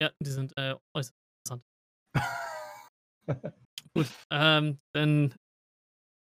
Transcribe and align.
Ja, 0.00 0.12
die 0.20 0.30
sind 0.30 0.56
äh, 0.56 0.76
äußerst 0.96 1.16
interessant. 1.44 1.64
Gut, 3.94 4.06
ähm, 4.30 4.78
dann 4.94 5.34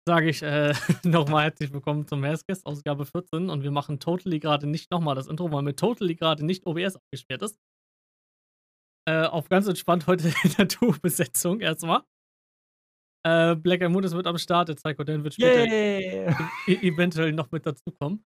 sage 0.07 0.29
ich 0.29 0.41
äh, 0.43 0.73
nochmal 1.03 1.43
herzlich 1.45 1.73
willkommen 1.73 2.07
zum 2.07 2.21
Maskest, 2.21 2.65
Ausgabe 2.65 3.05
14. 3.05 3.49
Und 3.49 3.63
wir 3.63 3.71
machen 3.71 3.99
Totally 3.99 4.39
gerade 4.39 4.65
nicht 4.65 4.91
nochmal 4.91 5.15
das 5.15 5.27
Intro, 5.27 5.51
weil 5.51 5.63
mit 5.63 5.77
Totally 5.77 6.15
gerade 6.15 6.45
nicht 6.45 6.65
OBS 6.65 6.95
abgesperrt 6.95 7.41
ist. 7.41 7.59
Äh, 9.09 9.25
auf 9.25 9.49
ganz 9.49 9.67
entspannt 9.67 10.07
heute 10.07 10.29
in 10.43 10.51
der 10.57 10.69
Tour-Besetzung 10.69 11.59
erstmal. 11.59 12.03
Äh, 13.25 13.55
Black 13.55 13.81
Moon 13.89 14.03
ist 14.03 14.13
mit 14.13 14.25
am 14.25 14.37
Start, 14.37 14.69
der 14.69 14.75
Psycho 14.75 15.03
Dan 15.03 15.23
wird 15.23 15.33
später 15.33 15.65
Yeah. 15.65 16.49
e 16.67 16.73
eventuell 16.75 17.33
noch 17.33 17.51
mit 17.51 17.65
dazukommen. 17.65 18.23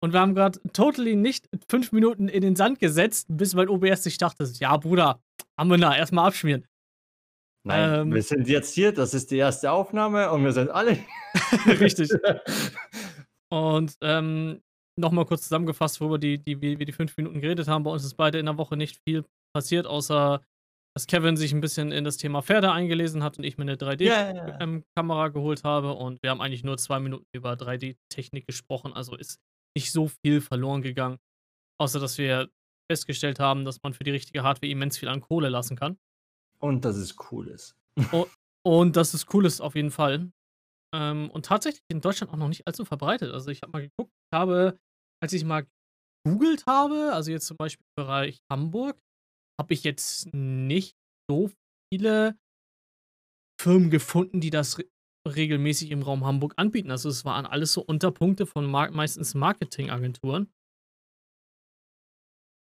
Und 0.00 0.12
wir 0.12 0.20
haben 0.20 0.34
gerade 0.34 0.60
totally 0.72 1.16
nicht 1.16 1.48
fünf 1.68 1.92
Minuten 1.92 2.28
in 2.28 2.42
den 2.42 2.56
Sand 2.56 2.78
gesetzt, 2.78 3.26
bis 3.30 3.54
mein 3.54 3.68
OBS 3.68 4.04
sich 4.04 4.18
dachte, 4.18 4.44
ja, 4.54 4.76
Bruder, 4.76 5.20
haben 5.58 5.70
wir 5.70 5.78
da, 5.78 5.96
erstmal 5.96 6.28
abschmieren. 6.28 6.66
Nein, 7.66 8.00
Ähm. 8.00 8.14
wir 8.14 8.22
sind 8.22 8.48
jetzt 8.48 8.72
hier, 8.74 8.92
das 8.92 9.12
ist 9.14 9.30
die 9.30 9.38
erste 9.38 9.72
Aufnahme 9.72 10.30
und 10.30 10.44
wir 10.44 10.52
sind 10.52 10.70
alle. 10.70 10.98
Richtig. 11.66 12.10
Und 13.50 13.96
ähm, 14.02 14.62
nochmal 14.98 15.24
kurz 15.24 15.42
zusammengefasst, 15.42 16.00
worüber 16.00 16.18
die, 16.18 16.38
die, 16.38 16.60
wir 16.60 16.76
die 16.76 16.92
fünf 16.92 17.16
Minuten 17.16 17.40
geredet 17.40 17.68
haben. 17.68 17.82
Bei 17.82 17.90
uns 17.90 18.04
ist 18.04 18.14
beide 18.14 18.38
in 18.38 18.46
der 18.46 18.56
Woche 18.58 18.76
nicht 18.76 19.00
viel 19.06 19.24
passiert, 19.54 19.86
außer 19.86 20.42
dass 20.94 21.06
Kevin 21.06 21.36
sich 21.36 21.52
ein 21.52 21.60
bisschen 21.60 21.92
in 21.92 22.04
das 22.04 22.16
Thema 22.16 22.42
Pferde 22.42 22.72
eingelesen 22.72 23.22
hat 23.22 23.38
und 23.38 23.44
ich 23.44 23.56
mir 23.56 23.62
eine 23.62 23.76
3D-Kamera 23.76 25.22
Yeah. 25.24 25.28
geholt 25.28 25.62
habe. 25.64 25.92
Und 25.92 26.22
wir 26.22 26.30
haben 26.30 26.40
eigentlich 26.40 26.64
nur 26.64 26.76
zwei 26.76 26.98
Minuten 26.98 27.24
über 27.32 27.52
3D-Technik 27.52 28.46
gesprochen. 28.46 28.92
Also 28.92 29.14
ist 29.16 29.38
nicht 29.78 29.92
so 29.92 30.08
viel 30.08 30.40
verloren 30.40 30.82
gegangen. 30.82 31.18
Außer 31.80 32.00
dass 32.00 32.18
wir 32.18 32.50
festgestellt 32.90 33.38
haben, 33.38 33.64
dass 33.64 33.80
man 33.82 33.94
für 33.94 34.02
die 34.02 34.10
richtige 34.10 34.42
Hardware 34.42 34.70
immens 34.70 34.98
viel 34.98 35.08
an 35.08 35.20
Kohle 35.20 35.48
lassen 35.48 35.76
kann. 35.76 35.98
Und 36.58 36.84
dass 36.84 36.96
es 36.96 37.14
cool 37.30 37.46
ist. 37.46 37.76
Und 38.64 38.96
das 38.96 39.14
ist 39.14 39.32
cool 39.32 39.46
ist 39.46 39.60
auf 39.60 39.76
jeden 39.76 39.92
Fall. 39.92 40.32
Ähm, 40.92 41.30
und 41.30 41.46
tatsächlich 41.46 41.84
in 41.88 42.00
Deutschland 42.00 42.32
auch 42.32 42.36
noch 42.36 42.48
nicht 42.48 42.66
allzu 42.66 42.84
verbreitet. 42.84 43.32
Also 43.32 43.50
ich 43.50 43.62
habe 43.62 43.72
mal 43.72 43.82
geguckt, 43.82 44.10
ich 44.10 44.36
habe, 44.36 44.78
als 45.22 45.32
ich 45.32 45.44
mal 45.44 45.66
googelt 46.26 46.66
habe, 46.66 47.12
also 47.12 47.30
jetzt 47.30 47.46
zum 47.46 47.56
Beispiel 47.56 47.84
im 47.96 48.04
Bereich 48.04 48.40
Hamburg, 48.50 48.98
habe 49.60 49.74
ich 49.74 49.84
jetzt 49.84 50.32
nicht 50.34 50.96
so 51.30 51.50
viele 51.92 52.36
Firmen 53.60 53.90
gefunden, 53.90 54.40
die 54.40 54.50
das 54.50 54.82
regelmäßig 55.28 55.90
im 55.90 56.02
Raum 56.02 56.24
Hamburg 56.24 56.54
anbieten. 56.56 56.90
Also 56.90 57.08
es 57.08 57.24
waren 57.24 57.46
alles 57.46 57.72
so 57.72 57.82
Unterpunkte 57.82 58.46
von 58.46 58.66
mar 58.66 58.90
meistens 58.90 59.34
Marketingagenturen. 59.34 60.52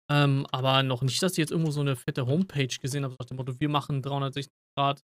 Ähm, 0.09 0.47
aber 0.53 0.83
noch 0.83 1.03
nicht, 1.03 1.21
dass 1.23 1.33
ich 1.33 1.39
jetzt 1.39 1.51
irgendwo 1.51 1.73
so 1.73 1.81
eine 1.81 1.97
fette 1.97 2.27
Homepage 2.27 2.69
gesehen 2.81 3.05
habe, 3.05 3.17
nach 3.19 3.27
dem 3.27 3.37
Motto, 3.37 3.59
wir 3.59 3.69
machen 3.69 4.03
360 4.03 4.53
Grad 4.77 5.03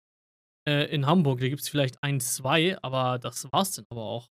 äh, 0.69 0.95
in 0.95 1.07
Hamburg. 1.07 1.41
Da 1.41 1.49
gibt 1.49 1.63
es 1.63 1.69
vielleicht 1.69 2.03
ein, 2.03 2.21
zwei, 2.21 2.81
aber 2.83 3.19
das 3.19 3.51
war's 3.53 3.73
dann 3.73 3.87
aber 3.91 4.03
auch. 4.03 4.29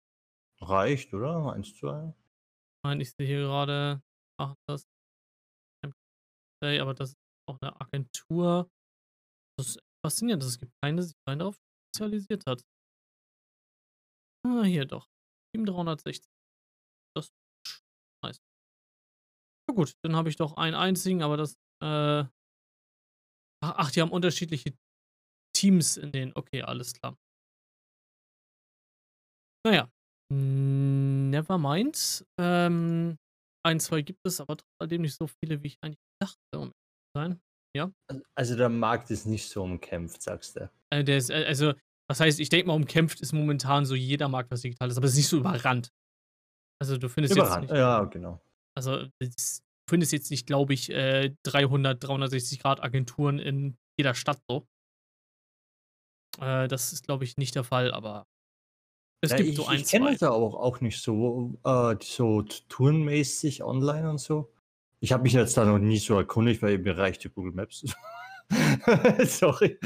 Reicht, 0.61 1.15
oder? 1.15 1.53
Eins, 1.53 1.75
zwei. 1.75 2.09
Ich 2.09 2.85
meine, 2.85 3.03
ich 3.03 3.13
sehe 3.13 3.27
hier 3.27 3.41
gerade, 3.41 4.03
machen 4.39 4.57
das. 4.69 4.85
Aber 6.63 6.93
das 6.93 7.11
ist 7.11 7.17
auch 7.49 7.57
eine 7.61 7.81
Agentur. 7.81 8.69
Das 9.57 9.69
ist 9.69 9.81
faszinierend, 10.05 10.43
dass 10.43 10.51
es 10.51 10.59
gibt 10.59 10.73
keine, 10.83 10.97
die 11.01 11.03
sich 11.05 11.15
rein 11.27 11.39
darauf 11.39 11.57
spezialisiert 11.89 12.45
hat. 12.47 12.63
Ah, 14.49 14.65
hier 14.65 14.87
doch. 14.87 15.11
Team 15.55 15.67
360. 15.67 16.33
Das 17.15 17.27
ist 17.27 17.83
nice. 18.25 18.41
Ja 19.69 19.75
gut, 19.75 19.93
dann 20.03 20.17
habe 20.17 20.31
ich 20.31 20.37
doch 20.37 20.57
einen 20.57 20.75
einzigen, 20.75 21.23
aber 21.23 21.37
das, 21.37 21.55
äh. 21.83 22.25
Ach, 23.63 23.91
die 23.91 24.01
haben 24.01 24.13
unterschiedliche 24.13 24.73
Teams 25.55 25.97
in 25.97 26.13
denen. 26.13 26.33
Okay, 26.35 26.63
alles 26.63 26.95
klar. 26.95 27.19
Naja. 29.67 29.91
Never 30.31 31.59
mind. 31.59 32.25
Ähm, 32.41 33.19
ein, 33.67 33.81
zwei 33.81 34.03
gibt 34.03 34.21
es, 34.25 34.41
aber 34.41 34.57
trotzdem 34.57 35.03
nicht 35.03 35.17
so 35.17 35.27
viele, 35.27 35.63
wie 35.63 35.69
ich 35.69 35.79
eigentlich 35.83 35.99
dachte, 36.23 36.39
um 36.55 36.73
ehrlich 37.17 37.37
zu 37.37 37.41
sein. 37.41 37.41
Also 38.35 38.57
der 38.57 38.69
Markt 38.69 39.11
ist 39.11 39.27
nicht 39.27 39.49
so 39.49 39.63
umkämpft, 39.63 40.23
sagst 40.23 40.57
du. 40.57 40.71
Äh, 40.91 41.05
der 41.05 41.19
ist, 41.19 41.31
äh, 41.31 41.45
also, 41.47 41.75
das 42.09 42.21
heißt, 42.21 42.41
ich 42.41 42.49
denke 42.49 42.67
mal, 42.69 42.75
umkämpft 42.75 43.21
ist 43.21 43.33
momentan 43.33 43.85
so 43.87 43.95
jeder 43.95 44.29
Markt, 44.29 44.51
was 44.51 44.63
digital 44.63 44.89
ist, 44.89 44.97
aber 44.97 45.07
es 45.07 45.13
ist 45.13 45.19
nicht 45.19 45.29
so 45.29 45.39
überrannt. 45.39 45.91
Also, 46.81 46.97
du 46.97 47.09
findest 47.09 47.35
Überall. 47.37 47.63
jetzt 47.63 47.71
nicht, 47.71 47.79
Ja, 47.79 48.05
genau. 48.05 48.41
also, 48.77 49.05
du 49.07 49.29
findest 49.91 50.13
jetzt 50.13 50.31
nicht, 50.31 50.47
glaube 50.47 50.75
ich, 50.75 50.91
äh, 50.91 51.35
300, 51.45 52.03
360 52.03 52.61
Grad 52.61 52.83
Agenturen 52.83 53.39
in 53.39 53.77
jeder 53.99 54.15
Stadt 54.15 54.41
so. 54.49 54.67
Äh, 56.41 56.69
das 56.69 56.93
ist, 56.93 57.05
glaube 57.05 57.25
ich, 57.25 57.37
nicht 57.37 57.55
der 57.55 57.65
Fall, 57.65 57.93
aber 57.93 58.27
es 59.23 59.33
Ja, 59.33 59.37
gibt 59.39 59.49
ich, 59.51 59.57
so 59.57 59.67
ein, 59.67 59.81
ich 59.81 59.87
kenne 59.87 60.13
das 60.13 60.23
aber 60.23 60.37
auch, 60.37 60.55
auch 60.55 60.81
nicht 60.81 61.03
so, 61.03 61.59
äh, 61.65 61.97
so 62.01 62.43
tourenmäßig 62.43 63.65
online 63.65 64.09
und 64.09 64.19
so. 64.19 64.53
Ich 65.01 65.13
habe 65.13 65.25
mich 65.25 65.33
jetzt 65.33 65.57
da 65.57 65.65
noch 65.65 65.79
nie 65.79 65.99
so 65.99 66.17
erkundigt, 66.17 66.63
weil 66.63 66.79
mir 66.79 66.97
reicht 66.97 67.25
die 67.25 67.29
Google 67.29 67.53
Maps. 67.53 67.85
Sorry. 69.27 69.79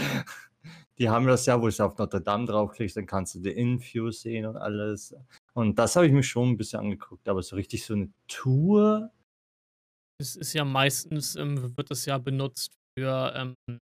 Die 0.98 1.08
haben 1.08 1.26
das 1.26 1.47
ja, 1.47 1.60
wo 1.60 1.69
du 1.69 1.84
auf 1.84 1.97
Notre 1.98 2.20
Dame 2.20 2.47
draufklickst, 2.47 2.97
dann 2.97 3.06
kannst 3.06 3.34
du 3.34 3.41
die 3.41 3.50
Inview 3.50 4.10
sehen 4.10 4.47
und 4.47 4.56
alles. 4.56 5.14
Und 5.54 5.78
das 5.78 5.97
habe 5.97 6.06
ich 6.06 6.12
mir 6.12 6.22
schon 6.22 6.50
ein 6.50 6.56
bisschen 6.56 6.80
angeguckt, 6.80 7.28
aber 7.28 7.42
so 7.42 7.56
richtig 7.56 7.84
so 7.84 7.94
eine 7.94 8.12
Tour. 8.28 9.10
Es 10.20 10.36
ist 10.36 10.53
ja 10.53 10.64
meistens, 10.64 11.34
ähm, 11.36 11.76
wird 11.76 11.91
es 11.91 12.04
ja 12.04 12.19
benutzt 12.19 12.75
für 12.97 13.32
ähm, 13.34 13.78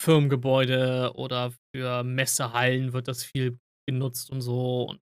Firmengebäude 0.00 1.12
oder 1.14 1.52
für 1.74 2.04
Messehallen 2.04 2.92
wird 2.92 3.08
das 3.08 3.24
viel 3.24 3.58
genutzt 3.86 4.30
und 4.30 4.40
so. 4.40 4.84
Und 4.84 5.00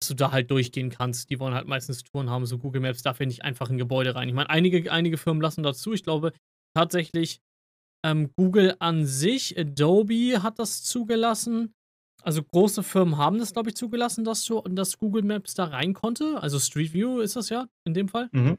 dass 0.00 0.08
du 0.08 0.14
da 0.14 0.30
halt 0.30 0.50
durchgehen 0.50 0.90
kannst. 0.90 1.30
Die 1.30 1.40
wollen 1.40 1.54
halt 1.54 1.66
meistens 1.66 2.02
Touren 2.02 2.30
haben. 2.30 2.46
So 2.46 2.58
Google 2.58 2.80
Maps 2.80 3.02
darf 3.02 3.20
ja 3.20 3.26
nicht 3.26 3.42
einfach 3.42 3.68
in 3.68 3.74
ein 3.74 3.78
Gebäude 3.78 4.14
rein. 4.14 4.28
Ich 4.28 4.34
meine, 4.34 4.50
einige, 4.50 4.90
einige 4.92 5.16
Firmen 5.16 5.42
lassen 5.42 5.62
dazu. 5.62 5.92
Ich 5.92 6.04
glaube 6.04 6.32
tatsächlich, 6.74 7.40
ähm, 8.04 8.30
Google 8.36 8.76
an 8.78 9.04
sich, 9.06 9.58
Adobe 9.58 10.42
hat 10.42 10.58
das 10.58 10.82
zugelassen. 10.84 11.74
Also 12.22 12.42
große 12.42 12.82
Firmen 12.82 13.16
haben 13.16 13.38
das, 13.38 13.52
glaube 13.52 13.68
ich, 13.70 13.76
zugelassen, 13.76 14.24
dass, 14.24 14.44
du, 14.44 14.60
dass 14.62 14.98
Google 14.98 15.22
Maps 15.22 15.54
da 15.54 15.64
rein 15.64 15.94
konnte. 15.94 16.40
Also 16.42 16.58
Street 16.58 16.92
View 16.92 17.20
ist 17.20 17.36
das 17.36 17.48
ja 17.48 17.68
in 17.84 17.94
dem 17.94 18.08
Fall. 18.08 18.28
Mhm. 18.32 18.58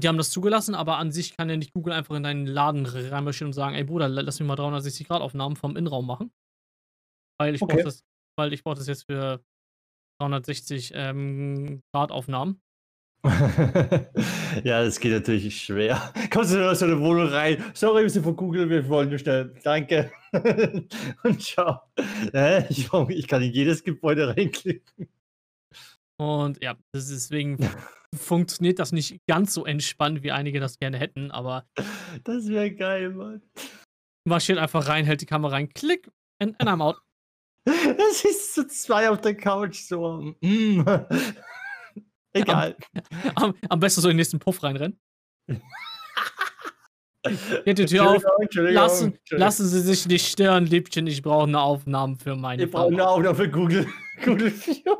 Die 0.00 0.08
haben 0.08 0.18
das 0.18 0.30
zugelassen, 0.30 0.74
aber 0.74 0.96
an 0.98 1.12
sich 1.12 1.36
kann 1.36 1.48
ja 1.48 1.56
nicht 1.56 1.72
Google 1.72 1.92
einfach 1.92 2.16
in 2.16 2.24
deinen 2.24 2.46
Laden 2.46 2.84
reinmarschieren 2.86 3.50
und 3.50 3.52
sagen, 3.54 3.76
ey 3.76 3.84
Bruder, 3.84 4.08
la- 4.08 4.22
lass 4.22 4.40
mich 4.40 4.46
mal 4.48 4.56
360 4.56 5.06
Grad 5.06 5.22
Aufnahmen 5.22 5.54
vom 5.54 5.76
Innenraum 5.76 6.04
machen. 6.06 6.32
Weil 7.38 7.54
ich 7.54 7.62
Okay. 7.62 7.74
brauche 7.76 7.84
das, 7.84 8.02
weil 8.36 8.52
ich 8.52 8.64
brauche 8.64 8.74
das 8.76 8.88
jetzt 8.88 9.04
für 9.04 9.40
360 10.20 10.92
ähm, 10.94 11.82
Grad 11.94 12.10
Aufnahmen. 12.10 12.60
ja, 14.64 14.84
das 14.84 15.00
geht 15.00 15.12
natürlich 15.12 15.62
schwer. 15.62 16.12
Kommst 16.32 16.52
du 16.52 16.68
in 16.68 16.74
so 16.74 16.84
eine 16.84 17.00
Wohnung 17.00 17.28
rein? 17.28 17.62
Sorry, 17.74 18.02
wir 18.02 18.10
sind 18.10 18.22
von 18.22 18.36
Google, 18.36 18.68
wir 18.70 18.88
wollen 18.88 19.08
nur 19.08 19.18
schnell. 19.18 19.54
Danke. 19.62 20.12
Und 21.22 21.42
ciao. 21.42 21.80
Ich, 22.68 22.88
ich 23.08 23.28
kann 23.28 23.42
in 23.42 23.52
jedes 23.52 23.82
Gebäude 23.82 24.28
reinklicken. 24.36 25.08
Und 26.18 26.62
ja, 26.62 26.76
ist 26.92 27.10
deswegen 27.10 27.58
funktioniert 28.14 28.78
das 28.78 28.92
nicht 28.92 29.20
ganz 29.26 29.52
so 29.52 29.66
entspannt, 29.66 30.22
wie 30.22 30.32
einige 30.32 30.60
das 30.60 30.78
gerne 30.78 30.98
hätten, 30.98 31.30
aber 31.30 31.66
Das 32.24 32.48
wäre 32.48 32.70
geil, 32.72 33.10
Mann. 33.10 33.42
marschiert 34.26 34.58
einfach 34.58 34.88
rein, 34.88 35.04
hält 35.04 35.20
die 35.20 35.26
Kamera 35.26 35.56
rein, 35.56 35.68
klick, 35.68 36.10
and, 36.40 36.58
and 36.60 36.70
I'm 36.70 36.82
out. 36.82 36.96
Das 37.66 38.24
ist 38.24 38.54
so 38.54 38.64
zwei 38.64 39.10
auf 39.10 39.20
der 39.20 39.36
Couch, 39.36 39.80
so. 39.80 40.34
Mm. 40.40 40.82
Egal. 42.36 42.76
Am, 43.34 43.54
am 43.68 43.80
besten 43.80 44.00
so 44.00 44.08
in 44.08 44.12
den 44.12 44.18
nächsten 44.18 44.38
Puff 44.38 44.62
reinrennen. 44.62 44.98
Geht 47.64 47.78
die 47.78 47.86
Tür 47.86 48.08
auf. 48.10 48.22
Lassen, 48.54 49.18
lassen 49.30 49.66
Sie 49.66 49.80
sich 49.80 50.06
nicht 50.06 50.28
stören, 50.28 50.64
Liebchen. 50.66 51.06
Ich 51.08 51.22
brauche 51.22 51.44
eine 51.48 51.60
Aufnahme 51.60 52.16
für 52.16 52.36
meine 52.36 52.60
Wir 52.62 52.70
brauchen 52.70 52.94
eine. 52.94 53.08
Aufnahme 53.08 53.34
für 53.34 53.50
Google. 53.50 53.86
Google 54.24 54.52
View. 54.52 54.94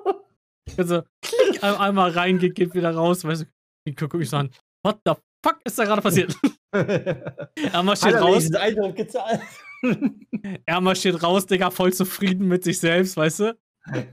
Also, 0.77 1.03
klick, 1.23 1.63
ein- 1.63 1.75
einmal 1.77 2.11
rein, 2.11 2.39
geht, 2.39 2.75
wieder 2.75 2.93
raus. 2.93 3.25
Weißt 3.25 3.43
du, 3.43 3.47
ich 3.85 3.95
gucke 3.97 4.17
mich 4.17 4.29
so 4.29 4.39
an. 4.39 4.51
What 4.83 4.99
the 5.05 5.13
fuck 5.45 5.59
ist 5.65 5.79
da 5.79 5.85
gerade 5.85 6.03
passiert? 6.03 6.35
er 6.73 7.83
marschiert 7.85 8.15
Hat 8.15 8.21
er 8.21 8.23
raus. 8.23 8.39
diesen 8.39 8.57
Eindruck 8.57 8.97
gezahlt? 8.97 9.41
Er 10.67 10.81
marschiert 10.81 11.23
raus, 11.23 11.47
Digga, 11.47 11.71
voll 11.71 11.93
zufrieden 11.93 12.49
mit 12.49 12.65
sich 12.65 12.81
selbst, 12.81 13.17
weißt 13.17 13.41
du? 13.41 13.59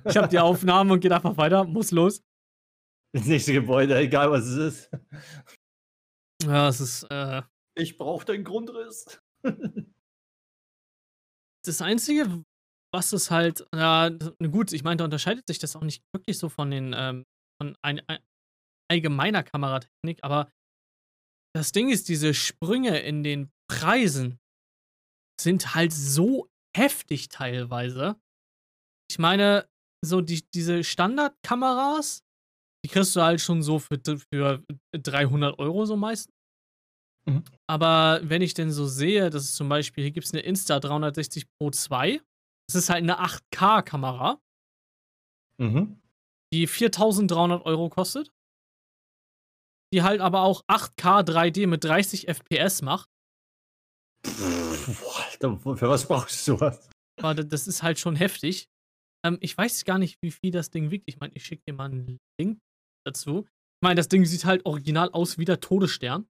Ich 0.05 0.15
habe 0.15 0.27
die 0.27 0.37
Aufnahme 0.37 0.93
und 0.93 0.99
geht 0.99 1.11
einfach 1.11 1.35
weiter, 1.37 1.63
muss 1.63 1.89
los. 1.89 2.21
Ins 3.15 3.27
nächste 3.27 3.53
Gebäude, 3.53 3.97
egal 3.97 4.31
was 4.31 4.45
es 4.45 4.57
ist. 4.57 4.91
Ja, 6.43 6.67
es 6.67 6.81
ist, 6.81 7.03
äh, 7.11 7.41
Ich 7.75 7.97
brauche 7.97 8.25
den 8.25 8.43
Grundriss. 8.43 9.21
das 11.65 11.81
Einzige, 11.81 12.43
was 12.93 13.13
es 13.13 13.31
halt, 13.31 13.65
ja, 13.73 14.09
na 14.09 14.47
gut, 14.47 14.73
ich 14.73 14.83
meine, 14.83 14.97
da 14.97 15.05
unterscheidet 15.05 15.47
sich 15.47 15.59
das 15.59 15.75
auch 15.75 15.83
nicht 15.83 16.03
wirklich 16.13 16.37
so 16.37 16.49
von 16.49 16.71
den, 16.71 16.93
ähm, 16.95 17.25
von 17.61 17.77
ein, 17.81 18.01
ein, 18.07 18.19
allgemeiner 18.91 19.43
Kameratechnik, 19.43 20.19
aber 20.23 20.51
das 21.55 21.71
Ding 21.71 21.89
ist, 21.89 22.09
diese 22.09 22.33
Sprünge 22.33 22.99
in 22.99 23.23
den 23.23 23.51
Preisen 23.69 24.39
sind 25.39 25.75
halt 25.75 25.93
so 25.93 26.49
heftig 26.75 27.29
teilweise. 27.29 28.19
Ich 29.09 29.19
meine, 29.19 29.69
so 30.03 30.21
die, 30.21 30.43
diese 30.53 30.83
Standardkameras, 30.83 32.22
die 32.83 32.89
kriegst 32.89 33.15
du 33.15 33.21
halt 33.21 33.39
schon 33.41 33.61
so 33.63 33.79
für, 33.79 33.99
für 34.33 34.63
300 34.93 35.57
Euro 35.59 35.85
so 35.85 35.95
meistens. 35.95 36.33
Mhm. 37.25 37.43
Aber 37.67 38.19
wenn 38.23 38.41
ich 38.41 38.53
denn 38.53 38.71
so 38.71 38.85
sehe, 38.85 39.29
dass 39.29 39.43
es 39.43 39.55
zum 39.55 39.69
Beispiel, 39.69 40.03
hier 40.03 40.11
gibt 40.11 40.25
es 40.27 40.33
eine 40.33 40.41
Insta 40.41 40.79
360 40.79 41.45
Pro 41.57 41.71
2, 41.71 42.21
das 42.67 42.75
ist 42.75 42.89
halt 42.89 43.03
eine 43.03 43.19
8K-Kamera, 43.19 44.39
Mhm. 45.59 46.01
die 46.53 46.67
4300 46.67 47.65
Euro 47.65 47.89
kostet. 47.89 48.31
Die 49.93 50.01
halt 50.01 50.19
aber 50.21 50.41
auch 50.41 50.63
8K 50.67 51.21
3D 51.21 51.67
mit 51.67 51.83
30 51.83 52.27
FPS 52.27 52.81
macht. 52.81 53.07
Alter, 54.25 55.57
für 55.77 55.89
was 55.89 56.07
brauchst 56.07 56.47
du 56.47 56.53
sowas? 56.57 56.89
Aber 57.19 57.35
da- 57.35 57.43
das 57.43 57.67
ist 57.67 57.83
halt 57.83 57.99
schon 57.99 58.15
heftig. 58.15 58.67
Ähm, 59.25 59.37
ich 59.41 59.57
weiß 59.57 59.85
gar 59.85 59.99
nicht, 59.99 60.17
wie 60.21 60.31
viel 60.31 60.51
das 60.51 60.71
Ding 60.71 60.89
wiegt. 60.91 61.03
Ich 61.07 61.19
meine, 61.19 61.33
ich 61.35 61.45
schicke 61.45 61.63
dir 61.67 61.73
mal 61.73 61.85
einen 61.85 62.19
Link 62.39 62.59
dazu. 63.05 63.45
Ich 63.45 63.81
meine, 63.85 63.95
das 63.95 64.07
Ding 64.07 64.25
sieht 64.25 64.45
halt 64.45 64.65
original 64.65 65.09
aus 65.11 65.37
wie 65.37 65.45
der 65.45 65.59
Todesstern. 65.59 66.27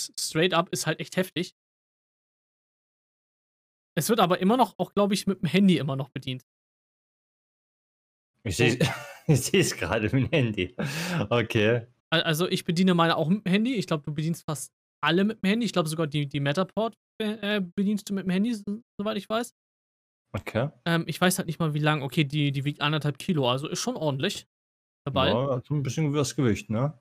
Straight 0.00 0.54
up 0.54 0.68
ist 0.70 0.86
halt 0.86 1.00
echt 1.00 1.16
heftig. 1.16 1.54
Es 3.96 4.08
wird 4.08 4.20
aber 4.20 4.38
immer 4.40 4.56
noch, 4.56 4.78
auch 4.78 4.94
glaube 4.94 5.14
ich, 5.14 5.26
mit 5.26 5.42
dem 5.42 5.48
Handy 5.48 5.76
immer 5.78 5.96
noch 5.96 6.08
bedient. 6.08 6.44
Ich 8.44 8.56
sehe 8.56 8.78
es 9.28 9.76
gerade 9.76 10.04
mit 10.04 10.12
dem 10.24 10.30
Handy. 10.30 10.74
Okay. 11.30 11.86
Al- 12.10 12.22
Also 12.22 12.48
ich 12.48 12.64
bediene 12.64 12.94
meine 12.94 13.16
auch 13.16 13.28
mit 13.28 13.44
dem 13.46 13.50
Handy. 13.50 13.74
Ich 13.74 13.86
glaube, 13.86 14.02
du 14.02 14.12
bedienst 14.12 14.44
fast 14.44 14.72
alle 15.02 15.24
mit 15.24 15.42
dem 15.42 15.48
Handy. 15.50 15.66
Ich 15.66 15.72
glaube 15.72 15.88
sogar 15.88 16.06
die, 16.06 16.26
die 16.26 16.40
Matterport 16.40 16.96
äh, 17.20 17.60
bedienst 17.60 18.08
du 18.08 18.14
mit 18.14 18.24
dem 18.24 18.30
Handy, 18.30 18.54
so, 18.54 18.82
soweit 18.98 19.16
ich 19.18 19.28
weiß. 19.28 19.54
Okay. 20.32 20.70
Ähm, 20.86 21.04
ich 21.06 21.20
weiß 21.20 21.38
halt 21.38 21.46
nicht 21.46 21.58
mal, 21.58 21.74
wie 21.74 21.78
lang. 21.78 22.02
Okay, 22.02 22.24
die, 22.24 22.52
die 22.52 22.64
wiegt 22.64 22.80
anderthalb 22.80 23.18
Kilo, 23.18 23.50
also 23.50 23.68
ist 23.68 23.80
schon 23.80 23.96
ordentlich 23.96 24.46
dabei. 25.06 25.28
Ja, 25.28 25.56
hat 25.56 25.66
so 25.66 25.74
ein 25.74 25.82
bisschen 25.82 26.14
was 26.14 26.34
Gewicht, 26.34 26.70
ne? 26.70 26.98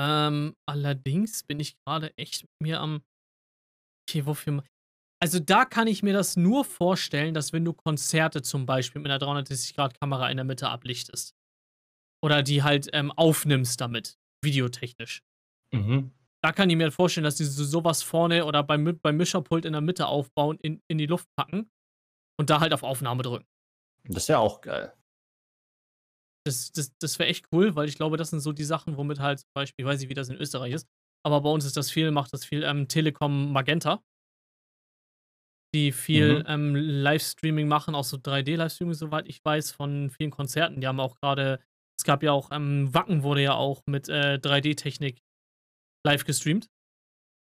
Ähm, 0.00 0.54
allerdings 0.66 1.42
bin 1.42 1.60
ich 1.60 1.76
gerade 1.84 2.16
echt 2.16 2.46
mir 2.62 2.80
am. 2.80 3.02
Okay, 4.08 4.24
wofür. 4.24 4.62
Also 5.20 5.40
da 5.40 5.64
kann 5.64 5.88
ich 5.88 6.02
mir 6.04 6.12
das 6.12 6.36
nur 6.36 6.64
vorstellen, 6.64 7.34
dass 7.34 7.52
wenn 7.52 7.64
du 7.64 7.72
Konzerte 7.72 8.40
zum 8.40 8.66
Beispiel 8.66 9.02
mit 9.02 9.10
einer 9.10 9.20
360-Grad-Kamera 9.20 10.30
in 10.30 10.36
der 10.36 10.44
Mitte 10.44 10.68
ablichtest. 10.68 11.34
Oder 12.24 12.42
die 12.42 12.62
halt 12.62 12.88
ähm, 12.92 13.10
aufnimmst 13.12 13.80
damit, 13.80 14.16
videotechnisch. 14.44 15.22
Mhm. 15.72 16.12
Da 16.42 16.52
kann 16.52 16.70
ich 16.70 16.76
mir 16.76 16.92
vorstellen, 16.92 17.24
dass 17.24 17.36
die 17.36 17.44
so- 17.44 17.64
sowas 17.64 18.02
vorne 18.02 18.44
oder 18.44 18.62
beim, 18.62 18.98
beim 19.02 19.16
Mischerpult 19.16 19.64
in 19.64 19.72
der 19.72 19.80
Mitte 19.82 20.06
aufbauen, 20.06 20.58
in, 20.62 20.80
in 20.88 20.98
die 20.98 21.06
Luft 21.06 21.28
packen 21.36 21.70
und 22.38 22.50
da 22.50 22.60
halt 22.60 22.72
auf 22.72 22.82
Aufnahme 22.84 23.22
drücken. 23.22 23.46
Das 24.04 24.24
ist 24.24 24.28
ja 24.28 24.38
auch 24.38 24.60
geil. 24.60 24.92
Das, 26.46 26.72
das, 26.72 26.96
das 26.98 27.18
wäre 27.18 27.28
echt 27.28 27.46
cool, 27.52 27.74
weil 27.76 27.88
ich 27.88 27.96
glaube, 27.96 28.16
das 28.16 28.30
sind 28.30 28.40
so 28.40 28.52
die 28.52 28.64
Sachen, 28.64 28.96
womit 28.96 29.20
halt 29.20 29.40
zum 29.40 29.50
Beispiel, 29.54 29.84
ich 29.84 29.88
weiß 29.88 30.00
nicht, 30.00 30.08
wie 30.08 30.14
das 30.14 30.28
in 30.28 30.36
Österreich 30.36 30.72
ist, 30.72 30.88
aber 31.24 31.40
bei 31.42 31.50
uns 31.50 31.64
ist 31.64 31.76
das 31.76 31.90
viel, 31.90 32.10
macht 32.10 32.32
das 32.32 32.44
viel 32.44 32.62
ähm, 32.62 32.88
Telekom 32.88 33.52
Magenta, 33.52 34.02
die 35.74 35.92
viel 35.92 36.40
Mhm. 36.40 36.44
ähm, 36.46 36.74
Livestreaming 36.76 37.68
machen, 37.68 37.94
auch 37.94 38.04
so 38.04 38.16
3D-Livestreaming, 38.16 38.94
soweit 38.94 39.28
ich 39.28 39.44
weiß, 39.44 39.72
von 39.72 40.10
vielen 40.10 40.30
Konzerten. 40.30 40.80
Die 40.80 40.86
haben 40.86 41.00
auch 41.00 41.16
gerade, 41.16 41.60
es 41.98 42.04
gab 42.04 42.22
ja 42.22 42.32
auch, 42.32 42.50
ähm, 42.52 42.92
Wacken 42.94 43.22
wurde 43.22 43.42
ja 43.42 43.54
auch 43.54 43.82
mit 43.86 44.08
äh, 44.08 44.38
3D-Technik 44.38 45.20
live 46.08 46.24
gestreamt. 46.24 46.68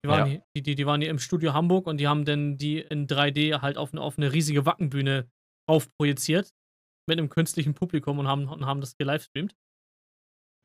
Die 0.05 0.09
waren, 0.09 0.19
Ja. 0.21 0.27
hier, 0.27 0.43
die, 0.57 0.63
die, 0.63 0.75
die 0.75 0.87
waren 0.87 1.01
hier 1.01 1.11
im 1.11 1.19
Studio 1.19 1.53
Hamburg 1.55 1.87
und 1.87 1.99
die 1.99 2.07
haben 2.09 2.25
dann 2.25 2.57
die 2.59 2.79
in 2.81 3.07
3D 3.07 3.61
halt 3.63 3.77
auf 3.79 3.93
eine, 3.93 4.01
auf 4.03 4.17
eine 4.19 4.33
riesige 4.33 4.65
Wackenbühne 4.67 5.29
drauf 5.69 5.89
projiziert 5.99 6.53
mit 7.09 7.19
einem 7.19 7.29
künstlichen 7.31 7.75
Publikum 7.75 8.19
und 8.19 8.29
haben, 8.29 8.49
und 8.49 8.65
haben 8.67 8.81
das 8.81 8.97
gelivestreamt. 8.97 9.55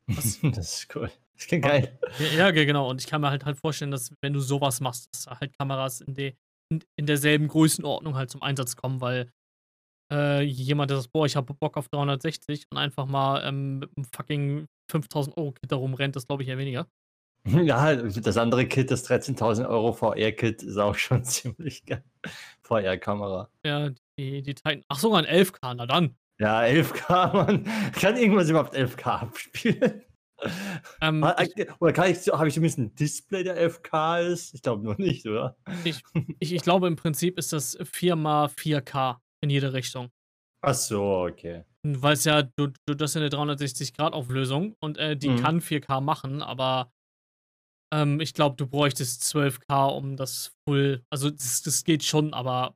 Was? 0.06 0.38
Das 0.42 0.74
ist 0.82 0.94
cool. 0.94 1.10
Das 1.34 1.46
klingt 1.46 1.64
geil. 1.64 1.98
Ja, 2.18 2.26
ja, 2.36 2.50
ge- 2.50 2.66
genau. 2.66 2.90
Und 2.90 3.00
ich 3.00 3.06
kann 3.06 3.20
mir 3.22 3.30
halt 3.30 3.44
halt 3.46 3.56
vorstellen, 3.58 3.90
dass 3.90 4.12
wenn 4.22 4.32
du 4.34 4.40
sowas 4.40 4.80
machst, 4.80 5.08
dass 5.12 5.24
da 5.24 5.40
halt 5.40 5.56
Kameras 5.58 6.00
in, 6.02 6.14
de, 6.14 6.34
in, 6.70 6.84
in 6.98 7.06
derselben 7.06 7.48
Größenordnung 7.48 8.14
halt 8.16 8.28
zum 8.30 8.42
Einsatz 8.42 8.76
kommen, 8.76 9.00
weil 9.00 9.30
äh, 10.12 10.42
jemand, 10.42 10.90
der 10.90 10.98
sagt, 11.00 11.12
boah, 11.12 11.24
ich 11.24 11.36
habe 11.36 11.54
Bock 11.54 11.76
auf 11.78 11.88
360 11.88 12.64
und 12.70 12.76
einfach 12.78 13.06
mal 13.06 13.42
ähm, 13.46 13.78
mit 13.78 13.90
einem 13.96 14.04
fucking 14.14 14.66
5000 14.90 15.36
Euro 15.38 15.52
Kit 15.52 15.70
da 15.72 15.76
rumrennt, 15.76 16.16
das 16.16 16.26
glaube 16.26 16.42
ich 16.42 16.48
eher 16.50 16.58
weniger. 16.58 16.86
Ja, 17.64 17.94
das 17.96 18.36
andere 18.36 18.66
Kit, 18.66 18.90
das 18.90 19.08
13.000 19.08 19.68
Euro 19.68 19.92
VR-Kit, 19.92 20.62
ist 20.62 20.76
auch 20.76 20.94
schon 20.94 21.24
ziemlich 21.24 21.84
geil. 21.86 22.04
VR-Kamera. 22.62 23.48
Ja, 23.64 23.90
die, 24.18 24.42
die 24.42 24.54
Titan. 24.54 24.84
Ach, 24.88 24.98
sogar 24.98 25.24
ein 25.24 25.26
11K, 25.44 25.74
na 25.74 25.86
dann. 25.86 26.16
Ja, 26.38 26.60
11K, 26.60 27.32
man. 27.32 27.64
Kann 27.92 28.16
irgendwas 28.16 28.48
überhaupt 28.50 28.74
11K 28.76 29.06
abspielen? 29.06 30.02
Ähm, 31.02 31.22
Ah, 31.22 31.36
ich, 31.42 31.52
Oder 31.80 31.92
kann 31.92 32.10
ich, 32.10 32.18
habe 32.28 32.48
ich 32.48 32.54
zumindest 32.54 32.78
ein 32.78 32.94
Display, 32.94 33.42
der 33.44 33.58
11K 33.70 34.20
ist? 34.32 34.54
Ich 34.54 34.62
glaube 34.62 34.82
noch 34.84 34.96
nicht, 34.96 35.26
oder? 35.26 35.56
ich, 35.84 36.02
ich 36.38 36.62
glaube, 36.62 36.86
im 36.86 36.96
Prinzip 36.96 37.38
ist 37.38 37.52
das 37.52 37.78
4x4K 37.78 39.16
in 39.42 39.50
jede 39.50 39.72
Richtung. 39.72 40.08
Ach 40.62 40.74
so, 40.74 41.26
okay. 41.28 41.64
Weil 41.82 42.12
es 42.14 42.24
ja, 42.24 42.42
du, 42.42 42.68
du, 42.86 42.94
das 42.94 43.10
ist 43.10 43.14
ja 43.16 43.20
eine 43.22 43.54
360-Grad-Auflösung 43.54 44.74
und 44.80 44.98
äh, 44.98 45.16
die 45.16 45.30
Mhm. 45.30 45.42
kann 45.42 45.60
4K 45.60 46.00
machen, 46.00 46.42
aber 46.42 46.90
ähm, 47.92 48.20
ich 48.20 48.34
glaube, 48.34 48.56
du 48.56 48.66
bräuchtest 48.66 49.22
12K, 49.22 49.96
um 49.96 50.16
das 50.16 50.52
full. 50.64 51.04
Also, 51.10 51.30
das, 51.30 51.62
das 51.62 51.84
geht 51.84 52.04
schon, 52.04 52.34
aber 52.34 52.74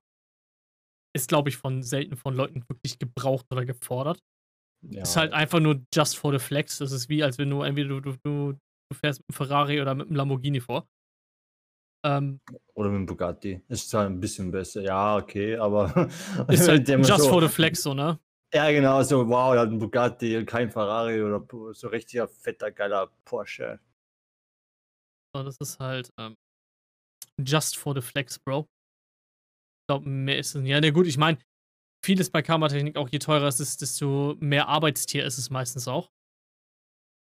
ist, 1.16 1.28
glaube 1.28 1.48
ich, 1.48 1.56
von 1.56 1.82
selten 1.82 2.16
von 2.16 2.34
Leuten 2.34 2.64
wirklich 2.68 2.98
gebraucht 2.98 3.46
oder 3.50 3.64
gefordert. 3.64 4.18
Ja. 4.82 5.02
Ist 5.02 5.16
halt 5.16 5.32
einfach 5.32 5.60
nur 5.60 5.80
just 5.94 6.16
for 6.16 6.32
the 6.32 6.38
flex. 6.38 6.78
Das 6.78 6.92
ist 6.92 7.08
wie, 7.08 7.22
als 7.22 7.38
wenn 7.38 7.50
du 7.50 7.62
entweder 7.62 7.88
du, 7.88 8.00
du, 8.00 8.18
du, 8.22 8.58
fährst 8.92 9.20
mit 9.20 9.30
einem 9.30 9.48
Ferrari 9.48 9.80
oder 9.80 9.94
mit 9.94 10.08
einem 10.08 10.16
Lamborghini 10.16 10.60
vor. 10.60 10.86
Ähm, 12.04 12.40
Oder 12.74 12.90
mit 12.90 12.98
dem 12.98 13.06
Bugatti. 13.06 13.62
Ist 13.68 13.88
zwar 13.88 14.04
ein 14.04 14.20
bisschen 14.20 14.50
besser, 14.50 14.82
ja, 14.82 15.16
okay, 15.16 15.56
aber. 15.56 16.10
ist 16.48 16.68
halt 16.68 16.86
just 16.88 17.22
so, 17.22 17.28
for 17.30 17.40
the 17.40 17.48
flex, 17.48 17.82
so, 17.82 17.94
ne? 17.94 18.18
Ja, 18.52 18.70
genau, 18.70 19.02
so, 19.02 19.26
wow, 19.26 19.54
er 19.54 19.60
hat 19.60 19.68
einen 19.68 19.78
Bugatti 19.78 20.36
und 20.36 20.46
kein 20.46 20.70
Ferrari 20.70 21.22
oder 21.22 21.42
so 21.72 21.88
richtiger 21.88 22.28
fetter, 22.28 22.70
geiler 22.70 23.10
Porsche. 23.24 23.80
So, 25.34 25.42
das 25.42 25.56
ist 25.58 25.80
halt 25.80 26.10
ähm, 26.18 26.36
just 27.44 27.76
for 27.76 27.94
the 27.94 28.00
flex, 28.00 28.38
Bro. 28.38 28.68
Ich 29.82 29.86
glaube, 29.88 30.08
mehr 30.08 30.38
ist 30.38 30.54
es 30.54 30.62
nicht. 30.62 30.70
Ja, 30.70 30.80
ne, 30.80 30.92
gut, 30.92 31.06
ich 31.06 31.18
meine, 31.18 31.38
vieles 32.04 32.30
bei 32.30 32.40
Kameratechnik, 32.40 32.96
auch 32.96 33.08
je 33.08 33.18
teurer 33.18 33.48
es 33.48 33.58
ist, 33.58 33.82
desto 33.82 34.36
mehr 34.38 34.68
Arbeitstier 34.68 35.24
ist 35.24 35.38
es 35.38 35.50
meistens 35.50 35.88
auch. 35.88 36.10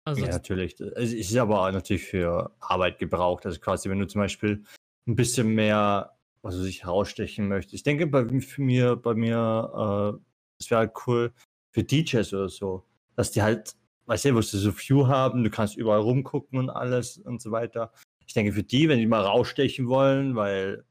Also, 0.07 0.25
Ja, 0.25 0.33
natürlich. 0.33 0.79
Es 0.81 1.13
ist 1.13 1.37
aber 1.37 1.73
natürlich 1.73 2.05
für 2.05 2.55
Arbeit 2.61 2.99
gebraucht. 2.99 3.47
Also 3.47 3.59
quasi, 3.59 3.89
wenn 3.89 3.99
du 3.99 4.07
zum 4.07 4.21
Beispiel 4.21 4.63
ein 5.09 5.17
bisschen 5.17 5.49
mehr, 5.49 6.17
was 6.43 6.59
weiß 6.59 6.67
ich, 6.67 6.85
herausstechen 6.85 7.49
möchtest. 7.49 7.75
Ich 7.75 7.83
denke, 7.83 8.07
bei 8.07 8.29
für 8.41 8.63
mir, 8.63 8.97
bei 8.97 9.15
mir, 9.15 10.21
äh, 10.21 10.23
es 10.61 10.71
wäre 10.71 10.81
halt 10.81 10.93
cool 11.07 11.33
für 11.73 11.83
DJs 11.83 12.33
oder 12.35 12.49
so, 12.49 12.85
dass 13.17 13.33
die 13.33 13.43
halt, 13.43 13.75
weißt 14.07 14.25
du, 14.27 14.35
wo 14.35 14.41
sie 14.41 14.59
so 14.59 14.73
View 14.77 15.07
haben, 15.07 15.45
du 15.45 15.51
kannst 15.51 15.77
überall 15.77 16.01
rumgucken 16.01 16.59
und 16.59 16.71
alles 16.71 17.19
und 17.19 17.41
so 17.43 17.51
weiter. 17.51 17.93
Ich 18.27 18.35
denke, 18.35 18.53
für 18.53 18.63
die, 18.63 18.89
wenn 18.89 18.99
die 18.99 19.07
mal 19.07 19.23
rausstechen 19.23 19.89
wollen, 19.89 20.35
weil, 20.35 20.85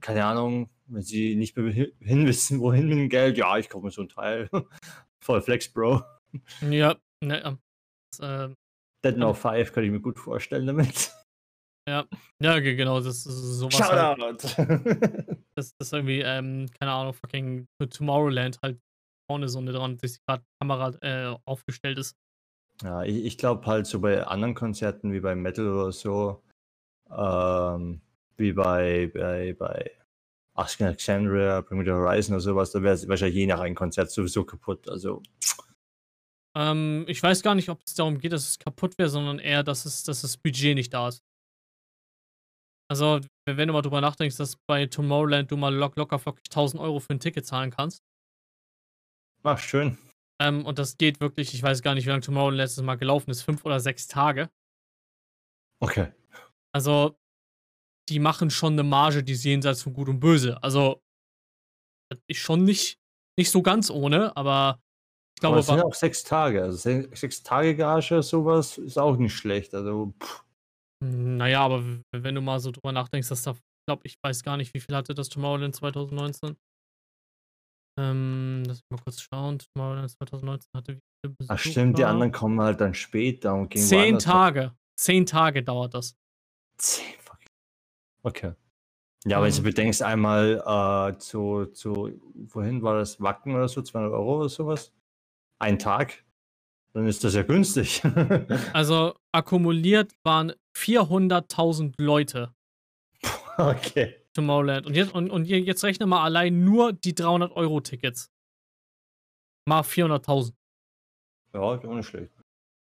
keine 0.00 0.24
Ahnung, 0.24 0.70
wenn 0.86 1.02
sie 1.02 1.34
nicht 1.36 1.56
mehr 1.56 1.72
hin 1.72 1.92
hin 2.00 2.26
wissen, 2.26 2.60
wohin 2.60 2.88
mit 2.88 2.98
dem 2.98 3.08
Geld, 3.08 3.36
ja, 3.38 3.56
ich 3.58 3.68
kaufe 3.68 3.84
mir 3.86 3.90
so 3.90 4.02
ein 4.02 4.08
Teil. 4.08 4.48
Voll 5.20 5.42
Flex, 5.42 5.68
Bro. 5.72 6.02
ja, 6.60 6.96
ne, 7.24 7.42
ähm, 7.44 7.58
das, 8.12 8.20
ähm, 8.22 8.54
Dead 9.04 9.16
No 9.16 9.34
5 9.34 9.72
kann 9.72 9.84
ich 9.84 9.90
mir 9.90 10.00
gut 10.00 10.18
vorstellen 10.18 10.66
damit. 10.66 11.12
ja, 11.88 12.04
ge- 12.40 12.74
genau, 12.76 12.98
das 13.00 13.26
ist 13.26 13.58
sowas. 13.58 13.80
Halt, 13.90 14.42
Shoutout! 14.42 15.36
das, 15.56 15.72
das 15.78 15.92
irgendwie, 15.92 16.20
ähm, 16.20 16.66
keine 16.80 16.92
Ahnung, 16.92 17.14
fucking 17.14 17.66
Tomorrowland 17.90 18.58
halt 18.62 18.80
vorne 19.30 19.48
so 19.48 19.58
eine 19.58 19.72
360 19.72 20.20
Grad 20.26 20.42
Kamera 20.60 20.90
äh, 21.02 21.36
aufgestellt 21.44 21.98
ist. 21.98 22.14
Ja, 22.82 23.02
ich, 23.02 23.24
ich 23.24 23.38
glaube 23.38 23.66
halt 23.66 23.86
so 23.86 24.00
bei 24.00 24.26
anderen 24.26 24.54
Konzerten 24.54 25.12
wie 25.12 25.20
bei 25.20 25.34
Metal 25.34 25.68
oder 25.68 25.92
so, 25.92 26.42
ähm, 27.10 28.00
wie 28.36 28.52
bei, 28.52 29.10
bei, 29.12 29.54
bei 29.58 29.90
Ask 30.54 30.80
Alexandria, 30.80 31.60
Bring 31.60 31.78
Me 31.78 31.84
the 31.84 31.90
Horizon 31.92 32.34
oder 32.34 32.40
sowas, 32.40 32.72
da 32.72 32.82
wäre 32.82 32.94
es 32.94 33.08
wahrscheinlich 33.08 33.36
je 33.36 33.46
nach 33.46 33.60
einem 33.60 33.74
Konzert 33.74 34.10
sowieso 34.10 34.44
kaputt. 34.44 34.88
Also, 34.88 35.22
Ähm, 36.56 37.04
ich 37.06 37.22
weiß 37.22 37.42
gar 37.42 37.54
nicht, 37.54 37.68
ob 37.68 37.80
es 37.86 37.94
darum 37.94 38.18
geht, 38.18 38.32
dass 38.32 38.48
es 38.48 38.58
kaputt 38.58 38.96
wäre, 38.98 39.10
sondern 39.10 39.38
eher, 39.38 39.62
dass, 39.62 39.84
es, 39.84 40.04
dass 40.04 40.22
das 40.22 40.38
Budget 40.38 40.74
nicht 40.74 40.92
da 40.94 41.08
ist. 41.08 41.22
Also, 42.88 43.20
wenn 43.46 43.56
wenn 43.56 43.68
du 43.68 43.74
mal 43.74 43.82
drüber 43.82 44.00
nachdenkst, 44.00 44.36
dass 44.36 44.56
bei 44.66 44.86
Tomorrowland 44.86 45.50
du 45.50 45.56
mal 45.56 45.74
lock, 45.74 45.96
locker 45.96 46.18
flockig 46.18 46.44
1000 46.50 46.80
Euro 46.80 47.00
für 47.00 47.14
ein 47.14 47.20
Ticket 47.20 47.44
zahlen 47.44 47.70
kannst. 47.70 48.02
ach, 49.42 49.58
schön. 49.58 49.98
Ähm, 50.40 50.64
und 50.66 50.78
das 50.78 50.98
geht 50.98 51.20
wirklich, 51.20 51.54
ich 51.54 51.62
weiß 51.62 51.82
gar 51.82 51.94
nicht, 51.94 52.04
wie 52.04 52.10
lange 52.10 52.22
Tomorrowland 52.22 52.58
letztes 52.58 52.84
Mal 52.84 52.96
gelaufen 52.96 53.30
ist, 53.30 53.42
fünf 53.42 53.64
oder 53.64 53.80
sechs 53.80 54.06
Tage. 54.06 54.50
Okay. 55.82 56.12
Also, 56.74 57.16
die 58.08 58.18
machen 58.18 58.50
schon 58.50 58.74
eine 58.74 58.82
Marge, 58.82 59.22
die 59.24 59.32
ist 59.32 59.44
jenseits 59.44 59.82
von 59.82 59.94
Gut 59.94 60.08
und 60.08 60.20
Böse. 60.20 60.62
Also, 60.62 61.02
das 62.10 62.20
ist 62.28 62.38
schon 62.38 62.64
nicht, 62.64 62.98
nicht 63.38 63.50
so 63.50 63.62
ganz 63.62 63.90
ohne, 63.90 64.36
aber 64.36 64.80
ich 65.38 65.44
Aber 65.44 65.56
glaube, 65.56 65.60
es 65.60 65.66
sind 65.66 65.80
auch 65.80 65.94
sechs 65.94 66.22
Tage. 66.22 66.62
Also 66.62 66.76
se- 66.78 67.08
sechs 67.14 67.42
Tage 67.42 67.76
Gage, 67.76 68.22
sowas 68.22 68.78
ist 68.78 68.98
auch 68.98 69.16
nicht 69.16 69.34
schlecht. 69.34 69.74
Also, 69.74 70.14
pff, 70.22 70.44
naja, 71.02 71.60
aber 71.60 71.84
wenn 72.12 72.34
du 72.34 72.40
mal 72.40 72.58
so 72.60 72.70
drüber 72.70 72.92
nachdenkst, 72.92 73.28
dass 73.28 73.42
da, 73.42 73.54
glaube, 73.86 74.02
ich 74.04 74.16
weiß 74.22 74.42
gar 74.42 74.56
nicht, 74.56 74.72
wie 74.74 74.80
viel 74.80 74.94
hatte 74.94 75.14
das 75.14 75.28
Tomorrowland 75.28 75.74
2019. 75.74 76.56
Ähm, 77.98 78.62
lass 78.66 78.78
mich 78.78 78.90
mal 78.90 79.02
kurz 79.02 79.20
schauen. 79.20 79.58
Tomorrowland 79.58 80.10
2019 80.10 80.68
hatte 80.74 80.94
wie 80.94 81.00
viele 81.24 81.34
Besucher? 81.38 81.54
ach 81.54 81.58
stimmt, 81.58 81.98
die 81.98 82.04
anderen 82.04 82.32
kommen 82.32 82.60
halt 82.60 82.80
dann 82.80 82.94
später 82.94 83.54
und 83.54 83.70
gehen 83.70 83.82
Zehn. 83.82 84.18
Tage. 84.18 84.74
Zehn 84.98 85.26
Tage 85.26 85.62
dauert 85.62 85.94
das. 85.94 86.16
Zehn 86.78 87.14
fucking. 87.20 87.48
Okay. 88.22 88.52
Ja, 89.26 89.42
wenn 89.42 89.52
du 89.52 89.60
Mhm. 89.60 89.64
bedenkst, 89.64 90.02
einmal 90.02 90.62
äh, 91.14 91.18
zu, 91.18 91.66
zu, 91.66 92.20
wohin 92.34 92.82
war 92.82 92.98
das? 92.98 93.20
Wacken 93.20 93.54
oder 93.54 93.68
so, 93.68 93.82
200 93.82 94.12
Euro 94.12 94.38
oder 94.40 94.48
sowas? 94.48 94.92
Ein 95.58 95.78
Tag? 95.78 96.24
Dann 96.92 97.06
ist 97.06 97.24
das 97.24 97.34
ja 97.34 97.42
günstig. 97.42 98.02
Also 98.72 99.14
akkumuliert 99.32 100.12
waren 100.22 100.52
400.000 100.76 101.94
Leute 101.98 102.54
okay. 103.58 104.16
Tomorrowland. 104.36 104.86
Und 104.86 104.94
jetzt, 104.94 105.12
und, 105.14 105.30
und 105.30 105.44
je- 105.46 105.58
jetzt 105.58 105.82
rechne 105.84 106.06
mal 106.06 106.22
allein 106.22 106.64
nur 106.64 106.92
die 106.92 107.12
300-Euro-Tickets. 107.14 108.30
Mal 109.68 109.80
400.000. 109.82 110.52
Ja, 111.54 111.74
ist 111.74 111.84
auch 111.84 111.94
nicht 111.94 112.06
schlecht. 112.08 112.32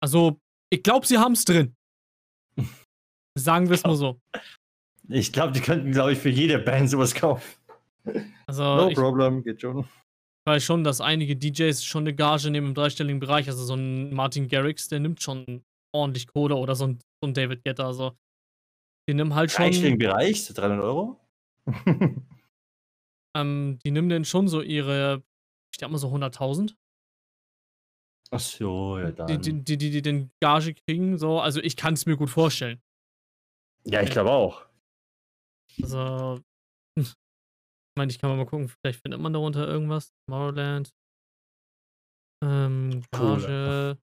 Also, 0.03 0.41
ich 0.73 0.83
glaube, 0.83 1.07
sie 1.07 1.19
haben 1.19 1.33
es 1.33 1.45
drin. 1.45 1.75
Sagen 3.39 3.69
wir 3.69 3.75
es 3.75 3.83
mal 3.85 3.97
so. 3.97 4.21
Ich 5.09 5.33
glaube, 5.33 5.53
die 5.53 5.61
könnten, 5.61 5.93
glaube 5.93 6.13
ich, 6.13 6.19
für 6.19 6.29
jede 6.31 6.59
Band 6.59 6.89
sowas 6.89 7.15
kaufen. 7.15 7.45
Also, 8.47 8.63
No 8.63 8.89
ich 8.89 8.95
problem, 8.97 9.43
geht 9.43 9.61
schon. 9.61 9.87
weiß 10.47 10.63
schon, 10.65 10.85
dass 10.85 11.01
einige 11.01 11.37
DJs 11.37 11.85
schon 11.85 12.05
eine 12.05 12.15
Gage 12.15 12.51
nehmen 12.51 12.69
im 12.69 12.75
dreistelligen 12.75 13.21
Bereich. 13.21 13.49
Also, 13.49 13.65
so 13.65 13.75
ein 13.75 14.15
Martin 14.15 14.49
Garrix, 14.49 14.89
der 14.89 15.01
nimmt 15.01 15.21
schon 15.23 15.63
ordentlich 15.93 16.27
Kohle 16.29 16.55
oder 16.57 16.75
so 16.77 16.87
ein, 16.87 16.99
so 17.23 17.29
ein 17.29 17.35
David 17.35 17.63
Guetta. 17.65 17.87
Also, 17.87 18.17
die 19.09 19.15
nehmen 19.15 19.35
halt 19.35 19.51
schon. 19.51 19.65
Dreistelligen 19.67 19.99
Bereich, 19.99 20.45
so 20.45 20.55
300 20.55 20.81
Euro? 20.83 21.20
Ähm, 23.37 23.79
die 23.85 23.91
nehmen 23.91 24.09
denn 24.09 24.25
schon 24.25 24.49
so 24.49 24.61
ihre, 24.61 25.23
ich 25.73 25.79
denke 25.79 25.93
mal 25.93 25.99
so 25.99 26.09
100.000. 26.09 26.77
Ach 28.33 28.41
so, 28.41 28.99
ja 28.99 29.11
die, 29.11 29.17
dann. 29.17 29.43
die, 29.43 29.65
die, 29.65 29.79
die, 29.79 29.91
die 29.91 30.03
den 30.03 30.31
Gage 30.41 30.75
kriegen, 30.75 31.19
so. 31.19 31.41
Also 31.41 31.61
ich 31.61 31.77
kann 31.77 31.95
es 31.95 32.07
mir 32.07 32.17
gut 32.17 32.31
vorstellen. 32.31 32.81
ja, 33.85 34.03
ich 34.03 34.11
glaube 34.11 34.31
auch. 34.31 34.67
Also, 35.83 36.43
ich 36.99 37.15
meine, 37.97 38.11
ich 38.11 38.19
kann 38.19 38.37
mal 38.37 38.47
gucken, 38.47 38.69
vielleicht 38.69 39.01
findet 39.01 39.21
man 39.21 39.33
darunter 39.33 39.67
irgendwas. 39.67 40.13
Tomorrowland. 40.27 40.91
Ähm. 42.45 43.03
Gage. 43.13 43.99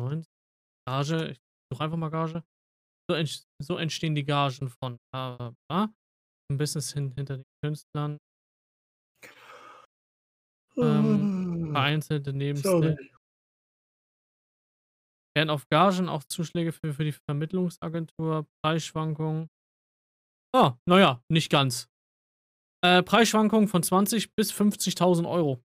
90, 0.00 0.30
Gage. 0.86 1.30
Ich 1.30 1.40
suche 1.72 1.84
einfach 1.84 1.96
mal 1.96 2.10
Gage. 2.10 2.44
So, 3.10 3.16
ent, 3.16 3.46
so 3.62 3.76
entstehen 3.78 4.14
die 4.14 4.24
Gagen 4.24 4.68
von 4.68 4.98
bla. 5.10 5.54
Ein 6.50 6.58
Business 6.58 6.92
hin, 6.92 7.12
hinter 7.14 7.38
den 7.38 7.46
Künstlern. 7.62 8.18
Ähm, 10.76 11.70
Vereinzelte 11.72 12.32
Nebenstellen. 12.32 12.96
Werden 15.36 15.50
auf 15.50 15.68
Gagen 15.68 16.08
auch 16.08 16.24
Zuschläge 16.24 16.72
für, 16.72 16.94
für 16.94 17.04
die 17.04 17.12
Vermittlungsagentur, 17.12 18.46
Preisschwankungen. 18.62 19.48
Ah, 20.54 20.76
naja, 20.88 21.22
nicht 21.28 21.50
ganz. 21.50 21.88
Äh, 22.84 23.02
Preisschwankungen 23.02 23.68
von 23.68 23.82
20 23.82 24.34
bis 24.34 24.52
50.000 24.52 25.28
Euro. 25.28 25.62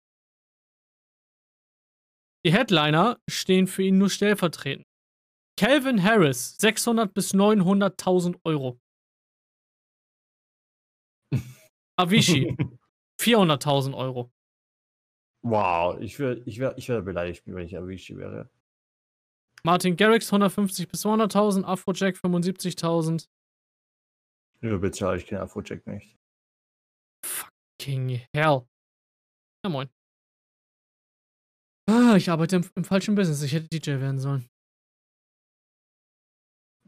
Die 2.44 2.52
Headliner 2.52 3.20
stehen 3.30 3.66
für 3.66 3.82
ihn 3.82 3.98
nur 3.98 4.10
stellvertretend. 4.10 4.84
Calvin 5.58 6.02
Harris, 6.02 6.56
600 6.60 7.14
bis 7.14 7.34
900.000 7.34 8.40
Euro. 8.44 8.81
Avicii, 12.02 12.56
400.000 13.20 13.94
Euro. 13.96 14.32
wow, 15.44 15.98
ich 16.00 16.18
wäre 16.18 16.38
ich 16.46 16.58
wär, 16.58 16.76
ich 16.78 16.88
wär 16.88 17.00
beleidigt, 17.02 17.42
wenn 17.46 17.64
ich 17.66 17.76
Avicii 17.76 18.16
wäre. 18.16 18.50
Martin 19.64 19.96
Garrix, 19.96 20.26
150 20.32 20.88
bis 20.88 21.04
200.000. 21.06 21.64
Afrojack, 21.64 22.16
75.000. 22.16 23.28
Nur 24.60 24.80
bezahle 24.80 25.18
ich 25.18 25.26
keinen 25.26 25.42
Afrojack 25.42 25.86
nicht. 25.86 26.18
King 27.78 28.20
Hell. 28.34 28.66
Ja, 29.64 29.70
moin. 29.70 29.88
Ah, 31.88 32.16
ich 32.16 32.28
arbeite 32.30 32.56
im, 32.56 32.70
im 32.74 32.84
falschen 32.84 33.14
Business. 33.14 33.42
Ich 33.42 33.52
hätte 33.52 33.68
DJ 33.68 34.00
werden 34.00 34.18
sollen. 34.18 34.48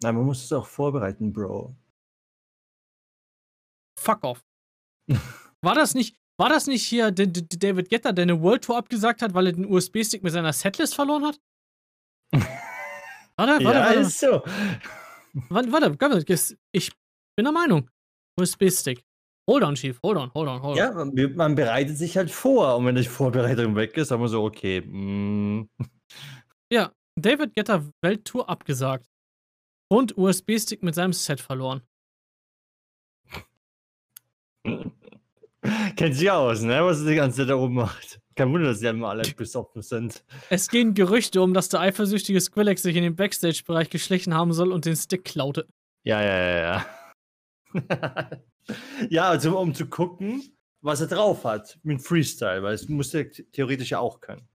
Nein, 0.02 0.16
man 0.16 0.24
muss 0.24 0.42
es 0.44 0.52
auch 0.52 0.66
vorbereiten, 0.66 1.32
Bro. 1.32 1.76
Fuck 3.98 4.24
off. 4.24 4.44
War 5.62 5.74
das 5.74 5.94
nicht, 5.94 6.16
war 6.38 6.48
das 6.48 6.66
nicht 6.66 6.84
hier 6.84 7.10
D 7.10 7.26
D 7.26 7.42
David 7.42 7.88
Guetta, 7.88 8.12
der 8.12 8.24
eine 8.24 8.40
World 8.40 8.64
Tour 8.64 8.76
abgesagt 8.76 9.22
hat, 9.22 9.34
weil 9.34 9.46
er 9.46 9.52
den 9.52 9.66
USB-Stick 9.66 10.22
mit 10.22 10.32
seiner 10.32 10.52
Setlist 10.52 10.94
verloren 10.94 11.24
hat? 11.24 11.40
Warte, 13.36 13.64
warte, 13.64 13.64
ja, 13.64 13.70
warte. 13.70 14.00
ist 14.00 14.20
so. 14.20 14.42
Warte, 15.48 15.72
warte, 15.72 16.24
Ich 16.72 16.92
bin 17.36 17.44
der 17.44 17.52
Meinung. 17.52 17.90
USB-Stick. 18.38 19.02
Hold 19.50 19.62
on, 19.62 19.74
Chief. 19.74 19.98
Hold 20.02 20.16
on, 20.16 20.32
hold 20.34 20.48
on, 20.48 20.62
hold 20.62 20.72
on. 20.72 20.76
Ja, 20.76 20.92
man, 20.92 21.36
man 21.36 21.54
bereitet 21.54 21.98
sich 21.98 22.16
halt 22.16 22.30
vor. 22.30 22.76
Und 22.76 22.86
wenn 22.86 22.94
die 22.94 23.04
Vorbereitung 23.04 23.76
weg 23.76 23.96
ist, 23.96 24.08
sagen 24.08 24.22
wir 24.22 24.28
so, 24.28 24.44
okay. 24.44 24.80
mm. 24.80 25.68
Ja, 26.72 26.92
David 27.20 27.54
Guetta 27.54 27.84
Welttour 28.02 28.48
abgesagt. 28.48 29.06
Und 29.90 30.16
USB-Stick 30.16 30.82
mit 30.82 30.94
seinem 30.94 31.12
Set 31.12 31.40
verloren. 31.40 31.82
Kennt 35.96 36.14
sich 36.14 36.30
aus, 36.30 36.62
ne? 36.62 36.84
Was 36.84 37.00
er 37.00 37.08
die 37.10 37.14
ganze 37.16 37.38
Zeit 37.38 37.48
da 37.48 37.56
oben 37.56 37.74
macht. 37.74 38.20
Kein 38.34 38.52
Wunder, 38.52 38.68
dass 38.68 38.80
die 38.80 38.86
immer 38.86 39.10
alle 39.10 39.22
besoffen 39.32 39.80
sind. 39.82 40.24
Es 40.50 40.68
gehen 40.68 40.94
Gerüchte 40.94 41.40
um, 41.40 41.54
dass 41.54 41.68
der 41.68 41.80
eifersüchtige 41.80 42.40
Skrillex 42.40 42.82
sich 42.82 42.96
in 42.96 43.04
den 43.04 43.16
Backstage-Bereich 43.16 43.90
geschlichen 43.90 44.34
haben 44.34 44.52
soll 44.52 44.72
und 44.72 44.84
den 44.84 44.96
Stick 44.96 45.24
klaute. 45.24 45.68
Ja, 46.04 46.20
ja, 46.20 46.38
ja, 46.38 46.84
ja. 47.74 48.40
ja, 49.08 49.28
also 49.30 49.58
um 49.58 49.72
zu 49.74 49.86
gucken, 49.88 50.42
was 50.82 51.00
er 51.00 51.06
drauf 51.06 51.44
hat 51.44 51.78
mit 51.82 52.02
Freestyle, 52.02 52.62
weil 52.62 52.74
es 52.74 52.88
muss 52.88 53.14
er 53.14 53.22
th- 53.22 53.50
theoretisch 53.52 53.90
ja 53.90 54.00
auch 54.00 54.20
können. 54.20 54.46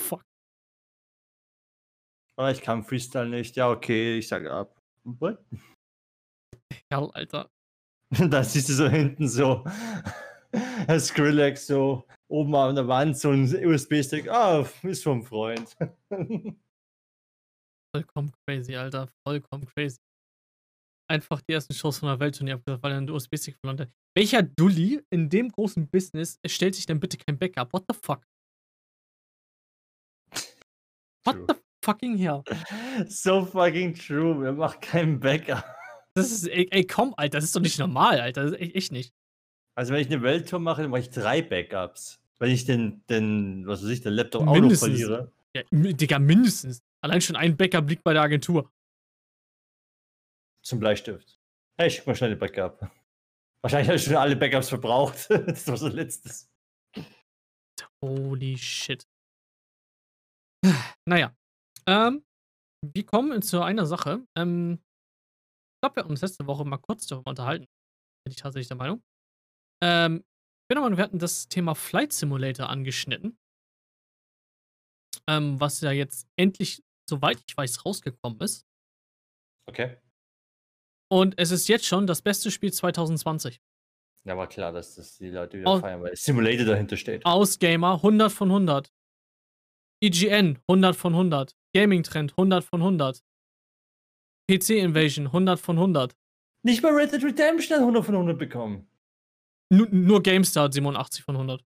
Fuck. 0.00 0.22
Aber 2.36 2.50
ich 2.50 2.60
kann 2.60 2.84
Freestyle 2.84 3.28
nicht. 3.28 3.56
Ja, 3.56 3.70
okay, 3.70 4.18
ich 4.18 4.28
sage 4.28 4.52
ab. 4.52 4.78
What? 5.04 5.38
Kerl, 6.90 7.10
Alter. 7.12 7.50
Da 8.30 8.44
siehst 8.44 8.68
du 8.68 8.74
so 8.74 8.88
hinten 8.88 9.28
so 9.28 9.64
Skrillex 10.98 11.66
so 11.66 12.06
oben 12.28 12.54
an 12.54 12.74
der 12.74 12.86
Wand 12.88 13.18
so 13.18 13.30
ein 13.30 13.44
USB-Stick. 13.44 14.28
Ah, 14.28 14.64
ist 14.82 15.02
vom 15.04 15.22
Freund. 15.22 15.76
Vollkommen 17.94 18.32
crazy, 18.46 18.76
Alter. 18.76 19.08
Vollkommen 19.26 19.66
crazy. 19.66 19.98
Einfach 21.08 21.40
die 21.42 21.52
ersten 21.54 21.72
Shows 21.72 21.98
von 21.98 22.08
der 22.08 22.18
Welttournee 22.18 22.52
abgesagt, 22.52 22.82
weil 22.82 22.92
er 22.92 22.98
einen 22.98 23.10
USB-Stick 23.10 23.56
verloren 23.56 23.80
hat. 23.80 23.90
Welcher 24.16 24.42
Dulli 24.42 25.00
in 25.10 25.28
dem 25.28 25.50
großen 25.50 25.88
Business 25.88 26.38
stellt 26.46 26.74
sich 26.74 26.86
denn 26.86 26.98
bitte 26.98 27.16
kein 27.16 27.38
Backup? 27.38 27.72
What 27.72 27.84
the 27.88 27.94
fuck? 27.94 28.26
What 31.24 31.36
True. 31.36 31.46
the 31.48 31.54
fucking 31.84 32.18
hell? 32.18 32.42
so 33.08 33.44
fucking 33.44 33.94
true. 33.94 34.40
Wer 34.40 34.52
macht 34.52 34.80
keinen 34.80 35.20
Backup? 35.20 35.64
Das 36.16 36.32
ist, 36.32 36.48
ey, 36.48 36.66
ey, 36.70 36.86
komm, 36.86 37.12
Alter, 37.18 37.36
das 37.36 37.44
ist 37.44 37.54
doch 37.54 37.60
nicht 37.60 37.78
normal, 37.78 38.20
Alter. 38.20 38.44
Das 38.44 38.52
ist 38.52 38.60
echt, 38.60 38.74
echt 38.74 38.92
nicht. 38.92 39.14
Also 39.74 39.92
wenn 39.92 40.00
ich 40.00 40.06
eine 40.06 40.22
Welttour 40.22 40.58
mache, 40.58 40.80
dann 40.80 40.90
mache 40.90 41.02
ich 41.02 41.10
drei 41.10 41.42
Backups. 41.42 42.18
Wenn 42.38 42.50
ich 42.50 42.64
den, 42.64 43.04
den, 43.10 43.66
was 43.66 43.82
weiß 43.82 43.90
ich, 43.90 44.00
den 44.00 44.14
Laptop 44.14 44.42
auch 44.42 44.46
noch 44.46 44.54
Mindestens. 44.54 44.88
verliere. 44.88 45.32
Ja, 45.54 45.62
Digga, 45.70 46.18
mindestens. 46.18 46.82
Allein 47.02 47.20
schon 47.20 47.36
ein 47.36 47.54
Backup 47.54 47.88
liegt 47.88 48.02
bei 48.02 48.14
der 48.14 48.22
Agentur. 48.22 48.72
Zum 50.62 50.80
Bleistift. 50.80 51.38
Hey, 51.76 51.90
schick 51.90 52.06
mal 52.06 52.14
schnell 52.14 52.30
den 52.30 52.38
Backup. 52.38 52.90
Wahrscheinlich 53.60 53.88
habe 53.88 53.96
ich 53.96 54.04
schon 54.04 54.16
alle 54.16 54.36
Backups 54.36 54.70
verbraucht. 54.70 55.28
das 55.46 55.68
war 55.68 55.76
so 55.76 55.88
letztes. 55.88 56.48
Holy 58.02 58.56
shit. 58.56 59.06
Naja. 61.08 61.36
Ähm, 61.86 62.24
wir 62.82 63.04
kommen 63.04 63.42
zu 63.42 63.62
einer 63.62 63.86
Sache. 63.86 64.26
Ähm, 64.34 64.80
ich 65.76 65.80
glaube, 65.82 65.96
wir 65.96 66.02
haben 66.04 66.10
uns 66.10 66.22
letzte 66.22 66.46
Woche 66.46 66.64
mal 66.64 66.78
kurz 66.78 67.06
darüber 67.06 67.30
unterhalten. 67.30 67.66
Bin 68.24 68.30
ich 68.32 68.36
tatsächlich 68.36 68.68
der 68.68 68.76
Meinung. 68.76 69.02
Ähm, 69.82 70.24
Genau, 70.68 70.90
wir 70.90 71.04
hatten 71.04 71.20
das 71.20 71.46
Thema 71.46 71.76
Flight 71.76 72.12
Simulator 72.12 72.68
angeschnitten. 72.68 73.38
Ähm, 75.28 75.60
was 75.60 75.80
ja 75.80 75.92
jetzt 75.92 76.26
endlich, 76.36 76.82
soweit 77.08 77.40
ich 77.46 77.56
weiß, 77.56 77.84
rausgekommen 77.86 78.40
ist. 78.40 78.66
Okay. 79.68 79.96
Und 81.08 81.38
es 81.38 81.52
ist 81.52 81.68
jetzt 81.68 81.86
schon 81.86 82.08
das 82.08 82.20
beste 82.20 82.50
Spiel 82.50 82.72
2020. 82.72 83.60
Ja, 84.24 84.36
war 84.36 84.48
klar, 84.48 84.72
dass 84.72 84.96
das 84.96 85.18
die 85.18 85.28
Leute 85.28 85.58
wieder 85.60 85.70
Aus- 85.70 85.80
feiern, 85.82 86.02
weil 86.02 86.16
Simulator 86.16 86.66
dahinter 86.66 86.96
steht. 86.96 87.24
Ausgamer 87.24 87.94
100 88.02 88.32
von 88.32 88.48
100. 88.50 88.92
IGN 90.02 90.58
100 90.68 90.96
von 90.96 91.12
100. 91.14 91.56
Gaming 91.76 92.02
Trend 92.02 92.32
100 92.32 92.64
von 92.64 92.80
100. 92.82 93.22
PC 94.50 94.70
Invasion 94.78 95.26
100 95.26 95.58
von 95.60 95.76
100. 95.76 96.14
Nicht 96.62 96.82
mal 96.82 96.92
Red 96.92 97.12
Dead 97.12 97.22
Redemption 97.22 97.74
hat 97.76 97.80
100 97.80 98.04
von 98.04 98.14
100 98.14 98.38
bekommen. 98.38 98.88
Nu 99.72 99.86
nur 99.90 100.22
GameStar 100.22 100.64
hat 100.64 100.74
87 100.74 101.24
von 101.24 101.34
100. 101.36 101.64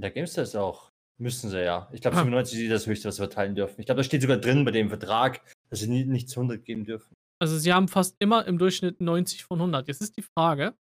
Der 0.00 0.10
GameStar 0.10 0.44
ist 0.44 0.56
auch. 0.56 0.90
Müssen 1.18 1.50
sie 1.50 1.62
ja. 1.62 1.88
Ich 1.92 2.00
glaube, 2.00 2.16
Ah. 2.16 2.20
95 2.20 2.58
ist 2.60 2.70
das 2.70 2.86
höchste, 2.86 3.08
was 3.08 3.16
sie 3.16 3.20
verteilen 3.20 3.54
dürfen. 3.54 3.78
Ich 3.80 3.86
glaube, 3.86 3.98
da 3.98 4.04
steht 4.04 4.22
sogar 4.22 4.38
drin 4.38 4.64
bei 4.64 4.70
dem 4.70 4.88
Vertrag, 4.88 5.42
dass 5.68 5.80
sie 5.80 5.88
nie, 5.88 6.04
nicht 6.04 6.30
zu 6.30 6.40
100 6.40 6.64
geben 6.64 6.84
dürfen. 6.84 7.14
Also 7.38 7.58
sie 7.58 7.72
haben 7.72 7.88
fast 7.88 8.16
immer 8.20 8.46
im 8.46 8.56
Durchschnitt 8.58 9.00
90 9.02 9.44
von 9.44 9.58
100. 9.60 9.86
Jetzt 9.88 10.00
ist 10.00 10.16
die 10.16 10.22
Frage, 10.22 10.74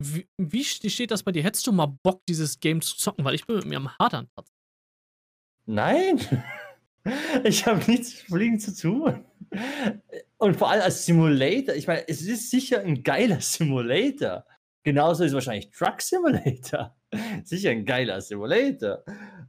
wie, 0.00 0.28
wie 0.40 0.62
ste- 0.64 0.90
steht 0.90 1.10
das 1.10 1.22
bei 1.24 1.32
dir? 1.32 1.42
Hättest 1.42 1.66
du 1.66 1.72
mal 1.72 1.86
Bock, 2.04 2.22
dieses 2.28 2.60
Game 2.60 2.80
zu 2.80 2.96
zocken? 2.96 3.24
Weil 3.24 3.34
ich 3.34 3.44
bin 3.46 3.56
mit 3.56 3.64
mir 3.66 3.76
am 3.78 3.96
Hadern. 3.98 4.28
Nein! 5.66 6.18
Ich 7.42 7.66
habe 7.66 7.78
nichts 7.90 8.12
mit 8.14 8.28
Fliegen 8.30 8.60
zu 8.60 8.72
tun. 8.76 9.24
Und 10.38 10.56
vor 10.56 10.70
allem 10.70 10.82
als 10.82 11.04
Simulator, 11.04 11.74
ich 11.74 11.86
meine, 11.86 12.06
es 12.08 12.22
ist 12.22 12.50
sicher 12.50 12.80
ein 12.80 13.02
geiler 13.02 13.40
Simulator. 13.40 14.44
Genauso 14.84 15.24
ist 15.24 15.34
wahrscheinlich 15.34 15.70
Truck 15.70 16.00
Simulator. 16.00 16.94
Sicher 17.44 17.70
ein 17.70 17.84
geiler 17.84 18.20
Simulator. 18.20 19.04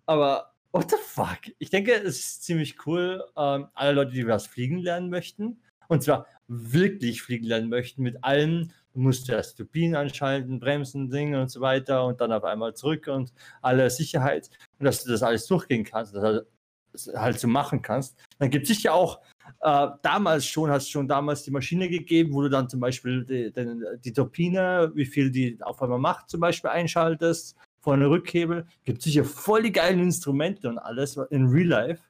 Aber 0.06 0.54
what 0.72 0.92
the 0.92 0.98
fuck? 1.02 1.40
Ich 1.58 1.70
denke, 1.70 1.94
es 1.94 2.20
ist 2.20 2.44
ziemlich 2.44 2.86
cool. 2.86 3.24
Ähm, 3.36 3.68
alle 3.74 3.94
Leute, 3.94 4.12
die 4.12 4.28
was 4.28 4.46
fliegen 4.46 4.78
lernen 4.78 5.10
möchten, 5.10 5.60
und 5.88 6.04
zwar 6.04 6.28
wirklich 6.48 7.22
fliegen 7.22 7.46
lernen 7.46 7.70
möchten, 7.70 8.04
mit 8.04 8.24
allem, 8.24 8.72
du 8.94 9.00
musst 9.00 9.30
erst 9.30 9.58
Turbinen 9.58 9.96
anschalten, 9.96 10.60
Bremsen, 10.60 11.10
Dinge 11.10 11.42
und 11.42 11.50
so 11.50 11.62
weiter 11.62 12.06
und 12.06 12.22
dann 12.22 12.32
auf 12.32 12.44
einmal 12.44 12.74
zurück 12.74 13.08
und 13.08 13.34
alle 13.62 13.90
Sicherheit 13.90 14.50
und 14.80 14.86
dass 14.86 15.04
du 15.04 15.12
das 15.12 15.24
alles 15.24 15.48
durchgehen 15.48 15.84
kannst, 15.84 16.16
dass 16.16 16.22
du 16.22 16.46
das 16.92 17.12
halt 17.16 17.40
so 17.40 17.48
machen 17.48 17.82
kannst. 17.82 18.18
Dann 18.40 18.50
gibt 18.50 18.70
es 18.70 18.76
sicher 18.76 18.94
auch, 18.94 19.22
äh, 19.62 19.88
damals 20.02 20.46
schon, 20.46 20.70
hast 20.70 20.90
schon 20.90 21.08
damals 21.08 21.44
die 21.44 21.52
Maschine 21.52 21.90
gegeben, 21.90 22.34
wo 22.34 22.42
du 22.42 22.50
dann 22.50 22.70
zum 22.70 22.80
Beispiel 22.80 23.26
die, 23.26 23.52
die, 23.52 24.00
die 24.04 24.14
Turbine, 24.14 24.92
wie 24.96 25.06
viel 25.06 25.32
die 25.32 25.58
auf 25.62 25.82
einmal 25.82 26.00
macht, 26.00 26.30
zum 26.30 26.40
Beispiel 26.40 26.70
einschaltest, 26.70 27.56
vorne 27.80 28.10
Rückhebel. 28.10 28.66
Gibt 28.84 29.02
sicher 29.02 29.26
voll 29.26 29.64
die 29.64 29.72
geilen 29.72 30.00
Instrumente 30.00 30.70
und 30.70 30.78
alles 30.78 31.18
in 31.30 31.48
Real 31.48 31.68
Life, 31.68 32.04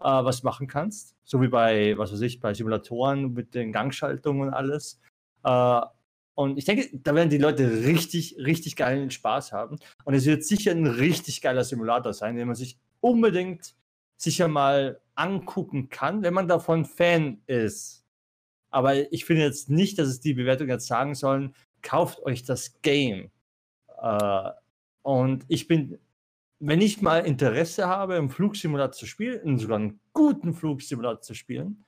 äh, 0.00 0.04
was 0.04 0.42
machen 0.42 0.66
kannst. 0.66 1.14
So 1.24 1.40
wie 1.42 1.48
bei, 1.48 1.96
was 1.98 2.12
weiß 2.12 2.22
ich, 2.22 2.40
bei 2.40 2.54
Simulatoren 2.54 3.32
mit 3.34 3.54
den 3.54 3.72
Gangschaltungen 3.72 4.48
und 4.48 4.54
alles. 4.54 5.00
Äh, 5.44 5.80
und 6.34 6.56
ich 6.56 6.64
denke, 6.64 6.88
da 6.92 7.14
werden 7.14 7.30
die 7.30 7.38
Leute 7.38 7.84
richtig, 7.84 8.36
richtig 8.38 8.76
geilen 8.76 9.10
Spaß 9.10 9.52
haben. 9.52 9.76
Und 10.04 10.14
es 10.14 10.24
wird 10.24 10.44
sicher 10.44 10.70
ein 10.70 10.86
richtig 10.86 11.40
geiler 11.40 11.64
Simulator 11.64 12.12
sein, 12.12 12.36
den 12.36 12.46
man 12.46 12.54
sich 12.54 12.78
unbedingt 13.00 13.74
sicher 14.16 14.46
mal 14.46 15.00
angucken 15.18 15.88
kann, 15.88 16.22
wenn 16.22 16.34
man 16.34 16.48
davon 16.48 16.84
Fan 16.84 17.42
ist. 17.46 18.04
Aber 18.70 19.12
ich 19.12 19.24
finde 19.24 19.42
jetzt 19.42 19.70
nicht, 19.70 19.98
dass 19.98 20.08
es 20.08 20.20
die 20.20 20.34
Bewertung 20.34 20.68
jetzt 20.68 20.86
sagen 20.86 21.14
sollen, 21.14 21.54
kauft 21.82 22.20
euch 22.22 22.44
das 22.44 22.80
Game. 22.82 23.30
Äh, 24.02 24.50
und 25.02 25.44
ich 25.48 25.66
bin, 25.68 25.98
wenn 26.60 26.80
ich 26.80 27.00
mal 27.00 27.20
Interesse 27.24 27.86
habe, 27.86 28.16
im 28.16 28.30
Flugsimulator 28.30 28.92
zu 28.92 29.06
spielen, 29.06 29.58
sogar 29.58 29.78
einen 29.78 30.00
guten 30.12 30.52
Flugsimulator 30.54 31.20
zu 31.20 31.34
spielen, 31.34 31.84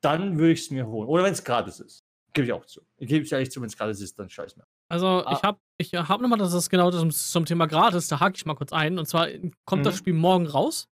dann 0.00 0.38
würde 0.38 0.52
ich 0.52 0.60
es 0.60 0.70
mir 0.70 0.86
holen. 0.86 1.08
Oder 1.08 1.24
wenn 1.24 1.32
es 1.32 1.42
gratis 1.42 1.80
ist. 1.80 2.04
Gebe 2.34 2.46
ich 2.46 2.52
auch 2.52 2.64
zu. 2.66 2.80
Ich 2.98 3.08
gebe 3.08 3.24
es 3.24 3.32
ehrlich 3.32 3.50
zu, 3.50 3.60
wenn 3.60 3.68
es 3.68 3.76
gratis 3.76 4.00
ist, 4.00 4.18
dann 4.18 4.28
scheiß 4.28 4.56
mir. 4.56 4.64
Also 4.88 5.06
Ah. 5.06 5.32
ich 5.36 5.42
habe 5.42 5.58
ich 5.78 5.94
hab 5.94 6.20
nochmal, 6.20 6.38
das 6.38 6.52
ist 6.52 6.68
genau 6.68 6.90
das 6.90 7.00
zum, 7.00 7.10
zum 7.10 7.44
Thema 7.46 7.66
gratis, 7.66 8.08
da 8.08 8.20
hake 8.20 8.36
ich 8.36 8.44
mal 8.46 8.54
kurz 8.54 8.72
ein. 8.72 8.98
Und 8.98 9.06
zwar 9.06 9.28
kommt 9.64 9.86
das 9.86 9.94
Mhm. 9.94 9.98
Spiel 9.98 10.14
morgen 10.14 10.46
raus 10.46 10.88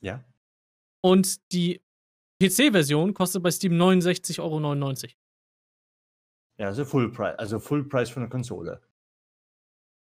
Ja. 0.00 0.24
Und 1.02 1.52
die 1.52 1.80
PC-Version 2.42 3.14
kostet 3.14 3.42
bei 3.42 3.50
Steam 3.50 3.72
69,99 3.74 4.38
Euro. 4.40 4.92
Ja, 6.60 6.66
also 6.66 6.84
Full 6.84 7.12
Price, 7.12 7.38
also 7.38 7.58
Full 7.58 7.88
Price 7.88 8.10
von 8.10 8.22
der 8.22 8.30
Konsole. 8.30 8.80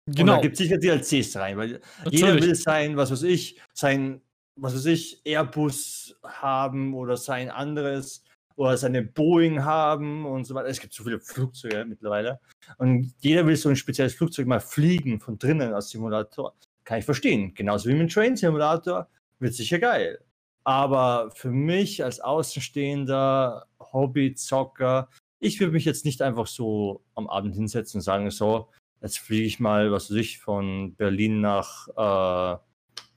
Und 0.07 0.17
Genau. 0.17 0.37
da 0.37 0.43
gibt 0.43 0.55
es 0.55 0.59
sicher 0.59 0.77
DLCs 0.79 1.37
rein, 1.37 1.57
weil 1.57 1.69
jeder 1.69 1.81
Natürlich. 2.05 2.43
will 2.45 2.55
sein, 2.55 2.97
was 2.97 3.11
weiß 3.11 3.23
ich, 3.23 3.59
sein, 3.73 4.21
was 4.57 4.75
weiß 4.75 4.87
ich, 4.87 5.23
Airbus 5.25 6.15
haben 6.23 6.95
oder 6.95 7.17
sein 7.17 7.49
anderes 7.51 8.23
oder 8.57 8.77
seine 8.77 9.03
Boeing 9.03 9.65
haben 9.65 10.27
und 10.27 10.45
so 10.45 10.55
weiter. 10.55 10.69
Es 10.69 10.81
gibt 10.81 10.93
so 10.93 11.03
viele 11.03 11.19
Flugzeuge 11.19 11.85
mittlerweile. 11.87 12.39
Und 12.77 13.15
jeder 13.19 13.47
will 13.47 13.57
so 13.57 13.69
ein 13.71 13.77
spezielles 13.77 14.15
Flugzeug 14.15 14.47
mal 14.47 14.61
fliegen 14.61 15.21
von 15.21 15.39
drinnen 15.39 15.73
als 15.73 15.89
Simulator. 15.91 16.55
Kann 16.85 16.99
ich 16.99 17.05
verstehen. 17.05 17.55
Genauso 17.55 17.89
wie 17.89 17.95
mit 17.95 18.03
dem 18.03 18.09
Train 18.09 18.37
Simulator. 18.37 19.09
Wird 19.41 19.55
sicher 19.55 19.79
geil. 19.79 20.23
Aber 20.65 21.31
für 21.31 21.51
mich 21.51 22.03
als 22.03 22.21
Außenstehender, 22.21 23.67
Hobbyzocker, 23.79 25.09
ich 25.39 25.61
würde 25.61 25.73
mich 25.73 25.85
jetzt 25.85 26.07
nicht 26.07 26.23
einfach 26.23 26.47
so 26.47 27.05
am 27.15 27.29
Abend 27.29 27.55
hinsetzen 27.55 27.99
und 27.99 28.03
sagen, 28.03 28.31
so, 28.31 28.71
jetzt 29.03 29.19
fliege 29.19 29.45
ich 29.45 29.61
mal, 29.61 29.93
was 29.93 30.11
weiß 30.11 30.17
ich, 30.17 30.39
von 30.39 30.95
Berlin 30.97 31.43
nach, 31.43 31.89
äh, 31.89 32.59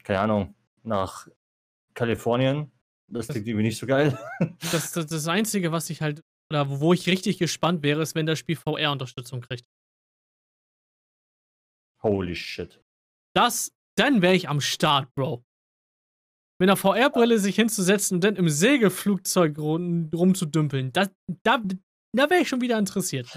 keine 0.04 0.20
Ahnung, 0.20 0.56
nach 0.84 1.28
Kalifornien. 1.94 2.72
Das 3.08 3.30
klingt 3.30 3.48
irgendwie 3.48 3.64
nicht 3.64 3.78
so 3.78 3.88
geil. 3.88 4.20
Das, 4.72 4.92
das, 4.92 5.08
das 5.08 5.28
Einzige, 5.28 5.72
was 5.72 5.90
ich 5.90 6.02
halt, 6.02 6.22
oder 6.52 6.82
wo 6.82 6.92
ich 6.92 7.08
richtig 7.08 7.38
gespannt 7.38 7.82
wäre, 7.84 8.02
ist, 8.02 8.16
wenn 8.16 8.26
das 8.26 8.40
Spiel 8.40 8.58
VR-Unterstützung 8.58 9.40
kriegt. 9.40 9.66
Holy 12.04 12.36
shit. 12.36 12.82
Das, 13.34 13.72
dann 13.96 14.22
wäre 14.22 14.36
ich 14.36 14.50
am 14.50 14.60
Start, 14.60 15.14
Bro. 15.16 15.44
Mit 16.60 16.70
einer 16.70 16.78
VR-Brille 16.78 17.38
sich 17.40 17.56
hinzusetzen 17.56 18.16
und 18.16 18.24
dann 18.24 18.36
im 18.36 18.50
Segelflugzeug 18.50 19.58
rum, 19.60 20.10
rumzudümpeln, 20.14 20.92
das, 20.92 21.10
da, 21.44 21.62
da 22.14 22.30
wäre 22.30 22.42
ich 22.42 22.50
schon 22.50 22.62
wieder 22.62 22.80
interessiert. 22.80 23.28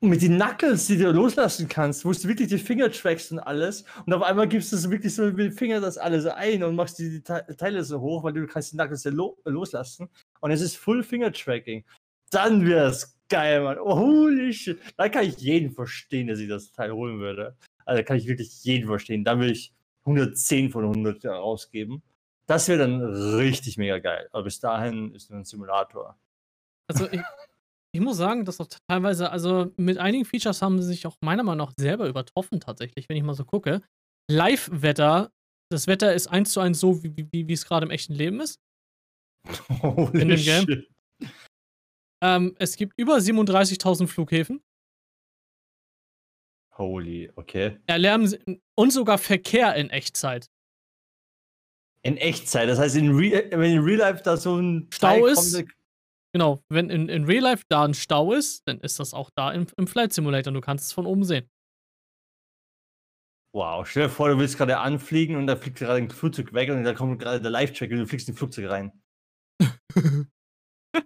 Und 0.00 0.10
mit 0.10 0.22
den 0.22 0.36
Knuckles, 0.36 0.86
die 0.86 0.98
du 0.98 1.10
loslassen 1.12 1.68
kannst, 1.68 2.04
wo 2.04 2.12
du 2.12 2.24
wirklich 2.24 2.48
die 2.48 2.58
Finger 2.58 2.90
trackst 2.90 3.32
und 3.32 3.38
alles. 3.38 3.84
Und 4.04 4.12
auf 4.12 4.22
einmal 4.22 4.48
gibst 4.48 4.72
du 4.72 4.76
so 4.76 4.90
wirklich 4.90 5.14
so 5.14 5.22
mit 5.22 5.38
den 5.38 5.52
Fingern 5.52 5.80
das 5.82 5.96
alles 5.96 6.26
ein 6.26 6.62
und 6.62 6.74
machst 6.74 6.98
die, 6.98 7.08
die 7.10 7.22
Te- 7.22 7.46
Teile 7.56 7.82
so 7.84 8.00
hoch, 8.00 8.22
weil 8.24 8.32
du 8.32 8.46
kannst 8.46 8.72
die 8.72 8.76
Knuckles 8.76 9.04
ja 9.04 9.12
lo 9.12 9.38
loslassen. 9.44 10.08
Und 10.40 10.50
es 10.50 10.60
ist 10.60 10.76
Full 10.76 11.02
Finger 11.04 11.32
Tracking. 11.32 11.84
Dann 12.30 12.66
wär's 12.66 13.16
geil, 13.28 13.62
Mann. 13.62 13.78
Oh, 13.78 13.96
holy 13.96 14.52
shit. 14.52 14.78
Da 14.96 15.08
kann 15.08 15.24
ich 15.24 15.38
jeden 15.38 15.70
verstehen, 15.72 16.26
dass 16.26 16.40
ich 16.40 16.48
das 16.48 16.72
Teil 16.72 16.92
holen 16.92 17.20
würde. 17.20 17.56
Also 17.86 18.02
kann 18.02 18.16
ich 18.16 18.26
wirklich 18.26 18.62
jeden 18.64 18.86
verstehen. 18.88 19.24
Da 19.24 19.38
will 19.38 19.52
ich 19.52 19.72
110 20.04 20.70
von 20.70 20.84
100 20.84 21.24
rausgeben. 21.24 22.02
Das 22.46 22.68
wäre 22.68 22.78
dann 22.78 23.02
richtig 23.02 23.78
mega 23.78 23.98
geil. 23.98 24.28
Aber 24.32 24.44
bis 24.44 24.60
dahin 24.60 25.14
ist 25.14 25.30
nur 25.30 25.40
ein 25.40 25.44
Simulator. 25.44 26.18
Also 26.88 27.10
ich, 27.10 27.20
ich 27.94 28.00
muss 28.00 28.16
sagen, 28.16 28.44
dass 28.44 28.60
auch 28.60 28.68
teilweise, 28.88 29.30
also 29.30 29.72
mit 29.76 29.98
einigen 29.98 30.24
Features 30.24 30.60
haben 30.60 30.80
sie 30.82 30.88
sich 30.88 31.06
auch 31.06 31.16
meiner 31.22 31.42
Meinung 31.42 31.68
nach 31.68 31.74
selber 31.78 32.08
übertroffen 32.08 32.60
tatsächlich, 32.60 33.08
wenn 33.08 33.16
ich 33.16 33.22
mal 33.22 33.34
so 33.34 33.44
gucke. 33.44 33.82
Live-Wetter, 34.30 35.30
das 35.70 35.86
Wetter 35.86 36.12
ist 36.14 36.26
eins 36.26 36.52
zu 36.52 36.60
eins 36.60 36.80
so, 36.80 37.02
wie, 37.02 37.14
wie, 37.16 37.48
wie 37.48 37.52
es 37.52 37.64
gerade 37.64 37.86
im 37.86 37.90
echten 37.90 38.14
Leben 38.14 38.40
ist. 38.40 38.60
Holy 39.82 40.20
In 40.20 40.28
dem 40.28 40.42
Game? 40.42 40.64
shit. 40.64 40.90
Ähm, 42.22 42.56
es 42.58 42.76
gibt 42.76 42.94
über 42.96 43.16
37.000 43.16 44.06
Flughäfen. 44.06 44.62
Holy, 46.76 47.30
okay. 47.36 47.78
Erlärmen 47.86 48.60
und 48.74 48.92
sogar 48.92 49.18
Verkehr 49.18 49.74
in 49.76 49.90
Echtzeit. 49.90 50.50
In 52.04 52.18
Echtzeit, 52.18 52.68
das 52.68 52.78
heißt, 52.78 52.96
in 52.96 53.16
Real, 53.16 53.44
wenn 53.50 53.72
in 53.72 53.78
Real 53.82 53.98
Life 53.98 54.22
da 54.22 54.36
so 54.36 54.56
ein 54.56 54.88
Stau 54.92 55.08
Teil 55.08 55.32
ist? 55.32 55.54
kommt, 55.54 55.72
Genau, 56.34 56.64
wenn 56.68 56.90
in, 56.90 57.08
in 57.08 57.24
Real 57.26 57.44
Life 57.44 57.64
da 57.68 57.84
ein 57.84 57.94
Stau 57.94 58.32
ist, 58.32 58.66
dann 58.66 58.80
ist 58.80 58.98
das 58.98 59.14
auch 59.14 59.30
da 59.36 59.52
im, 59.52 59.68
im 59.76 59.86
Flight 59.86 60.12
Simulator. 60.12 60.52
Du 60.52 60.60
kannst 60.60 60.86
es 60.86 60.92
von 60.92 61.06
oben 61.06 61.22
sehen. 61.22 61.48
Wow, 63.54 63.86
stell 63.86 64.04
dir 64.04 64.08
vor, 64.08 64.28
du 64.30 64.38
willst 64.38 64.58
gerade 64.58 64.78
anfliegen 64.78 65.36
und 65.36 65.46
da 65.46 65.54
fliegt 65.54 65.78
gerade 65.78 65.98
ein 65.98 66.10
Flugzeug 66.10 66.52
weg 66.52 66.70
und 66.70 66.82
da 66.82 66.92
kommt 66.92 67.20
gerade 67.20 67.40
der 67.40 67.52
Live-Track 67.52 67.92
und 67.92 67.98
du 67.98 68.06
fliegst 68.08 68.28
in 68.28 68.34
ein 68.34 68.36
Flugzeug 68.36 68.68
rein. 68.68 69.00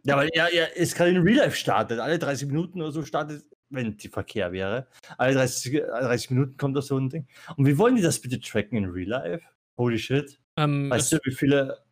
ja, 0.04 0.14
aber 0.14 0.34
ja, 0.34 0.48
ja, 0.50 0.64
ist 0.64 0.96
gerade 0.96 1.10
in 1.10 1.18
Real 1.18 1.44
Life 1.44 1.56
startet. 1.56 2.00
Alle 2.00 2.18
30 2.18 2.48
Minuten 2.48 2.80
oder 2.80 2.90
so 2.90 3.04
startet, 3.04 3.44
wenn 3.68 3.98
die 3.98 4.08
Verkehr 4.08 4.50
wäre. 4.50 4.88
Alle 5.18 5.34
30, 5.34 5.82
30 5.82 6.30
Minuten 6.30 6.56
kommt 6.56 6.74
da 6.74 6.80
so 6.80 6.96
ein 6.96 7.10
Ding. 7.10 7.28
Und 7.58 7.66
wie 7.66 7.76
wollen 7.76 7.96
die 7.96 8.02
das 8.02 8.18
bitte 8.18 8.40
tracken 8.40 8.78
in 8.78 8.86
Real 8.86 9.08
Life? 9.08 9.44
Holy 9.76 9.98
shit. 9.98 10.40
Ähm, 10.58 10.92
Weißt 10.92 11.12
es, 11.12 11.12
du, 11.12 11.18
wie 11.24 11.34
viele. 11.34 11.82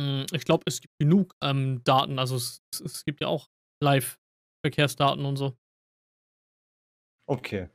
mh, 0.00 0.26
ich 0.32 0.44
glaube, 0.44 0.64
es 0.66 0.80
gibt 0.80 0.94
genug 0.98 1.34
ähm, 1.42 1.82
Daten. 1.84 2.18
Also 2.18 2.36
es, 2.36 2.62
es- 2.84 3.04
gibt 3.04 3.20
ja 3.20 3.28
auch 3.28 3.48
Live-Verkehrsdaten 3.82 5.24
und 5.24 5.36
so. 5.36 5.56
Okay. 7.28 7.68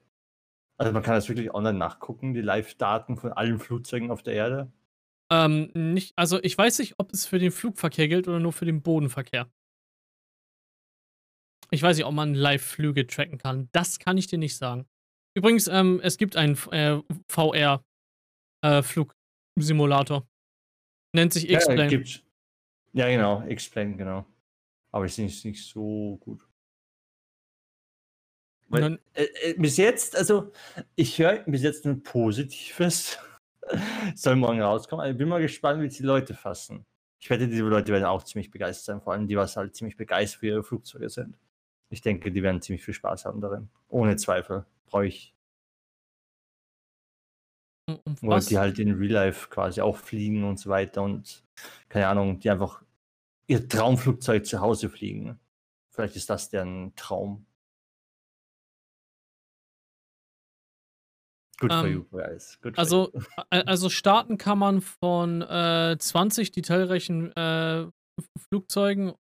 Also 0.78 0.94
man 0.94 1.04
kann 1.04 1.16
das 1.16 1.30
wirklich 1.30 1.54
online 1.54 1.78
nachgucken, 1.80 2.34
die 2.36 2.42
Live-Daten 2.42 3.18
von 3.18 3.34
allen 3.34 3.60
Flugzeugen 3.60 4.12
auf 4.12 4.24
der 4.24 4.34
Erde? 4.36 4.72
Ähm, 5.32 5.72
nicht 5.74 6.14
also 6.18 6.42
ich 6.44 6.58
weiß 6.58 6.80
nicht, 6.80 6.96
ob 7.00 7.12
es 7.14 7.26
für 7.26 7.40
den 7.40 7.52
Flugverkehr 7.52 8.08
gilt 8.08 8.28
oder 8.28 8.40
nur 8.40 8.54
für 8.54 8.66
den 8.66 8.82
Bodenverkehr. 8.82 9.50
Ich 11.70 11.82
weiß 11.82 11.98
nicht, 11.98 12.06
ob 12.06 12.14
man 12.14 12.34
Live-Flüge 12.34 13.08
tracken 13.08 13.38
kann. 13.38 13.70
Das 13.72 14.00
kann 14.00 14.18
ich 14.18 14.28
dir 14.28 14.38
nicht 14.38 14.58
sagen. 14.58 14.86
Übrigens, 15.36 15.68
ähm, 15.68 16.02
es 16.04 16.18
gibt 16.18 16.36
einen 16.36 16.58
äh, 16.72 17.00
VR 17.30 17.84
Flugsimulator. 19.54 20.28
Nennt 21.14 21.34
sich 21.34 21.44
Ja, 21.44 21.58
X-Plane. 21.58 21.88
gibt's. 21.88 22.22
Ja, 22.94 23.08
genau, 23.08 23.44
X-Plane, 23.48 23.96
genau. 23.96 24.26
Aber 24.92 25.06
ich 25.06 25.14
sehe 25.14 25.28
es 25.28 25.44
nicht 25.44 25.64
so 25.66 26.18
gut. 26.22 26.46
Weil, 28.68 29.00
äh, 29.14 29.24
äh, 29.24 29.54
bis 29.56 29.76
jetzt, 29.78 30.16
also 30.16 30.52
ich 30.96 31.20
höre 31.20 31.40
bis 31.40 31.62
jetzt 31.62 31.86
nur 31.86 32.02
Positives. 32.02 33.18
Soll 34.16 34.38
morgen 34.38 34.62
rauskommen. 34.62 35.04
Also, 35.04 35.12
ich 35.12 35.18
bin 35.18 35.28
mal 35.28 35.42
gespannt, 35.42 35.82
wie 35.82 35.88
es 35.88 35.98
die 35.98 36.04
Leute 36.04 36.34
fassen. 36.34 36.86
Ich 37.20 37.30
wette, 37.30 37.48
diese 37.48 37.64
Leute 37.64 37.92
werden 37.92 38.06
auch 38.06 38.24
ziemlich 38.24 38.50
begeistert 38.50 38.86
sein, 38.86 39.02
vor 39.02 39.14
allem 39.14 39.28
die, 39.28 39.36
was 39.36 39.56
halt 39.58 39.76
ziemlich 39.76 39.98
begeistert 39.98 40.40
für 40.40 40.48
ihre 40.48 40.64
Flugzeuge 40.64 41.10
sind. 41.10 41.38
Ich 41.90 42.02
denke, 42.02 42.32
die 42.32 42.42
werden 42.42 42.62
ziemlich 42.62 42.84
viel 42.84 42.94
Spaß 42.94 43.26
haben 43.26 43.42
darin. 43.42 43.70
Ohne 43.90 44.16
Zweifel. 44.16 44.66
Brauche 44.86 45.06
ich. 45.06 45.36
Um, 48.06 48.16
um 48.22 48.30
Oder 48.30 48.38
was? 48.38 48.48
die 48.48 48.58
halt 48.58 48.80
in 48.80 48.94
Real 48.94 49.12
Life 49.12 49.50
quasi 49.50 49.82
auch 49.82 49.98
fliegen 49.98 50.44
und 50.44 50.58
so 50.60 50.70
weiter 50.70 51.04
und 51.04 51.44
keine 51.90 52.08
Ahnung, 52.08 52.40
die 52.40 52.50
einfach 52.50 52.84
ihr 53.48 53.68
Traumflugzeug 53.68 54.46
zu 54.46 54.60
Hause 54.62 54.90
fliegen. 54.90 55.40
Vielleicht 55.92 56.16
ist 56.16 56.30
das 56.30 56.50
deren 56.50 56.96
Traum. 56.96 57.46
Good 61.60 61.72
for 61.72 61.86
Ähm, 61.86 61.94
you, 61.94 62.04
guys. 62.06 62.58
Good 62.62 62.78
Also, 62.78 63.12
you. 63.14 63.22
also 63.52 63.90
starten 63.90 64.38
kann 64.38 64.58
man 64.58 64.82
von 64.82 65.42
äh, 65.44 65.96
20 66.00 66.52
detailreichen 66.52 67.32
äh, 67.36 67.88
Flugzeugen 68.50 69.14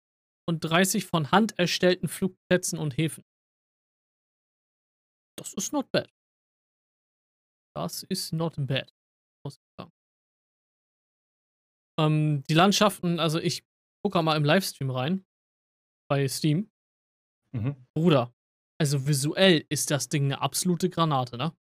und 0.47 0.59
30 0.61 1.05
von 1.05 1.31
Hand 1.31 1.57
erstellten 1.59 2.07
Flugplätzen 2.07 2.79
und 2.79 2.97
Häfen. 2.97 3.23
Das 5.37 5.53
ist 5.53 5.71
not 5.73 5.91
bad. 5.91 6.09
Das 7.75 8.03
ist 8.03 8.33
not 8.33 8.55
bad. 8.57 8.93
Muss 9.43 9.55
ich 9.55 9.63
sagen. 9.77 9.91
Ähm, 11.99 12.43
die 12.49 12.53
Landschaften, 12.53 13.19
also 13.19 13.39
ich 13.39 13.63
gucke 14.03 14.21
mal 14.21 14.35
im 14.35 14.43
Livestream 14.43 14.89
rein. 14.89 15.25
Bei 16.09 16.27
Steam. 16.27 16.69
Mhm. 17.53 17.75
Bruder, 17.93 18.33
also 18.79 19.07
visuell 19.07 19.65
ist 19.69 19.91
das 19.91 20.09
Ding 20.09 20.25
eine 20.25 20.41
absolute 20.41 20.89
Granate, 20.89 21.37
ne? 21.37 21.53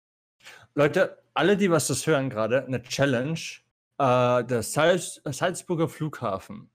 Leute, 0.76 1.22
alle, 1.34 1.58
die 1.58 1.70
was 1.70 1.88
das 1.88 2.06
hören 2.08 2.30
gerade, 2.30 2.66
eine 2.66 2.82
Challenge. 2.82 3.40
Äh, 3.98 4.44
der 4.46 4.64
Salz, 4.64 5.22
Salzburger 5.26 5.90
Flughafen. 5.90 6.70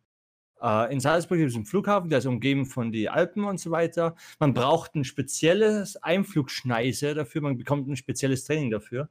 Äh, 0.61 0.92
in 0.92 1.01
Salzburg 1.01 1.38
gibt 1.38 1.51
es 1.51 1.57
einen 1.57 1.66
Flughafen, 1.66 2.11
der 2.11 2.18
ist 2.18 2.27
umgeben 2.27 2.66
von 2.66 2.92
den 2.92 3.09
Alpen 3.09 3.44
und 3.44 3.59
so 3.59 3.70
weiter. 3.70 4.14
Man 4.38 4.55
braucht 4.55 4.94
ein 4.94 5.05
spezielles 5.05 5.97
Einflugschneise 5.97 7.14
dafür, 7.14 7.40
man 7.40 7.57
bekommt 7.57 7.88
ein 7.88 7.97
spezielles 7.97 8.44
Training 8.44 8.70
dafür. 8.70 9.09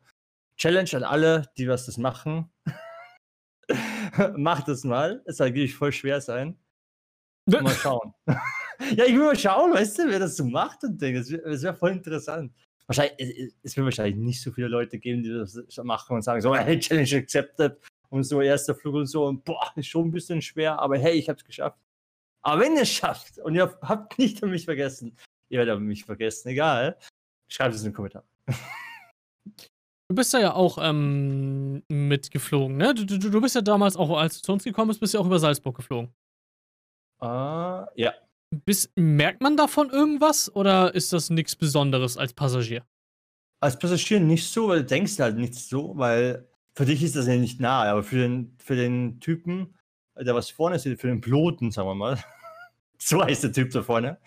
Challenge 0.64 0.90
an 0.94 1.04
alle, 1.04 1.52
die 1.58 1.68
was 1.68 1.88
das 1.88 1.98
machen. 1.98 2.50
Macht 4.38 4.70
das 4.70 4.86
mal. 4.86 5.22
Es 5.26 5.36
soll 5.36 5.48
wirklich 5.48 5.76
voll 5.76 5.92
schwer 5.92 6.22
sein. 6.22 6.58
Mal 7.48 7.68
schauen. 7.72 8.14
ja, 8.28 9.04
ich 9.04 9.12
will 9.12 9.26
mal 9.26 9.38
schauen, 9.38 9.74
weißt 9.74 10.00
du, 10.00 10.08
wer 10.08 10.20
das 10.20 10.38
so 10.38 10.46
macht 10.46 10.86
und 10.86 11.02
Ding. 11.02 11.16
Das 11.16 11.30
wäre 11.30 11.62
wär 11.62 11.74
voll 11.74 11.92
interessant. 11.92 12.54
Wahrscheinlich, 12.88 13.20
es, 13.20 13.56
es 13.62 13.76
wird 13.76 13.84
wahrscheinlich 13.84 14.16
nicht 14.16 14.42
so 14.42 14.54
viele 14.54 14.70
Leute 14.70 15.00
geben, 15.00 15.22
die 15.22 15.32
das 15.34 15.62
machen 15.84 16.16
und 16.16 16.22
sagen 16.22 16.40
so, 16.40 16.56
hey, 16.56 16.80
Challenge 16.80 17.18
accepted 17.18 17.78
und 18.08 18.24
so 18.24 18.40
erster 18.40 18.74
Flug 18.74 18.96
und 18.96 19.08
so 19.08 19.26
und 19.26 19.44
boah, 19.44 19.70
ist 19.76 19.88
schon 19.88 20.08
ein 20.08 20.12
bisschen 20.12 20.42
schwer, 20.42 20.80
aber 20.80 20.98
hey, 20.98 21.16
ich 21.16 21.28
hab's 21.28 21.44
geschafft. 21.44 21.78
Aber 22.42 22.62
wenn 22.62 22.78
ihr 22.78 22.84
es 22.84 22.90
schafft 22.90 23.38
und 23.40 23.56
ihr 23.56 23.78
habt 23.82 24.18
nicht 24.18 24.42
an 24.42 24.50
mich 24.50 24.64
vergessen, 24.64 25.18
ihr 25.50 25.60
werdet 25.60 25.76
an 25.76 25.84
mich 25.84 26.06
vergessen, 26.06 26.48
egal, 26.48 26.98
schreibt 27.50 27.76
es 27.76 27.82
in 27.82 27.90
den 27.90 27.94
Kommentar. 27.94 28.24
Du 30.14 30.18
bist 30.18 30.32
da 30.32 30.40
ja 30.40 30.54
auch 30.54 30.78
ähm, 30.80 31.82
mitgeflogen, 31.88 32.78
ne? 32.78 32.94
Du, 32.94 33.04
du, 33.04 33.18
du 33.18 33.42
bist 33.42 33.56
ja 33.56 33.62
damals 33.62 33.98
auch, 33.98 34.16
als 34.16 34.36
du 34.38 34.46
zu 34.46 34.54
uns 34.54 34.64
gekommen 34.64 34.90
bist, 34.90 35.00
bist 35.00 35.16
ja 35.16 35.20
auch 35.20 35.26
über 35.26 35.40
Salzburg 35.40 35.76
geflogen. 35.76 36.14
Ah, 37.20 37.88
ja. 37.96 38.14
Bis, 38.52 38.92
merkt 38.96 39.42
man 39.42 39.58
davon 39.58 39.90
irgendwas 39.90 40.56
oder 40.56 40.94
ist 40.94 41.14
das 41.14 41.32
nichts 41.32 41.56
Besonderes 41.56 42.16
als 42.16 42.32
Passagier? 42.32 42.86
Als 43.60 43.80
Passagier 43.80 44.20
nicht 44.20 44.48
so, 44.48 44.68
weil 44.68 44.82
du 44.82 44.86
denkst 44.86 45.18
halt 45.18 45.36
nicht 45.36 45.56
so, 45.56 45.98
weil 45.98 46.48
für 46.76 46.86
dich 46.86 47.02
ist 47.02 47.16
das 47.16 47.26
ja 47.26 47.36
nicht 47.36 47.60
nahe, 47.60 47.90
aber 47.90 48.04
für 48.04 48.18
den, 48.18 48.56
für 48.60 48.76
den 48.76 49.20
Typen, 49.20 49.74
der 50.16 50.36
was 50.36 50.52
vorne 50.52 50.78
sieht, 50.78 51.02
für 51.02 51.08
den 51.08 51.22
Piloten, 51.22 51.72
sagen 51.72 51.88
wir 51.88 51.96
mal, 51.96 52.24
so 53.00 53.24
heißt 53.24 53.46
der 53.46 53.52
Typ 53.52 53.72
da 53.72 53.82
vorne, 53.82 54.20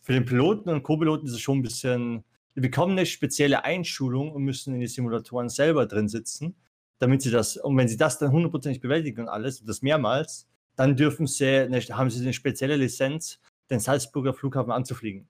für 0.00 0.14
den 0.14 0.24
Piloten 0.24 0.70
und 0.70 0.82
Co-Piloten 0.82 1.26
ist 1.26 1.34
es 1.34 1.40
schon 1.42 1.58
ein 1.58 1.62
bisschen, 1.62 2.24
die 2.56 2.60
bekommen 2.60 2.92
eine 2.92 3.06
spezielle 3.06 3.64
Einschulung 3.64 4.32
und 4.32 4.42
müssen 4.44 4.74
in 4.74 4.80
die 4.80 4.86
Simulatoren 4.86 5.48
selber 5.48 5.86
drin 5.86 6.08
sitzen, 6.08 6.54
damit 6.98 7.22
sie 7.22 7.30
das, 7.30 7.56
und 7.56 7.76
wenn 7.76 7.88
sie 7.88 7.96
das 7.96 8.18
dann 8.18 8.32
hundertprozentig 8.32 8.80
bewältigen 8.80 9.22
und 9.22 9.28
alles, 9.28 9.60
und 9.60 9.68
das 9.68 9.82
mehrmals, 9.82 10.46
dann 10.76 10.96
dürfen 10.96 11.26
sie, 11.26 11.68
haben 11.92 12.10
sie 12.10 12.22
eine 12.22 12.32
spezielle 12.32 12.76
Lizenz, 12.76 13.40
den 13.70 13.80
Salzburger 13.80 14.34
Flughafen 14.34 14.72
anzufliegen. 14.72 15.28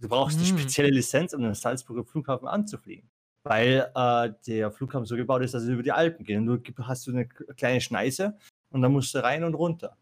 Du 0.00 0.08
brauchst 0.08 0.38
eine 0.38 0.48
Hm. 0.48 0.58
spezielle 0.58 0.90
Lizenz, 0.90 1.32
um 1.32 1.42
den 1.42 1.54
Salzburger 1.54 2.04
Flughafen 2.04 2.48
anzufliegen. 2.48 3.08
Weil 3.44 3.90
äh, 3.94 4.32
der 4.46 4.70
Flughafen 4.72 5.06
so 5.06 5.16
gebaut 5.16 5.42
ist, 5.42 5.54
dass 5.54 5.64
er 5.64 5.74
über 5.74 5.82
die 5.82 5.92
Alpen 5.92 6.24
geht. 6.24 6.36
Und 6.36 6.46
du 6.46 6.60
hast 6.82 7.06
du 7.06 7.12
eine 7.12 7.26
kleine 7.28 7.80
Schneise 7.80 8.36
und 8.70 8.82
dann 8.82 8.92
musst 8.92 9.14
du 9.14 9.22
rein 9.22 9.44
und 9.44 9.54
runter. 9.54 9.96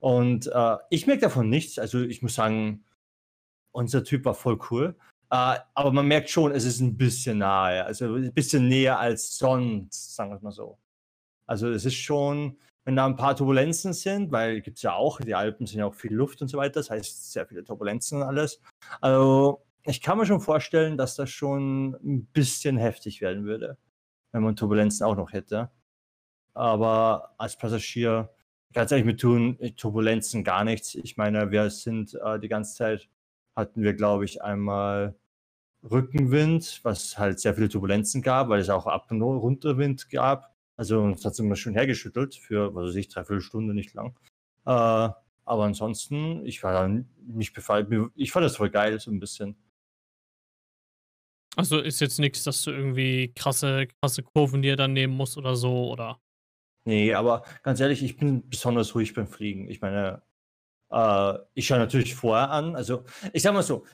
Und 0.00 0.48
äh, 0.48 0.76
ich 0.90 1.06
merke 1.06 1.22
davon 1.22 1.48
nichts. 1.48 1.78
Also 1.78 2.00
ich 2.00 2.22
muss 2.22 2.34
sagen, 2.34 2.84
unser 3.72 4.04
Typ 4.04 4.24
war 4.24 4.34
voll 4.34 4.58
cool. 4.70 4.96
Äh, 5.30 5.58
aber 5.74 5.92
man 5.92 6.06
merkt 6.06 6.30
schon, 6.30 6.52
es 6.52 6.64
ist 6.64 6.80
ein 6.80 6.96
bisschen 6.96 7.38
nahe. 7.38 7.84
Also 7.84 8.14
ein 8.14 8.32
bisschen 8.32 8.68
näher 8.68 8.98
als 8.98 9.36
sonst, 9.36 10.14
sagen 10.14 10.30
wir 10.30 10.36
es 10.36 10.42
mal 10.42 10.52
so. 10.52 10.78
Also 11.46 11.68
es 11.70 11.84
ist 11.84 11.96
schon, 11.96 12.58
wenn 12.84 12.96
da 12.96 13.06
ein 13.06 13.16
paar 13.16 13.36
Turbulenzen 13.36 13.92
sind, 13.92 14.32
weil 14.32 14.60
gibt 14.60 14.78
es 14.78 14.82
ja 14.82 14.94
auch, 14.94 15.20
die 15.20 15.34
Alpen 15.34 15.66
sind 15.66 15.80
ja 15.80 15.86
auch 15.86 15.94
viel 15.94 16.14
Luft 16.14 16.40
und 16.42 16.48
so 16.48 16.58
weiter, 16.58 16.80
das 16.80 16.90
heißt 16.90 17.32
sehr 17.32 17.46
viele 17.46 17.64
Turbulenzen 17.64 18.22
und 18.22 18.28
alles. 18.28 18.60
Also 19.00 19.64
ich 19.84 20.02
kann 20.02 20.18
mir 20.18 20.26
schon 20.26 20.40
vorstellen, 20.40 20.96
dass 20.96 21.16
das 21.16 21.30
schon 21.30 21.94
ein 22.02 22.26
bisschen 22.26 22.76
heftig 22.76 23.20
werden 23.20 23.44
würde, 23.44 23.78
wenn 24.32 24.42
man 24.42 24.56
Turbulenzen 24.56 25.06
auch 25.06 25.16
noch 25.16 25.32
hätte. 25.32 25.70
Aber 26.54 27.34
als 27.38 27.56
Passagier, 27.56 28.30
ganz 28.72 28.90
ehrlich, 28.90 29.06
mit 29.06 29.20
tun 29.20 29.58
Turbulenzen 29.76 30.44
gar 30.44 30.64
nichts. 30.64 30.94
Ich 30.94 31.16
meine, 31.16 31.50
wir 31.50 31.70
sind 31.70 32.14
äh, 32.14 32.38
die 32.38 32.48
ganze 32.48 32.74
Zeit, 32.74 33.08
hatten 33.58 33.82
wir, 33.82 33.92
glaube 33.92 34.24
ich, 34.24 34.40
einmal 34.40 35.16
Rückenwind, 35.82 36.80
was 36.84 37.18
halt 37.18 37.40
sehr 37.40 37.54
viele 37.54 37.68
Turbulenzen 37.68 38.22
gab, 38.22 38.48
weil 38.48 38.60
es 38.60 38.70
auch 38.70 38.86
Ab- 38.86 39.10
und 39.10 39.20
Runterwind 39.20 40.08
gab. 40.10 40.54
Also 40.76 41.00
uns 41.00 41.24
hat 41.24 41.32
es 41.32 41.40
immer 41.40 41.56
schön 41.56 41.74
hergeschüttelt 41.74 42.36
für, 42.36 42.74
was 42.74 42.90
weiß 42.90 42.94
ich, 42.94 43.08
dreiviertel 43.08 43.40
Stunde, 43.40 43.74
nicht 43.74 43.94
lang. 43.94 44.16
Äh, 44.64 44.70
aber 44.70 45.64
ansonsten, 45.64 46.46
ich 46.46 46.62
war 46.62 46.72
da 46.72 47.02
nicht 47.26 47.52
befallen. 47.52 48.10
Ich 48.14 48.30
fand 48.30 48.44
das 48.44 48.56
voll 48.56 48.70
geil, 48.70 49.00
so 49.00 49.10
ein 49.10 49.18
bisschen. 49.18 49.56
Also 51.56 51.80
ist 51.80 52.00
jetzt 52.00 52.20
nichts, 52.20 52.44
dass 52.44 52.62
du 52.62 52.70
irgendwie 52.70 53.32
krasse, 53.34 53.88
krasse 54.00 54.22
Kurven 54.22 54.62
dir 54.62 54.76
dann 54.76 54.92
nehmen 54.92 55.16
musst 55.16 55.36
oder 55.36 55.56
so, 55.56 55.90
oder? 55.90 56.20
Nee, 56.84 57.12
aber 57.12 57.42
ganz 57.64 57.80
ehrlich, 57.80 58.04
ich 58.04 58.16
bin 58.16 58.48
besonders 58.48 58.94
ruhig 58.94 59.14
beim 59.14 59.26
Fliegen. 59.26 59.68
Ich 59.68 59.80
meine, 59.80 60.22
äh, 60.90 61.34
ich 61.54 61.66
schaue 61.66 61.78
natürlich 61.78 62.14
vorher 62.14 62.50
an. 62.50 62.76
Also, 62.76 63.04
ich 63.32 63.42
sag 63.42 63.54
mal 63.54 63.62
so, 63.62 63.84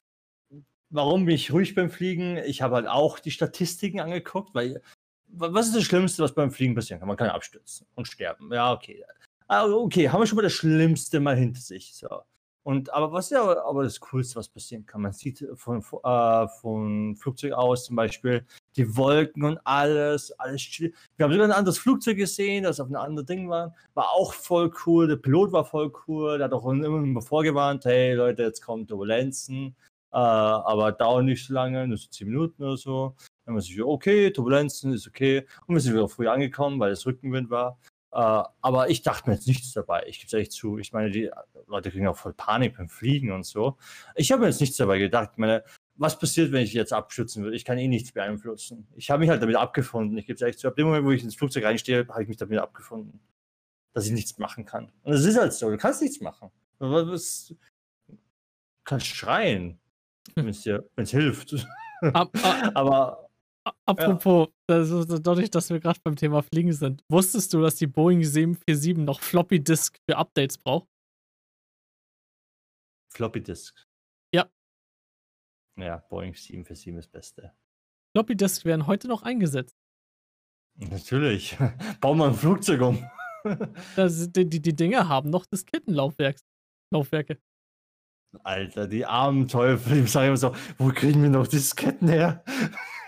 warum 0.91 1.27
bin 1.27 1.35
ich 1.35 1.53
ruhig 1.53 1.75
beim 1.75 1.91
Fliegen? 1.91 2.37
Ich 2.39 2.63
habe 2.63 2.77
halt 2.77 2.87
auch 2.89 3.19
die 3.19 3.31
Statistiken 3.31 4.01
angeguckt, 4.01 4.55
weil 4.55 4.81
wa- 5.29 5.53
was 5.53 5.67
ist 5.69 5.77
das 5.77 5.85
Schlimmste, 5.85 6.23
was 6.23 6.35
beim 6.35 6.51
Fliegen 6.51 6.75
passieren 6.75 7.01
kann? 7.01 7.09
Man 7.09 7.17
kann 7.17 7.31
abstürzen 7.31 7.87
und 7.95 8.07
sterben. 8.07 8.53
Ja, 8.53 8.73
okay. 8.73 9.05
Ah, 9.47 9.67
okay, 9.67 10.09
haben 10.09 10.21
wir 10.21 10.27
schon 10.27 10.37
mal 10.37 10.43
das 10.43 10.53
Schlimmste 10.55 11.21
mal 11.21 11.37
hinter 11.37 11.61
sich. 11.61 11.95
So. 11.95 12.23
Und 12.65 12.93
aber 12.95 13.13
was 13.13 13.29
ja 13.29 13.43
aber 13.43 13.85
das 13.85 14.01
Coolste, 14.01 14.37
was 14.37 14.49
passieren 14.49 14.87
kann? 14.87 15.03
Man 15.03 15.13
sieht 15.13 15.47
von, 15.55 15.83
äh, 16.03 16.49
von 16.49 17.15
Flugzeug 17.15 17.53
aus 17.53 17.85
zum 17.85 17.97
Beispiel 17.97 18.47
die 18.77 18.97
Wolken 18.97 19.45
und 19.45 19.59
alles, 19.65 20.33
alles 20.39 20.63
chill. 20.63 20.95
Wir 21.17 21.25
haben 21.25 21.33
sogar 21.33 21.47
ein 21.47 21.53
anderes 21.53 21.79
Flugzeug 21.79 22.17
gesehen, 22.17 22.65
das 22.65 22.81
auf 22.81 22.87
einem 22.87 22.97
anderen 22.97 23.27
Ding 23.27 23.51
war. 23.51 23.75
War 23.93 24.11
auch 24.13 24.33
voll 24.33 24.73
cool. 24.87 25.07
Der 25.07 25.17
Pilot 25.17 25.53
war 25.53 25.67
voll 25.67 25.93
cool. 26.09 26.39
Der 26.39 26.47
hat 26.47 26.55
auch 26.55 26.67
immer 26.67 27.23
vorgewarnt: 27.23 27.85
hey 27.85 28.15
Leute, 28.15 28.45
jetzt 28.45 28.63
kommen 28.63 28.87
Turbulenzen. 28.87 29.77
Äh, 30.13 30.17
aber 30.17 30.93
dauert 30.93 31.25
nicht 31.25 31.47
so 31.47 31.53
lange, 31.53 31.87
nur 31.87 31.99
so 31.99 32.09
10 32.09 32.29
Minuten 32.29 32.63
oder 32.63 32.77
so. 32.77 33.15
Dann 33.45 33.53
haben 33.53 33.57
wir 33.57 33.63
sich, 33.63 33.83
okay, 33.83 34.31
Turbulenzen 34.31 34.93
ist 34.95 35.07
okay. 35.07 35.45
Und 35.67 35.75
wir 35.75 35.81
sind 35.81 35.93
wieder 35.93 36.09
früh 36.09 36.29
angekommen, 36.29 36.81
weil 36.81 36.93
es 36.93 37.05
Rückenwind 37.05 37.51
war. 37.51 37.79
Äh, 38.15 38.45
aber 38.61 38.91
ich 38.91 39.03
dachte 39.03 39.29
mir 39.29 39.35
jetzt 39.35 39.49
nichts 39.49 39.73
dabei. 39.73 40.05
Ich 40.07 40.19
gebe 40.19 40.29
es 40.29 40.33
ehrlich 40.33 40.51
zu. 40.53 40.79
Ich 40.79 40.93
meine, 40.93 41.11
die 41.11 41.31
Leute 41.67 41.91
kriegen 41.91 42.07
auch 42.07 42.17
voll 42.17 42.33
Panik 42.33 42.77
beim 42.77 42.89
Fliegen 42.89 43.33
und 43.33 43.45
so. 43.45 43.77
Ich 44.15 44.31
habe 44.31 44.43
mir 44.43 44.49
jetzt 44.49 44.61
nichts 44.61 44.77
dabei 44.77 44.99
gedacht. 44.99 45.31
Ich 45.33 45.39
meine, 45.39 45.65
was 45.97 46.17
passiert, 46.17 46.53
wenn 46.53 46.63
ich 46.63 46.73
jetzt 46.73 46.93
abschützen 46.93 47.43
würde? 47.43 47.57
Ich 47.57 47.65
kann 47.65 47.77
eh 47.77 47.89
nichts 47.89 48.13
beeinflussen. 48.13 48.87
Ich 48.95 49.11
habe 49.11 49.19
mich 49.19 49.31
halt 49.31 49.43
damit 49.43 49.57
abgefunden. 49.57 50.17
Ich 50.17 50.27
gebe 50.27 50.37
es 50.37 50.43
ehrlich 50.43 50.59
zu. 50.59 50.69
Ab 50.69 50.77
dem 50.77 50.87
Moment, 50.87 51.05
wo 51.05 51.11
ich 51.11 51.25
ins 51.25 51.35
Flugzeug 51.35 51.65
reinstehe, 51.65 52.07
habe 52.09 52.23
ich 52.23 52.29
mich 52.29 52.37
damit 52.37 52.59
abgefunden, 52.61 53.19
dass 53.93 54.07
ich 54.07 54.13
nichts 54.13 54.39
machen 54.39 54.65
kann. 54.65 54.93
Und 55.03 55.13
es 55.13 55.25
ist 55.25 55.37
halt 55.37 55.53
so, 55.53 55.69
du 55.69 55.77
kannst 55.77 56.01
nichts 56.01 56.21
machen. 56.21 56.53
Du 56.79 57.19
kannst 58.85 59.07
schreien, 59.07 59.81
wenn 60.37 60.49
es 60.49 61.11
hilft. 61.11 61.67
Ab, 62.01 62.31
ab, 62.43 62.71
Aber 62.75 63.24
Apropos, 63.87 64.49
ja. 64.69 64.79
das 64.79 65.07
dadurch, 65.23 65.51
dass 65.51 65.71
wir 65.71 65.81
gerade 65.81 65.99
beim 66.05 66.17
Thema 66.17 66.43
Fliegen 66.43 66.73
sind, 66.73 67.03
wusstest 67.09 67.53
du, 67.55 67.63
dass 67.63 67.77
die 67.77 67.87
Boeing 67.87 68.23
747 68.23 68.99
noch 68.99 69.21
Floppy 69.21 69.63
Disk 69.63 69.99
für 70.09 70.17
Updates 70.17 70.59
braucht? 70.59 70.89
Floppy 73.11 73.43
Disk? 73.43 73.87
Ja. 74.35 74.51
Ja, 75.79 75.99
Boeing 76.09 76.35
747 76.35 76.95
ist 76.95 76.97
das 76.97 77.09
Beste. 77.09 77.55
Floppy 78.15 78.37
Disk 78.37 78.65
werden 78.65 78.87
heute 78.87 79.09
noch 79.09 79.23
eingesetzt. 79.23 79.77
Natürlich. 80.77 81.57
Bauen 82.01 82.19
wir 82.19 82.27
ein 82.27 82.35
Flugzeug 82.35 82.81
um. 82.83 83.11
das, 83.97 84.31
die, 84.33 84.49
die, 84.49 84.61
die 84.61 84.77
Dinger 84.77 85.09
haben 85.09 85.31
noch 85.31 85.47
Diskettenlaufwerke. 85.47 86.41
Alter, 88.43 88.89
die 88.89 89.07
armen 89.07 89.49
Teufel. 89.49 90.05
Ich 90.05 90.11
sage 90.11 90.29
immer 90.29 90.37
so, 90.37 90.55
wo 90.79 90.89
kriegen 90.89 91.23
wir 91.23 91.31
noch 91.31 91.47
Disketten 91.47 92.09
her? 92.09 92.45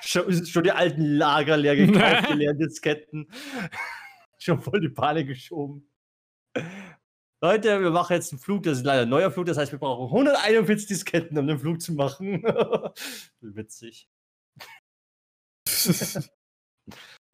Schon, 0.07 0.47
schon 0.47 0.65
die 0.65 0.73
alten 0.73 1.03
Lager 1.17 1.57
leer 1.57 1.77
gekauft, 1.77 2.29
die 2.31 2.35
leeren 2.35 2.59
Disketten. 2.59 3.29
schon 4.39 4.61
voll 4.61 4.81
die 4.81 4.89
Panik 4.89 5.29
geschoben. 5.29 5.91
Leute, 7.43 7.81
wir 7.83 7.91
machen 7.91 8.15
jetzt 8.15 8.33
einen 8.33 8.39
Flug, 8.39 8.63
das 8.63 8.79
ist 8.79 8.85
leider 8.85 9.03
ein 9.03 9.09
neuer 9.09 9.31
Flug, 9.31 9.47
das 9.47 9.59
heißt, 9.59 9.73
wir 9.73 9.79
brauchen 9.79 10.07
141 10.07 10.87
Disketten, 10.89 11.37
um 11.39 11.47
den 11.47 11.59
Flug 11.59 11.81
zu 11.81 11.93
machen. 11.93 12.43
Witzig. 13.41 14.09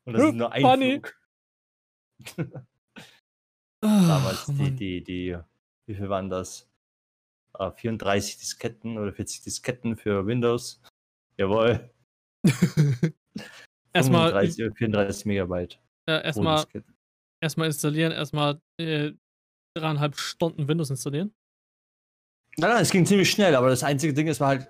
Und 0.05 0.15
das 0.15 0.25
ist 0.25 0.35
nur 0.35 0.53
ein 0.53 0.63
Funny. 0.63 1.01
Flug. 2.25 2.59
Damals 3.81 4.47
die, 4.47 4.71
die, 4.71 5.05
die, 5.05 5.39
wie 5.87 5.95
viel 5.95 6.09
waren 6.09 6.31
das? 6.31 6.69
34 7.59 8.35
ah, 8.35 8.39
Disketten 8.41 8.99
oder 8.99 9.13
40 9.13 9.43
Disketten 9.43 9.97
für 9.97 10.27
Windows. 10.27 10.81
Jawohl. 11.37 11.92
erstmal 13.93 14.31
35, 14.31 14.77
34 14.77 15.27
Megabyte. 15.27 15.79
Äh, 16.07 16.25
erstmal, 16.25 16.65
erstmal 17.41 17.67
installieren, 17.69 18.13
erstmal 18.13 18.61
äh, 18.79 19.13
dreieinhalb 19.77 20.17
Stunden 20.17 20.69
Windows 20.69 20.91
installieren. 20.91 21.33
Nein, 22.59 22.71
nein, 22.71 22.83
es 22.83 22.91
ging 22.91 23.07
ziemlich 23.07 23.31
schnell, 23.31 23.55
aber 23.55 23.69
das 23.69 23.83
einzige 23.83 24.13
Ding 24.13 24.27
ist 24.27 24.41
war 24.41 24.49
halt 24.49 24.69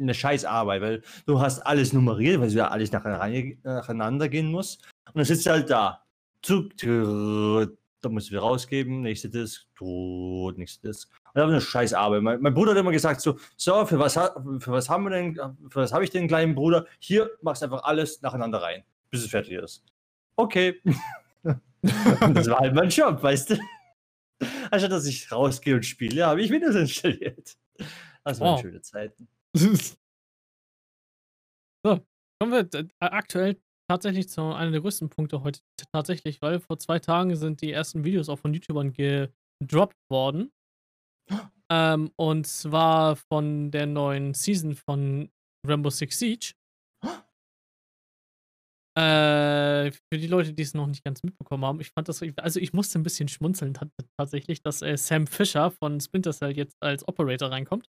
eine 0.00 0.14
scheiß 0.14 0.44
Arbeit, 0.44 0.80
weil 0.80 1.02
du 1.26 1.40
hast 1.40 1.60
alles 1.60 1.92
nummeriert, 1.92 2.40
weil 2.40 2.46
es 2.48 2.54
ja 2.54 2.68
alles 2.68 2.92
nacheinander 2.92 4.28
gehen 4.28 4.50
muss. 4.50 4.76
Und 5.06 5.16
dann 5.16 5.24
sitzt 5.24 5.46
du 5.46 5.50
halt 5.50 5.68
da. 5.70 6.04
Zug, 6.42 6.76
da 6.76 8.08
musst 8.08 8.28
du 8.28 8.30
wieder 8.30 8.42
rausgeben, 8.42 9.00
nächste 9.00 9.28
Disk, 9.28 9.66
tot, 9.74 10.56
nächste 10.56 10.86
Disk. 10.86 11.10
Und 11.28 11.34
das 11.34 11.42
war 11.44 11.50
eine 11.50 11.60
scheiß 11.60 11.94
Arbeit. 11.94 12.22
Mein, 12.22 12.40
mein, 12.40 12.54
Bruder 12.54 12.72
hat 12.72 12.78
immer 12.78 12.92
gesagt 12.92 13.20
so, 13.20 13.38
so, 13.56 13.84
für 13.86 13.98
was, 13.98 14.14
für 14.14 14.72
was 14.72 14.88
haben 14.88 15.04
wir 15.04 15.10
denn, 15.10 15.34
für 15.68 15.80
was 15.80 15.92
habe 15.92 16.04
ich 16.04 16.10
den 16.10 16.28
kleinen 16.28 16.54
Bruder? 16.54 16.86
Hier 16.98 17.30
machst 17.42 17.62
du 17.62 17.66
einfach 17.66 17.84
alles 17.84 18.22
nacheinander 18.22 18.62
rein, 18.62 18.82
bis 19.10 19.24
es 19.24 19.30
fertig 19.30 19.52
ist. 19.52 19.84
Okay. 20.36 20.80
das 21.82 22.48
war 22.48 22.60
halt 22.60 22.74
mein 22.74 22.88
Job, 22.88 23.22
weißt 23.22 23.50
du? 23.50 23.58
Anstatt 24.70 24.92
dass 24.92 25.06
ich 25.06 25.30
rausgehe 25.32 25.74
und 25.74 25.84
spiele, 25.84 26.26
habe 26.26 26.40
ich 26.42 26.50
Windows 26.50 26.74
installiert. 26.74 27.56
Das 28.24 28.40
waren 28.40 28.58
oh. 28.58 28.60
schöne 28.60 28.80
Zeiten. 28.82 29.28
so, 29.54 30.00
kommen 32.40 32.52
wir 32.52 32.68
aktuell 33.00 33.60
tatsächlich 33.88 34.28
zu 34.28 34.42
einem 34.52 34.72
der 34.72 34.80
größten 34.80 35.08
Punkte 35.08 35.42
heute 35.42 35.60
tatsächlich, 35.92 36.42
weil 36.42 36.60
vor 36.60 36.78
zwei 36.78 36.98
Tagen 36.98 37.34
sind 37.36 37.62
die 37.62 37.72
ersten 37.72 38.04
Videos 38.04 38.28
auch 38.28 38.38
von 38.38 38.52
YouTubern 38.52 38.92
gedroppt 38.92 39.96
worden. 40.10 40.52
Ähm, 41.70 42.10
und 42.16 42.46
zwar 42.46 43.16
von 43.16 43.70
der 43.70 43.86
neuen 43.86 44.34
Season 44.34 44.74
von 44.74 45.30
Rainbow 45.66 45.90
Six 45.90 46.18
Siege. 46.18 46.54
Äh, 48.98 49.92
für 49.92 50.18
die 50.18 50.26
Leute, 50.26 50.52
die 50.52 50.62
es 50.62 50.74
noch 50.74 50.88
nicht 50.88 51.04
ganz 51.04 51.22
mitbekommen 51.22 51.64
haben, 51.64 51.80
ich 51.80 51.90
fand 51.90 52.08
das, 52.08 52.20
also 52.36 52.58
ich 52.58 52.72
musste 52.72 52.98
ein 52.98 53.04
bisschen 53.04 53.28
schmunzeln 53.28 53.78
tatsächlich, 54.16 54.60
dass 54.60 54.82
äh, 54.82 54.96
Sam 54.96 55.28
Fisher 55.28 55.70
von 55.70 56.00
Splinter 56.00 56.32
Cell 56.32 56.56
jetzt 56.56 56.76
als 56.80 57.06
Operator 57.06 57.50
reinkommt. 57.50 57.88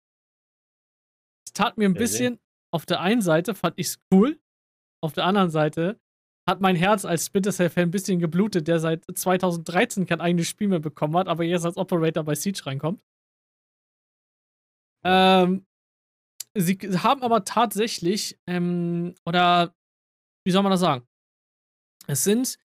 Es 1.47 1.53
tat 1.53 1.77
mir 1.77 1.87
ein 1.87 1.95
bisschen, 1.95 2.39
auf 2.73 2.87
der 2.87 3.01
einen 3.01 3.21
Seite 3.21 3.55
fand 3.55 3.79
ich 3.79 3.89
es 3.89 3.99
cool, 4.13 4.41
auf 5.03 5.13
der 5.13 5.27
anderen 5.27 5.51
Seite 5.51 6.01
hat 6.49 6.63
mein 6.63 6.77
Herz 6.77 7.05
als 7.05 7.27
Splinter 7.27 7.53
Cell-Fan 7.53 7.85
ein 7.85 7.91
bisschen 7.91 8.19
geblutet, 8.19 8.67
der 8.67 8.79
seit 8.79 9.05
2013 9.05 10.07
kein 10.07 10.23
eigenes 10.23 10.49
Spiel 10.49 10.69
mehr 10.69 10.81
bekommen 10.81 11.17
hat, 11.17 11.29
aber 11.29 11.45
jetzt 11.45 11.67
als 11.67 11.77
Operator 11.77 12.25
bei 12.25 12.35
Siege 12.35 12.65
reinkommt. 12.65 13.03
Ähm, 15.05 15.67
sie 16.55 16.79
haben 16.99 17.23
aber 17.23 17.45
tatsächlich, 17.45 18.39
ähm, 18.47 19.15
oder 19.27 19.75
wie 20.47 20.51
soll 20.51 20.63
man 20.63 20.73
das 20.73 20.81
sagen? 20.81 21.07
Es 22.07 22.25
sind, 22.25 22.59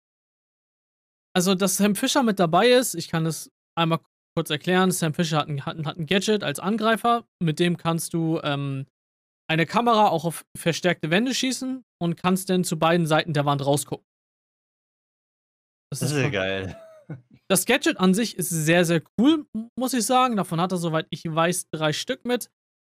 also 1.36 1.56
dass 1.56 1.78
Sam 1.78 1.96
Fisher 1.96 2.24
mit 2.24 2.40
dabei 2.40 2.70
ist, 2.70 2.96
ich 2.96 3.08
kann 3.08 3.26
es 3.26 3.52
einmal 3.76 4.00
kurz 4.36 4.50
erklären. 4.50 4.92
Sam 4.92 5.14
Fisher 5.14 5.38
hat 5.38 5.48
ein, 5.48 5.66
hat 5.66 5.98
ein 5.98 6.06
Gadget 6.06 6.44
als 6.44 6.60
Angreifer, 6.60 7.26
mit 7.42 7.60
dem 7.60 7.78
kannst 7.78 8.14
du 8.14 8.40
ähm, 8.44 8.86
eine 9.50 9.66
Kamera 9.66 10.10
auch 10.10 10.26
auf 10.26 10.46
verstärkte 10.56 11.10
Wände 11.10 11.34
schießen 11.34 11.84
und 12.00 12.16
kannst 12.18 12.50
dann 12.50 12.64
zu 12.64 12.78
beiden 12.78 13.08
Seiten 13.08 13.34
der 13.34 13.46
Wand 13.46 13.66
rausgucken. 13.66 14.06
Das, 15.92 16.02
das 16.02 16.12
ist 16.12 16.18
ja 16.18 16.30
geil. 16.30 16.80
Das 17.50 17.66
Gadget 17.66 18.00
an 18.00 18.14
sich 18.14 18.38
ist 18.38 18.50
sehr, 18.50 18.86
sehr 18.86 19.02
cool, 19.18 19.48
muss 19.76 19.94
ich 19.94 20.06
sagen. 20.06 20.36
Davon 20.36 20.62
hat 20.62 20.72
er, 20.72 20.78
soweit 20.78 21.08
ich 21.10 21.24
weiß, 21.26 21.70
drei 21.72 21.94
Stück 21.94 22.24
mit. 22.24 22.52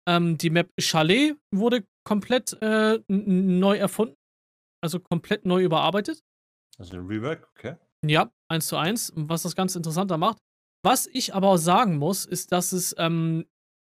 Ähm, 0.08 0.38
die 0.38 0.50
Map 0.50 0.70
Chalet 0.78 1.36
wurde 1.52 1.84
komplett 2.06 2.52
äh, 2.62 3.00
neu 3.08 3.76
erfunden. 3.76 4.14
Also 4.80 5.00
komplett 5.00 5.44
neu 5.44 5.64
überarbeitet. 5.64 6.22
Also 6.78 6.96
ein 6.96 7.06
Rework, 7.06 7.48
okay. 7.56 7.76
Ja, 8.06 8.30
eins 8.48 8.66
zu 8.68 8.76
eins, 8.76 9.12
was 9.16 9.42
das 9.42 9.56
ganz 9.56 9.74
interessanter 9.74 10.18
macht. 10.18 10.38
Was 10.84 11.06
ich 11.06 11.34
aber 11.34 11.48
auch 11.48 11.56
sagen 11.56 11.96
muss, 11.96 12.24
ist, 12.24 12.52
dass 12.52 12.72
es, 12.72 12.94
ähm, 12.98 13.46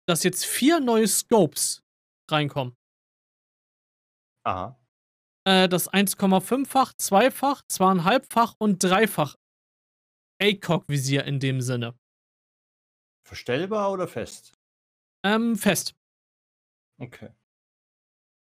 dass 0.09 0.23
jetzt 0.23 0.47
vier 0.47 0.81
neue 0.81 1.09
Scopes 1.09 1.83
reinkommen. 2.31 2.75
Aha. 4.47 4.79
Äh, 5.47 5.69
das 5.69 5.93
1,5-fach, 5.93 6.95
zweifach, 6.95 7.63
zweieinhalbfach 7.69 8.55
und 8.59 8.83
dreifach 8.83 9.35
ACOG-Visier 10.45 11.25
in 11.25 11.41
dem 11.41 11.61
Sinne. 11.61 11.95
Verstellbar 13.27 13.91
oder 13.93 14.07
fest? 14.07 14.55
Ähm, 15.25 15.57
fest. 15.57 15.95
Okay. 17.01 17.31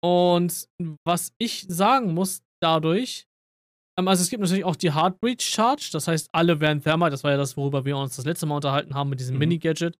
Und 0.02 0.68
was 1.04 1.32
ich 1.38 1.66
sagen 1.68 2.14
muss 2.14 2.42
dadurch, 2.62 3.26
ähm, 3.98 4.06
also 4.06 4.22
es 4.22 4.30
gibt 4.30 4.40
natürlich 4.40 4.64
auch 4.64 4.76
die 4.76 4.92
Hard 4.92 5.20
Breach 5.20 5.42
Charge, 5.42 5.90
das 5.92 6.06
heißt, 6.06 6.28
alle 6.32 6.60
werden 6.60 6.80
Thermite, 6.80 7.10
das 7.10 7.24
war 7.24 7.32
ja 7.32 7.36
das, 7.36 7.56
worüber 7.56 7.84
wir 7.84 7.96
uns 7.96 8.16
das 8.16 8.24
letzte 8.24 8.46
Mal 8.46 8.56
unterhalten 8.56 8.94
haben 8.94 9.10
mit 9.10 9.18
diesem 9.18 9.34
mhm. 9.34 9.40
Mini-Gadget, 9.40 9.98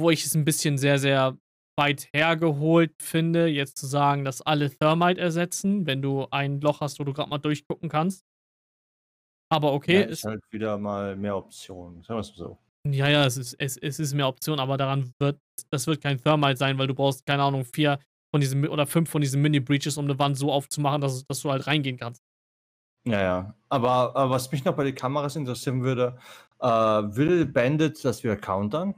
wo 0.00 0.10
ich 0.10 0.24
es 0.24 0.34
ein 0.34 0.44
bisschen 0.44 0.78
sehr, 0.78 0.98
sehr 0.98 1.38
weit 1.76 2.08
hergeholt 2.12 2.92
finde, 3.00 3.46
jetzt 3.46 3.78
zu 3.78 3.86
sagen, 3.86 4.24
dass 4.24 4.42
alle 4.42 4.70
Thermite 4.70 5.20
ersetzen, 5.20 5.86
wenn 5.86 6.02
du 6.02 6.26
ein 6.30 6.60
Loch 6.60 6.80
hast, 6.80 6.98
wo 6.98 7.04
du 7.04 7.12
gerade 7.12 7.30
mal 7.30 7.38
durchgucken 7.38 7.88
kannst. 7.88 8.24
Aber 9.48 9.72
okay. 9.72 10.00
Ja, 10.00 10.06
ist 10.06 10.24
halt 10.24 10.42
wieder 10.50 10.78
mal 10.78 11.16
mehr 11.16 11.36
Optionen, 11.36 12.02
sagen 12.02 12.16
wir 12.16 12.20
es 12.20 12.28
so. 12.28 12.58
Ja, 12.86 13.08
ja, 13.08 13.24
es 13.24 13.36
ist, 13.36 13.54
es, 13.58 13.76
es 13.78 13.98
ist 13.98 14.14
mehr 14.14 14.28
Option, 14.28 14.60
aber 14.60 14.76
daran 14.76 15.12
wird, 15.18 15.38
das 15.70 15.86
wird 15.86 16.02
kein 16.02 16.18
Thermite 16.18 16.58
sein, 16.58 16.76
weil 16.76 16.86
du 16.86 16.94
brauchst, 16.94 17.24
keine 17.24 17.42
Ahnung, 17.42 17.64
vier 17.64 17.98
von 18.30 18.40
diesen 18.40 18.66
oder 18.68 18.86
fünf 18.86 19.08
von 19.08 19.22
diesen 19.22 19.40
Mini-Breaches, 19.40 19.96
um 19.96 20.04
eine 20.04 20.18
Wand 20.18 20.36
so 20.36 20.52
aufzumachen, 20.52 21.00
dass, 21.00 21.24
dass 21.24 21.40
du 21.40 21.50
halt 21.50 21.66
reingehen 21.66 21.96
kannst. 21.96 22.22
Ja, 23.06 23.22
ja. 23.22 23.54
Aber, 23.68 24.16
aber 24.16 24.30
was 24.30 24.50
mich 24.50 24.64
noch 24.64 24.74
bei 24.74 24.84
den 24.84 24.94
Kameras 24.94 25.36
interessieren 25.36 25.82
würde, 25.82 26.18
äh, 26.60 26.66
will 26.66 27.46
Bandit 27.46 28.04
das 28.04 28.24
wieder 28.24 28.36
countern? 28.36 28.94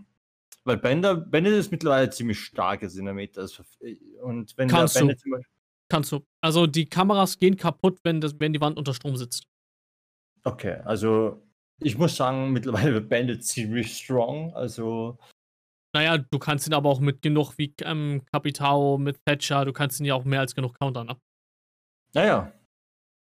Weil 0.65 0.79
Bandit, 0.79 1.31
Bandit 1.31 1.53
ist 1.53 1.71
mittlerweile 1.71 2.11
ziemlich 2.11 2.41
starkes 2.41 2.97
in 2.97 3.05
der 3.05 3.15
Meta. 3.15 3.43
Also, 3.43 3.63
und 4.23 4.57
wenn 4.57 4.69
Kannst 4.69 5.01
du. 5.01 5.13
Kannst 5.89 6.11
du. 6.11 6.27
Also 6.41 6.67
die 6.67 6.87
Kameras 6.87 7.39
gehen 7.39 7.57
kaputt, 7.57 8.01
wenn, 8.03 8.21
das, 8.21 8.35
wenn 8.41 8.53
die 8.53 8.61
Wand 8.61 8.77
unter 8.77 8.93
Strom 8.93 9.17
sitzt. 9.17 9.47
Okay, 10.47 10.81
also 10.85 11.43
ich 11.81 11.99
muss 11.99 12.17
sagen, 12.17 12.53
mittlerweile 12.53 12.95
wird 12.95 13.09
Bandit 13.09 13.45
ziemlich 13.45 13.99
strong. 13.99 14.55
Also. 14.55 15.19
Naja, 15.93 16.19
du 16.19 16.39
kannst 16.39 16.67
ihn 16.67 16.75
aber 16.75 16.89
auch 16.89 17.01
mit 17.01 17.23
genug 17.23 17.55
wie 17.59 17.75
ähm, 17.83 18.23
Capitao, 18.33 18.97
mit 18.99 19.19
Thatcher, 19.25 19.65
du 19.65 19.73
kannst 19.73 19.99
ihn 19.99 20.07
ja 20.07 20.15
auch 20.15 20.25
mehr 20.25 20.41
als 20.41 20.55
genug 20.55 20.79
countern, 20.79 21.07
ne? 21.07 21.17
Naja. 22.15 22.53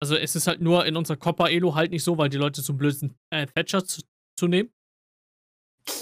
Also 0.00 0.16
es 0.16 0.36
ist 0.36 0.46
halt 0.46 0.60
nur 0.60 0.84
in 0.86 0.96
unserer 0.96 1.16
Copper 1.16 1.50
Elo 1.50 1.74
halt 1.74 1.90
nicht 1.90 2.04
so, 2.04 2.18
weil 2.18 2.28
die 2.28 2.36
Leute 2.36 2.62
zu 2.62 2.76
blöd 2.76 2.94
sind, 2.94 3.16
äh, 3.30 3.46
Thatcher 3.46 3.84
zu, 3.84 4.02
zu 4.38 4.46
nehmen. 4.46 4.70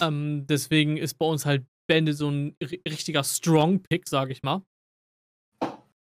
Ähm, 0.01 0.47
deswegen 0.47 0.97
ist 0.97 1.15
bei 1.15 1.27
uns 1.27 1.47
halt 1.47 1.67
Bandit 1.87 2.17
so 2.17 2.29
ein 2.31 2.57
richtiger 2.61 3.23
Strong-Pick, 3.23 4.09
sag 4.09 4.31
ich 4.31 4.43
mal. 4.43 4.63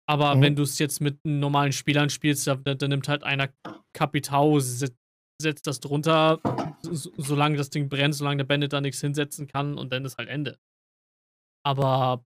Aber 0.09 0.35
Mhm. 0.35 0.41
wenn 0.41 0.55
du 0.55 0.63
es 0.63 0.79
jetzt 0.79 1.01
mit 1.01 1.19
normalen 1.25 1.73
Spielern 1.73 2.09
spielst, 2.09 2.47
da, 2.47 2.55
da, 2.55 2.75
da 2.75 2.87
nimmt 2.87 3.07
halt 3.09 3.23
einer 3.23 3.49
Kapital, 3.93 4.59
se- 4.61 4.95
setzt 5.41 5.67
das 5.67 5.79
drunter, 5.81 6.39
so, 6.81 7.11
solange 7.17 7.57
das 7.57 7.69
Ding 7.69 7.89
brennt, 7.89 8.15
solange 8.15 8.37
der 8.37 8.45
Bandit 8.45 8.71
da 8.73 8.81
nichts 8.81 9.01
hinsetzen 9.01 9.47
kann 9.47 9.77
und 9.77 9.91
dann 9.91 10.05
ist 10.05 10.17
halt 10.17 10.29
Ende. 10.29 10.57
Aber 11.65 12.25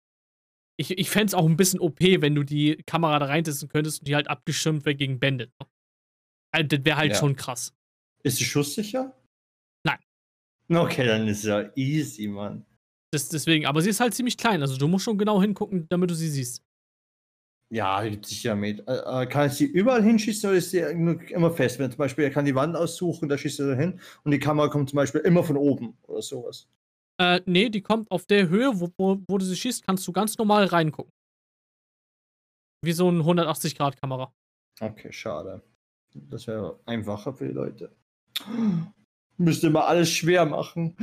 ich, 0.78 0.92
ich 0.98 1.10
fände 1.10 1.28
es 1.28 1.34
auch 1.34 1.46
ein 1.46 1.58
bisschen 1.58 1.80
OP, 1.80 2.00
wenn 2.22 2.36
du 2.36 2.44
die 2.44 2.78
Kamera 2.86 3.20
da 3.20 3.26
reinsetzen 3.26 3.68
könntest 3.70 4.02
und 4.02 4.08
die 4.08 4.16
halt 4.16 4.28
abgeschirmt 4.28 4.86
wäre 4.86 4.96
gegen 4.96 5.20
Bandit. 5.20 5.52
ne? 5.60 5.68
Also, 6.54 6.68
das 6.68 6.86
wäre 6.86 6.98
halt 6.98 7.12
Ja. 7.14 7.18
schon 7.20 7.36
krass. 7.36 7.74
Ist 8.24 8.38
sie 8.38 8.46
schusssicher? 8.46 9.16
Nein. 9.84 10.00
Okay, 10.70 11.06
dann 11.06 11.28
ist 11.28 11.44
ja 11.44 11.72
easy, 11.76 12.28
Mann. 12.28 12.66
Das, 13.12 13.30
deswegen, 13.30 13.66
aber 13.66 13.82
sie 13.82 13.90
ist 13.90 14.00
halt 14.00 14.14
ziemlich 14.14 14.38
klein, 14.38 14.62
also 14.62 14.78
du 14.78 14.88
musst 14.88 15.06
schon 15.06 15.18
genau 15.18 15.42
hingucken, 15.42 15.88
damit 15.90 16.10
du 16.10 16.16
sie 16.16 16.30
siehst. 16.30 16.64
Ja, 17.74 18.08
gibt 18.08 18.28
sicher 18.28 18.56
mit. 18.56 18.88
Äh, 18.88 19.24
äh, 19.24 19.26
kann 19.26 19.48
ich 19.48 19.54
sie 19.54 19.66
überall 19.66 20.04
hinschießen 20.04 20.48
oder 20.48 20.60
ist 20.60 20.70
sie 20.70 20.78
immer 20.78 21.50
fest? 21.50 21.80
Wenn 21.80 21.90
zum 21.90 21.98
Beispiel 21.98 22.26
er 22.26 22.30
kann 22.30 22.46
die 22.46 22.54
Wand 22.54 22.76
aussuchen, 22.76 23.28
da 23.28 23.36
schießt 23.36 23.62
er 23.62 23.70
da 23.70 23.74
hin 23.74 24.00
und 24.24 24.30
die 24.30 24.38
Kamera 24.38 24.68
kommt 24.68 24.92
zum 24.92 24.98
Beispiel 24.98 25.22
immer 25.22 25.44
von 25.44 25.58
oben 25.58 25.98
oder 26.04 26.22
sowas. 26.22 26.70
Äh, 27.20 27.42
nee, 27.48 27.70
die 27.70 27.82
kommt 27.82 28.12
auf 28.12 28.28
der 28.28 28.48
Höhe, 28.48 28.80
wo, 28.80 28.92
wo, 28.98 29.24
wo 29.28 29.38
du 29.40 29.46
sie 29.46 29.56
schießt, 29.56 29.84
kannst 29.88 30.08
du 30.08 30.12
ganz 30.12 30.38
normal 30.38 30.66
reingucken. 30.66 31.12
Wie 32.86 32.92
so 32.92 33.08
eine 33.08 33.24
180-Grad-Kamera. 33.24 34.32
Okay, 34.80 35.12
schade. 35.12 35.64
Das 36.14 36.46
wäre 36.46 36.80
einfacher 36.86 37.34
für 37.34 37.48
die 37.48 37.54
Leute. 37.56 37.92
Müsste 39.38 39.68
immer 39.68 39.88
alles 39.88 40.12
schwer 40.12 40.46
machen. 40.46 40.96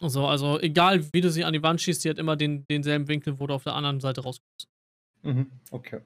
So, 0.00 0.28
also 0.28 0.60
egal 0.60 1.12
wie 1.12 1.22
du 1.22 1.30
sie 1.32 1.44
an 1.44 1.54
die 1.54 1.62
Wand 1.64 1.80
schießt, 1.80 2.04
die 2.04 2.10
hat 2.10 2.18
immer 2.18 2.36
den, 2.36 2.64
denselben 2.68 3.08
Winkel, 3.08 3.40
wo 3.40 3.48
du 3.48 3.54
auf 3.54 3.64
der 3.64 3.74
anderen 3.74 3.98
Seite 3.98 4.20
rauskommst. 4.20 4.68
Mhm, 5.22 5.50
okay. 5.70 6.00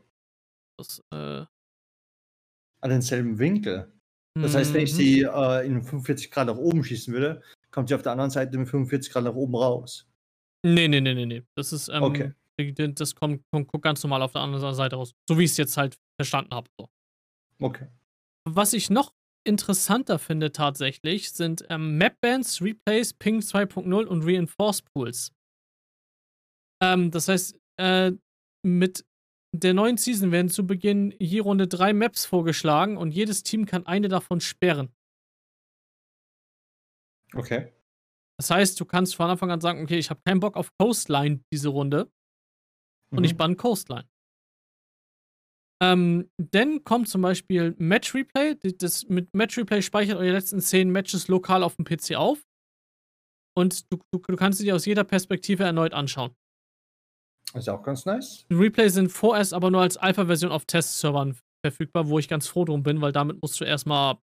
Das, 0.78 1.02
äh, 1.12 1.44
An 2.80 2.90
denselben 2.90 3.38
Winkel. 3.38 3.92
Das 4.34 4.54
heißt, 4.54 4.72
wenn 4.72 4.84
ich 4.84 4.92
mhm. 4.92 4.96
sie 4.96 5.22
äh, 5.22 5.66
in 5.66 5.82
45 5.82 6.30
Grad 6.30 6.46
nach 6.46 6.56
oben 6.56 6.82
schießen 6.82 7.12
würde, 7.12 7.42
kommt 7.70 7.88
sie 7.88 7.94
auf 7.94 8.02
der 8.02 8.12
anderen 8.12 8.30
Seite 8.30 8.56
mit 8.56 8.68
45 8.68 9.12
Grad 9.12 9.24
nach 9.24 9.34
oben 9.34 9.54
raus. 9.54 10.08
Nee, 10.64 10.88
nee, 10.88 11.00
nee, 11.00 11.14
nee, 11.14 11.26
nee. 11.26 11.42
Das 11.54 11.72
ist, 11.72 11.88
ähm, 11.88 12.02
Okay. 12.02 12.32
das 12.94 13.14
kommt, 13.14 13.42
kommt, 13.50 13.68
kommt 13.68 13.82
ganz 13.82 14.02
normal 14.02 14.22
auf 14.22 14.32
der 14.32 14.40
anderen 14.40 14.74
Seite 14.74 14.96
raus. 14.96 15.12
So 15.28 15.38
wie 15.38 15.44
ich 15.44 15.50
es 15.50 15.56
jetzt 15.58 15.76
halt 15.76 15.98
verstanden 16.18 16.54
habe. 16.54 16.68
So. 16.78 16.88
Okay. 17.60 17.88
Was 18.48 18.72
ich 18.72 18.88
noch 18.88 19.12
interessanter 19.44 20.18
finde 20.18 20.52
tatsächlich, 20.52 21.32
sind 21.32 21.64
ähm, 21.68 21.98
Mapbands, 21.98 22.62
Replays, 22.62 23.12
Ping 23.12 23.40
2.0 23.40 24.04
und 24.04 24.22
Reinforce 24.22 24.82
Pools. 24.82 25.32
Ähm, 26.82 27.10
das 27.10 27.28
heißt, 27.28 27.58
äh, 27.78 28.12
mit 28.62 29.04
der 29.54 29.74
neuen 29.74 29.98
Season 29.98 30.32
werden 30.32 30.48
zu 30.48 30.66
Beginn 30.66 31.14
je 31.18 31.40
Runde 31.40 31.68
drei 31.68 31.92
Maps 31.92 32.24
vorgeschlagen 32.24 32.96
und 32.96 33.10
jedes 33.12 33.42
Team 33.42 33.66
kann 33.66 33.86
eine 33.86 34.08
davon 34.08 34.40
sperren. 34.40 34.94
Okay. 37.34 37.72
Das 38.38 38.50
heißt, 38.50 38.80
du 38.80 38.84
kannst 38.84 39.14
von 39.14 39.30
Anfang 39.30 39.50
an 39.50 39.60
sagen, 39.60 39.82
okay, 39.82 39.98
ich 39.98 40.10
habe 40.10 40.20
keinen 40.24 40.40
Bock 40.40 40.56
auf 40.56 40.70
Coastline 40.78 41.44
diese 41.52 41.68
Runde 41.68 42.10
und 43.14 43.24
ich 43.24 43.34
Mhm. 43.34 43.36
bann 43.36 43.56
Coastline. 43.56 44.08
Ähm, 45.82 46.30
dann 46.38 46.84
kommt 46.84 47.08
zum 47.08 47.22
Beispiel 47.22 47.74
Match 47.78 48.14
Replay. 48.14 48.54
Das, 48.78 49.08
mit 49.08 49.34
Match 49.34 49.58
Replay 49.58 49.82
speichert 49.82 50.16
eure 50.16 50.32
letzten 50.32 50.60
zehn 50.60 50.90
Matches 50.90 51.28
lokal 51.28 51.62
auf 51.62 51.76
dem 51.76 51.84
PC 51.84 52.14
auf. 52.16 52.46
Und 53.54 53.92
du, 53.92 53.98
du, 54.12 54.18
du 54.20 54.36
kannst 54.36 54.58
sie 54.58 54.64
dir 54.64 54.74
aus 54.76 54.86
jeder 54.86 55.04
Perspektive 55.04 55.64
erneut 55.64 55.92
anschauen. 55.92 56.34
Ist 57.54 57.68
auch 57.68 57.82
ganz 57.82 58.06
nice. 58.06 58.46
Replay 58.50 58.88
sind 58.88 59.10
vorerst 59.10 59.52
aber 59.52 59.70
nur 59.70 59.82
als 59.82 59.96
Alpha-Version 59.96 60.50
auf 60.50 60.64
Testservern 60.64 61.36
verfügbar, 61.64 62.08
wo 62.08 62.18
ich 62.18 62.28
ganz 62.28 62.48
froh 62.48 62.64
drum 62.64 62.82
bin, 62.82 63.00
weil 63.00 63.12
damit 63.12 63.40
musst 63.42 63.60
du 63.60 63.64
erstmal, 63.64 64.18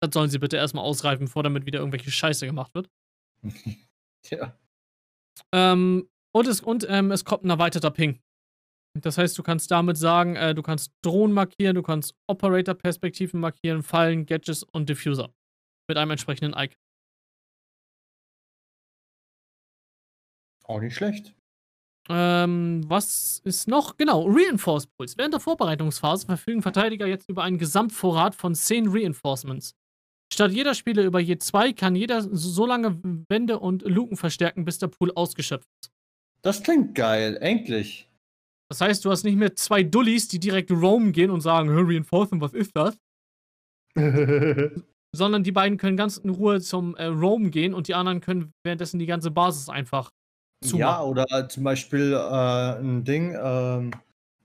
das 0.00 0.12
sollen 0.12 0.30
sie 0.30 0.38
bitte 0.38 0.56
erstmal 0.56 0.84
ausreifen, 0.84 1.26
bevor 1.26 1.42
damit 1.42 1.66
wieder 1.66 1.78
irgendwelche 1.78 2.10
Scheiße 2.10 2.46
gemacht 2.46 2.74
wird. 2.74 2.90
ja. 4.30 4.56
Ähm, 5.52 6.08
und 6.34 6.46
es, 6.46 6.60
und 6.60 6.86
ähm, 6.88 7.10
es 7.12 7.24
kommt 7.24 7.44
ein 7.44 7.50
erweiterter 7.50 7.90
Ping. 7.90 8.20
Das 9.00 9.18
heißt, 9.18 9.36
du 9.36 9.42
kannst 9.42 9.70
damit 9.70 9.96
sagen, 9.96 10.36
äh, 10.36 10.54
du 10.54 10.62
kannst 10.62 10.92
Drohnen 11.02 11.34
markieren, 11.34 11.74
du 11.74 11.82
kannst 11.82 12.14
Operator-Perspektiven 12.28 13.40
markieren, 13.40 13.82
Fallen, 13.82 14.26
Gadgets 14.26 14.62
und 14.62 14.88
Diffuser. 14.88 15.34
Mit 15.88 15.98
einem 15.98 16.12
entsprechenden 16.12 16.52
Icon. 16.52 16.76
Auch 20.64 20.80
nicht 20.80 20.96
schlecht. 20.96 21.35
Ähm, 22.08 22.82
was 22.86 23.40
ist 23.44 23.66
noch? 23.68 23.96
Genau, 23.96 24.26
Reinforce 24.28 24.86
Pools. 24.86 25.16
Während 25.16 25.34
der 25.34 25.40
Vorbereitungsphase 25.40 26.26
verfügen 26.26 26.62
Verteidiger 26.62 27.06
jetzt 27.06 27.28
über 27.28 27.42
einen 27.42 27.58
Gesamtvorrat 27.58 28.34
von 28.34 28.54
10 28.54 28.88
Reinforcements. 28.88 29.74
Statt 30.32 30.52
jeder 30.52 30.74
Spieler 30.74 31.04
über 31.04 31.20
je 31.20 31.38
zwei 31.38 31.72
kann 31.72 31.94
jeder 31.94 32.20
so 32.22 32.66
lange 32.66 33.00
Wände 33.28 33.58
und 33.58 33.82
Luken 33.82 34.16
verstärken, 34.16 34.64
bis 34.64 34.78
der 34.78 34.88
Pool 34.88 35.12
ausgeschöpft 35.14 35.68
ist. 35.80 35.92
Das 36.42 36.62
klingt 36.62 36.94
geil, 36.94 37.36
endlich. 37.40 38.08
Das 38.68 38.80
heißt, 38.80 39.04
du 39.04 39.10
hast 39.10 39.24
nicht 39.24 39.36
mehr 39.36 39.54
zwei 39.54 39.82
Dullis, 39.82 40.28
die 40.28 40.40
direkt 40.40 40.70
roamen 40.70 41.12
gehen 41.12 41.30
und 41.30 41.40
sagen, 41.40 41.70
"Hä, 41.70 41.82
Reinforcement, 41.82 42.42
was 42.42 42.54
ist 42.54 42.72
das? 42.76 42.96
Sondern 45.12 45.44
die 45.44 45.52
beiden 45.52 45.78
können 45.78 45.96
ganz 45.96 46.18
in 46.18 46.30
Ruhe 46.30 46.60
zum 46.60 46.96
äh, 46.96 47.06
Roam 47.06 47.50
gehen 47.50 47.72
und 47.72 47.88
die 47.88 47.94
anderen 47.94 48.20
können 48.20 48.52
währenddessen 48.64 48.98
die 48.98 49.06
ganze 49.06 49.30
Basis 49.30 49.68
einfach 49.68 50.10
ja, 50.64 50.70
zumachen. 50.70 51.08
oder 51.08 51.48
zum 51.48 51.64
Beispiel 51.64 52.12
äh, 52.12 52.78
ein 52.80 53.04
Ding, 53.04 53.36
ähm, 53.40 53.90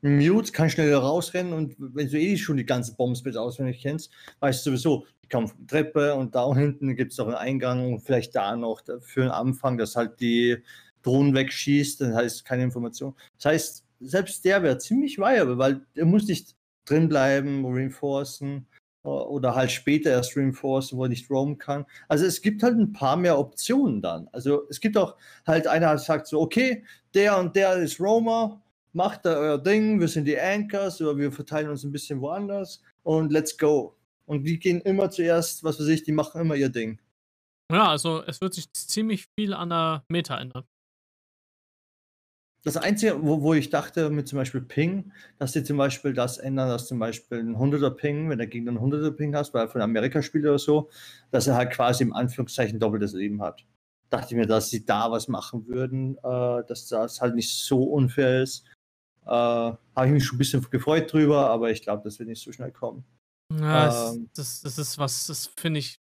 ein 0.04 0.18
Mute 0.18 0.52
kann 0.52 0.70
schnell 0.70 0.94
rausrennen 0.94 1.54
und 1.54 1.76
wenn 1.78 2.10
du 2.10 2.20
eh 2.20 2.38
schon 2.38 2.58
die 2.58 2.66
ganze 2.66 2.96
Bombspit 2.96 3.38
auswendig 3.38 3.82
kennst, 3.82 4.12
weißt 4.40 4.66
du 4.66 4.72
sowieso, 4.72 5.06
die 5.24 5.28
kommen 5.28 5.48
von 5.48 5.68
Treppe 5.68 6.16
und 6.16 6.34
da 6.34 6.54
hinten 6.56 6.96
gibt 6.96 7.12
es 7.12 7.18
noch 7.18 7.28
einen 7.28 7.36
Eingang 7.36 7.94
und 7.94 8.02
vielleicht 8.02 8.36
da 8.36 8.56
noch 8.56 8.82
für 9.02 9.22
den 9.22 9.32
Anfang, 9.32 9.78
dass 9.78 9.96
halt 9.96 10.20
die 10.20 10.58
Drohnen 11.04 11.36
wegschießt, 11.36 12.02
dann 12.02 12.16
heißt 12.16 12.46
keine 12.46 12.64
Information. 12.64 13.16
Das 13.38 13.46
heißt, 13.46 13.86
selbst 14.00 14.44
der 14.46 14.64
wäre 14.64 14.78
ziemlich 14.80 15.18
viable, 15.18 15.58
weil 15.58 15.82
er 15.96 16.06
muss 16.06 16.28
nicht 16.28 16.56
drin 16.86 17.08
bleiben, 17.08 17.64
reinforcen 17.66 18.68
oder 19.04 19.56
halt 19.56 19.72
später 19.72 20.12
erst 20.12 20.38
reinforcen, 20.38 20.98
wo 20.98 21.04
er 21.04 21.10
nicht 21.10 21.30
roamen 21.30 21.58
kann. 21.58 21.86
Also 22.08 22.26
es 22.26 22.42
gibt 22.42 22.62
halt 22.64 22.78
ein 22.78 22.94
paar 22.94 23.18
mehr 23.18 23.38
Optionen 23.38 24.02
dann. 24.02 24.28
Also 24.32 24.68
es 24.70 24.80
gibt 24.80 24.98
auch 24.98 25.16
halt 25.46 25.68
einer 25.68 25.98
sagt 25.98 26.28
so, 26.28 26.40
okay, 26.40 26.84
der 27.14 27.38
und 27.38 27.56
der 27.56 27.78
ist 27.78 28.00
Roma, 28.00 28.62
macht 28.94 29.26
da 29.26 29.36
euer 29.36 29.58
Ding, 29.58 30.00
wir 30.00 30.08
sind 30.08 30.26
die 30.26 30.40
Anchors 30.40 31.02
oder 31.02 31.18
wir 31.18 31.32
verteilen 31.32 31.70
uns 31.70 31.84
ein 31.84 31.92
bisschen 31.92 32.22
woanders 32.22 32.82
und 33.04 33.32
let's 33.32 33.58
go. 33.58 33.96
Und 34.26 34.44
die 34.44 34.60
gehen 34.60 34.82
immer 34.82 35.10
zuerst, 35.10 35.64
was 35.64 35.80
weiß 35.80 35.88
ich, 35.88 36.04
die 36.04 36.12
machen 36.12 36.42
immer 36.42 36.56
ihr 36.56 36.70
Ding. 36.70 37.00
Ja, 37.72 37.88
also 37.88 38.22
es 38.24 38.42
wird 38.42 38.54
sich 38.54 38.72
ziemlich 38.74 39.28
viel 39.38 39.54
an 39.54 39.70
der 39.70 40.04
Meta 40.10 40.38
ändern. 40.40 40.66
Das 42.64 42.78
Einzige, 42.78 43.24
wo, 43.24 43.42
wo 43.42 43.54
ich 43.56 43.70
dachte, 43.72 44.10
mit 44.12 44.28
zum 44.28 44.38
Beispiel 44.38 44.62
Ping, 44.62 45.12
dass 45.40 45.52
die 45.52 45.64
zum 45.64 45.78
Beispiel 45.78 46.14
das 46.14 46.38
ändern, 46.38 46.70
dass 46.70 46.88
zum 46.88 47.00
Beispiel 47.00 47.40
ein 47.40 47.56
100er 47.58 47.90
Ping, 47.90 48.30
wenn 48.30 48.38
der 48.38 48.46
Gegner 48.48 48.70
einen 48.72 48.80
100er 48.80 49.12
Ping 49.12 49.36
hast, 49.36 49.54
weil 49.54 49.66
er 49.66 49.70
von 49.70 49.82
Amerika 49.82 50.22
spielt 50.22 50.46
oder 50.46 50.60
so, 50.60 50.90
dass 51.32 51.48
er 51.48 51.56
halt 51.56 51.72
quasi 51.72 52.04
im 52.04 52.14
Anführungszeichen 52.14 52.80
doppeltes 52.80 53.14
Leben 53.14 53.42
hat. 53.42 53.66
Dachte 54.12 54.28
ich 54.32 54.36
mir, 54.36 54.46
dass 54.46 54.70
sie 54.70 54.86
da 54.86 55.10
was 55.10 55.28
machen 55.28 55.66
würden, 55.68 56.18
äh, 56.18 56.64
dass 56.68 56.88
das 56.88 57.20
halt 57.22 57.34
nicht 57.34 57.64
so 57.64 57.84
unfair 57.84 58.44
ist. 58.44 58.66
Äh, 59.26 59.30
Habe 59.30 59.78
ich 60.06 60.12
mich 60.12 60.26
schon 60.26 60.36
ein 60.36 60.40
bisschen 60.40 60.68
gefreut 60.70 61.12
drüber, 61.12 61.50
aber 61.50 61.72
ich 61.72 61.82
glaube, 61.82 62.04
das 62.04 62.20
wird 62.20 62.30
nicht 62.30 62.44
so 62.44 62.52
schnell 62.52 62.72
kommen. 62.72 63.04
Ja, 63.60 64.12
Ähm. 64.12 64.30
das, 64.36 64.62
das 64.62 64.78
ist 64.78 64.98
was, 64.98 65.28
das 65.28 65.48
finde 65.48 65.80
ich 65.80 65.96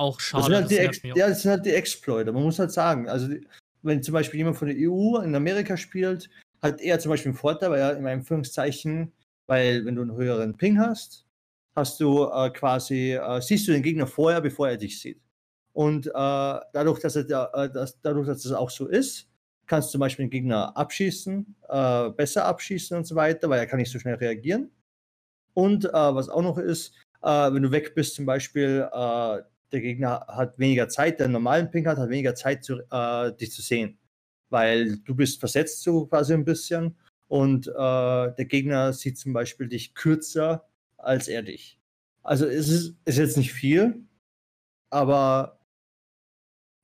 auch 0.00 0.16
Das 0.16 0.24
schade. 0.24 0.44
sind, 0.44 0.54
halt 0.54 0.64
Das 0.64 0.70
die 0.70 0.78
Ex 0.78 1.02
ja, 1.02 1.28
das 1.28 1.42
sind 1.42 1.50
halt 1.50 1.66
die 1.66 1.70
Exploiter, 1.72 2.32
man 2.32 2.44
muss 2.44 2.58
halt 2.58 2.72
sagen. 2.72 3.08
Also, 3.08 3.28
die, 3.28 3.46
wenn 3.82 4.02
zum 4.02 4.14
Beispiel 4.14 4.38
jemand 4.38 4.56
von 4.56 4.68
der 4.68 4.76
EU 4.78 5.18
in 5.18 5.34
Amerika 5.34 5.76
spielt, 5.76 6.28
hat 6.62 6.80
er 6.80 6.98
zum 6.98 7.10
Beispiel 7.10 7.30
einen 7.30 7.38
Vorteil, 7.38 7.70
weil 7.70 7.80
er 7.80 7.96
in 7.96 8.06
Anführungszeichen, 8.06 9.12
weil 9.46 9.84
wenn 9.84 9.94
du 9.94 10.02
einen 10.02 10.16
höheren 10.16 10.56
Ping 10.56 10.78
hast, 10.78 11.24
hast 11.74 12.00
du 12.00 12.24
äh, 12.24 12.50
quasi, 12.50 13.12
äh, 13.12 13.40
siehst 13.40 13.68
du 13.68 13.72
den 13.72 13.82
Gegner 13.82 14.06
vorher, 14.06 14.40
bevor 14.40 14.68
er 14.68 14.76
dich 14.76 15.00
sieht. 15.00 15.20
Und 15.72 16.08
äh, 16.08 16.10
dadurch, 16.12 17.00
dass, 17.00 17.16
er 17.16 17.50
äh, 17.54 17.70
dass, 17.70 18.00
dadurch, 18.00 18.26
dass 18.26 18.42
das 18.42 18.52
auch 18.52 18.70
so 18.70 18.88
ist, 18.88 19.28
kannst 19.66 19.88
du 19.88 19.92
zum 19.92 20.00
Beispiel 20.00 20.26
den 20.26 20.30
Gegner 20.30 20.76
abschießen, 20.76 21.54
äh, 21.68 22.10
besser 22.10 22.46
abschießen 22.46 22.96
und 22.96 23.06
so 23.06 23.14
weiter, 23.14 23.48
weil 23.48 23.60
er 23.60 23.66
kann 23.66 23.78
nicht 23.78 23.92
so 23.92 23.98
schnell 23.98 24.16
reagieren. 24.16 24.70
Und 25.54 25.84
äh, 25.84 25.92
was 25.92 26.28
auch 26.28 26.42
noch 26.42 26.58
ist, 26.58 26.94
wenn 27.20 27.64
du 27.64 27.72
weg 27.72 27.96
bist, 27.96 28.14
zum 28.14 28.26
Beispiel, 28.26 28.88
der 29.72 29.80
Gegner 29.80 30.24
hat 30.28 30.58
weniger 30.58 30.88
Zeit, 30.88 31.20
der 31.20 31.28
normalen 31.28 31.70
Ping 31.70 31.86
hat, 31.86 31.98
hat 31.98 32.10
weniger 32.10 32.34
Zeit, 32.34 32.64
zu, 32.64 32.80
äh, 32.90 33.32
dich 33.36 33.52
zu 33.52 33.62
sehen. 33.62 33.98
Weil 34.50 34.98
du 34.98 35.14
bist 35.14 35.40
versetzt 35.40 35.82
so 35.82 36.06
quasi 36.06 36.32
ein 36.34 36.44
bisschen 36.44 36.96
und 37.28 37.68
äh, 37.68 37.72
der 37.72 38.44
Gegner 38.46 38.92
sieht 38.92 39.18
zum 39.18 39.32
Beispiel 39.32 39.68
dich 39.68 39.94
kürzer 39.94 40.66
als 40.96 41.28
er 41.28 41.42
dich. 41.42 41.78
Also 42.22 42.46
es 42.46 42.68
ist, 42.68 42.96
ist 43.04 43.18
jetzt 43.18 43.36
nicht 43.36 43.52
viel, 43.52 44.04
aber 44.90 45.60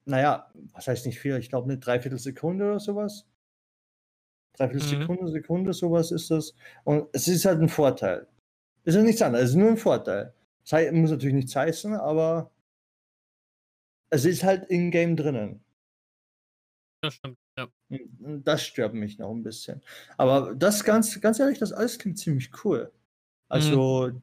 naja, 0.07 0.51
was 0.72 0.87
heißt 0.87 1.07
nicht 1.07 1.18
viel? 1.18 1.37
Ich 1.39 1.49
glaube 1.49 1.70
eine 1.70 1.78
Dreiviertelsekunde 1.78 2.64
oder 2.64 2.80
sowas. 2.80 3.26
Dreiviertel 4.57 4.87
Mhm. 4.87 5.01
Sekunde, 5.01 5.32
Sekunde, 5.32 5.72
sowas 5.72 6.12
ist 6.12 6.30
das. 6.30 6.55
Und 6.85 7.09
es 7.12 7.26
ist 7.26 7.45
halt 7.45 7.61
ein 7.61 7.68
Vorteil. 7.68 8.26
Ist 8.85 8.95
ja 8.95 9.03
nichts 9.03 9.22
anderes, 9.22 9.47
es 9.47 9.51
ist 9.51 9.57
nur 9.57 9.70
ein 9.70 9.76
Vorteil. 9.76 10.35
Das 10.68 10.93
muss 10.93 11.11
natürlich 11.11 11.35
nichts 11.35 11.57
heißen, 11.57 11.95
aber 11.95 12.51
es 14.15 14.25
ist 14.25 14.45
halt 14.45 14.65
in-game 14.71 15.17
drinnen. 15.17 15.65
Das 17.03 17.15
stimmt, 17.15 17.39
ja. 17.59 17.69
Und 17.91 18.45
das 18.45 18.62
stört 18.65 18.95
mich 18.95 19.19
noch 19.19 19.31
'n 19.33 19.43
bisschen. 19.43 19.83
Aber 20.17 20.55
das 20.55 20.85
ganz 20.85 21.21
ganz 21.21 21.39
ehrlich, 21.39 21.59
das 21.59 21.73
alles 21.73 21.99
klingt 21.99 22.19
ziemlich 22.19 22.51
cool. 22.65 22.93
Mhm. 23.53 23.85
Also, 23.89 24.23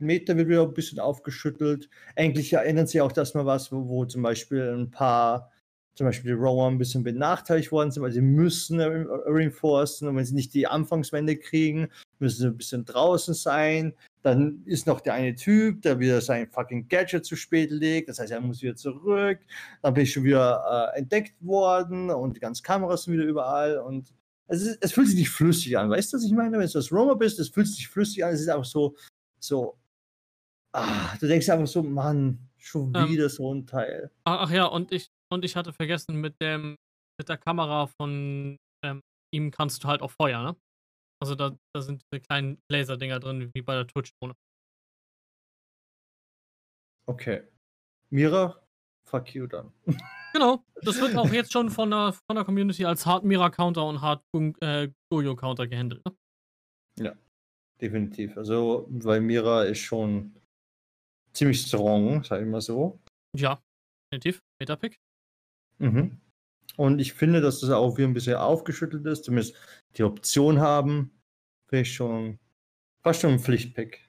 Meta 0.00 0.36
wird 0.36 0.48
wieder 0.48 0.64
'n 0.64 0.74
bisschen 0.74 1.00
aufgeschüttelt. 1.00 1.90
Endlich 2.16 2.52
erinnern 2.54 2.86
sie 2.88 3.00
auch, 3.02 3.12
dass 3.12 3.34
mal 3.34 3.46
was, 3.46 3.72
wo 3.72 3.88
wo 3.88 4.04
zum 4.06 4.22
Beispiel 4.22 4.62
'n 4.62 4.90
paar 4.90 5.52
zum 5.96 6.06
Beispiel 6.06 6.32
die 6.36 6.40
Rower 6.40 6.68
'n 6.68 6.78
bisschen 6.78 7.04
benachteiligt 7.04 7.72
worden 7.72 7.90
sind, 7.92 8.02
weil 8.04 8.12
sie 8.12 8.22
müssen 8.22 8.80
re 8.80 9.06
reinforcen 9.26 10.08
und 10.08 10.16
wenn 10.16 10.24
sie 10.26 10.34
nicht 10.34 10.54
die 10.54 10.66
Anfangswände 10.68 11.38
kriegen, 11.38 11.90
müssen 12.20 12.40
sie 12.42 12.48
'n 12.48 12.56
bisschen 12.58 12.84
draußen 12.86 13.34
sein. 13.34 13.94
Dann 14.22 14.62
ist 14.66 14.86
noch 14.86 15.00
der 15.00 15.14
eine 15.14 15.34
Typ, 15.34 15.82
der 15.82 15.98
wieder 15.98 16.20
sein 16.20 16.50
fucking 16.50 16.88
Gadget 16.88 17.24
zu 17.24 17.36
spät 17.36 17.70
legt. 17.70 18.08
Das 18.08 18.18
heißt, 18.18 18.32
er 18.32 18.40
muss 18.40 18.62
wieder 18.62 18.76
zurück. 18.76 19.40
Dann 19.82 19.94
bin 19.94 20.04
ich 20.04 20.12
schon 20.12 20.24
wieder, 20.24 20.92
äh, 20.94 20.98
entdeckt 20.98 21.34
worden 21.44 22.10
und 22.10 22.36
die 22.36 22.40
ganzen 22.40 22.62
Kameras 22.62 23.04
sind 23.04 23.14
wieder 23.14 23.24
überall 23.24 23.78
und 23.78 24.12
es 24.48 24.62
ist 24.62 24.78
es 24.82 24.92
fühlt 24.92 25.06
sich 25.08 25.16
nicht 25.16 25.30
flüssig 25.30 25.78
an. 25.78 25.90
Weißt 25.90 26.12
du, 26.12 26.16
was 26.16 26.24
ich 26.24 26.32
meine? 26.32 26.58
Wenn 26.58 26.66
du 26.68 26.74
als 26.78 26.92
Roamer 26.92 27.16
bist, 27.16 27.38
es 27.38 27.48
fühlt 27.50 27.68
sich 27.68 27.88
flüssig 27.88 28.24
an. 28.24 28.32
Es 28.34 28.40
ist 28.40 28.48
einfach 28.48 28.64
so 28.64 28.96
so 29.38 29.78
ah, 30.72 31.16
du 31.20 31.28
denkst 31.28 31.48
einfach 31.50 31.66
so: 31.68 31.82
„Mann, 31.82 32.48
schon 32.58 32.94
Ähm 32.94 33.08
wieder 33.08 33.28
so 33.30 33.52
'n 33.52 33.66
Teil.“ 33.66 34.10
A 34.26 34.42
ach 34.44 34.50
ja, 34.50 34.66
und 34.66 34.92
ich 34.92 35.08
und 35.32 35.44
ich 35.44 35.56
hatte 35.56 35.72
vergessen, 35.72 36.16
mit 36.20 36.40
dem 36.42 36.76
mit 37.18 37.28
der 37.28 37.38
Kamera 37.38 37.86
von, 37.86 38.56
ähm, 38.84 39.00
ihm 39.32 39.50
kannst 39.50 39.84
du 39.84 39.88
halt 39.88 40.02
auch 40.02 40.10
feuern, 40.10 40.44
ne? 40.44 40.56
Also, 41.22 41.34
da 41.34 41.56
da 41.74 41.82
sind 41.82 42.02
diese 42.10 42.20
kleinen 42.20 42.58
Laserdinger 42.70 43.20
drin 43.20 43.50
wie 43.54 43.62
bei 43.62 43.74
der 43.74 43.86
Twitch-Drohne. 43.86 44.34
Okay. 47.08 47.42
Mira, 48.10 48.62
fuck 49.06 49.34
you 49.34 49.46
dann. 49.46 49.72
Genau, 50.32 50.64
das 50.82 51.00
wird 51.00 51.16
auch 51.16 51.32
jetzt 51.32 51.52
schon 51.52 51.70
von 51.70 51.90
der 51.90 52.12
von 52.12 52.36
der 52.36 52.44
Community 52.44 52.84
als 52.84 53.04
Hard 53.04 53.24
Mira 53.24 53.50
Counter 53.50 53.84
und 53.84 54.00
Hard 54.00 54.22
äh, 54.60 54.88
Goyo 55.12 55.34
Counter 55.34 55.66
gehandelt, 55.66 56.02
ne? 56.06 56.16
Ja, 57.00 57.16
definitiv. 57.80 58.36
Also, 58.36 58.86
weil 58.90 59.20
Mira 59.20 59.64
ist 59.64 59.80
schon 59.80 60.36
ziemlich 61.34 61.60
strong, 61.62 62.22
sage 62.22 62.44
ich 62.44 62.48
mal 62.50 62.60
so. 62.60 63.00
Ja, 63.36 63.60
definitiv. 64.12 64.40
Meta-Pick. 64.60 64.98
Mhm. 65.78 66.20
Und 66.76 67.00
ich 67.00 67.12
finde, 67.14 67.40
dass 67.40 67.60
das 67.60 67.70
auch 67.70 67.96
wieder 67.98 68.06
'n 68.08 68.14
bisschen 68.14 68.36
aufgeschüttelt 68.36 69.04
ist, 69.06 69.24
zumindest 69.24 69.56
die 69.96 70.04
Option 70.04 70.60
haben, 70.60 71.12
ich 71.72 71.94
schon 71.94 72.38
fast 73.02 73.22
schon 73.22 73.32
'n 73.34 73.38
Pflichtpick. 73.40 74.08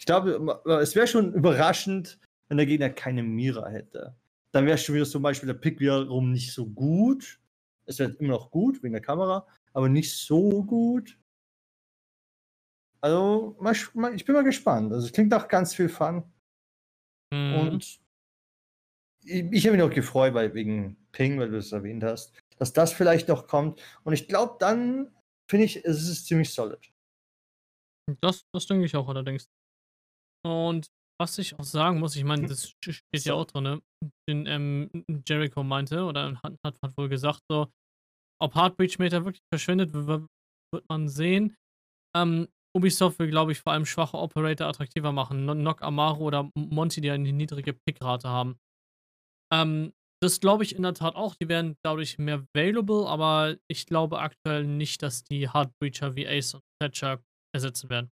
Ich 0.00 0.06
glaube, 0.06 0.62
es 0.80 0.94
wäre 0.96 1.06
schon 1.06 1.34
überraschend, 1.34 2.18
wenn 2.48 2.56
der 2.56 2.64
Gegner 2.64 2.88
keine 2.88 3.22
Mira 3.22 3.68
hätte. 3.68 4.16
Dann 4.50 4.64
wäre 4.64 4.78
schon 4.78 4.94
wieder 4.94 5.04
zum 5.04 5.22
Beispiel 5.22 5.46
der 5.46 5.54
Pick 5.54 5.78
wiederum 5.78 6.32
nicht 6.32 6.54
so 6.54 6.66
gut. 6.66 7.38
Es 7.84 7.98
wäre 7.98 8.12
immer 8.12 8.30
noch 8.30 8.50
gut 8.50 8.82
wegen 8.82 8.94
der 8.94 9.02
Kamera, 9.02 9.46
aber 9.74 9.90
nicht 9.90 10.16
so 10.16 10.64
gut. 10.64 11.18
Also, 13.02 13.56
ich 14.14 14.24
bin 14.26 14.34
mal 14.34 14.44
gespannt. 14.44 14.92
Also, 14.92 15.06
es 15.06 15.12
klingt 15.12 15.30
nach 15.30 15.48
ganz 15.48 15.74
viel 15.74 15.88
Fun. 15.88 16.22
Mhm. 17.32 17.80
Und 17.80 17.98
i 19.24 19.48
ich 19.52 19.66
habe 19.66 19.76
mich 19.76 19.84
auch 19.86 19.94
gefreut, 19.94 20.34
weil 20.34 20.54
wegen 20.54 20.96
Ping, 21.12 21.38
weil 21.38 21.50
du 21.50 21.58
es 21.58 21.72
erwähnt 21.72 22.02
hast, 22.04 22.32
dass 22.60 22.72
das 22.72 22.92
vielleicht 22.92 23.28
noch 23.28 23.46
kommt. 23.46 23.80
Und 24.04 24.12
ich 24.12 24.28
glaube, 24.28 24.56
dann 24.60 25.16
finde 25.50 25.64
ich, 25.64 25.84
es 25.84 26.08
ist 26.08 26.26
ziemlich 26.26 26.52
solid. 26.52 26.92
Das 28.20 28.42
das 28.54 28.66
denke 28.66 28.84
ich 28.86 28.94
auch 28.96 29.08
allerdings. 29.08 29.48
Und 30.44 30.88
was 31.20 31.38
ich 31.38 31.58
auch 31.58 31.64
sagen 31.64 31.98
muss, 32.00 32.16
ich 32.16 32.24
meine, 32.24 32.46
das 32.46 32.62
st 32.62 32.76
steht 32.84 33.24
ja 33.24 33.34
auch 33.34 33.44
drin, 33.46 33.64
ne? 33.64 33.82
Den, 34.28 34.46
ähm, 34.46 34.90
Jericho 35.28 35.62
meinte 35.62 36.04
oder 36.04 36.40
hat 36.42 36.56
hat 36.64 36.96
wohl 36.96 37.08
gesagt 37.08 37.42
so, 37.50 37.70
ob 38.40 38.54
Heartbreach 38.54 38.98
Meter 38.98 39.24
wirklich 39.24 39.42
verschwindet, 39.52 39.92
wird 39.92 40.28
man 40.88 41.08
sehen. 41.08 41.56
Ähm, 42.16 42.48
Ubisoft 42.76 43.18
will, 43.18 43.28
glaube 43.30 43.52
ich, 43.52 43.60
vor 43.60 43.72
allem 43.72 43.86
schwache 43.86 44.16
Operator 44.16 44.68
attraktiver 44.68 45.12
machen. 45.12 45.44
No 45.44 45.54
Nock, 45.54 45.82
Amaru 45.82 46.24
oder 46.24 46.50
Monty, 46.54 47.00
die 47.00 47.10
eine 47.10 47.32
niedrige 47.32 47.74
Pickrate 47.74 48.28
haben. 48.28 48.58
Ähm, 49.52 49.92
das 50.22 50.40
glaube 50.40 50.64
ich 50.64 50.74
in 50.76 50.82
der 50.82 50.94
Tat 50.94 51.14
auch. 51.16 51.34
Die 51.34 51.48
werden 51.48 51.76
dadurch 51.82 52.18
mehr 52.18 52.46
valuable, 52.54 53.06
aber 53.08 53.56
ich 53.68 53.86
glaube 53.86 54.20
aktuell 54.20 54.64
nicht, 54.66 55.02
dass 55.02 55.24
die 55.24 55.52
Heartbreacher 55.52 56.16
wie 56.16 56.26
Ace 56.28 56.54
und 56.54 56.62
Thatcher 56.80 57.22
ersetzen 57.54 57.90
werden. 57.90 58.10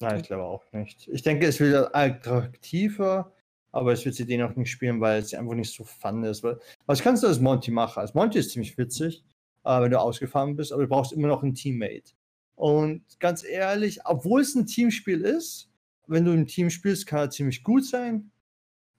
Nein, 0.00 0.20
ich 0.20 0.26
glaube 0.26 0.42
auch 0.44 0.64
nicht. 0.72 1.08
Ich 1.08 1.22
denke, 1.22 1.46
es 1.46 1.60
wird 1.60 1.94
attraktiver, 1.94 3.32
aber 3.72 3.92
es 3.92 4.04
wird 4.04 4.14
sie 4.14 4.26
dennoch 4.26 4.56
nicht 4.56 4.70
spielen, 4.70 5.00
weil 5.00 5.20
es 5.20 5.34
einfach 5.34 5.54
nicht 5.54 5.72
so 5.74 5.84
fun 5.84 6.24
ist. 6.24 6.42
Weil 6.42 6.58
was 6.86 7.02
kannst 7.02 7.22
du 7.22 7.26
als 7.28 7.40
Monty 7.40 7.70
machen? 7.70 8.00
Als 8.00 8.14
Monty 8.14 8.38
ist 8.38 8.50
ziemlich 8.50 8.76
witzig, 8.78 9.24
äh, 9.64 9.80
wenn 9.80 9.90
du 9.90 10.00
ausgefahren 10.00 10.56
bist, 10.56 10.72
aber 10.72 10.82
du 10.82 10.88
brauchst 10.88 11.12
immer 11.12 11.28
noch 11.28 11.42
'n 11.42 11.54
Teammate. 11.54 12.12
Und 12.56 13.02
ganz 13.20 13.44
ehrlich, 13.44 14.00
obwohl 14.04 14.40
es 14.42 14.54
'n 14.56 14.66
Teamspiel 14.66 15.20
ist, 15.22 15.70
wenn 16.06 16.24
du 16.24 16.32
im 16.32 16.46
Team 16.46 16.70
spielst, 16.70 17.06
kann 17.06 17.20
er 17.20 17.30
ziemlich 17.30 17.62
gut 17.62 17.84
sein. 17.84 18.30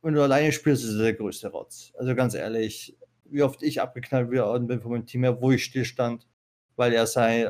Wenn 0.06 0.14
du 0.14 0.22
alleine 0.22 0.52
spielst, 0.52 0.84
ist 0.84 0.94
er 0.94 1.02
der 1.02 1.14
größte 1.16 1.48
Rotz. 1.48 1.92
Also, 1.98 2.14
ganz 2.14 2.36
ehrlich, 2.36 2.96
wie 3.24 3.42
oft 3.42 3.64
ich 3.64 3.82
abgeknallt 3.82 4.30
worden 4.32 4.68
bin 4.68 4.80
von 4.80 4.92
meinem 4.92 5.08
Team 5.08 5.24
her, 5.24 5.42
wo 5.42 5.50
ich 5.50 5.64
stillstand, 5.64 6.28
weil 6.76 6.94
er 6.94 7.08
sei 7.08 7.50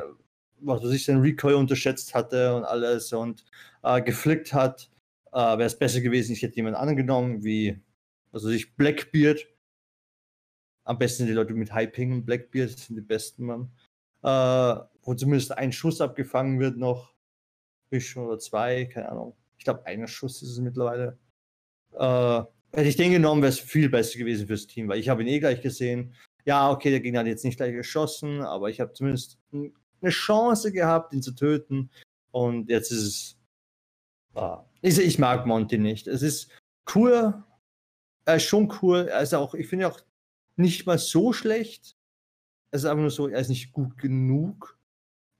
was 0.60 0.82
weiß 0.82 0.92
ich, 0.92 1.04
sein 1.04 1.20
Recoil 1.20 1.54
unterschätzt 1.54 2.14
hatte 2.14 2.54
und 2.54 2.64
alles 2.64 3.12
und, 3.12 3.44
äh, 3.82 4.00
geflickt 4.00 4.54
hat. 4.54 4.90
Äh, 5.32 5.58
wäre 5.58 5.64
es 5.64 5.78
besser 5.78 6.00
gewesen, 6.00 6.32
ich 6.32 6.42
hätte 6.42 6.56
jemand 6.56 6.76
anderen 6.76 6.96
genommen, 6.96 7.44
wie, 7.44 7.78
was 8.30 8.42
weiß 8.44 8.52
ich, 8.52 8.74
Blackbeard. 8.74 9.46
Am 10.84 10.98
besten 10.98 11.26
die 11.26 11.32
Leute 11.32 11.52
mit 11.52 11.74
High 11.74 11.92
Ping 11.92 12.12
und 12.12 12.24
Blackbeard 12.24 12.70
sind 12.70 12.96
die 12.96 13.02
besten, 13.02 13.44
Mann. 13.44 13.70
Äh, 14.22 14.82
wo 15.02 15.14
zumindest 15.14 15.52
ein 15.52 15.72
Schuss 15.72 16.00
abgefangen 16.00 16.58
wird 16.58 16.78
noch. 16.78 17.14
Bisschen 17.90 18.22
oder 18.22 18.38
2, 18.38 18.86
keine 18.86 19.10
Ahnung. 19.10 19.36
Ich 19.58 19.64
glaube, 19.64 19.84
einer 19.84 20.08
Schuss 20.08 20.40
ist 20.42 20.52
es 20.52 20.58
mittlerweile. 20.58 21.18
Äh, 21.96 22.42
hätte 22.72 22.88
ich 22.88 22.96
den 22.96 23.12
genommen, 23.12 23.42
wäre 23.42 23.50
es 23.50 23.60
viel 23.60 23.88
besser 23.88 24.18
gewesen 24.18 24.46
fürs 24.46 24.66
Team, 24.66 24.88
weil 24.88 24.98
ich 25.00 25.08
habe 25.08 25.22
ihn 25.22 25.28
eh 25.28 25.40
gleich 25.40 25.62
gesehen. 25.62 26.14
Ja, 26.44 26.70
okay, 26.70 26.90
der 26.90 27.00
Gegner 27.00 27.20
hat 27.20 27.26
jetzt 27.26 27.44
nicht 27.44 27.56
gleich 27.56 27.72
geschossen, 27.74 28.42
aber 28.42 28.70
ich 28.70 28.80
habe 28.80 28.92
zumindest 28.92 29.38
'n 29.52 29.74
'ne 30.02 30.10
Chance 30.10 30.72
gehabt, 30.72 31.12
ihn 31.14 31.22
zu 31.22 31.32
töten. 31.34 31.90
Und 32.32 32.68
jetzt 32.70 32.92
ist 32.92 33.02
es 33.02 33.38
ah, 34.36 34.64
ich 34.82 34.98
ich 34.98 35.18
mag 35.18 35.46
Monty 35.46 35.78
nicht. 35.78 36.06
Es 36.08 36.22
ist 36.22 36.50
cool. 36.94 37.44
Er 38.26 38.36
ist 38.36 38.44
schon 38.44 38.72
cool. 38.82 39.08
Er 39.08 39.22
ist 39.22 39.34
auch 39.34 39.54
ich 39.54 39.68
finde 39.68 39.88
auch 39.88 40.00
nicht 40.56 40.86
mal 40.86 40.98
so 40.98 41.32
schlecht. 41.32 41.96
Es 42.72 42.82
ist 42.82 42.86
einfach 42.86 43.02
nur 43.02 43.10
so, 43.10 43.28
er 43.28 43.40
ist 43.40 43.48
nicht 43.50 43.72
gut 43.72 43.98
genug, 43.98 44.78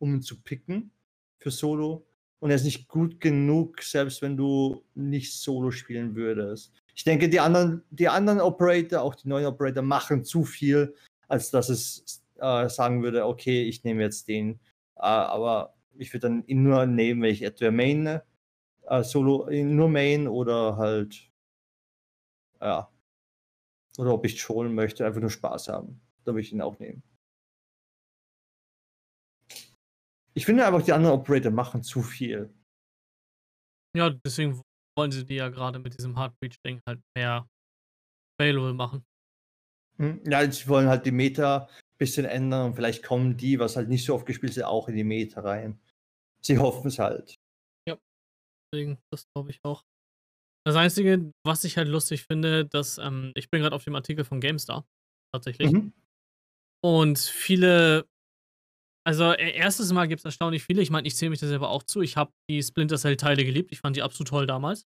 um 0.00 0.14
ihn 0.16 0.22
zu 0.22 0.42
picken 0.42 0.92
für 1.40 1.50
Solo. 1.52 2.06
Und 2.40 2.50
er 2.50 2.56
ist 2.56 2.64
nicht 2.64 2.88
gut 2.88 3.20
genug, 3.20 3.82
selbst 3.82 4.22
wenn 4.22 4.36
du 4.36 4.82
nicht 4.94 5.32
Solo 5.34 5.70
spielen 5.70 6.14
würdest. 6.14 6.72
Ich 6.94 7.04
denke, 7.04 7.28
die 7.28 7.40
anderen 7.40 7.82
die 7.90 8.08
anderen 8.08 8.40
Operator, 8.40 9.02
auch 9.02 9.14
die 9.14 9.28
neuen 9.28 9.46
Operator, 9.46 9.82
machen 9.82 10.24
zu 10.24 10.44
viel, 10.44 10.94
als 11.28 11.50
dass 11.50 11.68
es 11.68 12.22
äh, 12.38 12.68
sagen 12.68 13.02
würde: 13.02 13.26
„Okay, 13.26 13.62
ich 13.64 13.84
nehme 13.84 14.02
jetzt 14.02 14.28
den.“ 14.28 14.60
Äh, 14.96 15.00
aber 15.02 15.74
ich 15.98 16.12
würde 16.12 16.28
dann 16.28 16.44
ihn 16.46 16.62
nur 16.62 16.86
nehmen, 16.86 17.22
wenn 17.22 17.30
ich 17.32 17.42
entweder 17.42 17.70
maine, 17.70 18.22
äh, 18.88 19.02
Solo 19.04 19.48
nur 19.50 19.88
main 19.90 20.28
oder 20.28 20.76
halt 20.78 21.30
ja. 22.60 22.90
Oder 23.98 24.14
ob 24.14 24.24
ich 24.24 24.40
trollen 24.40 24.74
möchte, 24.74 25.04
einfach 25.04 25.20
nur 25.20 25.28
Spaß 25.30 25.68
haben. 25.68 26.00
Da 26.24 26.32
würde 26.32 26.40
ich 26.40 26.52
ihn 26.52 26.62
auch 26.62 26.78
nehmen. 26.78 27.02
Ich 30.36 30.44
finde 30.44 30.66
einfach, 30.66 30.82
die 30.82 30.92
anderen 30.92 31.18
Operator 31.18 31.50
machen 31.50 31.82
zu 31.82 32.02
viel. 32.02 32.52
Ja, 33.96 34.10
deswegen 34.10 34.60
wollen 34.96 35.10
sie 35.10 35.24
die 35.24 35.36
ja 35.36 35.48
grade 35.48 35.78
mit 35.78 35.96
diesem 35.96 36.18
Heartbreach-Ding 36.18 36.82
halt 36.86 37.00
mehr 37.16 37.48
available 38.38 38.74
machen. 38.74 39.02
Hm, 39.96 40.20
ja, 40.26 40.50
sie 40.50 40.68
wollen 40.68 40.88
halt 40.88 41.06
die 41.06 41.10
Meta 41.10 41.68
bisschen 41.98 42.26
ändern 42.26 42.66
und 42.66 42.74
vielleicht 42.74 43.02
kommen 43.02 43.38
die, 43.38 43.58
was 43.58 43.76
halt 43.76 43.88
nicht 43.88 44.04
so 44.04 44.14
oft 44.14 44.26
gespielt 44.26 44.54
ist, 44.54 44.62
auch 44.62 44.88
in 44.88 44.96
die 44.96 45.04
Meta 45.04 45.40
rein. 45.40 45.80
Sie 46.42 46.58
hoffen's 46.58 46.98
halt. 46.98 47.36
Ja, 47.88 47.96
deswegen, 48.70 48.98
das 49.10 49.26
glaube 49.34 49.50
ich 49.50 49.60
auch. 49.64 49.84
Das 50.66 50.76
Einzige, 50.76 51.32
was 51.46 51.64
ich 51.64 51.78
halt 51.78 51.88
lustig 51.88 52.26
finde, 52.26 52.66
dass, 52.66 52.98
ähm 52.98 53.32
ich 53.34 53.48
bin 53.48 53.62
grad 53.62 53.72
auf 53.72 53.84
dem 53.84 53.94
Artikel 53.94 54.26
von 54.26 54.40
GameStar 54.42 54.86
tatsächlich. 55.32 55.72
Mhm. 55.72 55.94
Und 56.84 57.18
viele 57.18 58.06
also, 59.06 59.32
e 59.34 59.52
erstes 59.52 59.92
Mal 59.92 60.08
gibt's 60.08 60.24
erstaunlich 60.24 60.64
viele. 60.64 60.82
Ich 60.82 60.90
meine, 60.90 61.06
ich 61.06 61.14
zähle 61.14 61.30
mich 61.30 61.38
da 61.38 61.46
selber 61.46 61.70
auch 61.70 61.84
zu. 61.84 62.00
Ich 62.00 62.16
habe 62.16 62.32
die 62.50 62.60
Splinter 62.60 62.96
Cell-Teile 62.96 63.44
geliebt. 63.44 63.70
Ich 63.70 63.78
fand 63.78 63.94
die 63.94 64.02
absolut 64.02 64.26
toll 64.26 64.48
damals. 64.48 64.84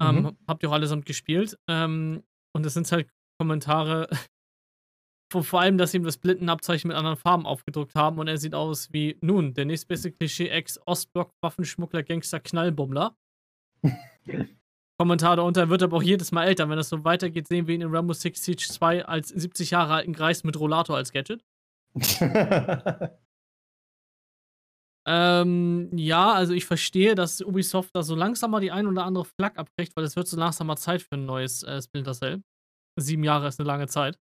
Mhm. 0.00 0.06
Ähm, 0.06 0.38
habe 0.48 0.58
die 0.58 0.66
auch 0.66 0.72
allesamt 0.72 1.04
gespielt. 1.04 1.58
Ähm, 1.68 2.22
und 2.54 2.64
das 2.64 2.72
sind 2.72 2.90
halt 2.90 3.10
Kommentare 3.38 4.08
vor, 5.30 5.60
allem, 5.60 5.76
dass 5.76 5.90
sie 5.90 5.98
ihm 5.98 6.04
das 6.04 6.16
Blindenabzeichen 6.16 6.88
mit 6.88 6.96
anderen 6.96 7.18
Farben 7.18 7.44
aufgedruckt 7.44 7.94
haben 7.94 8.18
und 8.18 8.28
er 8.28 8.38
sieht 8.38 8.54
aus 8.54 8.90
wie, 8.94 9.18
nun, 9.20 9.52
der 9.52 9.66
nächstbeste 9.66 10.10
Klischee 10.10 10.48
Ex-Ostblock, 10.48 11.34
Waffenschmuggler, 11.42 12.02
Gangster, 12.02 12.40
Knallbummler. 12.40 13.14
Kommentar 14.98 15.36
darunter 15.36 15.68
wird 15.68 15.82
aber 15.82 15.98
auch 15.98 16.02
jedes 16.02 16.32
Mal 16.32 16.46
älter. 16.46 16.70
Wenn 16.70 16.78
das 16.78 16.88
so 16.88 17.04
weitergeht, 17.04 17.46
sehen 17.46 17.66
wir 17.66 17.74
ihn 17.74 17.82
in 17.82 17.94
Rainbow 17.94 18.14
Six 18.14 18.42
Siege 18.42 18.66
2 18.66 19.04
als 19.04 19.28
70 19.28 19.72
Jahre 19.72 19.92
alten 19.92 20.14
Greis 20.14 20.44
mit 20.44 20.58
Rollator 20.58 20.96
als 20.96 21.12
Gadget. 21.12 21.44
ähm, 25.06 25.90
ja, 25.96 26.32
also 26.32 26.52
ich 26.52 26.66
verstehe, 26.66 27.14
dass 27.14 27.40
Ubisoft 27.40 27.90
da 27.94 28.02
so 28.02 28.14
langsam 28.14 28.50
mal 28.50 28.60
die 28.60 28.70
ein 28.70 28.86
oder 28.86 29.04
andere 29.04 29.24
Flak 29.24 29.58
abbricht, 29.58 29.96
weil 29.96 30.04
es 30.04 30.16
wird 30.16 30.28
so 30.28 30.36
langsam 30.36 30.66
mal 30.66 30.76
Zeit 30.76 31.00
für 31.02 31.14
ein 31.16 31.24
neues 31.24 31.62
äh, 31.62 31.80
Splinter 31.80 32.12
Cell. 32.12 32.42
Sieben 32.98 33.24
Jahre 33.24 33.48
ist 33.48 33.58
eine 33.60 33.66
lange 33.66 33.88
Zeit. 33.88 34.18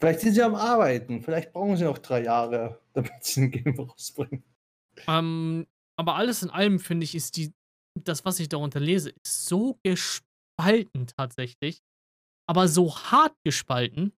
Vielleicht 0.00 0.20
sind 0.20 0.32
sie 0.32 0.42
am 0.42 0.54
Arbeiten. 0.54 1.20
Vielleicht 1.20 1.52
brauchen 1.52 1.76
sie 1.76 1.84
noch 1.84 1.98
drei 1.98 2.22
Jahre, 2.22 2.80
damit 2.94 3.12
sie 3.22 3.42
ein 3.42 3.50
Game 3.50 3.78
rausbringen. 3.78 4.42
Ähm, 5.06 5.66
aber 5.96 6.16
alles 6.16 6.42
in 6.42 6.50
allem, 6.50 6.80
finde 6.80 7.04
ich, 7.04 7.14
ist 7.14 7.36
die, 7.36 7.52
das, 7.94 8.24
was 8.24 8.40
ich 8.40 8.48
darunter 8.48 8.80
lese, 8.80 9.10
ist 9.10 9.46
so 9.46 9.78
gespalten 9.84 11.06
tatsächlich. 11.06 11.82
Aber 12.48 12.66
so 12.66 12.96
hart 12.96 13.36
gespalten. 13.44 14.12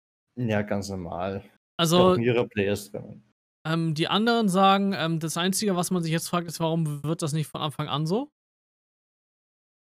Ja, 0.48 0.62
ganz 0.62 0.88
normal. 0.88 1.44
Also, 1.78 2.16
ihre 2.16 2.46
Players. 2.48 2.90
Ähm, 3.66 3.94
die 3.94 4.08
anderen 4.08 4.48
sagen, 4.48 4.94
ähm, 4.96 5.20
das 5.20 5.36
Einzige, 5.36 5.76
was 5.76 5.90
man 5.90 6.02
sich 6.02 6.12
jetzt 6.12 6.28
fragt, 6.28 6.48
ist, 6.48 6.60
warum 6.60 7.02
wird 7.02 7.22
das 7.22 7.32
nicht 7.32 7.46
von 7.46 7.60
Anfang 7.60 7.88
an 7.88 8.06
so? 8.06 8.30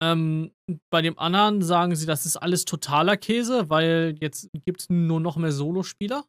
Ähm, 0.04 0.52
bei 0.92 1.02
dem 1.02 1.18
anderen 1.18 1.62
sagen 1.62 1.96
sie, 1.96 2.06
das 2.06 2.26
ist 2.26 2.36
alles 2.36 2.66
totaler 2.66 3.16
Käse, 3.16 3.70
weil 3.70 4.18
jetzt 4.20 4.50
gibt 4.66 4.82
es 4.82 4.90
nur 4.90 5.22
noch 5.22 5.38
mehr 5.38 5.54
Solospieler. 5.54 6.26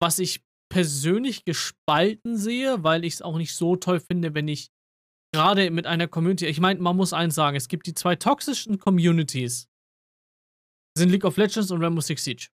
Was 0.00 0.20
ich 0.20 0.44
persönlich 0.72 1.44
gespalten 1.44 2.36
sehe, 2.36 2.84
weil 2.84 3.04
ich 3.04 3.14
es 3.14 3.22
auch 3.22 3.38
nicht 3.38 3.54
so 3.54 3.74
toll 3.76 3.98
finde, 3.98 4.34
wenn 4.34 4.46
ich 4.46 4.68
gerade 5.34 5.70
mit 5.70 5.86
einer 5.86 6.06
Community, 6.06 6.46
ich 6.46 6.60
meine, 6.60 6.80
man 6.80 6.96
muss 6.96 7.12
eins 7.12 7.34
sagen, 7.34 7.56
es 7.56 7.68
gibt 7.68 7.86
die 7.86 7.94
zwei 7.94 8.14
toxischsten 8.14 8.78
Communities. 8.78 9.68
Sind 10.96 11.10
League 11.10 11.24
of 11.24 11.36
Legends 11.36 11.70
und 11.70 11.82
Rainbow 11.82 12.00
Six 12.00 12.24
Siege. 12.24 12.48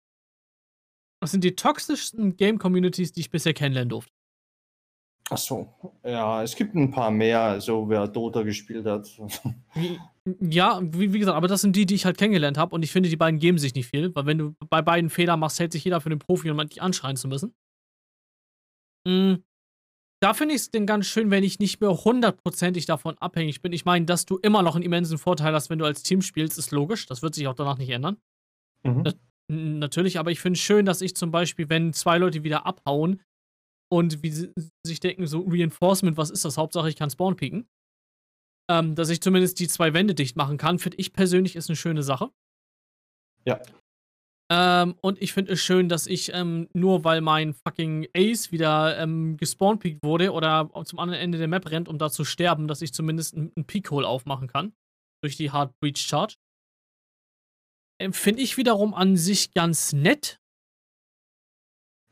Das 1.22 1.32
sind 1.32 1.44
die 1.44 1.56
toxischsten 1.56 2.36
Game-Communities, 2.36 3.12
die 3.12 3.22
ich 3.22 3.30
bisher 3.30 3.54
kennenlernen 3.54 3.90
durfte. 3.90 4.12
Ach 5.30 5.38
so, 5.38 5.74
ja, 6.04 6.44
es 6.44 6.56
gibt 6.56 6.76
ein 6.76 6.92
paar 6.92 7.10
mehr, 7.10 7.62
so 7.62 7.88
wer 7.88 8.08
Dota 8.08 8.44
gespielt 8.44 8.86
hat. 8.86 9.08
Ja, 10.40 10.80
wie, 10.84 11.14
wie 11.14 11.18
gesagt, 11.18 11.36
aber 11.36 11.48
das 11.48 11.62
sind 11.62 11.76
die, 11.76 11.88
die 11.88 11.96
ich 11.96 12.06
halt 12.06 12.16
kennengelernt 12.16 12.56
habe 12.56 12.76
und 12.76 12.84
ich 12.84 12.92
finde, 12.92 13.10
die 13.10 13.18
beiden 13.18 13.40
geben 13.40 13.58
sich 13.58 13.74
nicht 13.74 13.88
viel, 13.88 14.14
weil 14.14 14.28
wenn 14.28 14.38
du 14.38 14.56
bei 14.70 14.84
beiden 14.84 15.10
Fehler 15.10 15.36
machst, 15.36 15.60
hält 15.60 15.72
sich 15.72 15.84
jeder 15.84 16.00
für 16.00 16.10
den 16.10 16.20
Profi 16.20 16.48
und 16.52 16.58
meint 16.58 16.72
dich 16.72 16.82
anschreien 16.84 17.16
zu 17.16 17.28
müssen. 17.28 17.56
Mhm. 19.08 19.44
Da 20.22 20.36
finde 20.36 20.54
ich 20.54 20.62
es 20.62 20.70
denn 20.70 20.86
ganz 20.86 21.08
schön, 21.08 21.32
wenn 21.32 21.44
ich 21.44 21.58
nicht 21.58 21.82
mehr 21.82 21.90
hundertprozentig 21.90 22.86
davon 22.86 23.18
abhängig 23.18 23.64
bin. 23.64 23.74
Ich 23.74 23.84
meine, 23.84 24.06
dass 24.06 24.28
du 24.28 24.38
immer 24.38 24.62
noch 24.62 24.76
einen 24.76 24.84
immensen 24.84 25.18
Vorteil 25.18 25.56
hast, 25.56 25.72
wenn 25.72 25.80
du 25.80 25.86
als 25.86 26.04
Team 26.04 26.22
spielst, 26.22 26.60
ist 26.60 26.70
logisch. 26.70 27.08
Das 27.08 27.24
wird 27.24 27.34
sich 27.34 27.48
auch 27.48 27.56
danach 27.56 27.80
nicht 27.80 27.90
ändern. 27.90 28.18
Mhm. 28.84 29.04
Natürlich, 29.80 30.18
aber 30.18 30.32
ich 30.32 30.40
finde 30.40 30.58
es 30.58 30.64
schön, 30.64 30.86
dass 30.86 31.02
ich 31.02 31.16
zum 31.16 31.32
Beispiel, 31.32 31.70
wenn 31.70 31.94
zwei 31.94 32.18
Leute 32.18 32.44
wieder 32.44 32.66
abhauen, 32.66 33.22
und 33.92 34.24
wie 34.24 34.32
sie 34.32 34.54
sich 34.86 35.00
denken, 35.02 35.28
so 35.28 35.46
Reinforcement, 35.48 36.16
was 36.16 36.30
ist 36.30 36.46
das? 36.46 36.58
Hauptsache, 36.58 36.90
ich 36.90 36.96
kann 36.96 37.10
Spawn 37.10 37.36
pieken. 37.36 37.68
Ähm, 38.70 38.96
dass 38.96 39.10
ich 39.10 39.22
zumindest 39.22 39.60
die 39.60 39.68
zwei 39.68 39.94
Wände 39.94 40.16
dicht 40.16 40.38
machen 40.38 40.58
kann, 40.58 40.80
finde 40.80 40.98
ich 40.98 41.12
persönlich 41.12 41.58
ist 41.58 41.70
eine 41.70 41.76
schöne 41.76 42.04
Sache. 42.04 42.32
Ja. 43.46 43.60
Ähm, 44.50 44.96
und 45.02 45.22
ich 45.22 45.34
finde 45.34 45.54
es 45.54 45.60
schön, 45.60 45.90
dass 45.90 46.08
ich 46.08 46.34
ähm, 46.34 46.70
nur 46.74 47.04
weil 47.04 47.20
mein 47.20 47.54
fucking 47.54 48.08
Ace 48.16 48.52
wieder 48.54 48.98
ähm, 48.98 49.36
gespawnt 49.36 49.84
wurde 50.04 50.32
oder 50.32 50.70
zum 50.86 51.00
anderen 51.00 51.20
Ende 51.20 51.38
der 51.38 51.48
Map 51.50 51.70
rennt, 51.70 51.90
um 51.90 51.98
da 51.98 52.10
zu 52.10 52.24
sterben, 52.24 52.68
dass 52.68 52.82
ich 52.82 52.94
zumindest 52.94 53.36
einen 53.36 53.66
Peak-Hole 53.66 54.08
aufmachen 54.08 54.48
kann. 54.48 54.74
Durch 55.22 55.36
die 55.36 55.52
Hard 55.52 55.74
Breach 55.82 55.98
Charge. 55.98 56.36
Ähm, 58.02 58.14
finde 58.14 58.42
ich 58.42 58.58
wiederum 58.58 58.96
an 58.96 59.16
sich 59.16 59.54
ganz 59.54 59.94
nett, 59.94 60.40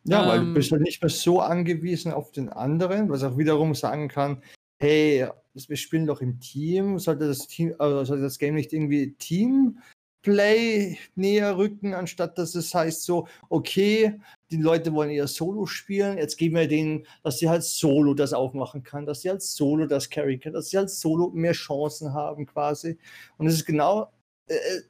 ja, 0.04 0.28
weil 0.28 0.40
du 0.40 0.46
ähm. 0.46 0.54
bist 0.54 0.72
halt 0.72 0.82
nicht 0.82 1.02
mehr 1.02 1.10
so 1.10 1.40
angewiesen 1.40 2.12
auf 2.12 2.32
den 2.32 2.50
anderen, 2.50 3.10
was 3.10 3.24
auch 3.24 3.38
wiederum 3.38 3.74
sagen 3.74 4.08
kann, 4.08 4.42
hey, 4.80 5.28
wir 5.54 5.78
spielen 5.78 6.06
doch 6.06 6.22
im 6.22 6.40
Team, 6.40 7.00
sollte 7.00 7.28
das 7.28 7.48
Team, 7.48 7.74
also 7.80 8.04
sollte 8.04 8.24
das 8.24 8.38
Game 8.38 8.56
nicht 8.56 8.72
irgendwie 8.72 9.14
Teamplay 9.16 10.98
näher 11.16 11.58
rücken, 11.58 11.94
anstatt 11.94 12.38
dass 12.38 12.56
es 12.56 12.74
heißt 12.74 13.04
so, 13.04 13.28
okay, 13.50 14.20
die 14.52 14.58
Leute 14.58 14.94
wollen 14.94 15.10
eher 15.10 15.28
Solo 15.28 15.66
spielen, 15.66 16.18
jetzt 16.18 16.38
geben 16.38 16.56
wir 16.56 16.68
denen, 16.68 17.06
dass 17.24 17.40
sie 17.40 17.50
halt 17.50 17.64
Solo 17.64 18.14
das 18.14 18.32
aufmachen 18.32 18.84
kann, 18.84 19.06
dass 19.06 19.22
sie 19.22 19.30
halt 19.30 19.42
Solo 19.42 19.86
das 19.86 20.10
carry 20.10 20.38
können, 20.38 20.54
dass 20.54 20.70
sie 20.70 20.78
halt 20.78 20.92
Solo 20.92 21.32
mehr 21.32 21.54
Chancen 21.54 22.14
haben 22.14 22.46
quasi. 22.46 22.98
Und 23.38 23.48
es 23.48 23.56
ist 23.56 23.66
genau, 23.66 24.12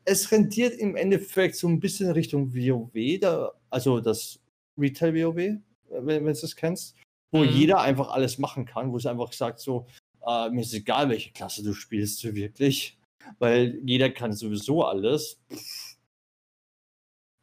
es 0.05 0.31
rentiert 0.31 0.73
im 0.79 0.95
Endeffekt 0.95 1.55
so 1.55 1.67
ein 1.67 1.79
bisschen 1.79 2.11
Richtung 2.11 2.53
WoW, 2.53 3.19
da, 3.19 3.51
also 3.69 3.99
das 3.99 4.39
Retail 4.77 5.13
WoW, 5.13 5.37
äh, 5.37 5.59
wenn, 5.89 6.25
wenn 6.25 6.33
du 6.33 6.41
das 6.41 6.55
kennst, 6.55 6.95
wo 7.31 7.39
mhm. 7.39 7.49
jeder 7.49 7.81
einfach 7.81 8.09
alles 8.09 8.37
machen 8.37 8.65
kann, 8.65 8.91
wo 8.91 8.97
es 8.97 9.05
einfach 9.05 9.33
sagt 9.33 9.59
so, 9.59 9.87
äh, 10.25 10.49
mir 10.49 10.61
ist 10.61 10.73
egal, 10.73 11.09
welche 11.09 11.31
Klasse 11.31 11.63
du 11.63 11.73
spielst, 11.73 12.23
wirklich, 12.35 12.97
weil 13.39 13.79
jeder 13.83 14.09
kann 14.09 14.33
sowieso 14.33 14.83
alles. 14.83 15.39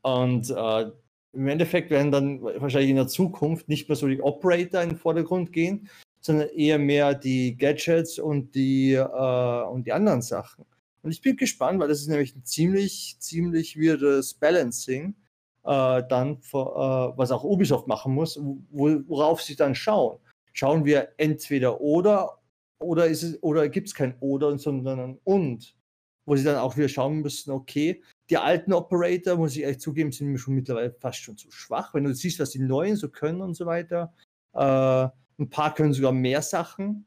Und 0.02 0.50
äh, 0.50 0.90
im 1.32 1.48
Endeffekt 1.48 1.90
werden 1.90 2.12
dann 2.12 2.42
wahrscheinlich 2.42 2.90
in 2.90 2.96
der 2.96 3.08
Zukunft 3.08 3.68
nicht 3.68 3.88
mehr 3.88 3.96
so 3.96 4.08
die 4.08 4.22
Operator 4.22 4.82
in 4.82 4.90
den 4.90 4.98
Vordergrund 4.98 5.52
gehen, 5.52 5.90
sondern 6.20 6.48
eher 6.50 6.78
mehr 6.78 7.14
die 7.14 7.56
Gadgets 7.56 8.18
und 8.18 8.54
die, 8.54 8.94
äh, 8.94 9.62
und 9.64 9.86
die 9.86 9.92
anderen 9.92 10.22
Sachen. 10.22 10.64
Und 11.06 11.12
ich 11.12 11.22
bin 11.22 11.36
gespannt, 11.36 11.78
weil 11.78 11.86
das 11.86 12.00
ist 12.00 12.08
nämlich 12.08 12.34
ein 12.34 12.44
ziemlich, 12.44 13.14
ziemlich 13.20 13.78
weirdes 13.78 14.34
Balancing 14.34 15.14
äh, 15.62 16.02
dann, 16.08 16.42
vor, 16.42 17.14
äh, 17.14 17.16
was 17.16 17.30
auch 17.30 17.44
Ubisoft 17.44 17.86
machen 17.86 18.12
muss, 18.12 18.36
wo, 18.42 18.58
worauf 19.06 19.40
sie 19.40 19.54
dann 19.54 19.76
schauen. 19.76 20.18
Schauen 20.52 20.84
wir 20.84 21.10
entweder 21.16 21.80
oder 21.80 22.40
oder 22.80 23.06
ist 23.06 23.22
es 23.22 23.40
oder 23.40 23.68
gibt 23.68 23.86
es 23.86 23.94
kein 23.94 24.16
oder, 24.18 24.58
sondern 24.58 24.98
ein 24.98 25.18
und, 25.22 25.76
wo 26.24 26.34
sie 26.34 26.42
dann 26.42 26.56
auch 26.56 26.76
wieder 26.76 26.88
schauen 26.88 27.20
müssen, 27.20 27.52
okay, 27.52 28.02
die 28.28 28.38
alten 28.38 28.72
Operator, 28.72 29.36
muss 29.36 29.54
ich 29.54 29.62
ehrlich 29.62 29.78
zugeben, 29.78 30.10
sind 30.10 30.32
mir 30.32 30.38
schon 30.38 30.56
mittlerweile 30.56 30.90
fast 30.90 31.20
schon 31.20 31.36
zu 31.36 31.52
schwach. 31.52 31.94
Wenn 31.94 32.02
du 32.02 32.12
siehst, 32.16 32.40
was 32.40 32.50
die 32.50 32.58
neuen 32.58 32.96
so 32.96 33.08
können 33.10 33.42
und 33.42 33.54
so 33.54 33.64
weiter, 33.64 34.12
äh, 34.54 35.08
ein 35.38 35.50
paar 35.50 35.72
können 35.72 35.92
sogar 35.92 36.10
mehr 36.10 36.42
Sachen 36.42 37.06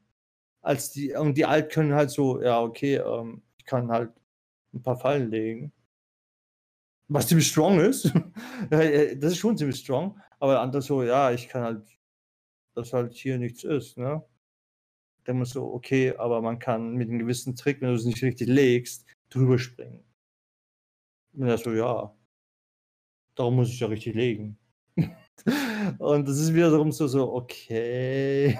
als 0.62 0.90
die, 0.90 1.12
und 1.12 1.34
die 1.36 1.44
alten 1.44 1.68
können 1.70 1.92
halt 1.92 2.10
so, 2.10 2.40
ja, 2.40 2.62
okay, 2.62 2.96
ähm, 2.96 3.42
ich 3.60 3.66
kann 3.66 3.90
halt 3.90 4.10
ein 4.74 4.82
paar 4.82 4.96
Fallen 4.96 5.30
legen 5.30 5.72
was 7.10 7.26
ziemlich 7.26 7.48
strong 7.48 7.80
ist. 7.80 8.12
das 8.70 9.32
ist 9.32 9.38
schon 9.38 9.56
ziemlich 9.56 9.80
strong. 9.80 10.18
Aber 10.38 10.60
andere 10.60 10.80
so, 10.80 11.02
ja, 11.02 11.32
ich 11.32 11.48
kann 11.48 11.62
halt, 11.62 11.98
dass 12.74 12.92
halt 12.92 13.14
hier 13.14 13.38
nichts 13.38 13.64
ist, 13.64 13.98
ne? 13.98 14.24
Dann 15.24 15.38
musst 15.38 15.54
du, 15.54 15.62
okay, 15.62 16.14
aber 16.16 16.40
man 16.40 16.58
kann 16.58 16.94
mit 16.94 17.08
einem 17.08 17.18
gewissen 17.18 17.56
Trick, 17.56 17.80
wenn 17.80 17.88
du 17.90 17.94
es 17.94 18.04
nicht 18.04 18.22
richtig 18.22 18.48
legst, 18.48 19.06
drüber 19.28 19.58
springen. 19.58 20.04
Und 21.34 21.48
er 21.48 21.58
so, 21.58 21.72
ja, 21.72 22.14
darum 23.34 23.56
muss 23.56 23.70
ich 23.70 23.80
ja 23.80 23.88
richtig 23.88 24.14
legen. 24.14 24.58
Und 25.98 26.28
das 26.28 26.38
ist 26.38 26.54
wiederum 26.54 26.92
so, 26.92 27.06
so, 27.08 27.32
okay. 27.34 28.58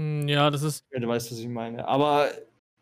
Hm, 0.00 0.28
ja, 0.28 0.50
das 0.50 0.62
ist. 0.62 0.84
Ja, 0.90 1.00
du 1.00 1.08
weißt, 1.08 1.30
was 1.30 1.38
ich 1.38 1.48
meine. 1.48 1.86
Aber 1.86 2.30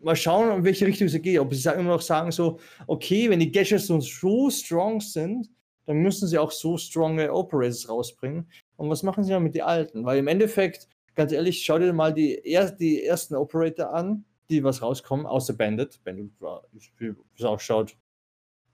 mal 0.00 0.16
schauen, 0.16 0.56
in 0.56 0.64
welche 0.64 0.86
Richtung 0.86 1.08
sie 1.08 1.20
geht. 1.20 1.38
Ob 1.38 1.54
sie 1.54 1.68
immer 1.70 1.94
noch 1.94 2.02
sagen 2.02 2.32
so, 2.32 2.58
okay, 2.86 3.28
wenn 3.30 3.40
die 3.40 3.52
Gadgets 3.52 3.86
so 3.86 4.50
strong 4.50 5.00
sind, 5.00 5.48
dann 5.86 5.98
müssen 5.98 6.28
sie 6.28 6.38
auch 6.38 6.50
so 6.50 6.76
stronge 6.76 7.32
Operators 7.32 7.88
rausbringen. 7.88 8.48
Und 8.76 8.90
was 8.90 9.02
machen 9.02 9.24
sie 9.24 9.32
dann 9.32 9.42
mit 9.42 9.54
den 9.54 9.62
alten? 9.62 10.04
Weil 10.04 10.18
im 10.18 10.28
Endeffekt, 10.28 10.88
ganz 11.14 11.32
ehrlich, 11.32 11.64
schau 11.64 11.78
dir 11.78 11.92
mal 11.92 12.14
die, 12.14 12.40
er 12.44 12.70
die 12.70 13.04
ersten 13.04 13.34
Operator 13.34 13.92
an, 13.92 14.24
die 14.48 14.62
was 14.64 14.82
rauskommen, 14.82 15.26
außer 15.26 15.54
Bandit. 15.54 16.00
Bandit 16.04 16.32
war, 16.40 16.64
wie 16.98 17.14
es 17.36 17.44
ausschaut, 17.44 17.96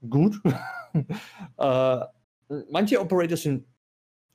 gut. 0.09 0.39
äh, 1.57 1.99
manche 2.69 2.99
Operators 2.99 3.41
sind 3.41 3.65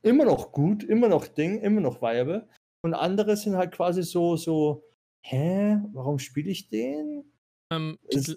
immer 0.03 0.25
noch 0.25 0.53
gut, 0.53 0.85
immer 0.85 1.09
noch 1.09 1.27
Ding, 1.27 1.61
immer 1.61 1.81
noch 1.81 2.03
viable. 2.03 2.49
Und 2.83 2.95
andere 2.95 3.37
sind 3.37 3.57
halt 3.57 3.73
quasi 3.73 4.03
so, 4.03 4.37
so, 4.37 4.83
hä, 5.23 5.79
warum 5.93 6.19
spiele 6.19 6.51
ich 6.51 6.69
den? 6.69 7.25
Ähm, 7.73 7.99
ich, 8.09 8.37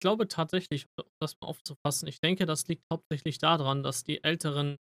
glaube 0.00 0.28
tatsächlich, 0.28 0.86
um 0.96 1.04
das 1.18 1.40
mal 1.40 1.48
aufzufassen, 1.48 2.08
ich 2.08 2.20
denke, 2.20 2.46
das 2.46 2.66
liegt 2.68 2.84
hauptsächlich 2.92 3.38
daran, 3.38 3.82
dass 3.82 4.04
die 4.04 4.22
älteren 4.22 4.76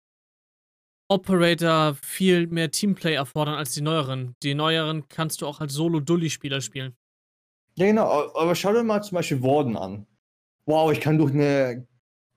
Operator 1.10 1.96
viel 2.02 2.48
mehr 2.48 2.72
Teamplay 2.72 3.14
erfordern 3.14 3.56
als 3.56 3.74
die 3.74 3.82
neueren. 3.82 4.36
Die 4.44 4.56
neueren 4.56 5.08
kannst 5.10 5.42
du 5.42 5.48
auch 5.48 5.60
als 5.60 5.74
Solo-Dully-Spieler 5.74 6.62
spielen. 6.62 6.96
Ja, 7.76 7.86
genau, 7.86 8.34
aber 8.36 8.56
schau 8.56 8.74
dir 8.74 8.84
mal 8.84 9.04
zum 9.04 9.18
Beispiel 9.18 9.44
Warden 9.44 9.78
an. 9.78 10.08
Wow, 10.66 10.92
ich 10.92 11.02
kann 11.02 11.18
durch 11.18 11.34
eine 11.34 11.88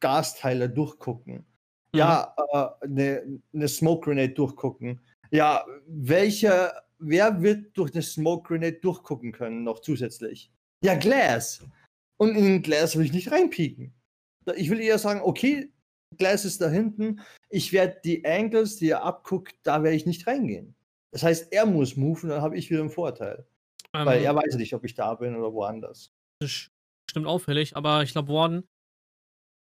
Gasteile 0.00 0.68
durchgucken. 0.68 1.46
Mhm. 1.92 1.98
Ja, 1.98 2.34
äh, 2.52 2.84
eine, 2.84 3.40
eine 3.52 3.68
Smoke 3.68 4.04
Grenade 4.04 4.34
durchgucken. 4.34 5.00
Ja, 5.30 5.64
welcher, 5.86 6.82
wer 7.08 7.42
wird 7.42 7.76
durch 7.76 7.92
eine 7.92 8.02
Smoke 8.02 8.48
Grenade 8.48 8.78
durchgucken 8.80 9.32
können 9.32 9.64
noch 9.64 9.80
zusätzlich? 9.80 10.50
Ja, 10.82 10.94
Glass. 10.94 11.64
Und 12.16 12.36
in 12.36 12.62
Glass 12.62 12.96
will 12.96 13.04
ich 13.04 13.12
nicht 13.12 13.30
reinpieken. 13.30 13.92
Ich 14.56 14.70
will 14.70 14.80
eher 14.80 14.98
sagen, 14.98 15.20
okay, 15.22 15.70
Glass 16.16 16.44
ist 16.44 16.60
da 16.60 16.68
hinten. 16.68 17.20
Ich 17.48 17.72
werde 17.72 18.00
die 18.04 18.24
Angles, 18.24 18.76
die 18.76 18.90
er 18.90 19.02
abguckt, 19.02 19.56
da 19.62 19.82
werde 19.82 19.96
ich 19.96 20.06
nicht 20.06 20.26
reingehen. 20.26 20.74
Das 21.12 21.22
heißt, 21.22 21.52
er 21.52 21.66
muss 21.66 21.96
moven, 21.96 22.30
dann 22.30 22.42
habe 22.42 22.56
ich 22.56 22.70
wieder 22.70 22.80
einen 22.80 22.90
Vorteil. 22.90 23.46
Weil 23.92 24.18
Ähm, 24.18 24.24
er 24.24 24.34
weiß 24.34 24.56
nicht, 24.56 24.74
ob 24.74 24.84
ich 24.84 24.94
da 24.94 25.14
bin 25.14 25.34
oder 25.36 25.52
woanders. 25.52 26.12
das 26.40 26.50
ist 26.50 26.70
bestimmt 27.06 27.26
auffällig, 27.26 27.76
aber 27.76 28.02
ich 28.02 28.12
glaube, 28.12 28.32
Warden 28.32 28.64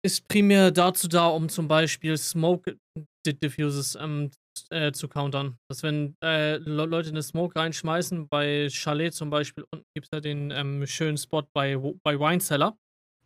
ist 0.04 0.28
primär 0.28 0.72
dazu 0.72 1.08
da, 1.08 1.28
um 1.28 1.50
zum 1.50 1.68
Beispiel 1.68 2.18
Smoke 2.18 2.78
Di- 3.26 3.34
Diffuses 3.40 3.96
ähm, 3.96 4.32
äh, 4.70 4.92
zu 4.92 5.08
countern. 5.08 5.58
Dass 5.70 5.84
wenn 5.84 6.16
äh, 6.24 6.58
Le 6.58 6.86
Leute 6.86 7.10
eine 7.10 7.24
Smoke 7.24 7.58
reinschmeißen, 7.60 8.28
bei 8.30 8.68
Chalet 8.70 9.14
zum 9.14 9.30
Beispiel, 9.30 9.66
unten 9.72 9.86
gibt 9.96 10.08
es 10.08 10.12
ja 10.14 10.20
den 10.22 10.52
ähm, 10.52 10.86
schönen 10.88 11.18
Spot 11.18 11.44
bei, 11.54 11.78
bei 12.04 12.20
Wine 12.20 12.40
Cellar, 12.42 12.78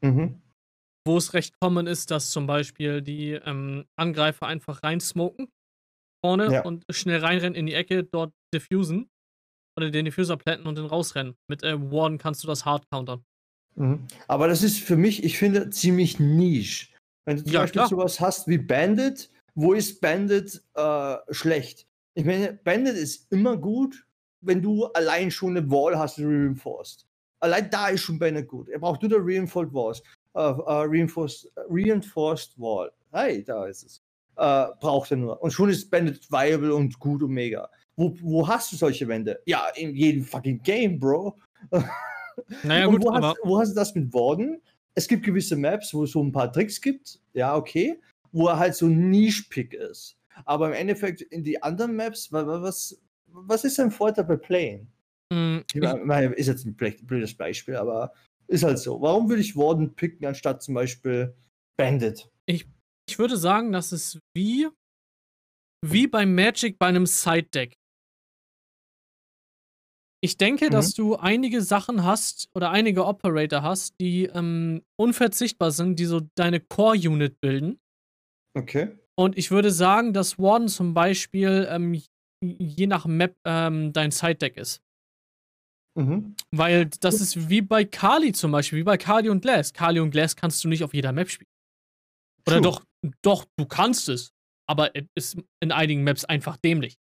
Mhm. 0.02 0.42
wo 1.08 1.18
es 1.18 1.34
recht 1.34 1.60
common 1.60 1.88
ist, 1.88 2.12
dass 2.12 2.32
zum 2.32 2.48
Beispiel 2.48 3.02
die 3.02 3.32
ähm, 3.34 3.86
Angreifer 3.96 4.48
einfach 4.48 4.84
reinsmoken 4.84 5.50
vorne 6.26 6.52
Ja. 6.52 6.62
und 6.64 6.86
schnell 6.92 7.20
reinrennen 7.20 7.56
in 7.56 7.68
die 7.68 7.74
Ecke, 7.76 8.04
dort 8.04 8.34
diffusen 8.54 9.10
oder 9.78 9.92
den 9.92 10.06
Diffuser 10.06 10.38
planten 10.38 10.68
und 10.68 10.78
dann 10.78 10.86
rausrennen. 10.88 11.36
Mit 11.50 11.64
äh, 11.64 11.80
Warden 11.92 12.18
kannst 12.18 12.44
du 12.44 12.48
das 12.48 12.66
hard 12.66 12.90
countern. 12.92 13.24
Mhm. 13.76 14.08
Aber 14.28 14.48
das 14.48 14.64
ist 14.64 14.80
für 14.80 14.96
mich, 14.98 15.24
ich 15.24 15.38
finde, 15.38 15.70
ziemlich 15.70 16.20
niche. 16.20 16.88
Wenn 17.26 17.38
du 17.38 17.44
zum 17.44 17.54
Ja, 17.54 17.62
Beispiel 17.62 17.82
klar. 17.82 17.90
sowas 17.90 18.20
hast 18.20 18.48
wie 18.48 18.58
Bandit, 18.58 19.30
wo 19.56 19.74
ist 19.74 19.99
Bandit 20.01 20.62
äh, 20.76 21.16
schlecht? 21.32 21.88
Ich 22.14 22.26
meine, 22.26 22.53
Bandit 22.53 22.95
ist 22.95 23.32
immer 23.32 23.58
gut, 23.58 24.06
wenn 24.41 24.62
du 24.62 24.86
allein 24.88 25.32
schon 25.32 25.58
eine 25.58 25.70
Wall 25.70 25.97
hast, 25.97 26.18
die 26.18 26.26
reinforced. 26.26 27.06
Allein 27.39 27.70
da 27.70 27.89
ist 27.89 28.01
schon 28.01 28.20
Bandit 28.20 28.47
gut. 28.47 28.70
Er 28.70 28.80
braucht 28.80 29.01
nur 29.01 29.20
eine 29.20 29.26
Reinforced 29.26 29.74
Walls. 29.74 30.03
Äh, 30.34 30.39
äh, 30.39 30.64
reinforced, 30.68 31.51
reinforced 31.70 32.58
Wall. 32.58 32.91
Hey, 33.12 33.43
da 33.43 33.66
ist 33.66 33.84
es. 33.84 34.01
Äh, 34.38 34.68
braucht 34.80 35.12
er 35.12 35.18
nur. 35.18 35.41
Und 35.41 35.51
schon 35.51 35.70
ist 35.70 35.89
Bandit 35.89 36.30
viable 36.30 36.74
und 36.74 36.99
gut 36.99 37.24
und 37.24 37.32
mega. 37.32 37.70
Wo, 37.95 38.14
wo 38.22 38.47
hast 38.47 38.72
du 38.72 38.76
solche 38.76 39.08
Wände? 39.08 39.39
Ja, 39.45 39.68
in 39.76 39.95
jedem 39.95 40.24
fucking 40.24 40.62
Game, 40.64 40.99
Bro. 40.99 41.38
Naja, 42.64 42.88
Und 42.88 42.95
gut, 42.95 43.06
wo, 43.06 43.12
aber 43.12 43.30
hast, 43.30 43.38
wo 43.43 43.60
hast 43.60 43.72
du 43.72 43.76
das 43.76 43.95
mit 43.95 44.14
Warden? 44.14 44.62
Es 44.93 45.08
gibt 45.08 45.24
gewisse 45.24 45.56
Maps, 45.56 45.93
wo 45.93 46.03
es 46.03 46.12
so 46.12 46.22
ein 46.22 46.34
paar 46.34 46.51
Tricks 46.51 46.82
gibt, 46.82 47.22
ja, 47.34 47.56
okay, 47.56 47.97
wo 48.36 48.48
er 48.50 48.60
halt 48.60 48.76
so 48.76 48.88
ein 48.88 49.10
Niche-Pick 49.10 49.74
ist. 49.74 50.18
Aber 50.44 50.68
im 50.68 50.74
Endeffekt 50.74 51.22
in 51.22 51.44
die 51.44 51.64
anderen 51.64 51.96
Maps, 51.96 52.32
wa- 52.34 52.46
wa- 52.46 52.62
was, 52.62 53.02
was 53.28 53.64
ist 53.64 53.76
sein 53.76 53.92
Vorteil 53.92 54.26
bei 54.26 54.36
Playing? 54.36 54.88
Ich 55.32 55.76
ich, 55.76 55.82
meine, 56.04 56.34
ist 56.36 56.48
jetzt 56.48 56.66
ein 56.66 56.76
blöd- 56.76 57.06
blödes 57.08 57.34
Beispiel, 57.36 57.78
aber 57.78 58.14
ist 58.48 58.64
halt 58.64 58.78
so. 58.80 59.02
Warum 59.02 59.30
würde 59.30 59.42
ich 59.42 59.56
Warden 59.56 59.96
picken 59.96 60.26
anstatt 60.28 60.62
zum 60.62 60.76
Beispiel 60.76 61.34
Bandit? 61.78 62.30
ich 62.48 63.20
würde 63.20 63.38
sagen, 63.38 63.72
das 63.72 63.92
ist 63.94 64.20
wie, 64.36 64.68
wie 65.86 66.08
bei 66.08 66.26
Magic 66.26 66.78
bei 66.78 66.88
einem 66.88 67.06
Side-Deck. 67.06 67.74
Ich 70.24 70.38
denke, 70.38 70.66
Mhm. 70.68 70.72
dass 70.72 70.94
du 70.94 71.16
einige 71.16 71.62
Sachen 71.62 72.04
hast 72.04 72.50
oder 72.56 72.72
einige 72.72 73.06
Operator 73.06 73.62
hast, 73.62 73.94
die 74.02 74.26
ähm, 74.26 74.82
unverzichtbar 75.00 75.72
sind, 75.72 76.00
die 76.00 76.06
so 76.06 76.22
deine 76.36 76.60
Core-Unit 76.60 77.40
bilden. 77.42 77.80
Okay. 78.56 78.97
Und 79.16 79.38
ich 79.38 79.51
würde 79.51 79.72
sagen, 79.72 80.14
dass 80.14 80.39
Warden 80.39 80.68
zum 80.68 80.93
Beispiel 80.93 81.68
ähm, 81.70 82.01
je 82.41 82.88
nach 82.88 83.06
Map 83.06 83.36
ähm, 83.45 83.93
dein 83.93 84.12
Side-Deck 84.12 84.58
ist. 84.58 84.82
Mhm. 85.97 86.36
Weil 86.51 86.88
das 86.99 87.22
ist 87.22 87.49
wie 87.49 87.62
bei 87.62 87.86
Kali 87.86 88.34
zum 88.34 88.51
Beispiel, 88.51 88.80
wie 88.80 88.84
bei 88.84 88.97
Kali 88.97 89.30
und 89.30 89.41
Glass. 89.41 89.72
Kali 89.72 89.99
und 89.99 90.12
Glass 90.12 90.36
kannst 90.36 90.64
du 90.64 90.68
nicht 90.68 90.84
auf 90.84 90.93
jeder 90.93 91.14
Map 91.14 91.30
spielen. 91.30 91.47
Oder 92.47 92.62
True. 92.62 92.64
doch, 92.64 92.86
doch, 93.22 93.45
du 93.58 93.66
kannst 93.66 94.10
es. 94.10 94.32
Aber 94.68 94.91
es 94.95 95.06
ist 95.16 95.38
in 95.62 95.72
einigen 95.72 96.03
Maps 96.03 96.26
einfach 96.26 96.58
dämlich. 96.58 96.97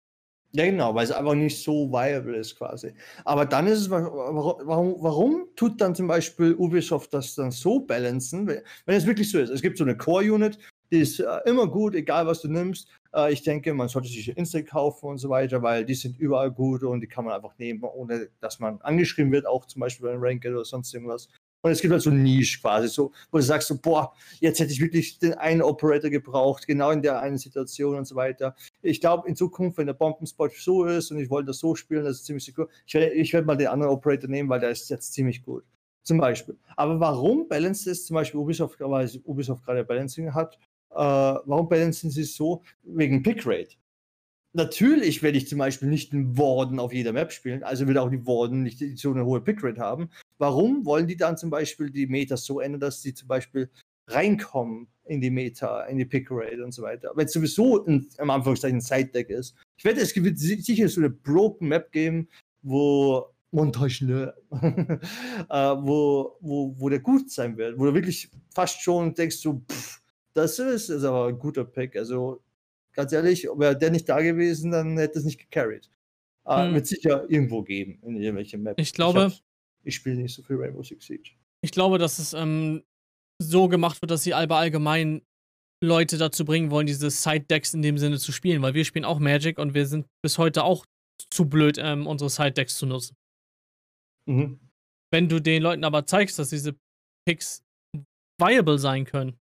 Ja, 0.52 0.64
genau, 0.64 0.94
weil 0.94 1.04
es 1.04 1.10
einfach 1.12 1.34
nicht 1.34 1.62
so 1.62 1.92
viable 1.92 2.36
ist 2.38 2.56
quasi. 2.56 2.94
Aber 3.26 3.44
dann 3.44 3.66
ist 3.66 3.80
es, 3.80 3.90
wa- 3.90 4.02
wa- 4.02 4.58
warum, 4.64 4.96
warum 5.00 5.48
tut 5.56 5.78
dann 5.78 5.94
zum 5.94 6.06
Beispiel 6.06 6.54
Ubisoft 6.54 7.12
das 7.12 7.34
dann 7.34 7.50
so 7.50 7.80
balancen, 7.80 8.46
wenn 8.46 8.62
es 8.86 9.04
wirklich 9.04 9.30
so 9.30 9.38
ist? 9.38 9.50
Es 9.50 9.60
gibt 9.60 9.76
so 9.76 9.84
eine 9.84 9.96
Core-Unit, 9.96 10.58
die 10.90 11.00
ist 11.00 11.20
äh, 11.20 11.38
immer 11.46 11.66
gut, 11.66 11.94
egal 11.94 12.26
was 12.26 12.42
du 12.42 12.48
nimmst. 12.48 12.88
Äh, 13.14 13.32
ich 13.32 13.42
denke, 13.42 13.74
man 13.74 13.88
sollte 13.88 14.08
sich 14.08 14.36
Instant 14.36 14.66
kaufen 14.66 15.06
und 15.06 15.18
so 15.18 15.28
weiter, 15.28 15.62
weil 15.62 15.84
die 15.84 15.94
sind 15.94 16.18
überall 16.18 16.50
gut 16.50 16.82
und 16.82 17.00
die 17.00 17.06
kann 17.06 17.24
man 17.24 17.34
einfach 17.34 17.56
nehmen, 17.58 17.82
ohne 17.82 18.28
dass 18.40 18.58
man 18.58 18.80
angeschrieben 18.82 19.32
wird, 19.32 19.46
auch 19.46 19.66
zum 19.66 19.80
Beispiel 19.80 20.08
beim 20.08 20.20
Ranked 20.20 20.50
oder 20.50 20.64
sonst 20.64 20.92
irgendwas. 20.94 21.28
Und 21.60 21.72
es 21.72 21.80
gibt 21.80 21.92
halt 21.92 22.02
so 22.02 22.10
eine 22.10 22.20
Nische 22.20 22.60
quasi, 22.60 22.86
so, 22.86 23.10
wo 23.32 23.38
du 23.38 23.42
sagst, 23.42 23.66
so, 23.66 23.80
boah, 23.80 24.14
jetzt 24.38 24.60
hätte 24.60 24.70
ich 24.72 24.80
wirklich 24.80 25.18
den 25.18 25.34
einen 25.34 25.60
Operator 25.60 26.08
gebraucht, 26.08 26.68
genau 26.68 26.92
in 26.92 27.02
der 27.02 27.20
einen 27.20 27.36
Situation 27.36 27.96
und 27.96 28.04
so 28.04 28.14
weiter 28.14 28.54
ich 28.88 29.00
glaube, 29.00 29.28
in 29.28 29.36
Zukunft, 29.36 29.78
wenn 29.78 29.86
der 29.86 29.94
Bombenspot 29.94 30.52
so 30.52 30.84
ist 30.84 31.10
und 31.10 31.18
ich 31.18 31.30
wollte 31.30 31.48
das 31.48 31.58
so 31.58 31.74
spielen, 31.74 32.04
das 32.04 32.18
ist 32.18 32.26
ziemlich 32.26 32.44
secure, 32.44 32.68
ich 32.86 32.94
werde 32.94 33.32
werd 33.32 33.46
mal 33.46 33.56
den 33.56 33.68
anderen 33.68 33.92
Operator 33.92 34.28
nehmen, 34.28 34.48
weil 34.48 34.60
der 34.60 34.70
ist 34.70 34.88
jetzt 34.88 35.12
ziemlich 35.12 35.42
gut. 35.42 35.64
Zum 36.02 36.18
Beispiel. 36.18 36.56
Aber 36.76 36.98
warum 37.00 37.48
balanced 37.48 37.86
es 37.86 38.06
zum 38.06 38.14
Beispiel 38.14 38.40
Ubisoft, 38.40 38.80
weil 38.80 39.10
Ubisoft 39.24 39.64
gerade 39.64 39.84
Balancing 39.84 40.32
hat, 40.32 40.58
warum 40.90 41.68
balancen 41.68 42.10
sie 42.10 42.22
es 42.22 42.34
so? 42.34 42.62
Wegen 42.82 43.22
Pickrate. 43.22 43.76
Natürlich 44.54 45.22
werde 45.22 45.36
ich 45.38 45.46
zum 45.46 45.58
Beispiel 45.58 45.88
nicht 45.88 46.12
einen 46.12 46.36
Warden 46.38 46.80
auf 46.80 46.92
jeder 46.92 47.12
Map 47.12 47.32
spielen, 47.32 47.62
also 47.62 47.86
wird 47.86 47.98
auch 47.98 48.08
die 48.10 48.26
Warden 48.26 48.62
nicht 48.62 48.82
so 48.98 49.12
eine 49.12 49.24
hohe 49.24 49.40
Pickrate 49.42 49.80
haben. 49.80 50.08
Warum 50.38 50.86
wollen 50.86 51.06
die 51.06 51.16
dann 51.16 51.36
zum 51.36 51.50
Beispiel 51.50 51.90
die 51.90 52.06
Meta 52.06 52.36
so 52.36 52.60
ändern, 52.60 52.80
dass 52.80 53.02
sie 53.02 53.12
zum 53.12 53.28
Beispiel 53.28 53.70
reinkommen 54.08 54.88
in 55.04 55.20
die 55.20 55.30
Meta, 55.30 55.84
in 55.84 55.98
die 55.98 56.06
Pickrate 56.06 56.64
und 56.64 56.72
so 56.72 56.82
weiter? 56.82 57.12
Wenn 57.14 57.26
es 57.26 57.32
sowieso 57.34 57.84
ein, 57.84 58.08
am 58.16 58.30
Anfangszeichen 58.30 58.78
ein 58.78 58.80
Side-Deck 58.80 59.28
ist. 59.28 59.54
Ich 59.76 59.84
wette, 59.84 60.00
es 60.00 60.16
wird 60.16 60.38
si- 60.38 60.60
sicher 60.62 60.88
so 60.88 61.00
eine 61.02 61.10
Broken 61.10 61.68
Map 61.68 61.92
geben, 61.92 62.28
wo 62.62 63.26
Montage, 63.50 64.06
ne? 64.06 64.34
äh, 65.50 65.54
wo, 65.54 66.36
wo, 66.40 66.74
wo 66.78 66.88
der 66.88 67.00
gut 67.00 67.30
sein 67.30 67.56
wird, 67.58 67.78
wo 67.78 67.84
du 67.84 67.94
wirklich 67.94 68.30
fast 68.54 68.80
schon 68.80 69.14
denkst, 69.14 69.36
so, 69.36 69.62
pff, 69.70 70.00
das 70.34 70.58
ist, 70.58 70.88
ist 70.88 71.04
aber 71.04 71.28
ein 71.28 71.38
guter 71.38 71.64
Pick. 71.64 71.96
Also 71.96 72.42
ganz 72.92 73.12
ehrlich, 73.12 73.44
wäre 73.44 73.76
der 73.76 73.90
nicht 73.90 74.08
da 74.08 74.20
gewesen, 74.20 74.70
dann 74.70 74.96
hätte 74.98 75.18
es 75.18 75.24
nicht 75.24 75.38
gecarried. 75.38 75.90
Äh, 76.46 76.66
Hm. 76.68 76.74
Wird 76.74 76.86
sicher 76.86 77.28
irgendwo 77.30 77.62
geben, 77.62 77.98
in 78.02 78.16
irgendwelchen 78.16 78.62
Maps. 78.62 78.80
Ich 78.80 78.92
glaube- 78.94 79.20
hab's- 79.24 79.42
ich 79.84 79.94
spiele 79.96 80.16
nicht 80.16 80.34
so 80.34 80.42
viel 80.42 80.56
Rainbow 80.56 80.82
Six 80.82 81.06
Siege. 81.06 81.30
Ich 81.62 81.70
glaube, 81.72 81.98
dass 81.98 82.18
es 82.18 82.32
ähm, 82.34 82.82
so 83.40 83.68
gemacht 83.68 84.00
wird, 84.02 84.10
dass 84.10 84.22
sie 84.22 84.34
aber 84.34 84.56
allgemein 84.56 85.22
Leute 85.82 86.18
dazu 86.18 86.44
bringen 86.44 86.70
wollen, 86.70 86.86
diese 86.86 87.10
Side-Decks 87.10 87.72
in 87.74 87.82
dem 87.82 87.98
Sinne 87.98 88.18
zu 88.18 88.32
spielen, 88.32 88.62
weil 88.62 88.74
wir 88.74 88.84
spielen 88.84 89.04
auch 89.04 89.18
Magic 89.20 89.58
und 89.58 89.74
wir 89.74 89.86
sind 89.86 90.06
bis 90.22 90.36
heute 90.38 90.64
auch 90.64 90.84
zu 91.32 91.48
blöd, 91.48 91.78
ähm, 91.78 92.06
unsere 92.06 92.30
Side-Decks 92.30 92.76
zu 92.78 92.86
nutzen. 92.86 93.14
Mhm. 94.26 94.58
Wenn 95.12 95.28
du 95.28 95.40
den 95.40 95.62
Leuten 95.62 95.84
aber 95.84 96.04
zeigst, 96.06 96.38
dass 96.38 96.50
diese 96.50 96.74
Picks 97.26 97.62
viable 98.40 98.78
sein 98.78 99.04
können 99.04 99.38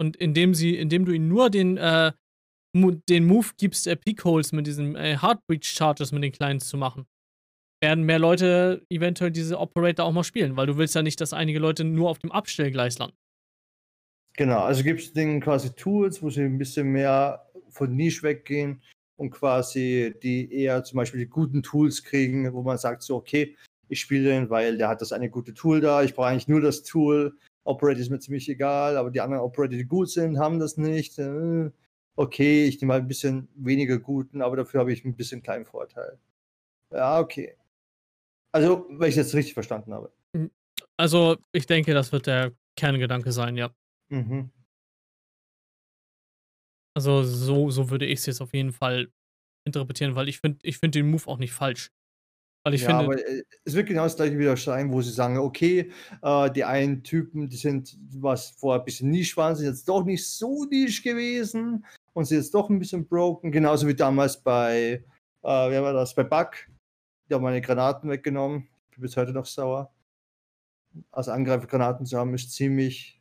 und 0.00 0.16
indem 0.16 0.54
sie, 0.54 0.76
indem 0.76 1.04
du 1.04 1.12
ihnen 1.12 1.28
nur 1.28 1.50
den, 1.50 1.76
äh, 1.76 2.12
den 2.74 3.26
Move 3.26 3.48
gibst, 3.56 3.86
äh, 3.86 3.96
Peak 3.96 4.24
Holes 4.24 4.52
mit 4.52 4.66
diesen 4.66 4.96
äh, 4.96 5.18
Heartbreach 5.20 5.64
Charges 5.64 6.12
mit 6.12 6.22
den 6.22 6.32
Kleinen 6.32 6.60
zu 6.60 6.76
machen, 6.76 7.06
werden 7.82 8.04
mehr 8.04 8.18
Leute 8.18 8.84
eventuell 8.90 9.30
diese 9.30 9.58
Operator 9.58 10.04
auch 10.04 10.12
mal 10.12 10.24
spielen, 10.24 10.56
weil 10.56 10.66
du 10.66 10.76
willst 10.76 10.94
ja 10.94 11.02
nicht, 11.02 11.20
dass 11.20 11.32
einige 11.32 11.58
Leute 11.58 11.84
nur 11.84 12.10
auf 12.10 12.18
dem 12.18 12.32
Abstellgleis 12.32 12.98
landen. 12.98 13.16
Genau, 14.36 14.60
also 14.60 14.84
gibt 14.84 15.00
es 15.00 15.12
denen 15.12 15.40
quasi 15.40 15.70
Tools, 15.74 16.22
wo 16.22 16.30
sie 16.30 16.42
ein 16.42 16.58
bisschen 16.58 16.88
mehr 16.88 17.44
von 17.70 17.94
Nische 17.94 18.22
weggehen 18.22 18.80
und 19.16 19.30
quasi 19.30 20.14
die 20.22 20.52
eher 20.52 20.84
zum 20.84 20.96
Beispiel 20.98 21.20
die 21.20 21.26
guten 21.28 21.62
Tools 21.62 22.04
kriegen, 22.04 22.52
wo 22.52 22.62
man 22.62 22.78
sagt 22.78 23.02
so, 23.02 23.16
okay, 23.16 23.56
ich 23.88 24.00
spiele 24.00 24.28
den, 24.28 24.50
weil 24.50 24.78
der 24.78 24.88
hat 24.88 25.00
das 25.00 25.12
eine 25.12 25.28
gute 25.28 25.54
Tool 25.54 25.80
da, 25.80 26.02
ich 26.02 26.14
brauche 26.14 26.28
eigentlich 26.28 26.46
nur 26.46 26.60
das 26.60 26.84
Tool, 26.84 27.36
Operator 27.68 28.00
ist 28.00 28.10
mir 28.10 28.18
ziemlich 28.20 28.48
egal, 28.48 28.96
aber 28.96 29.10
die 29.10 29.20
anderen 29.20 29.42
Operator, 29.42 29.76
die 29.76 29.84
gut 29.84 30.10
sind, 30.10 30.38
haben 30.38 30.58
das 30.58 30.76
nicht. 30.76 31.18
Äh, 31.18 31.70
Okay, 32.18 32.64
ich 32.64 32.80
nehme 32.80 32.94
halt 32.94 33.04
ein 33.04 33.08
bisschen 33.08 33.48
weniger 33.54 33.96
guten, 34.00 34.42
aber 34.42 34.56
dafür 34.56 34.80
habe 34.80 34.92
ich 34.92 35.04
ein 35.04 35.14
bisschen 35.14 35.40
kleinen 35.40 35.64
Vorteil. 35.64 36.18
Ja, 36.90 37.20
okay. 37.20 37.56
Also, 38.50 38.86
wenn 38.90 39.08
ich 39.08 39.14
das 39.14 39.32
richtig 39.34 39.54
verstanden 39.54 39.94
habe. 39.94 40.12
Also, 40.96 41.36
ich 41.52 41.66
denke, 41.66 41.94
das 41.94 42.10
wird 42.10 42.26
der 42.26 42.56
Kerngedanke 42.74 43.30
sein, 43.30 43.56
ja. 43.56 43.72
Mhm. 44.08 44.50
Also, 46.96 47.22
so, 47.22 47.70
so 47.70 47.88
würde 47.88 48.06
ich 48.06 48.18
es 48.18 48.26
jetzt 48.26 48.40
auf 48.40 48.52
jeden 48.52 48.72
Fall 48.72 49.12
interpretieren, 49.64 50.16
weil 50.16 50.28
ich 50.28 50.40
finde 50.40 50.58
ich 50.62 50.78
find 50.78 50.96
den 50.96 51.08
Move 51.08 51.28
auch 51.28 51.38
nicht 51.38 51.52
falsch. 51.52 51.92
Weil 52.64 52.74
ich 52.74 52.82
Ja, 52.82 52.88
finde 52.88 53.04
aber 53.04 53.26
äh, 53.26 53.42
es 53.64 53.74
wird 53.74 53.88
genau 53.88 54.04
das 54.04 54.16
gleiche 54.16 54.38
wieder 54.38 54.56
sein, 54.56 54.92
wo 54.92 55.00
sie 55.00 55.12
sagen, 55.12 55.38
okay, 55.38 55.92
äh, 56.22 56.50
die 56.50 56.64
einen 56.64 57.02
Typen, 57.02 57.48
die 57.48 57.56
sind, 57.56 57.96
was 58.12 58.50
vorher 58.50 58.80
ein 58.80 58.84
bisschen 58.84 59.10
niche 59.10 59.36
waren, 59.36 59.56
sind 59.56 59.66
jetzt 59.66 59.88
doch 59.88 60.04
nicht 60.04 60.26
so 60.26 60.64
niche 60.64 61.02
gewesen 61.02 61.84
und 62.12 62.24
sind 62.24 62.38
jetzt 62.38 62.54
doch 62.54 62.68
ein 62.68 62.78
bisschen 62.78 63.06
broken. 63.06 63.52
Genauso 63.52 63.86
wie 63.86 63.94
damals 63.94 64.42
bei, 64.42 65.02
äh, 65.42 65.70
wer 65.70 65.82
war 65.82 65.92
das, 65.92 66.14
bei 66.14 66.24
Bug. 66.24 66.50
Die 67.28 67.34
haben 67.34 67.42
meine 67.42 67.60
Granaten 67.60 68.10
weggenommen. 68.10 68.68
Ich 68.90 68.96
bin 68.96 69.02
bis 69.02 69.16
heute 69.16 69.32
noch 69.32 69.46
sauer. 69.46 69.92
Als 71.12 71.28
Angreifer 71.28 71.66
Granaten 71.66 72.06
zu 72.06 72.18
haben, 72.18 72.34
ist 72.34 72.52
ziemlich 72.52 73.20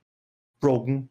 broken. 0.59 1.09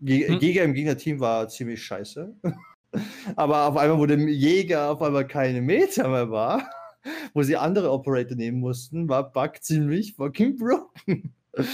Je 0.00 0.26
Hm. 0.26 0.38
Jäger 0.38 0.64
im 0.64 0.74
Gegnerteam 0.74 1.20
war 1.20 1.48
ziemlich 1.48 1.82
scheiße. 1.82 2.34
Aber 3.36 3.66
auf 3.66 3.76
einmal, 3.76 3.98
wo 3.98 4.06
der 4.06 4.18
Jäger 4.18 4.90
auf 4.90 5.02
einmal 5.02 5.26
keine 5.26 5.60
Meter 5.60 6.08
mehr 6.08 6.30
war, 6.30 6.68
wo 7.34 7.42
sie 7.42 7.56
andere 7.56 7.90
Operator 7.92 8.36
nehmen 8.36 8.60
mussten, 8.60 9.08
war 9.08 9.32
Bug 9.32 9.62
ziemlich 9.62 10.14
fucking 10.14 10.56
broken. 10.56 11.34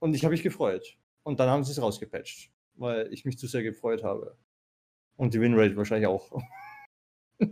Und 0.00 0.14
ich 0.14 0.24
habe 0.24 0.32
mich 0.32 0.42
gefreut. 0.42 0.96
Und 1.22 1.38
dann 1.38 1.48
haben 1.48 1.62
sie 1.64 1.72
es 1.72 1.80
rausgepatcht, 1.80 2.50
weil 2.74 3.12
ich 3.12 3.24
mich 3.24 3.38
zu 3.38 3.46
sehr 3.46 3.62
gefreut 3.62 4.02
habe. 4.02 4.36
Und 5.16 5.34
die 5.34 5.40
Winrate 5.40 5.76
wahrscheinlich 5.76 6.08
auch. 6.08 6.42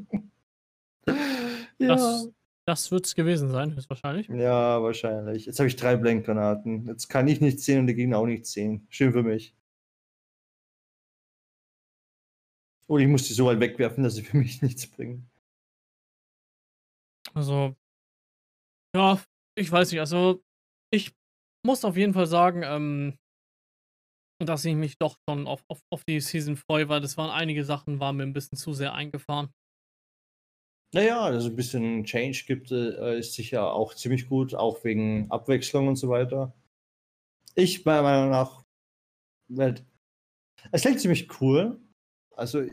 ja. 1.06 1.14
das, 1.78 2.28
das 2.64 2.90
wird 2.90 3.06
es 3.06 3.14
gewesen 3.14 3.50
sein, 3.50 3.76
höchstwahrscheinlich. 3.76 4.28
ja, 4.28 4.82
wahrscheinlich. 4.82 5.46
Jetzt 5.46 5.60
habe 5.60 5.68
ich 5.68 5.76
drei 5.76 5.96
Blankgranaten. 5.96 6.86
Jetzt 6.86 7.08
kann 7.08 7.28
ich 7.28 7.40
nicht 7.40 7.60
sehen 7.60 7.80
und 7.80 7.86
der 7.86 7.94
Gegner 7.94 8.18
auch 8.18 8.26
nicht 8.26 8.46
sehen. 8.46 8.86
Schön 8.90 9.12
für 9.12 9.22
mich. 9.22 9.54
Und 12.88 13.00
ich 13.00 13.06
muss 13.06 13.28
die 13.28 13.34
so 13.34 13.46
weit 13.46 13.60
wegwerfen, 13.60 14.02
dass 14.02 14.16
sie 14.16 14.24
für 14.24 14.36
mich 14.36 14.62
nichts 14.62 14.88
bringen. 14.88 15.29
Also, 17.34 17.76
ja, 18.94 19.22
ich 19.56 19.70
weiß 19.70 19.90
nicht. 19.90 20.00
Also, 20.00 20.42
ich 20.92 21.12
muss 21.64 21.84
auf 21.84 21.96
jeden 21.96 22.14
Fall 22.14 22.26
sagen, 22.26 22.62
ähm, 22.64 23.16
dass 24.44 24.64
ich 24.64 24.74
mich 24.74 24.96
doch 24.98 25.16
schon 25.28 25.46
auf, 25.46 25.62
auf, 25.68 25.80
auf 25.92 26.04
die 26.04 26.20
Season 26.20 26.56
freue, 26.56 26.88
weil 26.88 27.00
das 27.00 27.16
waren 27.16 27.30
einige 27.30 27.64
Sachen, 27.64 28.00
waren 28.00 28.16
mir 28.16 28.22
ein 28.22 28.32
bisschen 28.32 28.56
zu 28.56 28.72
sehr 28.72 28.94
eingefahren. 28.94 29.52
Naja, 30.92 31.20
also 31.20 31.50
ein 31.50 31.56
bisschen 31.56 32.04
Change 32.04 32.44
gibt, 32.46 32.72
äh, 32.72 33.18
ist 33.18 33.34
sicher 33.34 33.72
auch 33.72 33.94
ziemlich 33.94 34.28
gut, 34.28 34.54
auch 34.54 34.82
wegen 34.82 35.30
Abwechslung 35.30 35.86
und 35.86 35.96
so 35.96 36.08
weiter. 36.08 36.52
Ich, 37.54 37.84
meiner 37.84 38.02
Meinung 38.02 38.30
nach, 38.30 38.64
es 40.72 40.82
klingt 40.82 41.00
ziemlich 41.00 41.40
cool. 41.40 41.80
Also, 42.34 42.64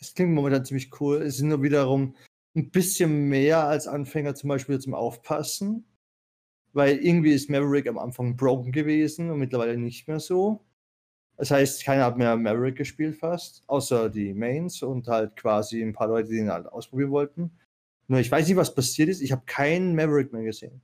es 0.00 0.14
klingt 0.14 0.32
momentan 0.32 0.64
ziemlich 0.64 1.00
cool. 1.00 1.22
Es 1.22 1.38
sind 1.38 1.48
nur 1.48 1.62
wiederum 1.62 2.14
ein 2.54 2.70
bisschen 2.70 3.28
mehr 3.28 3.64
als 3.64 3.86
Anfänger 3.86 4.34
zum 4.34 4.48
Beispiel 4.48 4.78
zum 4.78 4.94
Aufpassen. 4.94 5.84
Weil 6.72 6.98
irgendwie 6.98 7.32
ist 7.32 7.50
Maverick 7.50 7.88
am 7.88 7.98
Anfang 7.98 8.36
broken 8.36 8.70
gewesen 8.70 9.30
und 9.30 9.40
mittlerweile 9.40 9.76
nicht 9.76 10.06
mehr 10.06 10.20
so. 10.20 10.64
Das 11.36 11.50
heißt, 11.50 11.84
keiner 11.84 12.04
hat 12.04 12.18
mehr 12.18 12.36
Maverick 12.36 12.76
gespielt 12.76 13.16
fast, 13.16 13.64
außer 13.66 14.10
die 14.10 14.34
Mains 14.34 14.82
und 14.82 15.08
halt 15.08 15.36
quasi 15.36 15.82
ein 15.82 15.92
paar 15.92 16.08
Leute, 16.08 16.28
die 16.28 16.38
ihn 16.38 16.50
halt 16.50 16.66
ausprobieren 16.66 17.10
wollten. 17.10 17.50
Nur 18.08 18.20
ich 18.20 18.30
weiß 18.30 18.46
nicht, 18.46 18.56
was 18.56 18.74
passiert 18.74 19.08
ist. 19.08 19.20
Ich 19.20 19.32
habe 19.32 19.42
keinen 19.46 19.94
Maverick 19.94 20.32
mehr 20.32 20.42
gesehen. 20.42 20.80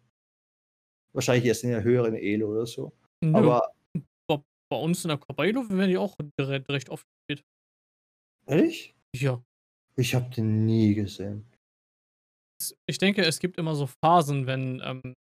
Wahrscheinlich 1.12 1.44
erst 1.44 1.64
in 1.64 1.70
der 1.70 1.84
höheren 1.84 2.14
Elo 2.14 2.50
oder 2.50 2.66
so. 2.66 2.92
Nö, 3.20 3.34
Aber 3.34 3.72
bei 4.68 4.76
uns 4.76 5.04
in 5.04 5.08
der 5.08 5.18
Corbaido 5.18 5.68
werden 5.68 5.90
die 5.90 5.98
auch 5.98 6.16
recht, 6.40 6.68
recht 6.68 6.88
oft 6.88 7.06
gespielt. 7.28 7.46
ehrlich? 8.46 8.96
Ja. 9.14 9.42
Ich 9.96 10.14
habe 10.14 10.28
den 10.34 10.64
nie 10.66 10.94
gesehen. 10.94 11.46
Ich 12.88 12.98
denke, 12.98 13.22
es 13.22 13.38
gibt 13.38 13.58
immer 13.58 13.74
so 13.74 13.86
Phasen, 13.86 14.46
wenn 14.46 14.80
ähm, 14.84 15.14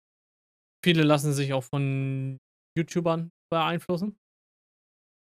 viele 0.85 1.03
lassen 1.03 1.33
sich 1.33 1.53
auch 1.53 1.65
von 1.65 2.39
YouTubern 2.79 3.31
beeinflussen. 3.51 4.17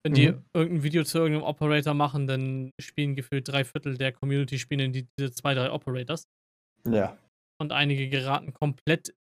Wenn 0.05 0.15
die 0.15 0.33
Mhm. 0.33 0.45
irgendein 0.53 0.83
Video 0.83 1.05
zu 1.05 1.19
irgendeinem 1.19 1.47
Operator 1.47 1.95
machen, 1.95 2.27
dann 2.27 2.71
spielen 2.81 3.15
gefühlt 3.15 3.47
drei 3.47 3.65
Viertel 3.65 3.97
der 3.97 4.13
Community 4.13 4.59
spielen 4.59 4.93
die, 4.93 5.07
diese 5.19 5.31
zwei, 5.33 5.55
drei 5.55 5.71
Operators. 5.71 6.25
Ja. 6.89 7.17
Und 7.61 7.71
einige 7.71 8.09
geraten 8.09 8.53
komplett 8.53 9.15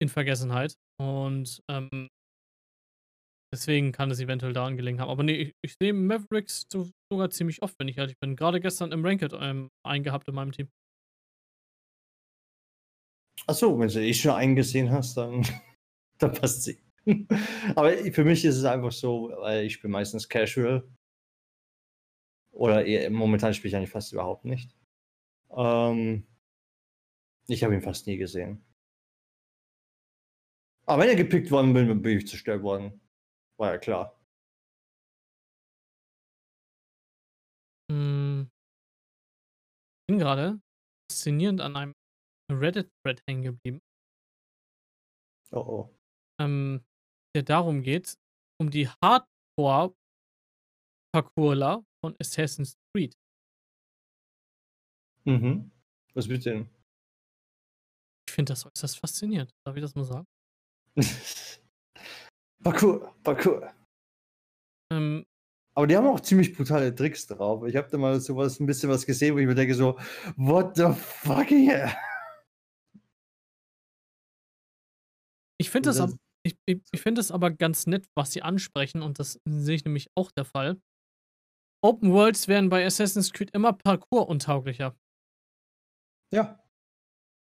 in 0.00 0.08
Vergessenheit. 0.08 0.74
Und 1.00 1.60
ähm, 1.68 2.06
deswegen 3.52 3.90
kann 3.90 4.12
es 4.12 4.20
eventuell 4.20 4.52
daran 4.52 4.76
gelegen 4.76 5.00
haben. 5.00 5.10
Aber 5.10 5.24
nee, 5.24 5.34
ich, 5.36 5.52
ich 5.64 5.74
sehe 5.82 5.92
Mavericks 5.92 6.66
so, 6.72 6.88
sogar 7.12 7.30
ziemlich 7.30 7.62
oft, 7.62 7.74
wenn 7.80 7.88
ich 7.88 7.98
ehrlich 7.98 8.16
bin. 8.20 8.36
Gerade 8.36 8.60
gestern 8.60 8.92
im 8.92 9.04
Ranked 9.04 9.32
ähm, 9.32 9.68
eingehabt 9.84 10.28
in 10.28 10.34
meinem 10.34 10.52
Team. 10.52 10.68
Achso, 13.48 13.78
wenn 13.78 13.88
du 13.88 14.00
eh 14.02 14.12
schon 14.12 14.32
einen 14.32 14.56
gesehen 14.56 14.90
hast, 14.90 15.16
dann, 15.16 15.42
dann 16.18 16.32
passt 16.32 16.64
sie. 16.64 16.78
Aber 17.74 17.96
für 18.12 18.24
mich 18.24 18.44
ist 18.44 18.56
es 18.56 18.64
einfach 18.64 18.92
so, 18.92 19.30
weil 19.38 19.64
ich 19.64 19.74
spiele 19.74 19.90
meistens 19.90 20.28
Casual. 20.28 20.86
Oder 22.52 22.84
eher, 22.84 23.10
momentan 23.10 23.54
spiele 23.54 23.70
ich 23.70 23.76
eigentlich 23.76 23.90
fast 23.90 24.12
überhaupt 24.12 24.44
nicht. 24.44 24.76
Ähm, 25.50 26.26
ich 27.46 27.64
habe 27.64 27.72
ihn 27.74 27.80
fast 27.80 28.06
nie 28.06 28.18
gesehen. 28.18 28.62
Aber 30.84 31.02
wenn 31.02 31.08
er 31.08 31.16
gepickt 31.16 31.50
worden 31.50 31.72
bin, 31.72 32.02
bin 32.02 32.18
ich 32.18 32.28
zerstört 32.28 32.62
worden. 32.62 33.00
War 33.58 33.72
ja 33.72 33.78
klar. 33.78 34.14
Hm. 37.90 38.50
bin 40.06 40.18
gerade 40.18 40.60
faszinierend 41.10 41.62
an 41.62 41.76
einem 41.76 41.97
Reddit-Thread 42.50 43.22
hängen 43.28 43.42
geblieben, 43.42 43.80
Oh 45.50 45.60
oh. 45.60 45.94
ähm, 46.40 46.84
der 47.34 47.42
darum 47.42 47.82
geht, 47.82 48.16
um 48.60 48.70
die 48.70 48.88
Hardcore-Parkourler 49.02 51.84
von 52.04 52.14
Assassin's 52.20 52.76
Creed. 52.92 53.14
Mhm. 55.24 55.70
Was 56.14 56.28
wird 56.28 56.44
denn? 56.46 56.68
Ich 58.28 58.34
finde 58.34 58.52
das 58.52 58.66
äußerst 58.66 58.98
faszinierend. 58.98 59.50
Darf 59.64 59.76
ich 59.76 59.82
das 59.82 59.94
mal 59.94 60.04
sagen? 60.04 60.26
Parkour, 62.62 63.14
Parkour. 63.22 63.72
Ähm, 64.92 65.24
Aber 65.74 65.86
die 65.86 65.96
haben 65.96 66.06
auch 66.06 66.20
ziemlich 66.20 66.54
brutale 66.54 66.94
Tricks 66.94 67.26
drauf. 67.26 67.64
Ich 67.66 67.76
habe 67.76 67.88
da 67.88 67.96
mal 67.98 68.20
sowas, 68.20 68.60
ein 68.60 68.66
bisschen 68.66 68.90
was 68.90 69.06
gesehen, 69.06 69.34
wo 69.34 69.38
ich 69.38 69.46
mir 69.46 69.54
denke 69.54 69.74
so, 69.74 69.98
what 70.36 70.76
the 70.76 70.92
fuck 70.92 71.48
here? 71.48 71.90
Ich 75.58 75.70
finde 75.70 75.90
das, 75.90 76.00
ab- 76.00 76.10
ich, 76.44 76.56
ich, 76.66 76.80
ich 76.92 77.00
find 77.00 77.18
das 77.18 77.30
aber 77.30 77.50
ganz 77.50 77.86
nett, 77.86 78.06
was 78.14 78.32
sie 78.32 78.42
ansprechen, 78.42 79.02
und 79.02 79.18
das 79.18 79.40
sehe 79.44 79.76
ich 79.76 79.84
nämlich 79.84 80.08
auch 80.14 80.30
der 80.30 80.44
Fall. 80.44 80.80
Open 81.84 82.12
Worlds 82.12 82.48
werden 82.48 82.70
bei 82.70 82.84
Assassin's 82.84 83.32
Creed 83.32 83.50
immer 83.52 83.72
Parkour-untauglicher. 83.72 84.96
Ja. 86.32 86.64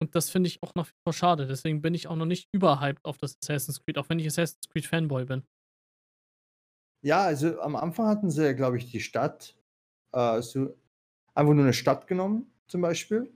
Und 0.00 0.14
das 0.14 0.30
finde 0.30 0.48
ich 0.48 0.62
auch 0.62 0.74
nach 0.74 0.88
wie 0.88 0.96
vor 1.06 1.12
schade. 1.12 1.46
Deswegen 1.46 1.80
bin 1.82 1.94
ich 1.94 2.08
auch 2.08 2.16
noch 2.16 2.26
nicht 2.26 2.48
überhyped 2.52 3.04
auf 3.04 3.18
das 3.18 3.36
Assassin's 3.42 3.80
Creed, 3.82 3.98
auch 3.98 4.08
wenn 4.08 4.18
ich 4.18 4.26
Assassin's 4.26 4.68
Creed 4.68 4.86
Fanboy 4.86 5.24
bin. 5.24 5.46
Ja, 7.02 7.24
also 7.24 7.60
am 7.60 7.76
Anfang 7.76 8.06
hatten 8.06 8.30
sie, 8.30 8.54
glaube 8.54 8.78
ich, 8.78 8.90
die 8.90 9.00
Stadt, 9.00 9.56
äh, 10.12 10.40
so 10.40 10.74
einfach 11.34 11.52
nur 11.52 11.64
eine 11.64 11.74
Stadt 11.74 12.06
genommen, 12.06 12.50
zum 12.66 12.80
Beispiel. 12.80 13.30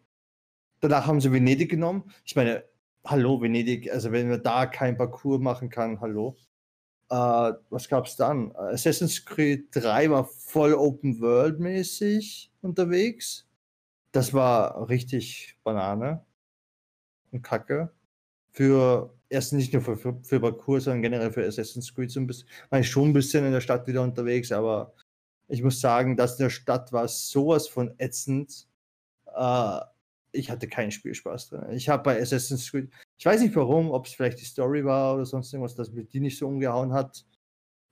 Danach 0.80 1.06
haben 1.06 1.20
sie 1.20 1.32
Venedig 1.32 1.70
genommen. 1.70 2.10
Ich 2.24 2.34
meine, 2.34 2.64
hallo, 3.10 3.40
Venedig, 3.40 3.90
also 3.90 4.12
wenn 4.12 4.28
man 4.28 4.42
da 4.42 4.66
kein 4.66 4.96
Parcours 4.96 5.40
machen 5.40 5.70
kann, 5.70 6.00
hallo. 6.00 6.36
Äh, 7.10 7.52
was 7.70 7.88
gab's 7.88 8.16
dann? 8.16 8.54
Assassin's 8.56 9.24
Creed 9.24 9.68
3 9.72 10.10
war 10.10 10.24
voll 10.26 10.74
Open 10.74 11.20
World 11.20 11.58
mäßig 11.58 12.52
unterwegs. 12.60 13.46
Das 14.12 14.34
war 14.34 14.88
richtig 14.88 15.56
Banane 15.64 16.24
und 17.32 17.42
Kacke. 17.42 17.92
Für 18.52 19.14
erst 19.30 19.52
nicht 19.52 19.72
nur 19.72 19.82
für, 19.82 19.96
für, 19.96 20.18
für 20.22 20.40
Parcours, 20.40 20.84
sondern 20.84 21.02
generell 21.02 21.32
für 21.32 21.46
Assassin's 21.46 21.94
Creed 21.94 22.10
so 22.10 22.20
ein 22.20 22.26
bisschen. 22.26 22.48
Ich 22.72 22.90
schon 22.90 23.10
ein 23.10 23.12
bisschen 23.14 23.44
in 23.46 23.52
der 23.52 23.60
Stadt 23.60 23.86
wieder 23.86 24.02
unterwegs, 24.02 24.52
aber 24.52 24.94
ich 25.48 25.62
muss 25.62 25.80
sagen, 25.80 26.16
dass 26.16 26.38
in 26.38 26.44
der 26.44 26.50
Stadt 26.50 26.92
war 26.92 27.08
sowas 27.08 27.68
von 27.68 27.94
ätzend. 27.98 28.68
Äh, 29.34 29.80
ich 30.32 30.50
hatte 30.50 30.68
keinen 30.68 30.90
Spielspaß 30.90 31.48
drin. 31.50 31.70
Ich 31.70 31.88
habe 31.88 32.02
bei 32.02 32.20
Assassin's 32.20 32.70
Creed, 32.70 32.90
ich 33.16 33.26
weiß 33.26 33.40
nicht 33.40 33.56
warum, 33.56 33.90
ob 33.90 34.06
es 34.06 34.12
vielleicht 34.14 34.40
die 34.40 34.44
Story 34.44 34.84
war 34.84 35.14
oder 35.14 35.26
sonst 35.26 35.52
irgendwas, 35.52 35.74
dass 35.74 35.92
mir 35.92 36.04
die 36.04 36.20
nicht 36.20 36.38
so 36.38 36.46
umgehauen 36.46 36.92
hat. 36.92 37.24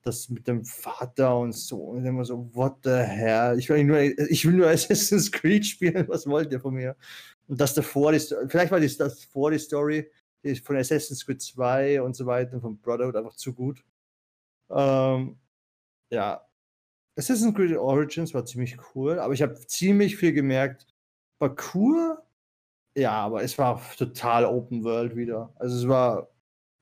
Das 0.03 0.29
mit 0.29 0.47
dem 0.47 0.65
Vater 0.65 1.37
und 1.37 1.53
so. 1.53 1.79
Und 1.79 2.05
immer 2.05 2.25
so, 2.25 2.49
what 2.55 2.77
the 2.85 2.91
hell? 2.91 3.59
Ich 3.59 3.69
will 3.69 3.83
nur, 3.83 4.01
ich 4.01 4.45
will 4.45 4.55
nur 4.55 4.69
Assassin's 4.71 5.33
Creed 5.33 5.67
spielen. 5.67 6.07
Was 6.09 6.27
wollt 6.27 6.53
ihr 6.53 6.61
von 6.61 6.75
mir? 6.75 6.97
Und 7.49 7.61
das 7.61 7.75
davor, 7.75 8.13
die, 8.13 8.21
vielleicht 8.49 8.71
war 8.71 8.81
das, 8.81 8.97
das 8.97 9.25
vor 9.25 9.51
die 9.51 9.59
Story 9.59 10.11
von 10.63 10.77
Assassin's 10.77 11.25
Creed 11.27 11.43
2 11.43 12.03
und 12.03 12.15
so 12.15 12.27
weiter 12.27 12.55
und 12.55 12.61
von 12.61 12.79
Brotherhood 12.79 13.17
einfach 13.17 13.35
zu 13.35 13.53
gut. 13.53 13.85
Ähm, 14.71 15.39
ja, 16.11 16.47
Assassin's 17.17 17.55
Creed 17.55 17.77
Origins 17.77 18.35
war 18.35 18.45
ziemlich 18.45 18.77
cool, 18.95 19.19
aber 19.19 19.35
ich 19.35 19.43
habe 19.43 19.59
ziemlich 19.67 20.17
viel 20.17 20.33
gemerkt, 20.33 20.87
Parkour 21.39 22.26
Ja, 22.97 23.13
aber 23.13 23.43
es 23.43 23.59
war 23.59 23.81
total 23.99 24.47
Open 24.47 24.83
World 24.83 25.17
wieder. 25.17 25.53
Also 25.57 25.77
es 25.77 25.87
war, 25.87 26.31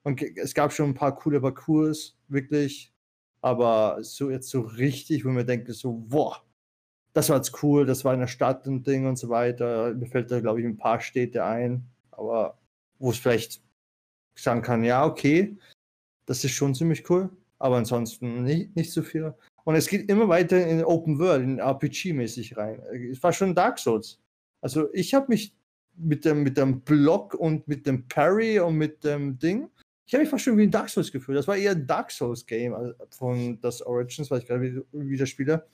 man, 0.05 0.17
es 0.37 0.55
gab 0.55 0.73
schon 0.73 0.91
ein 0.91 0.95
paar 0.95 1.17
coole 1.17 1.41
Parcours, 1.41 2.17
wirklich. 2.29 2.93
Aber 3.41 3.99
so 4.03 4.31
jetzt 4.31 4.49
so 4.49 4.61
richtig, 4.61 5.25
wo 5.25 5.31
man 5.31 5.47
denkt, 5.47 5.69
so, 5.75 5.93
boah, 5.93 6.43
das 7.15 7.31
war 7.31 7.37
jetzt 7.37 7.63
cool, 7.63 7.85
das 7.85 8.05
war 8.05 8.15
in 8.15 8.21
der 8.21 8.29
Stadt 8.29 8.67
und 8.69 8.87
Ding 8.87 9.07
und 9.07 9.17
so 9.17 9.29
weiter. 9.29 9.93
Mir 9.95 10.07
fällt 10.07 10.31
da, 10.31 10.41
glaube 10.41 10.61
ich, 10.61 10.67
ein 10.67 10.77
paar 10.77 11.01
Städte 11.01 11.45
ein, 11.45 11.85
aber 12.13 12.59
wo 12.99 13.11
es 13.11 13.19
vielleicht 13.19 13.63
sagen 14.37 14.63
kann, 14.63 14.85
ja, 14.85 15.05
okay, 15.05 15.57
das 16.27 16.45
ist 16.45 16.53
schon 16.53 16.75
ziemlich 16.75 17.09
cool, 17.11 17.31
aber 17.59 17.77
ansonsten 17.77 18.45
nicht, 18.45 18.77
nicht 18.77 18.93
so 18.93 19.03
viel. 19.03 19.35
Und 19.65 19.75
es 19.75 19.89
geht 19.89 20.09
immer 20.11 20.29
weiter 20.29 20.65
in 20.67 20.85
Open 20.85 21.19
World, 21.19 21.43
in 21.43 21.61
RPG-mäßig 21.61 22.57
rein. 22.57 22.81
Es 23.11 23.23
war 23.23 23.33
schon 23.33 23.55
Dark 23.55 23.79
Souls. 23.79 24.21
Also 24.61 24.93
ich 24.93 25.15
habe 25.15 25.27
mich 25.29 25.55
mit 25.97 26.25
dem, 26.25 26.43
mit 26.43 26.57
dem 26.57 26.81
Block 26.81 27.35
und 27.35 27.67
mit 27.69 27.87
dem 27.87 28.09
Parry 28.09 28.59
und 28.61 28.77
mit 28.77 29.05
dem 29.05 29.39
Ding 29.39 29.71
ich 30.07 30.13
habe 30.13 30.23
mich 30.23 30.31
fast 30.31 30.45
schon 30.45 30.59
wie 30.59 30.65
ein 30.65 30.71
Dark 30.71 30.91
Souls 30.91 31.11
gefühlt. 31.11 31.39
Das 31.39 31.49
war 31.49 31.57
eher 31.57 31.73
ein 31.73 31.87
Dark 31.87 32.11
Souls-Game 32.11 32.75
äh, 32.75 32.95
von 33.11 33.61
das 33.61 33.81
Origins, 33.83 34.31
weil 34.31 34.41
ich 34.41 34.47
gerade 34.47 34.85
wieder 34.93 35.27
spiele. 35.27 35.67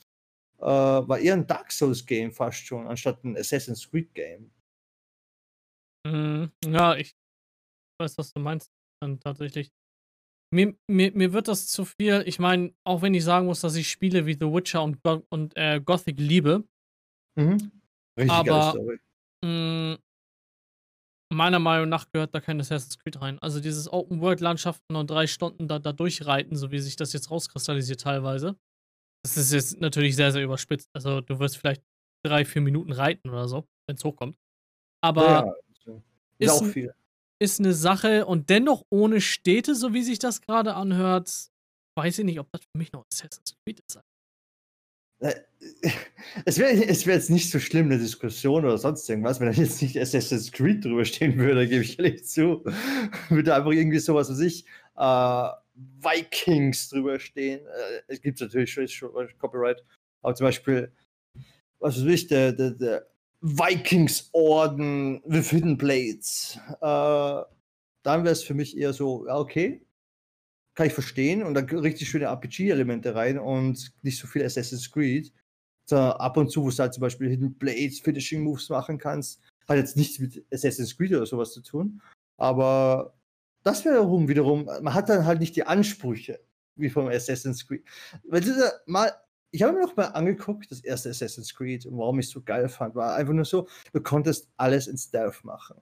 Äh, 0.59 0.65
war 0.65 1.19
eher 1.19 1.33
ein 1.33 1.47
Dark 1.47 1.71
Souls-Game 1.71 2.31
fast 2.31 2.65
schon, 2.65 2.87
anstatt 2.87 3.23
ein 3.23 3.35
Assassin's 3.35 3.89
Creed-Game. 3.89 4.49
Mm, 6.07 6.45
ja, 6.65 6.95
ich 6.95 7.13
weiß, 7.99 8.17
was 8.17 8.31
du 8.33 8.39
meinst. 8.39 8.71
Dann 9.01 9.19
tatsächlich. 9.19 9.71
Mir, 10.53 10.75
mir, 10.87 11.11
mir 11.13 11.33
wird 11.33 11.47
das 11.47 11.67
zu 11.67 11.85
viel. 11.85 12.23
Ich 12.25 12.39
meine, 12.39 12.73
auch 12.85 13.01
wenn 13.01 13.13
ich 13.13 13.23
sagen 13.23 13.47
muss, 13.47 13.61
dass 13.61 13.75
ich 13.75 13.89
Spiele 13.89 14.25
wie 14.25 14.33
The 14.33 14.51
Witcher 14.51 14.83
und, 14.83 14.99
und 15.29 15.55
äh, 15.55 15.81
Gothic 15.81 16.19
liebe. 16.19 16.63
Mhm. 17.35 17.71
Richtig 18.17 18.31
aber 18.31 18.75
meiner 21.35 21.59
Meinung 21.59 21.89
nach 21.89 22.09
gehört 22.11 22.35
da 22.35 22.41
kein 22.41 22.59
Assassin's 22.59 22.97
Creed 22.99 23.21
rein. 23.21 23.39
Also 23.39 23.59
dieses 23.59 23.91
Open-World-Landschaften 23.91 24.95
und 24.95 25.09
drei 25.09 25.27
Stunden 25.27 25.67
da, 25.67 25.79
da 25.79 25.93
durchreiten, 25.93 26.55
so 26.55 26.71
wie 26.71 26.79
sich 26.79 26.95
das 26.95 27.13
jetzt 27.13 27.31
rauskristallisiert 27.31 28.01
teilweise. 28.01 28.57
Das 29.23 29.37
ist 29.37 29.53
jetzt 29.53 29.79
natürlich 29.79 30.15
sehr, 30.15 30.31
sehr 30.31 30.43
überspitzt. 30.43 30.89
Also 30.93 31.21
du 31.21 31.39
wirst 31.39 31.57
vielleicht 31.57 31.83
drei, 32.25 32.45
vier 32.45 32.61
Minuten 32.61 32.91
reiten 32.91 33.29
oder 33.29 33.47
so, 33.47 33.67
wenn 33.87 33.95
es 33.95 34.03
hochkommt. 34.03 34.37
Aber 35.03 35.55
ja, 35.85 35.95
ist, 36.39 36.51
auch 36.51 36.65
viel. 36.65 36.93
ist 37.39 37.59
eine 37.59 37.73
Sache 37.73 38.25
und 38.25 38.49
dennoch 38.49 38.85
ohne 38.89 39.21
Städte, 39.21 39.75
so 39.75 39.93
wie 39.93 40.03
sich 40.03 40.19
das 40.19 40.41
gerade 40.41 40.75
anhört, 40.75 41.49
weiß 41.97 42.19
ich 42.19 42.25
nicht, 42.25 42.39
ob 42.39 42.51
das 42.51 42.61
für 42.61 42.77
mich 42.77 42.91
noch 42.91 43.05
Assassin's 43.11 43.55
Creed 43.63 43.79
ist. 43.87 43.99
Es 46.45 46.59
wäre 46.59 46.71
es 46.71 47.05
wär 47.05 47.15
jetzt 47.15 47.29
nicht 47.29 47.49
so 47.49 47.59
schlimm, 47.59 47.87
eine 47.87 47.97
Diskussion 47.97 48.63
oder 48.63 48.77
sonst 48.77 49.09
irgendwas, 49.09 49.39
wenn 49.39 49.51
da 49.51 49.53
jetzt 49.53 49.81
nicht 49.81 49.99
Assassin's 49.99 50.51
Creed 50.51 50.85
drüber 50.85 51.03
stehen 51.05 51.37
würde, 51.37 51.67
gebe 51.69 51.83
ich 51.83 51.99
ehrlich 51.99 52.25
zu. 52.25 52.63
würde 53.29 53.55
einfach 53.55 53.71
irgendwie 53.71 53.99
sowas, 53.99 54.29
was 54.29 54.39
ich, 54.39 54.65
äh, 54.97 55.49
Vikings 55.75 56.89
drüber 56.89 57.19
stehen. 57.19 57.59
Äh, 57.65 58.01
es 58.07 58.21
gibt 58.21 58.39
natürlich 58.39 58.71
schon, 58.71 58.87
schon 58.87 59.11
Copyright, 59.39 59.83
aber 60.21 60.35
zum 60.35 60.45
Beispiel, 60.45 60.91
was 61.79 61.97
weiß 61.97 62.13
ich, 62.13 62.27
der, 62.27 62.53
der, 62.53 62.71
der 62.71 63.07
Vikings-Orden 63.41 65.21
with 65.25 65.49
Hidden 65.49 65.77
Blades. 65.77 66.59
Äh, 66.81 67.43
dann 68.03 68.23
wäre 68.23 68.31
es 68.31 68.43
für 68.43 68.53
mich 68.53 68.77
eher 68.77 68.93
so, 68.93 69.27
ja, 69.27 69.37
okay, 69.37 69.85
kann 70.75 70.87
ich 70.87 70.93
verstehen 70.93 71.43
und 71.43 71.53
da 71.53 71.61
richtig 71.61 72.09
schöne 72.09 72.25
RPG-Elemente 72.25 73.13
rein 73.13 73.37
und 73.37 73.91
nicht 74.03 74.17
so 74.17 74.27
viel 74.27 74.43
Assassin's 74.43 74.89
Creed. 74.89 75.33
So, 75.91 75.97
ab 75.97 76.37
und 76.37 76.49
zu, 76.49 76.63
wo 76.63 76.69
du 76.69 76.77
halt 76.77 76.93
zum 76.93 77.01
Beispiel 77.01 77.27
Hidden 77.27 77.53
Blades, 77.55 77.99
Finishing 77.99 78.43
Moves 78.43 78.69
machen 78.69 78.97
kannst, 78.97 79.41
hat 79.67 79.75
jetzt 79.75 79.97
nichts 79.97 80.19
mit 80.19 80.41
Assassin's 80.49 80.95
Creed 80.95 81.11
oder 81.11 81.25
sowas 81.25 81.51
zu 81.51 81.61
tun. 81.61 82.01
Aber 82.37 83.13
das 83.63 83.83
wiederum, 83.83 84.29
wiederum, 84.29 84.63
man 84.63 84.93
hat 84.93 85.09
dann 85.09 85.25
halt 85.25 85.41
nicht 85.41 85.53
die 85.57 85.65
Ansprüche 85.65 86.39
wie 86.77 86.89
vom 86.89 87.09
Assassin's 87.09 87.67
Creed. 87.67 87.83
Weil 88.23 88.39
du 88.39 88.53
mal, 88.85 89.11
ich 89.51 89.63
habe 89.63 89.73
mir 89.73 89.81
noch 89.81 89.97
mal 89.97 90.05
angeguckt, 90.05 90.71
das 90.71 90.79
erste 90.79 91.09
Assassin's 91.09 91.53
Creed 91.53 91.85
und 91.85 91.97
warum 91.97 92.19
ich 92.19 92.27
es 92.27 92.31
so 92.31 92.41
geil 92.41 92.69
fand, 92.69 92.95
war 92.95 93.15
einfach 93.15 93.33
nur 93.33 93.43
so, 93.43 93.67
du 93.91 93.99
konntest 93.99 94.49
alles 94.55 94.87
in 94.87 94.97
Stealth 94.97 95.43
machen. 95.43 95.75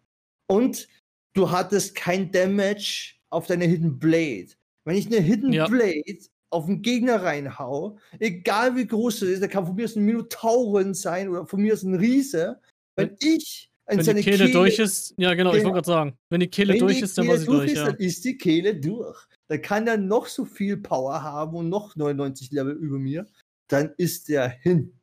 Und 0.47 0.87
du 1.33 1.51
hattest 1.51 1.93
kein 1.93 2.31
Damage 2.31 3.13
auf 3.29 3.45
deine 3.45 3.65
Hidden 3.65 3.99
Blade. 3.99 4.49
Wenn 4.85 4.95
ich 4.95 5.05
eine 5.05 5.19
Hidden 5.19 5.53
ja. 5.53 5.67
Blade 5.67 6.17
auf 6.49 6.65
einen 6.65 6.81
Gegner 6.81 7.21
reinhau, 7.23 7.97
egal 8.19 8.75
wie 8.75 8.87
groß 8.87 9.21
es 9.21 9.29
ist, 9.29 9.41
der 9.41 9.49
kann 9.49 9.65
von 9.65 9.75
mir 9.75 9.85
aus 9.85 9.95
ein 9.95 10.05
Minotauren 10.05 10.93
sein 10.93 11.29
oder 11.29 11.45
von 11.45 11.61
mir 11.61 11.73
aus 11.73 11.83
ein 11.83 11.95
Riese, 11.95 12.59
wenn 12.95 13.15
ich 13.19 13.69
wenn 13.85 13.97
die 13.99 14.21
Kehle, 14.21 14.37
Kehle, 14.37 14.51
durch 14.51 14.77
ist, 14.77 15.15
ja 15.17 15.33
genau, 15.33 15.51
ich 15.53 15.63
wollte 15.63 15.73
gerade 15.73 15.87
sagen, 15.87 16.17
wenn 16.29 16.41
die 16.41 16.47
Kehle 16.47 16.73
wenn 16.73 16.79
durch 16.79 16.97
die 16.97 17.03
ist, 17.03 17.17
dann 17.17 17.27
war 17.27 17.37
sie 17.37 17.45
durch. 17.45 17.71
Ist, 17.71 17.77
ja. 17.77 17.85
Dann 17.85 17.95
ist 17.95 18.23
die 18.23 18.37
Kehle 18.37 18.75
durch. 18.75 19.17
Dann 19.47 19.61
kann 19.61 19.87
er 19.87 19.97
noch 19.97 20.27
so 20.27 20.45
viel 20.45 20.77
Power 20.77 21.23
haben 21.23 21.55
und 21.55 21.69
noch 21.69 21.95
99 21.95 22.51
Level 22.51 22.73
über 22.73 22.99
mir, 22.99 23.25
dann 23.67 23.93
ist 23.97 24.29
der 24.29 24.49
hin. 24.49 24.93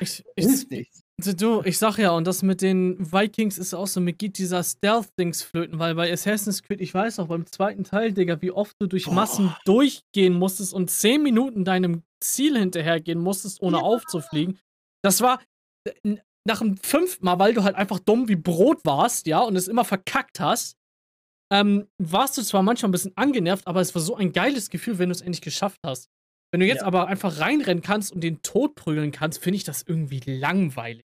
Ich, 0.00 0.24
ich. 0.36 0.88
Du, 1.24 1.62
ich 1.64 1.78
sag 1.78 1.98
ja, 1.98 2.10
und 2.10 2.26
das 2.26 2.42
mit 2.42 2.62
den 2.62 3.12
Vikings 3.12 3.58
ist 3.58 3.74
auch 3.74 3.86
so, 3.86 4.00
mir 4.00 4.12
geht 4.12 4.38
dieser 4.38 4.62
Stealth-Dings 4.64 5.42
flöten, 5.42 5.78
weil 5.78 5.94
bei 5.94 6.12
Assassin's 6.12 6.62
Creed, 6.62 6.80
ich 6.80 6.92
weiß 6.92 7.18
auch 7.20 7.28
beim 7.28 7.46
zweiten 7.46 7.84
Teil, 7.84 8.12
Digga, 8.12 8.42
wie 8.42 8.50
oft 8.50 8.74
du 8.80 8.86
durch 8.86 9.04
Boah. 9.04 9.14
Massen 9.14 9.54
durchgehen 9.64 10.34
musstest 10.34 10.74
und 10.74 10.90
10 10.90 11.22
Minuten 11.22 11.64
deinem 11.64 12.02
Ziel 12.20 12.58
hinterhergehen 12.58 13.20
musstest, 13.20 13.62
ohne 13.62 13.78
ja. 13.78 13.82
aufzufliegen. 13.82 14.58
Das 15.02 15.20
war 15.20 15.40
nach 16.44 16.58
dem 16.58 16.76
fünften 16.76 17.24
Mal, 17.24 17.38
weil 17.38 17.54
du 17.54 17.62
halt 17.62 17.76
einfach 17.76 17.98
dumm 17.98 18.28
wie 18.28 18.36
Brot 18.36 18.84
warst, 18.84 19.26
ja, 19.26 19.40
und 19.40 19.56
es 19.56 19.68
immer 19.68 19.84
verkackt 19.84 20.40
hast, 20.40 20.76
ähm, 21.52 21.86
warst 21.98 22.38
du 22.38 22.42
zwar 22.42 22.62
manchmal 22.62 22.88
ein 22.88 22.92
bisschen 22.92 23.16
angenervt, 23.16 23.66
aber 23.66 23.80
es 23.80 23.94
war 23.94 24.02
so 24.02 24.16
ein 24.16 24.32
geiles 24.32 24.70
Gefühl, 24.70 24.98
wenn 24.98 25.10
du 25.10 25.14
es 25.14 25.20
endlich 25.20 25.42
geschafft 25.42 25.80
hast. 25.84 26.08
Wenn 26.50 26.60
du 26.60 26.66
jetzt 26.66 26.80
ja. 26.80 26.86
aber 26.86 27.06
einfach 27.06 27.38
reinrennen 27.40 27.82
kannst 27.82 28.12
und 28.12 28.22
den 28.22 28.42
Tod 28.42 28.74
prügeln 28.74 29.12
kannst, 29.12 29.42
finde 29.42 29.56
ich 29.56 29.64
das 29.64 29.82
irgendwie 29.82 30.20
langweilig. 30.26 31.04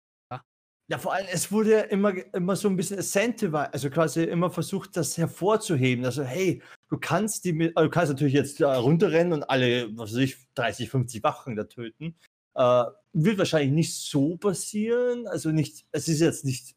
Ja? 0.88 0.98
vor 0.98 1.12
allem, 1.12 1.26
es 1.30 1.50
wurde 1.50 1.80
immer, 1.90 2.12
immer 2.34 2.56
so 2.56 2.68
ein 2.68 2.76
bisschen 2.76 2.98
incentivize, 2.98 3.72
also 3.72 3.90
quasi 3.90 4.24
immer 4.24 4.50
versucht, 4.50 4.96
das 4.96 5.16
hervorzuheben. 5.18 6.04
Also, 6.04 6.22
hey, 6.22 6.62
du 6.88 6.98
kannst 6.98 7.44
die, 7.44 7.72
also 7.74 7.88
du 7.88 7.90
kannst 7.90 8.12
natürlich 8.12 8.34
jetzt 8.34 8.60
äh, 8.60 8.64
runterrennen 8.64 9.32
und 9.32 9.50
alle, 9.50 9.88
was 9.96 10.12
weiß 10.12 10.18
ich, 10.18 10.36
30, 10.54 10.90
50 10.90 11.22
Wachen 11.22 11.56
da 11.56 11.64
töten. 11.64 12.16
Äh, 12.54 12.84
wird 13.12 13.38
wahrscheinlich 13.38 13.72
nicht 13.72 13.94
so 13.94 14.36
passieren. 14.36 15.26
Also 15.26 15.50
nicht, 15.50 15.86
es 15.92 16.08
ist 16.08 16.20
jetzt 16.20 16.44
nicht 16.44 16.76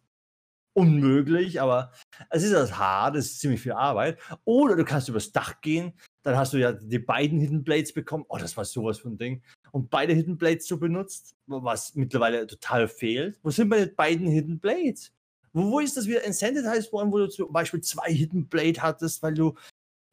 unmöglich, 0.74 1.62
aber 1.62 1.91
es 2.30 2.43
ist 2.43 2.53
das 2.53 2.78
hart, 2.78 3.16
es 3.16 3.32
ist 3.32 3.39
ziemlich 3.39 3.62
viel 3.62 3.74
Arbeit. 3.74 4.20
Oder 4.45 4.76
du 4.76 4.86
kannst 4.86 5.10
übers 5.10 5.32
Dach 5.32 5.62
gehen, 5.62 5.93
dann 6.24 6.38
hast 6.38 6.53
du 6.53 6.57
ja 6.57 6.74
die 6.74 6.99
beiden 6.99 7.39
Hidden 7.39 7.64
Blades 7.64 7.93
bekommen. 7.93 8.26
Oh, 8.30 8.38
das 8.38 8.55
war 8.55 8.66
sowas 8.66 8.99
von 8.99 9.18
Ding. 9.18 9.41
Und 9.72 9.90
beide 9.90 10.14
Hidden 10.14 10.38
Blades 10.38 10.68
so 10.68 10.78
benutzt, 10.78 11.36
was 11.48 11.96
mittlerweile 11.96 12.48
total 12.48 12.88
fehlt. 12.88 13.40
Wo 13.44 13.52
sind 13.52 13.70
meine 13.70 13.88
beiden 13.88 14.28
Hidden 14.28 14.60
Blades? 14.60 15.12
Wo, 15.54 15.72
wo 15.72 15.80
ist 15.80 15.98
das 15.98 16.08
wieder 16.08 16.24
incentivized 16.24 16.92
worden, 16.94 17.12
wo 17.12 17.18
du 17.18 17.28
zum 17.28 17.52
Beispiel 17.52 17.82
zwei 17.82 18.12
Hidden 18.12 18.48
Blade 18.48 18.82
hattest, 18.82 19.24
weil 19.24 19.34
du 19.34 19.56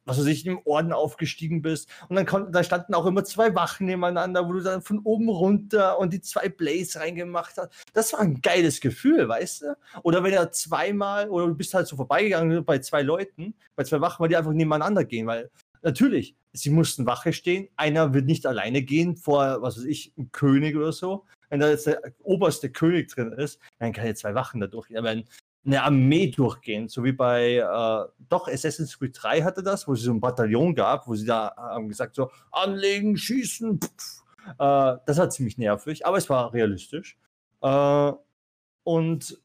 was 0.07 0.17
weiß 0.17 0.25
ich, 0.27 0.45
im 0.45 0.59
Orden 0.63 0.93
aufgestiegen 0.93 1.61
bist. 1.61 1.89
Und 2.07 2.15
dann 2.15 2.25
konnten, 2.25 2.53
da 2.53 2.63
standen 2.63 2.93
auch 2.93 3.05
immer 3.05 3.25
zwei 3.25 3.53
Wachen 3.53 3.85
nebeneinander, 3.85 4.47
wo 4.47 4.53
du 4.53 4.61
dann 4.61 4.81
von 4.81 4.99
oben 4.99 5.29
runter 5.29 5.99
und 5.99 6.13
die 6.13 6.21
zwei 6.21 6.49
Blaze 6.49 6.99
reingemacht 6.99 7.57
hast. 7.57 7.69
Das 7.93 8.13
war 8.13 8.21
ein 8.21 8.41
geiles 8.41 8.79
Gefühl, 8.79 9.27
weißt 9.27 9.61
du? 9.63 9.77
Oder 10.03 10.23
wenn 10.23 10.33
er 10.33 10.51
zweimal, 10.51 11.29
oder 11.29 11.47
du 11.47 11.55
bist 11.55 11.73
halt 11.73 11.87
so 11.87 11.97
vorbeigegangen 11.97 12.63
bei 12.63 12.79
zwei 12.79 13.01
Leuten, 13.01 13.53
bei 13.75 13.83
zwei 13.83 13.99
Wachen, 13.99 14.21
weil 14.21 14.29
die 14.29 14.37
einfach 14.37 14.53
nebeneinander 14.53 15.03
gehen, 15.03 15.27
weil 15.27 15.51
natürlich, 15.81 16.35
sie 16.57 16.69
mussten 16.69 17.05
Wache 17.05 17.33
stehen. 17.33 17.67
Einer 17.75 18.13
wird 18.13 18.25
nicht 18.25 18.45
alleine 18.45 18.81
gehen 18.81 19.15
vor, 19.15 19.61
was 19.61 19.77
weiß 19.77 19.85
ich, 19.85 20.13
einem 20.17 20.31
König 20.31 20.75
oder 20.75 20.91
so. 20.91 21.25
Wenn 21.49 21.59
da 21.59 21.69
jetzt 21.69 21.87
der 21.87 22.01
oberste 22.23 22.69
König 22.69 23.09
drin 23.09 23.31
ist, 23.31 23.59
dann 23.79 23.93
kann 23.93 24.05
er 24.05 24.15
zwei 24.15 24.35
Wachen 24.35 24.59
da 24.59 24.67
durchgehen. 24.67 24.97
Aber 24.97 25.09
eine 25.67 25.83
Armee 25.83 26.27
durchgehen, 26.27 26.87
so 26.87 27.03
wie 27.03 27.11
bei 27.11 27.55
äh, 27.55 28.25
doch 28.29 28.47
Assassin's 28.47 28.97
Creed 28.97 29.17
3 29.21 29.41
hatte 29.43 29.63
das, 29.63 29.87
wo 29.87 29.95
sie 29.95 30.05
so 30.05 30.11
ein 30.11 30.21
Bataillon 30.21 30.73
gab, 30.75 31.07
wo 31.07 31.15
sie 31.15 31.25
da 31.25 31.53
haben 31.57 31.89
gesagt 31.89 32.15
so 32.15 32.31
anlegen, 32.51 33.17
schießen. 33.17 33.79
Äh, 34.47 34.95
das 35.05 35.17
war 35.17 35.29
ziemlich 35.29 35.57
nervig, 35.57 36.05
aber 36.05 36.17
es 36.17 36.29
war 36.29 36.53
realistisch. 36.53 37.17
Äh, 37.61 38.11
und 38.83 39.41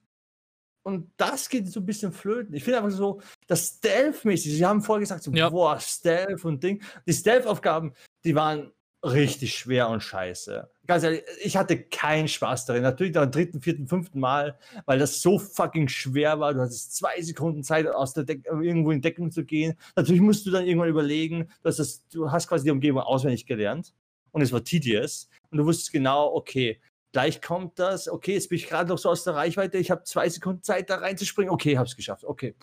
und 0.82 1.10
das 1.16 1.48
geht 1.48 1.68
so 1.68 1.80
ein 1.80 1.86
bisschen 1.86 2.12
flöten. 2.12 2.54
Ich 2.54 2.64
finde 2.64 2.78
einfach 2.78 2.90
so, 2.90 3.20
das 3.46 3.76
Stealth-mäßig, 3.76 4.52
sie 4.54 4.66
haben 4.66 4.82
vorher 4.82 5.00
gesagt, 5.00 5.22
so, 5.22 5.32
ja. 5.32 5.48
boah, 5.48 5.78
Stealth 5.78 6.44
und 6.44 6.62
Ding. 6.62 6.82
Die 7.06 7.12
Stealth-Aufgaben, 7.12 7.92
die 8.24 8.34
waren 8.34 8.72
richtig 9.04 9.54
schwer 9.54 9.88
und 9.88 10.00
scheiße. 10.00 10.68
Ganz 10.86 11.02
ehrlich, 11.02 11.22
ich 11.42 11.56
hatte 11.56 11.80
keinen 11.80 12.28
Spaß 12.28 12.66
darin. 12.66 12.82
Natürlich 12.82 13.16
am 13.16 13.30
dritten, 13.30 13.60
vierten, 13.60 13.86
fünften 13.88 14.20
Mal, 14.20 14.58
weil 14.86 14.98
das 14.98 15.20
so 15.20 15.38
fucking 15.38 15.88
schwer 15.88 16.38
war. 16.38 16.54
Du 16.54 16.60
hattest 16.60 16.96
zwei 16.96 17.20
Sekunden 17.20 17.62
Zeit, 17.64 17.86
aus 17.86 18.14
der 18.14 18.24
Deck 18.24 18.46
irgendwo 18.46 18.90
in 18.90 19.00
Deckung 19.00 19.30
zu 19.30 19.44
gehen. 19.44 19.74
Natürlich 19.96 20.22
musst 20.22 20.46
du 20.46 20.50
dann 20.50 20.66
irgendwann 20.66 20.88
überlegen, 20.88 21.48
dass 21.62 21.76
das, 21.76 22.06
du 22.08 22.30
hast 22.30 22.48
quasi 22.48 22.64
die 22.64 22.70
Umgebung 22.70 23.02
auswendig 23.02 23.46
gelernt 23.46 23.92
und 24.30 24.42
es 24.42 24.52
war 24.52 24.62
tedious 24.62 25.28
und 25.50 25.58
du 25.58 25.64
wusstest 25.64 25.92
genau, 25.92 26.32
okay, 26.34 26.80
gleich 27.12 27.40
kommt 27.40 27.78
das, 27.78 28.08
okay, 28.08 28.34
jetzt 28.34 28.48
bin 28.48 28.56
ich 28.56 28.68
gerade 28.68 28.88
noch 28.88 28.98
so 28.98 29.10
aus 29.10 29.24
der 29.24 29.34
Reichweite, 29.34 29.78
ich 29.78 29.90
habe 29.90 30.04
zwei 30.04 30.28
Sekunden 30.28 30.62
Zeit, 30.62 30.90
da 30.90 30.96
reinzuspringen, 30.96 31.52
okay, 31.52 31.76
habe 31.76 31.86
es 31.86 31.96
geschafft, 31.96 32.24
okay. 32.24 32.54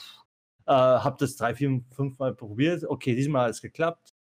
Äh, 0.65 0.71
habe 0.71 1.17
das 1.19 1.35
drei, 1.35 1.55
vier, 1.55 1.81
fünf 1.95 2.19
Mal 2.19 2.33
probiert, 2.33 2.83
okay, 2.83 3.15
diesmal 3.15 3.45
hat 3.45 3.51
es 3.51 3.61
geklappt. 3.61 4.13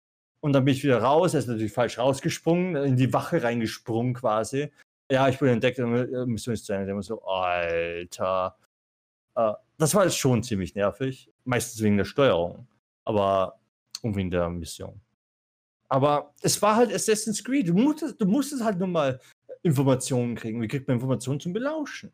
Und 0.40 0.52
dann 0.52 0.64
bin 0.64 0.74
ich 0.74 0.84
wieder 0.84 1.02
raus, 1.02 1.34
er 1.34 1.40
ist 1.40 1.48
natürlich 1.48 1.72
falsch 1.72 1.98
rausgesprungen, 1.98 2.76
in 2.76 2.96
die 2.96 3.12
Wache 3.12 3.42
reingesprungen 3.42 4.14
quasi. 4.14 4.70
Ja, 5.10 5.28
ich 5.28 5.38
bin 5.38 5.48
entdeckt, 5.48 5.78
Mission 5.78 6.54
ist 6.54 6.66
zu 6.66 6.72
Ende. 6.72 6.90
Immer 6.90 7.02
so, 7.02 7.22
Alter. 7.24 8.56
Äh, 9.36 9.52
das 9.78 9.94
war 9.94 10.04
jetzt 10.04 10.18
schon 10.18 10.42
ziemlich 10.42 10.74
nervig. 10.74 11.30
Meistens 11.44 11.82
wegen 11.82 11.96
der 11.96 12.04
Steuerung. 12.04 12.66
Aber 13.04 13.60
und 14.02 14.16
wegen 14.16 14.30
der 14.30 14.48
Mission. 14.50 15.00
Aber 15.88 16.34
es 16.42 16.60
war 16.60 16.76
halt 16.76 16.92
Assassin's 16.92 17.42
Creed. 17.42 17.68
Du 17.68 17.74
musstest, 17.74 18.20
du 18.20 18.26
musstest 18.26 18.64
halt 18.64 18.78
nur 18.78 18.88
mal 18.88 19.20
Informationen 19.66 20.36
kriegen. 20.36 20.62
Wie 20.62 20.68
kriegt 20.68 20.86
man 20.88 20.96
Informationen 20.96 21.40
zum 21.40 21.52
Belauschen? 21.52 22.12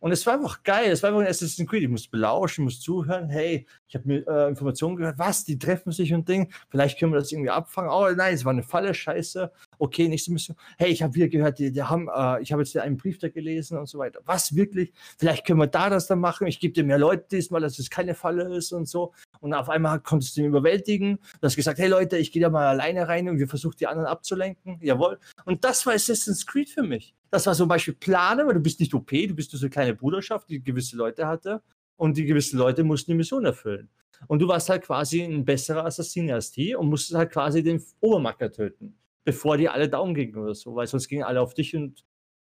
Und 0.00 0.12
es 0.12 0.24
war 0.24 0.34
einfach 0.34 0.62
geil. 0.62 0.90
Es 0.90 1.02
war 1.02 1.10
einfach 1.10 1.20
ein 1.20 1.28
Assassin's 1.28 1.68
Creed. 1.68 1.82
Ich 1.82 1.88
muss 1.90 2.08
belauschen, 2.08 2.64
muss 2.64 2.80
zuhören. 2.80 3.28
Hey, 3.28 3.66
ich 3.86 3.94
habe 3.94 4.08
mir 4.08 4.26
äh, 4.26 4.48
Informationen 4.48 4.96
gehört. 4.96 5.18
Was? 5.18 5.44
Die 5.44 5.58
treffen 5.58 5.92
sich 5.92 6.14
und 6.14 6.26
Ding. 6.26 6.50
Vielleicht 6.70 6.98
können 6.98 7.12
wir 7.12 7.18
das 7.18 7.30
irgendwie 7.30 7.50
abfangen. 7.50 7.90
Oh 7.90 8.08
nein, 8.10 8.34
es 8.34 8.46
war 8.46 8.52
eine 8.52 8.62
Falle. 8.62 8.94
Scheiße. 8.94 9.52
Okay, 9.80 10.08
nächste 10.08 10.30
Mission. 10.30 10.58
Hey, 10.76 10.90
ich 10.90 11.02
habe 11.02 11.14
wieder 11.14 11.28
gehört, 11.28 11.58
die, 11.58 11.72
die 11.72 11.82
haben, 11.82 12.10
äh, 12.14 12.42
ich 12.42 12.52
habe 12.52 12.60
jetzt 12.60 12.76
einen 12.76 12.98
Brief 12.98 13.18
da 13.18 13.30
gelesen 13.30 13.78
und 13.78 13.88
so 13.88 13.98
weiter. 13.98 14.20
Was 14.26 14.54
wirklich? 14.54 14.92
Vielleicht 15.16 15.46
können 15.46 15.58
wir 15.58 15.68
da 15.68 15.88
das 15.88 16.06
dann 16.06 16.20
machen. 16.20 16.46
Ich 16.46 16.60
gebe 16.60 16.74
dir 16.74 16.84
mehr 16.84 16.98
Leute 16.98 17.24
diesmal, 17.30 17.62
dass 17.62 17.78
es 17.78 17.88
keine 17.88 18.14
Falle 18.14 18.54
ist 18.54 18.72
und 18.72 18.86
so. 18.86 19.14
Und 19.40 19.54
auf 19.54 19.70
einmal 19.70 19.98
konntest 20.00 20.36
du 20.36 20.42
ihn 20.42 20.48
überwältigen. 20.48 21.16
Du 21.16 21.46
hast 21.46 21.56
gesagt, 21.56 21.78
hey 21.78 21.88
Leute, 21.88 22.18
ich 22.18 22.30
gehe 22.30 22.42
da 22.42 22.50
mal 22.50 22.66
alleine 22.66 23.08
rein 23.08 23.26
und 23.30 23.38
wir 23.38 23.48
versuchen 23.48 23.76
die 23.80 23.86
anderen 23.86 24.06
abzulenken. 24.06 24.78
Jawohl. 24.82 25.18
Und 25.46 25.64
das 25.64 25.86
war 25.86 25.94
Assassin's 25.94 26.46
Creed 26.46 26.68
für 26.68 26.82
mich. 26.82 27.14
Das 27.30 27.46
war 27.46 27.54
zum 27.54 27.68
Beispiel 27.68 27.94
Plane, 27.94 28.46
weil 28.46 28.54
du 28.54 28.60
bist 28.60 28.80
nicht 28.80 28.92
OP, 28.92 29.08
du 29.08 29.34
bist 29.34 29.50
so 29.50 29.58
eine 29.58 29.70
kleine 29.70 29.94
Bruderschaft, 29.94 30.50
die 30.50 30.62
gewisse 30.62 30.96
Leute 30.96 31.26
hatte. 31.26 31.62
Und 31.96 32.18
die 32.18 32.26
gewissen 32.26 32.58
Leute 32.58 32.84
mussten 32.84 33.12
die 33.12 33.16
Mission 33.16 33.46
erfüllen. 33.46 33.88
Und 34.26 34.40
du 34.40 34.48
warst 34.48 34.68
halt 34.68 34.82
quasi 34.82 35.22
ein 35.22 35.44
besserer 35.44 35.86
Assassin 35.86 36.30
als 36.30 36.50
die 36.50 36.74
und 36.74 36.88
musstest 36.88 37.16
halt 37.16 37.30
quasi 37.30 37.62
den 37.62 37.82
Obermacker 38.00 38.52
töten, 38.52 38.94
bevor 39.30 39.56
die 39.56 39.68
alle 39.68 39.88
down 39.88 40.12
gingen 40.12 40.36
oder 40.36 40.54
so, 40.56 40.74
weil 40.74 40.88
sonst 40.88 41.06
gingen 41.06 41.22
alle 41.22 41.40
auf 41.40 41.54
dich 41.54 41.76
und 41.76 42.04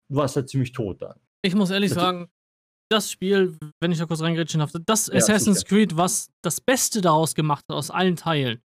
du 0.09 0.17
warst 0.17 0.35
halt 0.35 0.47
ziemlich 0.47 0.73
tot 0.73 1.01
dann. 1.01 1.19
Ich 1.43 1.55
muss 1.55 1.71
ehrlich 1.71 1.89
das 1.89 1.99
sagen, 1.99 2.29
das 2.91 3.11
Spiel, 3.11 3.57
wenn 3.81 3.91
ich 3.91 3.97
da 3.97 4.05
kurz 4.05 4.21
reingrätschen 4.21 4.59
darf, 4.59 4.71
das 4.85 5.07
ja, 5.07 5.15
Assassin's 5.15 5.61
sicher. 5.61 5.69
Creed, 5.69 5.97
was 5.97 6.29
das 6.43 6.61
Beste 6.61 7.01
daraus 7.01 7.33
gemacht 7.33 7.65
hat, 7.67 7.75
aus 7.75 7.89
allen 7.89 8.15
Teilen, 8.15 8.61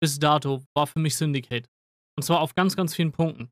bis 0.00 0.20
dato, 0.20 0.62
war 0.74 0.86
für 0.86 1.00
mich 1.00 1.16
Syndicate. 1.16 1.68
Und 2.16 2.22
zwar 2.22 2.40
auf 2.40 2.54
ganz, 2.54 2.76
ganz 2.76 2.94
vielen 2.94 3.10
Punkten. 3.10 3.50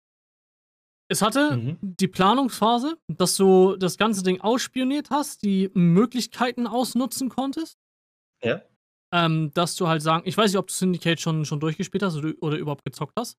Es 1.10 1.20
hatte 1.20 1.56
mhm. 1.56 1.78
die 1.82 2.08
Planungsphase, 2.08 2.96
dass 3.08 3.36
du 3.36 3.76
das 3.76 3.98
ganze 3.98 4.22
Ding 4.22 4.40
ausspioniert 4.40 5.10
hast, 5.10 5.42
die 5.42 5.70
Möglichkeiten 5.74 6.68
ausnutzen 6.68 7.28
konntest. 7.28 7.78
Ja. 8.42 8.62
Ähm, 9.12 9.50
dass 9.54 9.74
du 9.74 9.88
halt 9.88 10.02
sagen, 10.02 10.22
ich 10.24 10.36
weiß 10.36 10.52
nicht, 10.52 10.58
ob 10.58 10.68
du 10.68 10.72
Syndicate 10.72 11.20
schon, 11.20 11.44
schon 11.44 11.60
durchgespielt 11.60 12.02
hast 12.04 12.16
oder, 12.16 12.32
oder 12.40 12.56
überhaupt 12.56 12.84
gezockt 12.84 13.14
hast. 13.18 13.36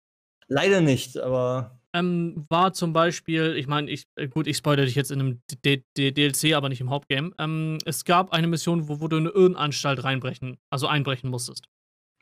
Leider 0.48 0.82
nicht, 0.82 1.18
aber. 1.18 1.80
Ähm, 1.93 2.46
war 2.50 2.74
zum 2.74 2.91
Beispiel, 2.91 3.56
ich 3.56 3.68
meine, 3.68 3.89
ich, 3.89 4.06
äh, 4.16 4.28
gut, 4.28 4.48
ich 4.48 4.58
spoilere 4.58 4.86
dich 4.86 4.96
jetzt 4.96 5.12
in 5.12 5.20
einem 5.20 5.41
D 5.64 5.84
D 5.98 6.12
DLC, 6.12 6.54
aber 6.54 6.68
nicht 6.70 6.82
im 6.82 6.89
Hauptgame. 6.89 7.32
Ähm, 7.39 7.78
es 7.86 8.04
gab 8.04 8.34
eine 8.34 8.48
Mission, 8.48 8.89
wo, 8.89 9.00
wo 9.00 9.08
du 9.08 9.18
in 9.18 9.28
eine 9.28 9.36
Irrenanstalt 9.36 10.04
reinbrechen, 10.04 10.58
also 10.70 10.88
einbrechen 10.88 11.30
musstest. 11.30 11.66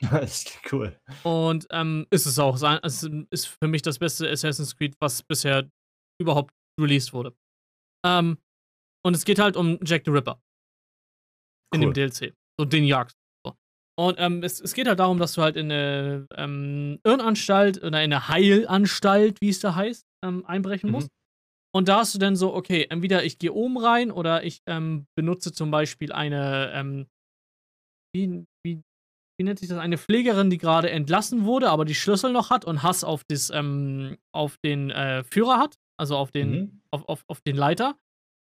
Das 0.10 0.44
ist 0.44 0.60
cool. 0.72 0.98
Und 1.22 1.66
ähm, 1.70 2.06
ist 2.10 2.26
es 2.26 2.38
auch. 2.38 2.60
Es 2.82 3.08
ist 3.30 3.46
für 3.46 3.68
mich 3.68 3.80
das 3.80 3.98
beste 3.98 4.28
Assassin's 4.28 4.76
Creed, 4.76 4.94
was 5.00 5.22
bisher 5.22 5.70
überhaupt 6.20 6.52
released 6.80 7.12
wurde. 7.12 7.34
Ähm, 8.04 8.38
und 9.04 9.14
es 9.14 9.24
geht 9.24 9.38
halt 9.38 9.56
um 9.56 9.78
Jack 9.84 10.02
the 10.04 10.10
Ripper. 10.10 10.42
In 11.72 11.82
cool. 11.82 11.92
dem 11.92 12.10
DLC. 12.10 12.34
So 12.58 12.64
den 12.64 12.84
jagst. 12.84 13.16
Und 13.96 14.16
ähm, 14.18 14.42
es, 14.42 14.60
es 14.60 14.74
geht 14.74 14.88
halt 14.88 14.98
darum, 14.98 15.18
dass 15.18 15.34
du 15.34 15.42
halt 15.42 15.56
in 15.56 15.70
eine 15.70 16.26
ähm, 16.36 16.98
Irrenanstalt 17.04 17.78
oder 17.78 18.02
in 18.02 18.12
eine 18.12 18.28
Heilanstalt, 18.28 19.40
wie 19.40 19.50
es 19.50 19.60
da 19.60 19.74
heißt, 19.74 20.04
ähm, 20.24 20.44
einbrechen 20.46 20.88
mhm. 20.88 20.92
musst. 20.92 21.08
Und 21.74 21.88
da 21.88 21.98
hast 21.98 22.14
du 22.14 22.18
dann 22.18 22.36
so, 22.36 22.54
okay, 22.54 22.86
entweder 22.88 23.24
ich 23.24 23.38
gehe 23.38 23.52
oben 23.52 23.78
rein 23.78 24.10
oder 24.10 24.44
ich 24.44 24.62
ähm, 24.66 25.06
benutze 25.16 25.52
zum 25.52 25.70
Beispiel 25.70 26.12
eine, 26.12 26.72
ähm, 26.72 27.06
wie, 28.14 28.44
wie 28.64 28.82
wie 29.38 29.44
nennt 29.44 29.58
sich 29.58 29.68
das, 29.68 29.78
eine 29.78 29.98
Pflegerin, 29.98 30.50
die 30.50 30.58
gerade 30.58 30.90
entlassen 30.90 31.44
wurde, 31.44 31.70
aber 31.70 31.84
die 31.84 31.94
Schlüssel 31.94 32.32
noch 32.32 32.50
hat 32.50 32.64
und 32.64 32.82
Hass 32.82 33.04
auf, 33.04 33.24
das, 33.24 33.50
ähm, 33.50 34.16
auf 34.32 34.56
den 34.58 34.90
äh, 34.90 35.24
Führer 35.24 35.58
hat, 35.58 35.76
also 35.98 36.16
auf 36.16 36.30
den, 36.30 36.50
mhm. 36.50 36.80
auf, 36.90 37.08
auf, 37.08 37.24
auf 37.26 37.40
den 37.40 37.56
Leiter. 37.56 37.96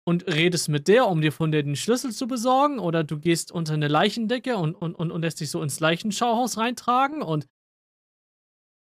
Und 0.08 0.26
redest 0.32 0.68
mit 0.68 0.86
der, 0.86 1.08
um 1.08 1.20
dir 1.20 1.32
von 1.32 1.50
der 1.50 1.64
den 1.64 1.74
Schlüssel 1.74 2.12
zu 2.12 2.28
besorgen, 2.28 2.78
oder 2.78 3.02
du 3.02 3.18
gehst 3.18 3.50
unter 3.50 3.74
eine 3.74 3.88
Leichendecke 3.88 4.56
und, 4.56 4.76
und, 4.76 4.94
und, 4.94 5.10
und 5.10 5.22
lässt 5.22 5.40
dich 5.40 5.50
so 5.50 5.60
ins 5.62 5.80
Leichenschauhaus 5.80 6.58
reintragen 6.58 7.22
und 7.22 7.48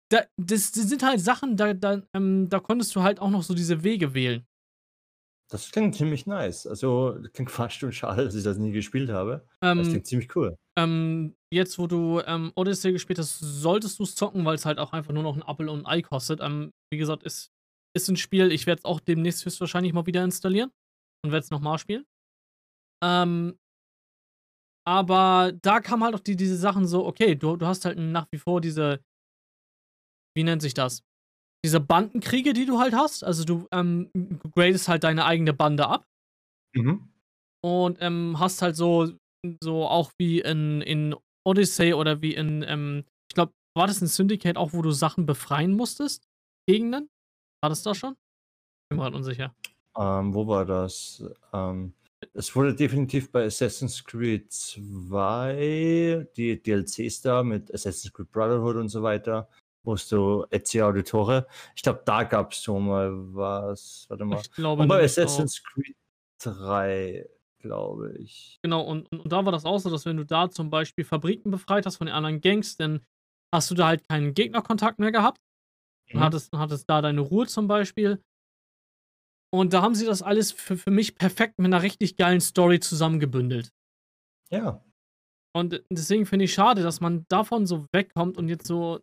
da, 0.10 0.24
das, 0.38 0.72
das 0.72 0.88
sind 0.88 1.02
halt 1.02 1.20
Sachen, 1.20 1.58
da, 1.58 1.74
da, 1.74 2.04
ähm, 2.14 2.48
da 2.48 2.60
konntest 2.60 2.96
du 2.96 3.02
halt 3.02 3.20
auch 3.20 3.32
noch 3.32 3.42
so 3.42 3.56
diese 3.56 3.84
Wege 3.84 4.14
wählen. 4.14 4.46
Das 5.50 5.72
klingt 5.72 5.96
ziemlich 5.96 6.28
nice. 6.28 6.68
Also, 6.68 7.18
klingt 7.34 7.50
fast 7.52 7.78
schon 7.78 7.92
schade, 7.92 8.24
dass 8.26 8.36
ich 8.36 8.44
das 8.44 8.58
nie 8.58 8.72
gespielt 8.72 9.10
habe. 9.10 9.48
Ähm, 9.64 9.80
das 9.80 9.90
klingt 9.90 10.06
ziemlich 10.06 10.36
cool. 10.36 10.56
Ähm, 10.78 11.36
jetzt, 11.52 11.80
wo 11.80 11.88
du 11.88 12.22
ähm, 12.26 12.52
Odyssey 12.56 12.92
gespielt 12.92 13.18
hast, 13.18 13.40
solltest 13.40 13.98
du 13.98 14.04
es 14.04 14.16
zocken, 14.16 14.46
weil 14.46 14.56
es 14.56 14.66
halt 14.66 14.78
auch 14.78 14.94
einfach 14.94 15.14
nur 15.14 15.24
noch 15.24 15.36
ein 15.36 15.44
Apple 15.48 15.72
und 15.72 15.82
ein 15.82 15.86
Ei 15.88 16.02
kostet. 16.04 16.40
Ähm, 16.42 16.72
wie 16.92 16.98
gesagt, 16.98 17.24
ist, 17.24 17.50
ist 17.96 18.08
ein 18.08 18.18
Spiel, 18.18 18.52
ich 18.52 18.68
werde 18.68 18.80
es 18.80 18.86
auch 18.86 19.00
demnächst 19.00 19.44
höchstwahrscheinlich 19.44 19.94
mal 19.94 20.06
wieder 20.06 20.24
installieren 20.24 20.70
und 21.26 21.32
werde 21.32 21.44
es 21.44 21.52
nochmal 21.52 21.78
spielen. 21.78 22.06
Ähm, 23.04 23.58
aber 24.88 25.52
da 25.62 25.80
kam 25.80 26.04
halt 26.04 26.16
auch 26.16 26.20
die, 26.20 26.36
diese 26.36 26.58
Sachen 26.58 26.88
so, 26.88 27.06
okay, 27.06 27.36
du, 27.36 27.58
du 27.58 27.66
hast 27.66 27.86
halt 27.86 27.98
nach 27.98 28.28
wie 28.32 28.38
vor 28.38 28.62
diese, 28.62 29.04
wie 30.36 30.44
nennt 30.44 30.62
sich 30.62 30.74
das? 30.74 31.04
diese 31.66 31.80
Bandenkriege, 31.80 32.54
die 32.54 32.68
du 32.68 32.78
halt 32.78 32.94
hast. 32.94 33.24
Also 33.24 33.44
du 33.44 33.68
ähm, 33.72 34.12
gradest 34.54 34.88
halt 34.88 35.04
deine 35.04 35.26
eigene 35.26 35.52
Bande 35.52 35.88
ab. 35.88 36.06
Mhm. 36.76 37.10
Und 37.64 37.98
ähm, 38.02 38.38
hast 38.38 38.62
halt 38.62 38.76
so, 38.76 39.12
so 39.64 39.88
auch 39.88 40.12
wie 40.20 40.42
in, 40.42 40.82
in 40.82 41.16
Odyssey 41.44 41.96
oder 41.96 42.22
wie 42.22 42.36
in, 42.36 42.62
ähm, 42.62 43.04
ich 43.32 43.34
glaube, 43.34 43.54
war 43.76 43.88
das 43.88 44.00
ein 44.00 44.08
Syndicate 44.08 44.58
auch, 44.58 44.74
wo 44.74 44.84
du 44.84 44.92
Sachen 44.92 45.26
befreien 45.26 45.74
musstest? 45.74 46.28
Gegenden? 46.68 47.10
War 47.64 47.72
das 47.72 47.82
da 47.82 47.96
schon? 47.96 48.16
Bin 48.90 48.98
mir 48.98 49.06
gerade 49.06 49.18
unsicher. 49.18 49.56
Ähm, 49.98 50.34
wo 50.34 50.48
war 50.48 50.66
das? 50.66 51.24
Ähm, 51.54 51.94
es 52.34 52.56
wurde 52.56 52.76
definitiv 52.76 53.32
bei 53.32 53.46
Assassin's 53.46 54.04
Creed 54.04 54.52
2 54.52 56.28
die 56.36 56.62
DLCs 56.62 57.22
da 57.22 57.44
mit 57.44 57.74
Assassin's 57.74 58.12
Creed 58.14 58.32
Brotherhood 58.32 58.78
und 58.78 58.90
so 58.90 59.04
weiter 59.04 59.48
musst 59.86 60.12
du 60.12 60.46
Ezio 60.50 60.88
Auditore. 60.88 61.48
Ich 61.76 61.84
glaube, 61.84 62.02
da 62.06 62.24
gab 62.24 62.52
es 62.52 62.62
schon 62.62 62.88
mal 62.88 63.12
was. 63.34 64.06
Warte 64.10 64.26
mal. 64.26 64.42
Ich 64.42 64.52
glaube 64.52 64.82
und 64.82 64.88
bei 64.88 65.04
Assassin's 65.04 65.62
auch. 65.62 65.74
Creed 65.74 65.96
3, 66.40 67.30
glaube 67.60 68.16
ich. 68.18 68.60
Genau, 68.62 68.82
und, 68.82 69.12
und, 69.12 69.22
und, 69.22 69.32
da 69.32 69.46
war 69.46 69.52
das 69.52 69.66
auch 69.66 69.80
so, 69.80 69.90
dass 69.90 70.06
wenn 70.06 70.18
du 70.18 70.26
da 70.26 70.50
zum 70.50 70.70
Beispiel 70.70 71.06
Fabriken 71.06 71.52
befreit 71.52 71.86
hast 71.86 71.98
von 71.98 72.08
den 72.08 72.16
anderen 72.16 72.42
Gangs, 72.42 72.76
dann 72.76 73.06
hast 73.54 73.72
du 73.72 73.76
da 73.76 73.88
halt 73.88 74.08
keinen 74.08 74.34
Gegnerkontakt 74.34 75.00
mehr 75.00 75.12
gehabt. 75.12 75.40
Mhm. 76.10 76.18
Und 76.18 76.24
hattest, 76.24 76.54
hattest 76.54 76.90
da 76.90 77.02
deine 77.02 77.22
Ruhe 77.22 77.48
zum 77.48 77.68
Beispiel. 77.68 78.22
Und 79.60 79.74
da 79.74 79.82
haben 79.82 79.96
sie 79.96 80.06
das 80.06 80.22
alles 80.22 80.52
für, 80.52 80.78
für 80.78 80.92
mich 80.92 81.16
perfekt 81.16 81.60
mit 81.60 81.68
einer 81.68 81.82
richtig 81.82 82.18
geilen 82.18 82.42
Story 82.42 82.80
zusammengebündelt. 82.80 83.72
Ja. 84.52 84.84
Und 85.56 85.82
deswegen 85.90 86.26
finde 86.26 86.46
ich 86.46 86.54
schade, 86.54 86.84
dass 86.84 87.00
man 87.00 87.26
davon 87.30 87.66
so 87.66 87.88
wegkommt 87.94 88.38
und 88.38 88.50
jetzt 88.50 88.68
so 88.68 89.00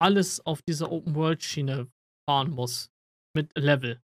alles 0.00 0.44
auf 0.46 0.62
dieser 0.62 0.90
Open-World-Schiene 0.90 1.88
fahren 2.26 2.50
muss. 2.50 2.90
Mit 3.34 3.56
Level. 3.56 4.00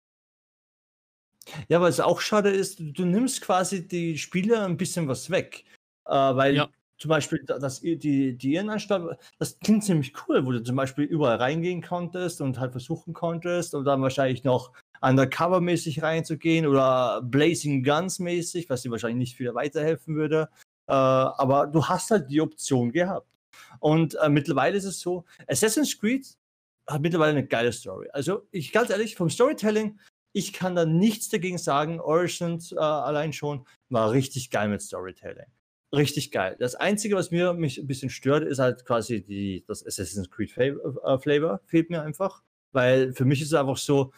Ja, 1.70 1.80
weil 1.80 1.90
es 1.90 2.00
auch 2.00 2.20
schade 2.20 2.50
ist, 2.50 2.80
du 2.80 3.06
nimmst 3.06 3.42
quasi 3.42 3.88
die 3.88 4.18
Spieler 4.18 4.66
ein 4.66 4.78
bisschen 4.78 5.08
was 5.08 5.30
weg. 5.30 5.64
Äh, 6.06 6.12
weil 6.12 6.56
ja. 6.56 6.70
zum 6.98 7.10
Beispiel 7.10 7.44
das, 7.46 7.80
die, 7.80 8.38
die 8.38 8.54
Irrenanstalt, 8.54 9.18
das 9.40 9.58
klingt 9.60 9.86
ziemlich 9.86 10.14
cool, 10.28 10.46
wo 10.46 10.52
du 10.52 10.62
zum 10.62 10.76
Beispiel 10.76 11.06
überall 11.06 11.38
reingehen 11.38 11.82
konntest 11.82 12.42
und 12.42 12.60
halt 12.60 12.74
versuchen 12.74 13.14
konntest 13.14 13.74
und 13.74 13.86
dann 13.86 14.02
wahrscheinlich 14.02 14.44
noch 14.44 14.74
undercover-mäßig 15.06 16.02
reinzugehen 16.02 16.66
oder 16.66 17.22
Blazing 17.22 17.84
Guns-mäßig, 17.84 18.70
was 18.70 18.82
dir 18.82 18.92
wahrscheinlich 18.92 19.30
nicht 19.30 19.38
viel 19.38 19.54
weiterhelfen 19.54 20.16
würde. 20.16 20.50
Äh, 20.88 20.94
aber 20.94 21.68
du 21.68 21.86
hast 21.86 22.10
halt 22.12 22.30
die 22.32 22.42
Option 22.42 22.92
gehabt. 22.92 23.28
Und 23.80 24.16
äh, 24.16 24.30
mittlerweile 24.30 24.78
ist 24.78 24.86
es 24.86 25.00
so, 25.00 25.26
Assassin's 25.48 26.00
Creed 26.00 26.28
hat 26.88 27.02
mittlerweile 27.02 27.32
eine 27.32 27.48
geile 27.48 27.72
Story. 27.72 28.10
Also 28.14 28.48
ich 28.52 28.72
ganz 28.72 28.90
ehrlich, 28.90 29.16
vom 29.16 29.30
Storytelling, 29.30 30.00
ich 30.34 30.54
kann 30.54 30.76
da 30.76 30.86
nichts 30.86 31.30
dagegen 31.30 31.58
sagen. 31.58 32.00
Origins 32.00 32.72
äh, 32.72 32.78
allein 32.78 33.32
schon 33.32 33.66
war 33.90 34.12
richtig 34.12 34.50
geil 34.50 34.70
mit 34.70 34.82
Storytelling. 34.82 35.48
Richtig 35.94 36.32
geil. 36.32 36.58
Das 36.60 36.76
Einzige, 36.76 37.16
was 37.16 37.32
mir 37.32 37.54
mich 37.54 37.78
ein 37.78 37.88
bisschen 37.88 38.10
stört, 38.10 38.44
ist 38.44 38.60
halt 38.60 38.86
quasi 38.86 39.24
die, 39.24 39.64
das 39.68 39.86
Assassin's 39.86 40.30
Creed 40.30 40.56
äh, 40.58 41.18
Flavor, 41.20 41.62
fehlt 41.66 41.90
mir 41.90 42.02
einfach. 42.02 42.44
Weil 42.72 43.14
für 43.14 43.24
mich 43.24 43.42
ist 43.42 43.48
es 43.48 43.54
einfach 43.54 43.78
so, 43.78 44.12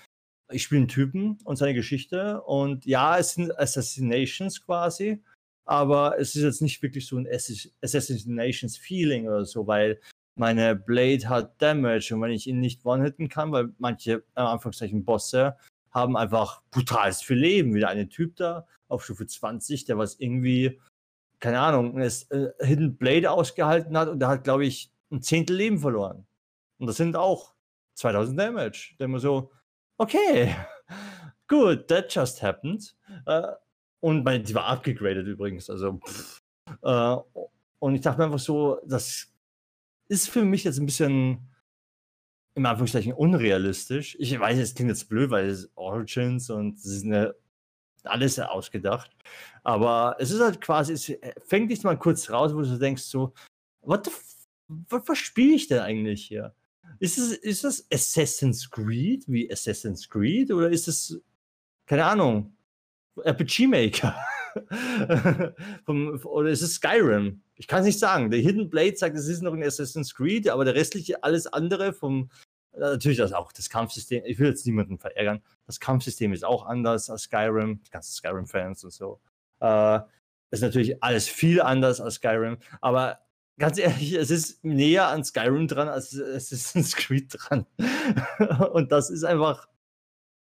ich 0.49 0.63
spiele 0.63 0.81
einen 0.81 0.87
Typen 0.87 1.37
und 1.43 1.57
seine 1.57 1.73
Geschichte 1.73 2.41
und 2.41 2.85
ja, 2.85 3.17
es 3.17 3.33
sind 3.33 3.57
Assassinations 3.59 4.65
quasi, 4.65 5.21
aber 5.65 6.17
es 6.19 6.35
ist 6.35 6.43
jetzt 6.43 6.61
nicht 6.61 6.81
wirklich 6.81 7.05
so 7.05 7.17
ein 7.17 7.27
Assassinations-Feeling 7.27 9.27
oder 9.27 9.45
so, 9.45 9.67
weil 9.67 9.99
meine 10.35 10.75
Blade 10.75 11.27
hat 11.27 11.61
Damage 11.61 12.13
und 12.13 12.21
wenn 12.21 12.31
ich 12.31 12.47
ihn 12.47 12.59
nicht 12.59 12.85
one-hitten 12.85 13.27
kann, 13.27 13.51
weil 13.51 13.73
manche, 13.79 14.23
äh, 14.35 14.41
Anführungszeichen, 14.41 15.03
Bosse 15.03 15.57
haben 15.91 16.15
einfach 16.15 16.61
brutales 16.71 17.21
viel 17.21 17.37
Leben. 17.37 17.73
Wieder 17.73 17.89
ein 17.89 18.09
Typ 18.09 18.35
da 18.35 18.67
auf 18.87 19.03
Stufe 19.03 19.25
20, 19.25 19.85
der 19.85 19.97
was 19.97 20.19
irgendwie, 20.19 20.79
keine 21.39 21.59
Ahnung, 21.59 21.97
ein 21.97 22.03
äh, 22.03 22.51
Hidden 22.63 22.97
Blade 22.97 23.31
ausgehalten 23.31 23.97
hat 23.97 24.09
und 24.09 24.19
der 24.19 24.29
hat, 24.29 24.43
glaube 24.43 24.65
ich, 24.65 24.91
ein 25.11 25.21
Zehntel 25.21 25.57
Leben 25.57 25.79
verloren. 25.79 26.25
Und 26.77 26.87
das 26.87 26.97
sind 26.97 27.15
auch 27.15 27.55
2000 27.95 28.39
Damage. 28.39 28.95
Der 28.99 29.05
immer 29.05 29.19
so, 29.19 29.51
okay, 29.97 30.55
good, 31.47 31.87
that 31.87 32.13
just 32.13 32.41
happened. 32.41 32.95
Äh, 33.25 33.47
und 33.99 34.23
meine, 34.23 34.43
die 34.43 34.53
war 34.53 34.65
abgegradet 34.65 35.27
übrigens. 35.27 35.69
Also, 35.69 35.99
äh, 36.83 37.15
und 37.79 37.95
ich 37.95 38.01
dachte 38.01 38.19
mir 38.19 38.25
einfach 38.25 38.39
so, 38.39 38.79
das 38.85 39.27
ist 40.07 40.29
für 40.29 40.43
mich 40.43 40.63
jetzt 40.63 40.79
ein 40.79 40.85
bisschen 40.85 41.39
im 42.55 42.65
Anführungszeichen 42.65 43.13
unrealistisch. 43.13 44.15
Ich 44.19 44.37
weiß, 44.39 44.57
es 44.57 44.73
klingt 44.73 44.89
jetzt 44.89 45.09
blöd, 45.09 45.29
weil 45.29 45.47
es 45.47 45.69
Origins 45.75 46.49
und 46.49 46.77
es 46.77 46.85
ist 46.85 47.05
eine, 47.05 47.35
alles 48.03 48.39
ausgedacht. 48.39 49.11
Aber 49.63 50.15
es 50.19 50.31
ist 50.31 50.41
halt 50.41 50.61
quasi, 50.61 50.93
es 50.93 51.11
fängt 51.45 51.69
dich 51.69 51.83
mal 51.83 51.97
kurz 51.97 52.29
raus, 52.31 52.53
wo 52.55 52.61
du 52.61 52.79
denkst 52.79 53.03
so, 53.03 53.33
what 53.81 54.05
the 54.05 54.11
was, 54.67 55.07
was 55.07 55.17
spiele 55.17 55.55
ich 55.55 55.67
denn 55.67 55.79
eigentlich 55.79 56.25
hier? 56.25 56.53
Ist 56.99 57.17
es, 57.17 57.33
ist 57.33 57.63
das 57.63 57.85
Assassin's 57.91 58.69
Creed 58.69 59.25
wie 59.27 59.51
Assassin's 59.51 60.09
Creed 60.09 60.51
oder 60.51 60.69
ist 60.69 60.87
es, 60.87 61.19
keine 61.85 62.05
Ahnung, 62.05 62.55
RPG 63.23 63.67
Maker? 63.67 64.15
Oder 65.87 66.49
ist 66.49 66.61
es 66.61 66.75
Skyrim? 66.75 67.41
Ich 67.55 67.67
kann 67.67 67.79
es 67.81 67.85
nicht 67.85 67.99
sagen. 67.99 68.31
Der 68.31 68.39
Hidden 68.39 68.69
Blade 68.69 68.95
sagt, 68.95 69.15
es 69.15 69.27
ist 69.27 69.41
noch 69.41 69.53
ein 69.53 69.63
Assassin's 69.63 70.15
Creed, 70.15 70.49
aber 70.49 70.65
der 70.65 70.75
restliche, 70.75 71.23
alles 71.23 71.47
andere 71.47 71.93
vom, 71.93 72.29
natürlich 72.75 73.17
das 73.17 73.33
auch, 73.33 73.51
das 73.51 73.69
Kampfsystem, 73.69 74.23
ich 74.25 74.39
will 74.39 74.49
jetzt 74.49 74.65
niemanden 74.65 74.97
verärgern, 74.97 75.41
das 75.65 75.79
Kampfsystem 75.79 76.33
ist 76.33 76.45
auch 76.45 76.65
anders 76.65 77.09
als 77.09 77.23
Skyrim, 77.23 77.81
die 77.83 77.91
ganzen 77.91 78.13
Skyrim-Fans 78.13 78.83
und 78.83 78.93
so. 78.93 79.19
Äh, 79.59 79.99
ist 80.49 80.61
natürlich 80.61 81.03
alles 81.03 81.27
viel 81.27 81.61
anders 81.61 81.99
als 81.99 82.15
Skyrim, 82.15 82.57
aber 82.79 83.19
ganz 83.57 83.77
ehrlich, 83.77 84.13
es 84.13 84.29
ist 84.29 84.63
näher 84.63 85.07
an 85.07 85.23
Skyrim 85.23 85.67
dran 85.67 85.87
als 85.87 86.19
Assassin's 86.19 86.95
Creed 86.95 87.33
dran. 87.35 87.65
und 88.73 88.91
das 88.91 89.09
ist 89.09 89.23
einfach 89.23 89.67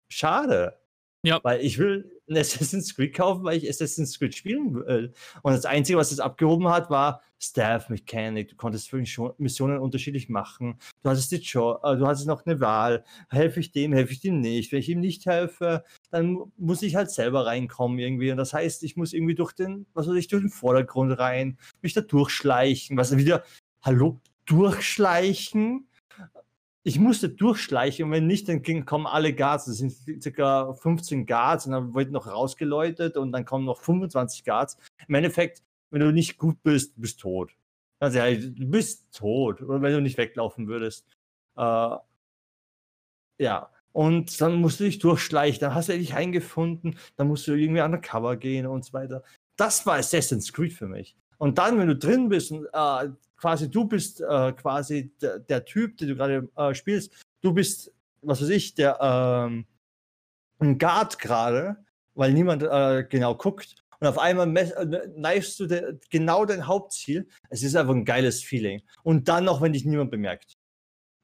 schade. 0.08 0.78
Ja. 1.26 1.40
Weil 1.42 1.60
ich 1.60 1.78
will 1.78 2.08
ein 2.28 2.36
Assassin's 2.36 2.94
Creed 2.94 3.14
kaufen, 3.14 3.42
weil 3.42 3.56
ich 3.56 3.68
Assassin's 3.68 4.16
Creed 4.16 4.32
spielen 4.32 4.76
will. 4.76 5.12
Und 5.42 5.52
das 5.52 5.64
Einzige, 5.64 5.98
was 5.98 6.12
es 6.12 6.20
abgehoben 6.20 6.68
hat, 6.68 6.88
war 6.88 7.20
Staff 7.40 7.88
Mechanic. 7.88 8.48
Du 8.48 8.54
konntest 8.54 8.92
Missionen 8.92 9.78
unterschiedlich 9.78 10.28
machen. 10.28 10.78
Du 11.02 11.10
hattest 11.10 11.32
die 11.32 11.38
jo 11.38 11.80
äh, 11.82 11.96
du 11.96 12.06
hattest 12.06 12.28
noch 12.28 12.46
eine 12.46 12.60
Wahl. 12.60 13.04
Helfe 13.28 13.58
ich 13.58 13.72
dem, 13.72 13.92
helfe 13.92 14.12
ich 14.12 14.20
dem 14.20 14.40
nicht. 14.40 14.70
Wenn 14.70 14.78
ich 14.78 14.88
ihm 14.88 15.00
nicht 15.00 15.26
helfe, 15.26 15.82
dann 16.12 16.38
muss 16.56 16.82
ich 16.82 16.94
halt 16.94 17.10
selber 17.10 17.44
reinkommen 17.44 17.98
irgendwie. 17.98 18.30
Und 18.30 18.36
das 18.36 18.52
heißt, 18.52 18.84
ich 18.84 18.96
muss 18.96 19.12
irgendwie 19.12 19.34
durch 19.34 19.52
den, 19.52 19.86
was 19.94 20.06
weiß 20.06 20.14
ich, 20.14 20.28
durch 20.28 20.42
den 20.42 20.50
Vordergrund 20.50 21.18
rein, 21.18 21.58
mich 21.82 21.92
da 21.92 22.02
durchschleichen. 22.02 22.96
Was 22.96 23.16
wieder, 23.16 23.42
hallo, 23.82 24.20
durchschleichen? 24.44 25.88
Ich 26.86 27.00
musste 27.00 27.28
durchschleichen 27.28 28.04
und 28.04 28.12
wenn 28.12 28.28
nicht, 28.28 28.48
dann 28.48 28.62
kommen 28.84 29.08
alle 29.08 29.34
Guards. 29.34 29.64
Das 29.64 29.78
sind 29.78 29.92
ca. 30.36 30.72
15 30.72 31.26
Guards 31.26 31.66
und 31.66 31.72
dann 31.72 31.94
wird 31.94 32.12
noch 32.12 32.28
rausgeläutet 32.28 33.16
und 33.16 33.32
dann 33.32 33.44
kommen 33.44 33.64
noch 33.64 33.80
25 33.80 34.44
Guards. 34.44 34.76
Im 35.08 35.16
Endeffekt, 35.16 35.64
wenn 35.90 36.00
du 36.00 36.12
nicht 36.12 36.38
gut 36.38 36.62
bist, 36.62 36.92
bist 36.96 37.18
du 37.18 37.22
tot. 37.22 37.52
Also, 37.98 38.18
ja, 38.18 38.32
du 38.32 38.70
bist 38.70 39.12
tot, 39.12 39.62
oder 39.62 39.82
wenn 39.82 39.94
du 39.94 40.00
nicht 40.00 40.16
weglaufen 40.16 40.68
würdest. 40.68 41.04
Äh, 41.56 41.96
ja, 43.40 43.68
und 43.90 44.40
dann 44.40 44.54
musst 44.60 44.78
du 44.78 44.84
dich 44.84 45.00
durchschleichen, 45.00 45.58
dann 45.58 45.74
hast 45.74 45.88
du 45.88 45.98
dich 45.98 46.14
eingefunden, 46.14 46.96
dann 47.16 47.26
musst 47.26 47.48
du 47.48 47.54
irgendwie 47.54 47.80
an 47.80 47.90
der 47.90 48.00
Cover 48.00 48.36
gehen 48.36 48.64
und 48.64 48.84
so 48.84 48.92
weiter. 48.92 49.24
Das 49.56 49.86
war 49.86 49.96
Assassin's 49.96 50.52
Creed 50.52 50.72
für 50.72 50.86
mich. 50.86 51.16
Und 51.38 51.58
dann, 51.58 51.78
wenn 51.78 51.88
du 51.88 51.96
drin 51.96 52.28
bist 52.28 52.50
und 52.50 52.66
äh, 52.72 53.08
quasi 53.36 53.70
du 53.70 53.84
bist 53.84 54.20
äh, 54.20 54.52
quasi 54.52 55.12
der, 55.20 55.64
Typ, 55.64 55.96
den 55.98 56.08
du 56.08 56.16
gerade 56.16 56.48
äh, 56.56 56.74
spielst, 56.74 57.12
du 57.42 57.52
bist, 57.52 57.92
was 58.22 58.42
weiß 58.42 58.48
ich, 58.48 58.74
der 58.74 58.98
ähm, 59.00 59.66
ein 60.58 60.78
Guard 60.78 61.18
gerade, 61.18 61.76
weil 62.14 62.32
niemand 62.32 62.62
äh, 62.62 63.04
genau 63.08 63.34
guckt. 63.34 63.76
Und 64.00 64.06
auf 64.06 64.18
einmal 64.18 64.54
äh, 64.56 65.08
neigst 65.16 65.58
du 65.60 65.66
de 65.66 65.98
genau 66.10 66.44
dein 66.44 66.66
Hauptziel. 66.66 67.28
Es 67.50 67.62
ist 67.62 67.76
einfach 67.76 67.94
ein 67.94 68.04
geiles 68.04 68.42
Feeling. 68.42 68.82
Und 69.02 69.28
dann 69.28 69.44
noch, 69.44 69.60
wenn 69.60 69.72
dich 69.72 69.84
niemand 69.84 70.10
bemerkt. 70.10 70.56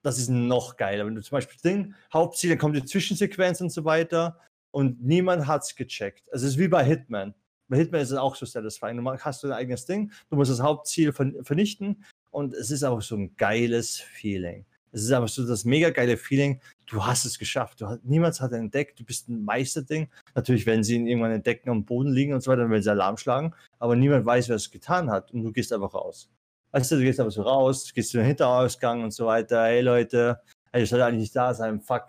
Das 0.02 0.18
ist 0.18 0.28
noch 0.28 0.76
geiler. 0.76 1.06
Wenn 1.06 1.14
du 1.14 1.22
zum 1.22 1.36
Beispiel 1.36 1.58
Ding, 1.62 1.94
Hauptziel, 2.12 2.50
dann 2.50 2.58
kommt 2.58 2.76
die 2.76 2.84
Zwischensequenz 2.84 3.60
und 3.60 3.70
so 3.70 3.84
weiter 3.84 4.38
und 4.72 5.02
niemand 5.02 5.46
hat 5.46 5.62
es 5.62 5.76
gecheckt. 5.76 6.26
Es 6.32 6.42
ist 6.42 6.58
wie 6.58 6.68
bei 6.68 6.84
Hitman. 6.84 7.34
Bei 7.72 7.78
Hitman 7.78 8.02
ist 8.02 8.10
es 8.10 8.18
auch 8.18 8.36
so 8.36 8.44
satisfying. 8.44 9.02
Du 9.02 9.10
hast 9.10 9.42
dein 9.44 9.52
eigenes 9.52 9.86
Ding, 9.86 10.12
du 10.28 10.36
musst 10.36 10.50
das 10.50 10.60
Hauptziel 10.60 11.10
vernichten 11.10 12.04
und 12.30 12.52
es 12.52 12.70
ist 12.70 12.84
einfach 12.84 13.00
so 13.00 13.16
ein 13.16 13.34
geiles 13.36 13.98
Feeling. 13.98 14.66
Es 14.90 15.02
ist 15.02 15.10
einfach 15.10 15.30
so 15.30 15.46
das 15.46 15.64
mega 15.64 15.88
geile 15.88 16.18
Feeling, 16.18 16.60
du 16.84 17.02
hast 17.02 17.24
es 17.24 17.38
geschafft. 17.38 17.80
Du 17.80 17.86
hast, 17.86 18.04
niemand 18.04 18.38
hat 18.42 18.52
entdeckt, 18.52 19.00
du 19.00 19.04
bist 19.04 19.30
ein 19.30 19.42
Meisterding. 19.42 20.10
Natürlich, 20.34 20.66
wenn 20.66 20.84
sie 20.84 20.96
ihn 20.96 21.06
irgendwann 21.06 21.32
entdecken, 21.32 21.70
am 21.70 21.86
Boden 21.86 22.12
liegen 22.12 22.34
und 22.34 22.42
so 22.42 22.50
weiter, 22.50 22.60
dann 22.60 22.70
werden 22.70 22.82
sie 22.82 22.90
Alarm 22.90 23.16
schlagen, 23.16 23.54
aber 23.78 23.96
niemand 23.96 24.26
weiß, 24.26 24.50
wer 24.50 24.56
es 24.56 24.70
getan 24.70 25.10
hat 25.10 25.30
und 25.32 25.42
du 25.42 25.50
gehst 25.50 25.72
einfach 25.72 25.94
raus. 25.94 26.28
Weißt 26.72 26.92
du, 26.92 26.96
du 26.96 27.04
gehst 27.04 27.20
einfach 27.20 27.32
so 27.32 27.40
raus, 27.40 27.90
gehst 27.94 28.10
zu 28.10 28.18
den 28.18 28.26
Hinterausgang 28.26 29.02
und 29.02 29.12
so 29.12 29.24
weiter. 29.24 29.64
Hey 29.64 29.80
Leute, 29.80 30.42
ich 30.74 30.90
sollte 30.90 31.06
eigentlich 31.06 31.20
nicht 31.20 31.36
da 31.36 31.54
sein. 31.54 31.80
Fuck, 31.80 32.08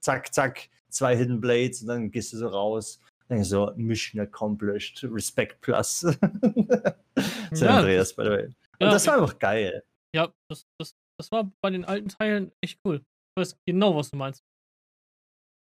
zack, 0.00 0.32
zack, 0.32 0.70
zwei 0.88 1.14
Hidden 1.14 1.42
Blades 1.42 1.82
und 1.82 1.88
dann 1.88 2.10
gehst 2.10 2.32
du 2.32 2.38
so 2.38 2.48
raus 2.48 3.00
so, 3.42 3.72
Mission 3.76 4.20
accomplished, 4.20 5.04
Respect 5.04 5.60
Plus. 5.60 6.00
so 7.52 7.64
ja, 7.64 7.78
Andreas, 7.78 8.14
by 8.14 8.24
the 8.24 8.30
way. 8.30 8.44
Und 8.44 8.56
ja, 8.80 8.90
das 8.90 9.06
war 9.06 9.14
einfach 9.14 9.38
geil. 9.38 9.82
Ja, 10.14 10.32
das, 10.50 10.66
das, 10.78 10.94
das 11.18 11.30
war 11.32 11.50
bei 11.62 11.70
den 11.70 11.84
alten 11.84 12.08
Teilen 12.08 12.52
echt 12.62 12.78
cool. 12.84 12.96
Ich 12.96 13.40
weiß 13.40 13.56
genau, 13.66 13.96
was 13.96 14.10
du 14.10 14.16
meinst. 14.16 14.42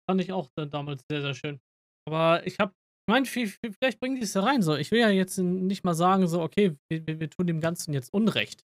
Fand 0.09 0.19
ich 0.21 0.31
auch 0.31 0.49
damals 0.55 1.03
sehr, 1.09 1.21
sehr 1.21 1.33
schön. 1.33 1.59
Aber 2.07 2.45
ich 2.45 2.57
hab, 2.59 2.71
ich 2.71 3.11
meine, 3.11 3.25
vielleicht 3.25 3.99
bringen 3.99 4.15
die 4.15 4.23
es 4.23 4.33
da 4.33 4.43
rein. 4.43 4.61
So, 4.61 4.75
ich 4.75 4.91
will 4.91 4.99
ja 4.99 5.09
jetzt 5.09 5.37
nicht 5.37 5.83
mal 5.83 5.93
sagen, 5.93 6.27
so, 6.27 6.41
okay, 6.41 6.75
wir, 6.89 7.19
wir 7.19 7.29
tun 7.29 7.47
dem 7.47 7.61
Ganzen 7.61 7.93
jetzt 7.93 8.13
Unrecht. 8.13 8.65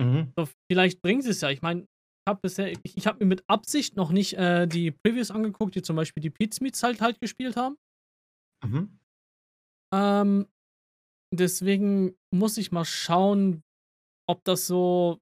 Mhm. 0.00 0.32
So, 0.36 0.48
vielleicht 0.70 1.02
bringen 1.02 1.22
sie 1.22 1.30
es 1.30 1.40
ja. 1.40 1.50
Ich 1.50 1.62
meine, 1.62 1.82
ich 1.82 2.28
habe 2.28 2.40
bisher, 2.42 2.70
ich, 2.70 2.78
ich 2.84 3.06
habe 3.06 3.18
mir 3.20 3.28
mit 3.28 3.42
Absicht 3.48 3.96
noch 3.96 4.12
nicht 4.12 4.34
äh, 4.34 4.66
die 4.66 4.92
Previews 4.92 5.30
angeguckt, 5.30 5.74
die 5.74 5.82
zum 5.82 5.96
Beispiel 5.96 6.20
die 6.20 6.30
Pizmeets 6.30 6.82
halt 6.82 7.00
halt 7.00 7.20
gespielt 7.20 7.56
haben. 7.56 7.76
Mhm. 8.62 8.98
Ähm, 9.92 10.46
deswegen 11.34 12.16
muss 12.34 12.58
ich 12.58 12.72
mal 12.72 12.84
schauen, 12.84 13.62
ob 14.28 14.44
das 14.44 14.66
so 14.66 15.20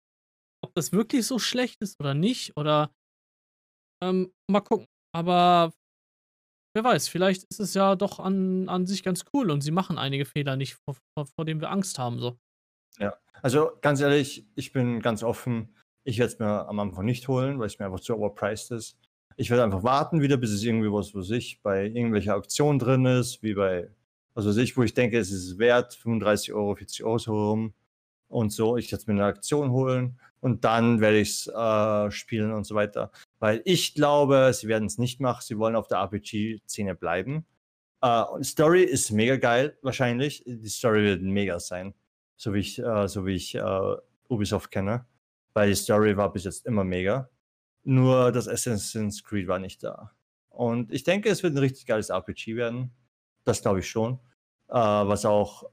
ob 0.64 0.74
das 0.74 0.92
wirklich 0.92 1.26
so 1.26 1.38
schlecht 1.38 1.80
ist 1.80 2.00
oder 2.00 2.14
nicht 2.14 2.56
oder 2.56 2.90
ähm, 4.02 4.32
mal 4.50 4.60
gucken. 4.60 4.86
Aber 5.14 5.72
wer 6.74 6.84
weiß, 6.84 7.08
vielleicht 7.08 7.44
ist 7.50 7.60
es 7.60 7.74
ja 7.74 7.96
doch 7.96 8.18
an, 8.18 8.68
an 8.68 8.86
sich 8.86 9.02
ganz 9.02 9.24
cool 9.32 9.50
und 9.50 9.60
sie 9.60 9.70
machen 9.70 9.98
einige 9.98 10.24
Fehler 10.24 10.56
nicht, 10.56 10.74
vor, 10.74 10.96
vor, 11.16 11.26
vor 11.26 11.44
denen 11.44 11.60
wir 11.60 11.70
Angst 11.70 11.98
haben. 11.98 12.18
So. 12.18 12.38
Ja, 12.98 13.16
also 13.42 13.72
ganz 13.80 14.00
ehrlich, 14.00 14.46
ich 14.54 14.72
bin 14.72 15.00
ganz 15.00 15.22
offen. 15.22 15.74
Ich 16.04 16.18
werde 16.18 16.32
es 16.32 16.38
mir 16.38 16.68
am 16.68 16.78
Anfang 16.78 17.04
nicht 17.04 17.28
holen, 17.28 17.58
weil 17.58 17.66
es 17.66 17.78
mir 17.78 17.86
einfach 17.86 18.00
zu 18.00 18.14
overpriced 18.16 18.70
ist. 18.70 18.98
Ich 19.40 19.50
werde 19.50 19.62
einfach 19.62 19.84
warten 19.84 20.20
wieder, 20.20 20.36
bis 20.36 20.50
es 20.50 20.64
irgendwie 20.64 20.92
was, 20.92 21.14
was 21.14 21.30
ich 21.30 21.62
bei 21.62 21.84
irgendwelcher 21.84 22.34
Auktion 22.34 22.80
drin 22.80 23.04
ist, 23.06 23.40
wie 23.40 23.54
bei, 23.54 23.88
was 24.34 24.46
weiß 24.46 24.56
ich, 24.56 24.76
wo 24.76 24.82
ich 24.82 24.94
denke, 24.94 25.16
es 25.16 25.30
ist 25.30 25.58
wert, 25.58 25.94
35 25.94 26.52
Euro, 26.54 26.74
40 26.74 27.04
Euro 27.04 27.18
so 27.18 27.50
rum 27.50 27.74
und 28.26 28.50
so. 28.50 28.76
Ich 28.76 28.90
werde 28.90 29.00
es 29.02 29.06
mir 29.06 29.12
eine 29.12 29.26
Aktion 29.26 29.70
holen 29.70 30.18
und 30.40 30.64
dann 30.64 31.00
werde 31.00 31.20
ich 31.20 31.28
es 31.28 31.46
äh, 31.46 32.10
spielen 32.10 32.52
und 32.52 32.64
so 32.64 32.74
weiter. 32.74 33.12
Weil 33.38 33.62
ich 33.64 33.94
glaube, 33.94 34.50
sie 34.52 34.66
werden 34.66 34.86
es 34.86 34.98
nicht 34.98 35.20
machen. 35.20 35.42
Sie 35.44 35.56
wollen 35.56 35.76
auf 35.76 35.86
der 35.86 35.98
RPG-Szene 35.98 36.96
bleiben. 36.96 37.46
Äh, 38.02 38.24
Story 38.42 38.82
ist 38.82 39.12
mega 39.12 39.36
geil, 39.36 39.78
wahrscheinlich. 39.82 40.42
Die 40.46 40.68
Story 40.68 41.04
wird 41.04 41.22
mega 41.22 41.60
sein, 41.60 41.94
so 42.36 42.54
wie 42.54 42.58
ich, 42.58 42.80
äh, 42.80 43.06
so 43.06 43.24
wie 43.24 43.36
ich 43.36 43.54
äh, 43.54 43.96
Ubisoft 44.28 44.72
kenne. 44.72 45.06
Weil 45.54 45.68
die 45.68 45.76
Story 45.76 46.16
war 46.16 46.32
bis 46.32 46.42
jetzt 46.42 46.66
immer 46.66 46.82
mega. 46.82 47.30
Nur 47.84 48.32
das 48.32 48.48
Assassin's 48.48 49.22
Creed 49.24 49.48
war 49.48 49.58
nicht 49.58 49.82
da. 49.82 50.12
Und 50.50 50.92
ich 50.92 51.04
denke, 51.04 51.28
es 51.28 51.42
wird 51.42 51.54
ein 51.54 51.58
richtig 51.58 51.86
geiles 51.86 52.10
RPG 52.10 52.56
werden. 52.56 52.90
Das 53.44 53.62
glaube 53.62 53.80
ich 53.80 53.88
schon. 53.88 54.18
Äh, 54.68 54.74
was 54.74 55.24
auch 55.24 55.64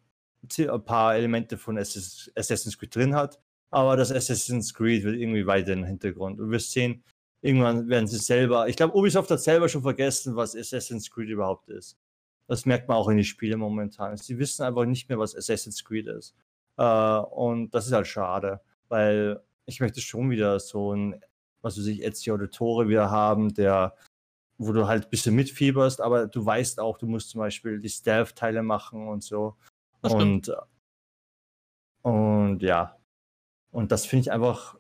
ein 0.58 0.86
paar 0.86 1.16
Elemente 1.16 1.58
von 1.58 1.78
Assassin's 1.78 2.78
Creed 2.78 2.96
drin 2.96 3.16
hat. 3.16 3.40
Aber 3.72 3.98
das 3.98 4.12
Assassin's 4.12 4.74
Creed 4.74 5.04
wird 5.04 5.16
irgendwie 5.18 5.48
weiter 5.48 5.74
im 5.74 5.84
Hintergrund. 5.84 6.40
Du 6.40 6.50
wirst 6.50 6.72
sehen, 6.72 7.04
irgendwann 7.42 7.90
werden 7.90 8.08
sie 8.08 8.18
selber, 8.18 8.68
ich 8.68 8.76
glaube, 8.76 8.96
Ubisoft 8.96 9.30
hat 9.32 9.42
selber 9.42 9.68
schon 9.70 9.82
vergessen, 9.82 10.36
was 10.36 10.56
Assassin's 10.56 11.10
Creed 11.12 11.30
überhaupt 11.30 11.70
ist. 11.70 11.98
Das 12.48 12.66
merkt 12.66 12.88
man 12.88 12.98
auch 12.98 13.10
in 13.10 13.18
den 13.18 13.24
Spielen 13.24 13.60
momentan. 13.60 14.18
Sie 14.18 14.38
wissen 14.38 14.64
einfach 14.64 14.86
nicht 14.86 15.10
mehr, 15.10 15.20
was 15.20 15.36
Assassin's 15.36 15.84
Creed 15.84 16.08
ist. 16.08 16.36
Äh, 16.78 16.84
und 16.84 17.74
das 17.74 17.88
ist 17.88 17.94
halt 17.94 18.08
schade, 18.08 18.62
weil 18.88 19.42
ich 19.66 19.80
möchte 19.80 20.02
schon 20.02 20.30
wieder 20.30 20.60
so 20.60 20.94
ein, 20.94 21.22
was 21.66 21.80
weiß 21.80 21.88
ich, 21.88 22.04
Ezio 22.04 22.36
Auditore 22.36 22.88
wieder 22.88 23.10
haben, 23.10 23.52
der, 23.56 23.96
wo 24.60 24.72
du 24.72 24.88
halt 24.88 25.06
ein 25.06 25.10
bisschen 25.10 25.34
mitfieberst, 25.34 26.00
aber 26.00 26.28
du 26.28 26.46
weißt 26.46 26.80
auch, 26.80 27.00
du 27.00 27.08
musst 27.08 27.32
zum 27.32 27.40
Beispiel 27.40 27.80
die 27.80 27.90
Stealth-Teile 27.90 28.62
machen 28.62 29.08
und 29.08 29.24
so. 29.24 29.56
Und, 30.02 30.52
und 32.04 32.62
ja. 32.62 32.96
Und 33.72 33.92
das 33.92 34.06
finde 34.06 34.22
ich 34.22 34.32
einfach. 34.32 34.78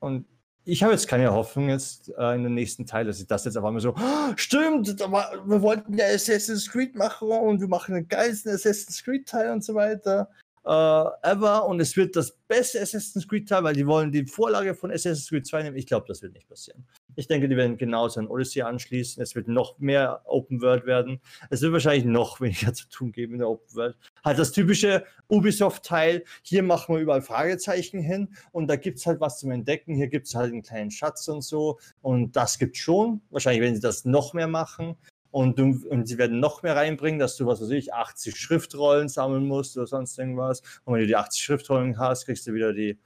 Und 0.00 0.26
ich 0.64 0.82
habe 0.82 0.92
jetzt 0.92 1.06
keine 1.06 1.32
Hoffnung 1.32 1.68
jetzt 1.68 2.08
äh, 2.18 2.34
in 2.34 2.42
den 2.42 2.54
nächsten 2.54 2.84
Teil, 2.84 3.04
dass 3.04 3.20
ich 3.20 3.28
das 3.28 3.44
jetzt 3.44 3.56
auf 3.56 3.64
einmal 3.64 3.80
so, 3.80 3.94
oh, 3.96 4.32
stimmt, 4.34 4.88
wir 4.88 5.62
wollten 5.62 5.96
ja 5.96 6.06
Assassin's 6.06 6.68
Creed 6.68 6.96
machen 6.96 7.30
und 7.30 7.60
wir 7.60 7.68
machen 7.68 7.94
den 7.94 8.08
geilsten 8.08 8.52
Assassin's 8.52 9.04
Creed 9.04 9.28
Teil 9.28 9.52
und 9.52 9.62
so 9.62 9.76
weiter 9.76 10.28
äh, 10.66 11.04
ever 11.22 11.66
und 11.66 11.80
es 11.80 11.96
wird 11.96 12.16
das 12.16 12.32
beste 12.48 12.80
Assassin's 12.80 13.28
Creed 13.28 13.48
Teil, 13.48 13.62
weil 13.62 13.74
die 13.74 13.86
wollen 13.86 14.10
die 14.10 14.26
Vorlage 14.26 14.74
von 14.74 14.90
Assassin's 14.90 15.28
Creed 15.28 15.46
2 15.46 15.62
nehmen. 15.62 15.76
Ich 15.76 15.86
glaube, 15.86 16.06
das 16.08 16.22
wird 16.22 16.32
nicht 16.34 16.48
passieren. 16.48 16.84
Ich 17.14 17.28
denke, 17.28 17.48
die 17.48 17.56
werden 17.56 17.78
genauso 17.78 18.18
an 18.18 18.26
Odyssey 18.26 18.62
anschließen. 18.62 19.22
Es 19.22 19.36
wird 19.36 19.46
noch 19.46 19.78
mehr 19.78 20.22
Open 20.24 20.60
World 20.60 20.84
werden. 20.84 21.20
Es 21.50 21.62
wird 21.62 21.72
wahrscheinlich 21.72 22.04
noch 22.04 22.40
weniger 22.40 22.74
zu 22.74 22.88
tun 22.88 23.12
geben 23.12 23.34
in 23.34 23.38
der 23.38 23.48
Open 23.48 23.74
World. 23.76 23.96
Halt 24.24 24.38
das 24.38 24.50
typische 24.50 25.04
Ubisoft-Teil. 25.28 26.24
Hier 26.42 26.64
machen 26.64 26.96
wir 26.96 27.00
überall 27.00 27.22
Fragezeichen 27.22 28.00
hin 28.00 28.34
und 28.50 28.66
da 28.66 28.74
gibt 28.74 28.98
es 28.98 29.06
halt 29.06 29.20
was 29.20 29.38
zum 29.38 29.52
Entdecken. 29.52 29.94
Hier 29.94 30.08
gibt 30.08 30.26
es 30.26 30.34
halt 30.34 30.52
einen 30.52 30.62
kleinen 30.62 30.90
Schatz 30.90 31.28
und 31.28 31.42
so. 31.42 31.78
Und 32.02 32.34
das 32.34 32.58
gibt 32.58 32.76
schon. 32.76 33.22
Wahrscheinlich 33.30 33.62
werden 33.62 33.76
sie 33.76 33.80
das 33.80 34.04
noch 34.04 34.34
mehr 34.34 34.48
machen 34.48 34.96
und, 35.30 35.58
du, 35.58 35.86
und 35.88 36.06
sie 36.06 36.18
werden 36.18 36.40
noch 36.40 36.62
mehr 36.62 36.76
reinbringen, 36.76 37.18
dass 37.18 37.36
du, 37.36 37.46
was 37.46 37.60
weiß 37.60 37.70
ich, 37.70 37.92
80 37.92 38.36
Schriftrollen 38.36 39.08
sammeln 39.08 39.46
musst 39.46 39.76
oder 39.76 39.86
sonst 39.86 40.18
irgendwas. 40.18 40.62
Und 40.84 40.94
wenn 40.94 41.00
du 41.00 41.06
die 41.06 41.16
80 41.16 41.42
Schriftrollen 41.42 41.98
hast, 41.98 42.26
kriegst 42.26 42.46
du 42.46 42.54
wieder 42.54 42.72
die 42.72 42.98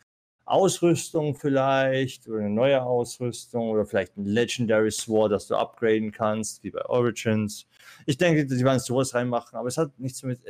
Ausrüstung 0.44 1.36
vielleicht 1.36 2.28
oder 2.28 2.40
eine 2.40 2.50
neue 2.50 2.82
Ausrüstung 2.82 3.70
oder 3.70 3.86
vielleicht 3.86 4.16
ein 4.16 4.24
Legendary 4.24 4.90
Sword, 4.90 5.32
das 5.32 5.46
du 5.46 5.54
upgraden 5.54 6.10
kannst, 6.10 6.64
wie 6.64 6.70
bei 6.70 6.84
Origins. 6.86 7.66
Ich 8.06 8.18
denke, 8.18 8.48
sie 8.48 8.64
werden 8.64 8.80
sowas 8.80 9.14
reinmachen, 9.14 9.56
aber 9.56 9.68
es 9.68 9.78
hat 9.78 9.98
nichts 9.98 10.22
mit 10.24 10.40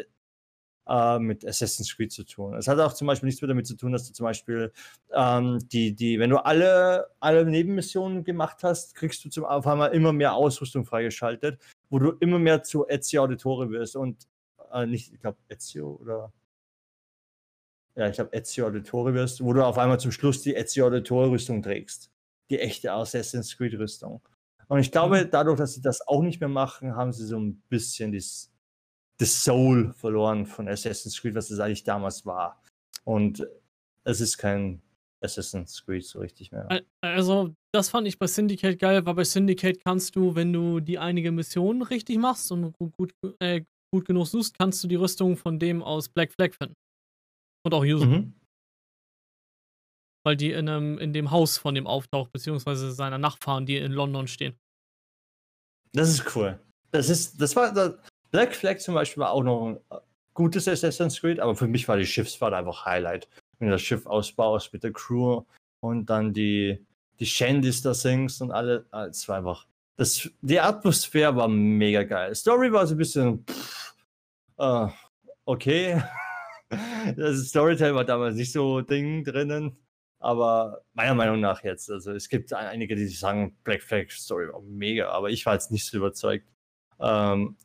äh, 0.91 1.19
mit 1.21 1.47
Assassin's 1.47 1.95
Creed 1.97 2.11
zu 2.11 2.25
tun. 2.25 2.55
Es 2.55 2.67
hat 2.67 2.81
auch 2.81 2.93
zum 2.93 3.07
Beispiel 3.07 3.29
nichts 3.29 3.41
mehr 3.41 3.49
damit 3.49 3.67
zu 3.67 3.77
tun, 3.77 3.93
dass 3.93 4.09
du 4.09 4.13
zum 4.13 4.25
Beispiel 4.25 4.73
ähm, 5.15 5.61
die, 5.73 5.95
die, 5.95 6.19
wenn 6.19 6.31
du 6.31 6.45
alle, 6.45 7.07
alle 7.21 7.47
Nebenmissionen 7.47 8.25
gemacht 8.25 8.65
hast, 8.65 8.97
kriegst 8.97 9.25
du 9.25 9.29
zum 9.29 9.45
auf 9.45 9.67
einmal 9.67 9.93
immer 9.93 10.13
mehr 10.13 10.35
Ausrüstung 10.35 10.85
freigeschaltet, 10.85 11.61
wo 11.91 12.01
du 12.01 12.11
immer 12.19 12.41
mehr 12.41 12.65
zu 12.65 12.87
Ezio 12.89 13.23
Auditore 13.23 13.71
wirst 13.71 13.95
und 13.95 14.27
äh, 14.73 14.87
nicht, 14.87 15.13
ich 15.13 15.21
glaube, 15.21 15.39
Ezio 15.49 15.97
oder 16.01 16.33
ja, 17.97 18.09
ich 18.09 18.15
glaube, 18.15 18.33
Ezio 18.33 18.67
Auditore 18.67 19.15
wirst, 19.15 19.45
wo 19.45 19.53
du 19.53 19.65
auf 19.65 19.79
einmal 19.79 20.01
zum 20.01 20.11
Schluss 20.11 20.43
die 20.43 20.55
Ezio 20.55 20.87
Auditore 20.87 21.31
Rüstung 21.31 21.63
trägst. 21.63 22.11
Die 22.51 22.59
echte 22.59 22.93
Assassin's 22.93 23.57
Creed 23.57 23.75
Rüstung. 23.79 24.23
Und 24.67 24.81
ich 24.81 24.91
glaube, 24.91 25.25
mhm. 25.25 25.31
dadurch, 25.31 25.59
dass 25.59 25.75
sie 25.75 25.83
das 25.83 26.07
auch 26.07 26.23
nicht 26.23 26.41
mehr 26.41 26.49
machen, 26.49 26.97
haben 26.97 27.13
sie 27.13 27.27
so 27.27 27.39
ein 27.39 27.63
bisschen 27.69 28.13
das, 28.13 28.50
das 29.21 29.45
Soul 29.45 29.93
verloren 29.93 30.47
von 30.47 30.67
Assassin's 30.67 31.21
Creed, 31.21 31.35
was 31.35 31.51
es 31.51 31.61
eigentlich 31.61 31.85
damals 31.85 32.25
war. 32.25 32.63
Und 33.05 33.47
es 34.05 34.21
ist 34.21 34.39
kein 34.39 34.81
Assassin's 35.23 35.85
Creed 35.85 36.05
so 36.05 36.21
richtig 36.21 36.51
mehr. 36.53 36.83
Also, 37.03 37.55
das 37.73 37.91
fand 37.91 38.09
ich 38.09 38.19
bei 38.19 38.27
Syndicate 38.27 38.79
geil, 38.79 39.05
weil 39.05 39.15
bei 39.15 39.25
Syndicate 39.25 39.79
kannst 39.85 40.17
du, 40.17 40.35
wenn 40.35 40.55
du 40.55 40.81
die 40.81 40.99
einige 40.99 41.33
Missionen 41.33 41.83
richtig 41.83 42.19
machst 42.19 42.51
und 42.51 42.73
gut, 42.73 42.97
gut, 42.97 43.15
äh, 43.41 43.63
gut 43.93 44.07
genug 44.07 44.27
suchst, 44.27 44.59
kannst 44.59 44.83
du 44.83 44.89
die 44.89 44.97
Rüstung 44.97 45.37
von 45.37 45.59
dem 45.59 45.83
aus 45.83 46.09
Black 46.09 46.33
Flag 46.33 46.55
finden. 46.55 46.75
Und 47.67 47.75
auch 47.75 47.85
usen. 47.85 48.11
Mhm. 48.11 48.35
Weil 50.25 50.37
die 50.37 50.53
in, 50.53 50.67
einem, 50.67 50.99
in 50.99 51.13
dem 51.13 51.31
Haus 51.31 51.59
von 51.59 51.75
dem 51.75 51.87
auftaucht, 51.87 52.33
beziehungsweise 52.33 52.93
seiner 52.93 53.19
Nachfahren, 53.19 53.67
die 53.67 53.77
in 53.77 53.93
London 53.93 54.27
stehen. 54.29 54.59
Das 55.93 56.09
ist 56.09 56.35
cool. 56.35 56.59
Das 56.91 57.11
ist, 57.11 57.39
das 57.41 57.55
war, 57.55 57.73
das, 57.73 57.99
Black 58.31 58.55
Flag 58.55 58.79
zum 58.79 58.95
Beispiel 58.95 59.23
war 59.23 59.33
auch 59.33 59.43
noch 59.43 59.67
ein 59.67 59.77
äh, 59.91 60.01
gutes 60.35 60.69
Assassin's 60.69 61.21
Creed, 61.21 61.41
aber 61.41 61.55
für 61.55 61.67
mich 61.67 61.89
war 61.89 61.97
die 61.97 62.07
Schiffsfahrt 62.07 62.55
einfach 62.55 62.85
Highlight. 62.85 63.29
Wenn 63.59 63.69
du 63.69 63.73
das 63.73 63.83
Schiff 63.83 64.07
ausbaust 64.07 64.73
mit 64.73 64.85
der 64.85 64.93
Crew 64.93 65.43
und 65.81 66.09
dann 66.09 66.33
die, 66.33 66.85
die 67.19 67.27
Shandys 67.27 67.83
da 67.83 67.95
singst 67.95 68.41
und 68.41 68.51
alle, 68.53 68.87
ah, 68.91 69.07
es 69.07 69.29
war 69.29 69.39
einfach, 69.39 69.67
das, 69.97 70.31
die 70.41 70.61
Atmosphäre 70.61 71.37
war 71.37 71.49
mega 71.49 72.05
geil. 72.05 72.35
Story 72.35 72.73
war 72.73 72.87
so 72.87 72.95
ein 72.95 72.99
bisschen, 72.99 73.45
pff, 73.45 73.95
uh, 74.59 74.89
okay. 75.45 76.03
das 77.17 77.49
Storytell 77.49 77.95
war 77.95 78.05
damals 78.05 78.37
nicht 78.37 78.53
so 78.53 78.81
Ding 78.81 79.25
drinnen, 79.25 79.77
aber 80.21 80.83
meiner 80.95 81.15
Meinung 81.15 81.41
nach 81.41 81.65
jetzt, 81.65 81.91
also 81.91 82.13
es 82.13 82.29
gibt 82.29 82.53
einige, 82.53 82.95
die 82.95 83.09
sagen, 83.09 83.57
Black 83.65 83.83
Flag 83.83 84.11
Story 84.11 84.49
war 84.51 84.61
mega, 84.63 85.11
aber 85.11 85.31
ich 85.31 85.45
war 85.45 85.55
jetzt 85.55 85.71
nicht 85.71 85.85
so 85.85 85.99
überzeugt. 85.99 86.49
Ähm, 86.99 87.57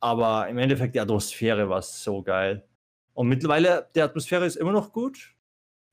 aber 0.00 0.48
im 0.48 0.58
Endeffekt 0.58 0.94
die 0.94 1.00
Atmosphäre 1.00 1.68
war 1.68 1.82
so 1.82 2.22
geil. 2.22 2.66
Und 3.14 3.28
mittlerweile, 3.28 3.88
die 3.94 4.02
Atmosphäre 4.02 4.46
ist 4.46 4.56
immer 4.56 4.72
noch 4.72 4.92
gut. 4.92 5.34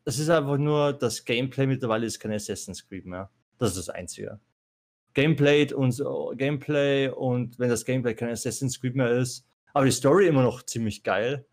Es 0.05 0.17
ist 0.17 0.29
einfach 0.29 0.57
nur, 0.57 0.93
das 0.93 1.23
Gameplay 1.23 1.67
mittlerweile 1.67 2.07
ist 2.07 2.19
kein 2.19 2.31
Assassin's 2.31 2.87
Creed 2.87 3.05
mehr. 3.05 3.29
Das 3.57 3.69
ist 3.69 3.87
das 3.87 3.89
Einzige. 3.89 4.39
Gameplay 5.13 5.71
und 5.73 6.01
Gameplay 6.37 7.09
und 7.09 7.59
wenn 7.59 7.69
das 7.69 7.85
Gameplay 7.85 8.15
kein 8.15 8.29
Assassin's 8.29 8.79
Creed 8.79 8.95
mehr 8.95 9.11
ist, 9.11 9.45
aber 9.73 9.85
die 9.85 9.91
Story 9.91 10.27
immer 10.27 10.43
noch 10.43 10.63
ziemlich 10.63 11.03
geil. 11.03 11.45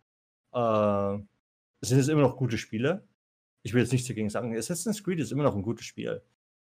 Äh, 0.55 1.15
es 1.81 1.89
sind 1.89 1.99
jetzt 1.99 2.09
immer 2.09 2.23
noch 2.23 2.37
gute 2.37 2.59
Spiele. 2.59 3.07
Ich 3.63 3.75
will 3.75 3.83
jetzt 3.83 3.93
nichts 3.93 4.09
dagegen 4.09 4.31
sagen. 4.31 4.57
Assassin's 4.57 5.03
Creed 5.03 5.21
ist 5.21 5.33
immer 5.33 5.43
noch 5.43 5.55
ein 5.55 5.63
gutes 5.63 5.85
Spiel. 5.85 6.23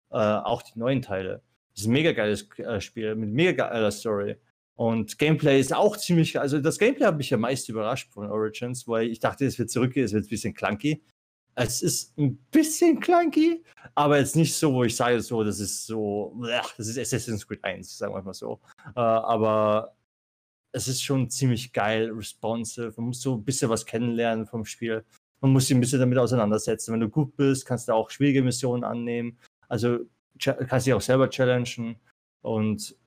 Äh, 0.10 0.18
auch 0.18 0.62
die 0.62 0.80
neuen 0.80 1.02
Teile. 1.02 1.41
Es 1.74 1.82
ist 1.82 1.88
ein 1.88 1.94
mega 1.94 2.14
geiles 2.14 2.49
äh, 2.57 2.82
Spiel 2.82 3.16
mit 3.16 3.30
mega 3.30 3.68
geiler 3.68 3.91
Story. 3.91 4.38
Und 4.76 5.18
Gameplay 5.18 5.60
ist 5.60 5.73
auch 5.73 5.95
ziemlich, 5.95 6.39
also 6.39 6.60
das 6.60 6.77
Gameplay 6.77 7.06
hat 7.06 7.18
mich 7.18 7.30
ja 7.30 7.38
meist 7.38 7.69
überrascht 7.69 8.11
von 8.11 8.30
Origins, 8.30 8.88
weil 8.88 9.07
ich 9.07 9.19
dachte, 9.19 9.45
es 9.45 9.57
wird 9.57 9.69
zurückgehen, 9.69 10.06
es 10.06 10.14
wird 10.14 10.26
ein 10.26 10.30
bisschen 10.30 10.53
clunky. 10.53 11.02
Es 11.57 11.81
ist 11.81 12.18
ein 12.18 12.35
bisschen 12.52 12.99
clunky, 12.99 13.64
aber 13.95 14.18
jetzt 14.18 14.35
nicht 14.35 14.53
so, 14.53 14.73
wo 14.73 14.84
ich 14.84 14.93
sage 14.93 15.22
so, 15.22 15.41
das 15.45 15.61
ist 15.61 15.85
so, 15.85 16.35
das 16.77 16.88
ist 16.88 16.99
Assassin's 16.99 17.47
Creed 17.47 17.64
1, 17.64 17.97
sagen 17.97 18.14
wir 18.14 18.22
mal 18.22 18.34
so. 18.34 18.60
Äh, 18.93 18.99
aber 18.99 19.95
es 20.73 20.89
ist 20.89 21.02
schon 21.02 21.30
ziemlich 21.30 21.72
geil, 21.72 22.11
responsive. 22.11 22.93
Man 22.97 23.07
muss 23.07 23.22
so 23.22 23.35
ein 23.35 23.45
bisschen 23.45 23.69
was 23.69 23.85
kennenlernen 23.85 24.45
vom 24.45 24.65
Spiel. 24.65 25.06
Man 25.39 25.53
muss 25.53 25.68
sich 25.68 25.77
ein 25.77 25.80
bisschen 25.80 26.02
damit 26.02 26.18
auseinandersetzen. 26.18 26.91
Wenn 26.91 26.99
du 26.99 27.07
gut 27.07 27.38
bist, 27.38 27.65
kannst 27.65 27.88
du 27.88 27.93
auch 27.93 28.10
schwierige 28.10 28.41
Missionen 28.41 28.84
annehmen. 28.84 29.38
Also 29.69 29.99
kannst 30.38 30.85
dich 30.85 30.93
auch 30.93 30.99
selber 31.02 31.30
challengen. 31.30 31.95
Und 32.41 32.97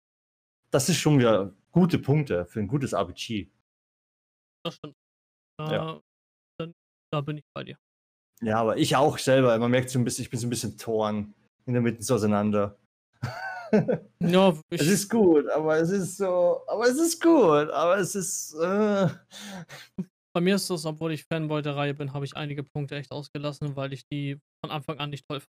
das 0.70 0.88
ist 0.88 0.96
schon 0.96 1.18
wieder 1.18 1.54
gute 1.78 1.98
Punkte 2.00 2.44
für 2.46 2.58
ein 2.58 2.66
gutes 2.66 2.92
RPG. 2.92 3.48
Das 4.64 4.74
stimmt. 4.74 4.96
Da, 5.60 5.72
ja. 5.72 6.00
Dann, 6.58 6.74
da 7.12 7.20
bin 7.20 7.38
ich 7.38 7.44
bei 7.54 7.62
dir. 7.62 7.78
Ja, 8.42 8.60
aber 8.60 8.76
ich 8.76 8.96
auch 8.96 9.16
selber. 9.16 9.56
Man 9.58 9.70
merkt 9.70 9.90
so 9.90 9.98
ein 9.98 10.04
bisschen, 10.04 10.24
ich 10.24 10.30
bin 10.30 10.40
so 10.40 10.48
ein 10.48 10.50
bisschen 10.50 10.76
torn 10.76 11.34
in 11.66 11.74
der 11.74 11.82
Mitte 11.82 12.02
so 12.02 12.16
auseinander. 12.16 12.76
ja, 14.20 14.58
es 14.70 14.86
ist 14.86 15.08
gut, 15.08 15.48
aber 15.50 15.76
es 15.76 15.90
ist 15.90 16.16
so, 16.16 16.62
aber 16.66 16.86
es 16.88 16.98
ist 16.98 17.22
gut, 17.22 17.70
aber 17.70 17.98
es 17.98 18.14
ist. 18.16 18.54
Äh... 18.54 19.08
Bei 20.34 20.40
mir 20.40 20.56
ist 20.56 20.68
das, 20.70 20.84
obwohl 20.84 21.12
ich 21.12 21.24
Fanboy 21.24 21.62
der 21.62 21.76
Reihe 21.76 21.94
bin, 21.94 22.12
habe 22.12 22.24
ich 22.24 22.36
einige 22.36 22.64
Punkte 22.64 22.96
echt 22.96 23.12
ausgelassen, 23.12 23.76
weil 23.76 23.92
ich 23.92 24.02
die 24.12 24.38
von 24.64 24.72
Anfang 24.72 24.98
an 24.98 25.10
nicht 25.10 25.24
toll 25.28 25.40
fand. 25.40 25.52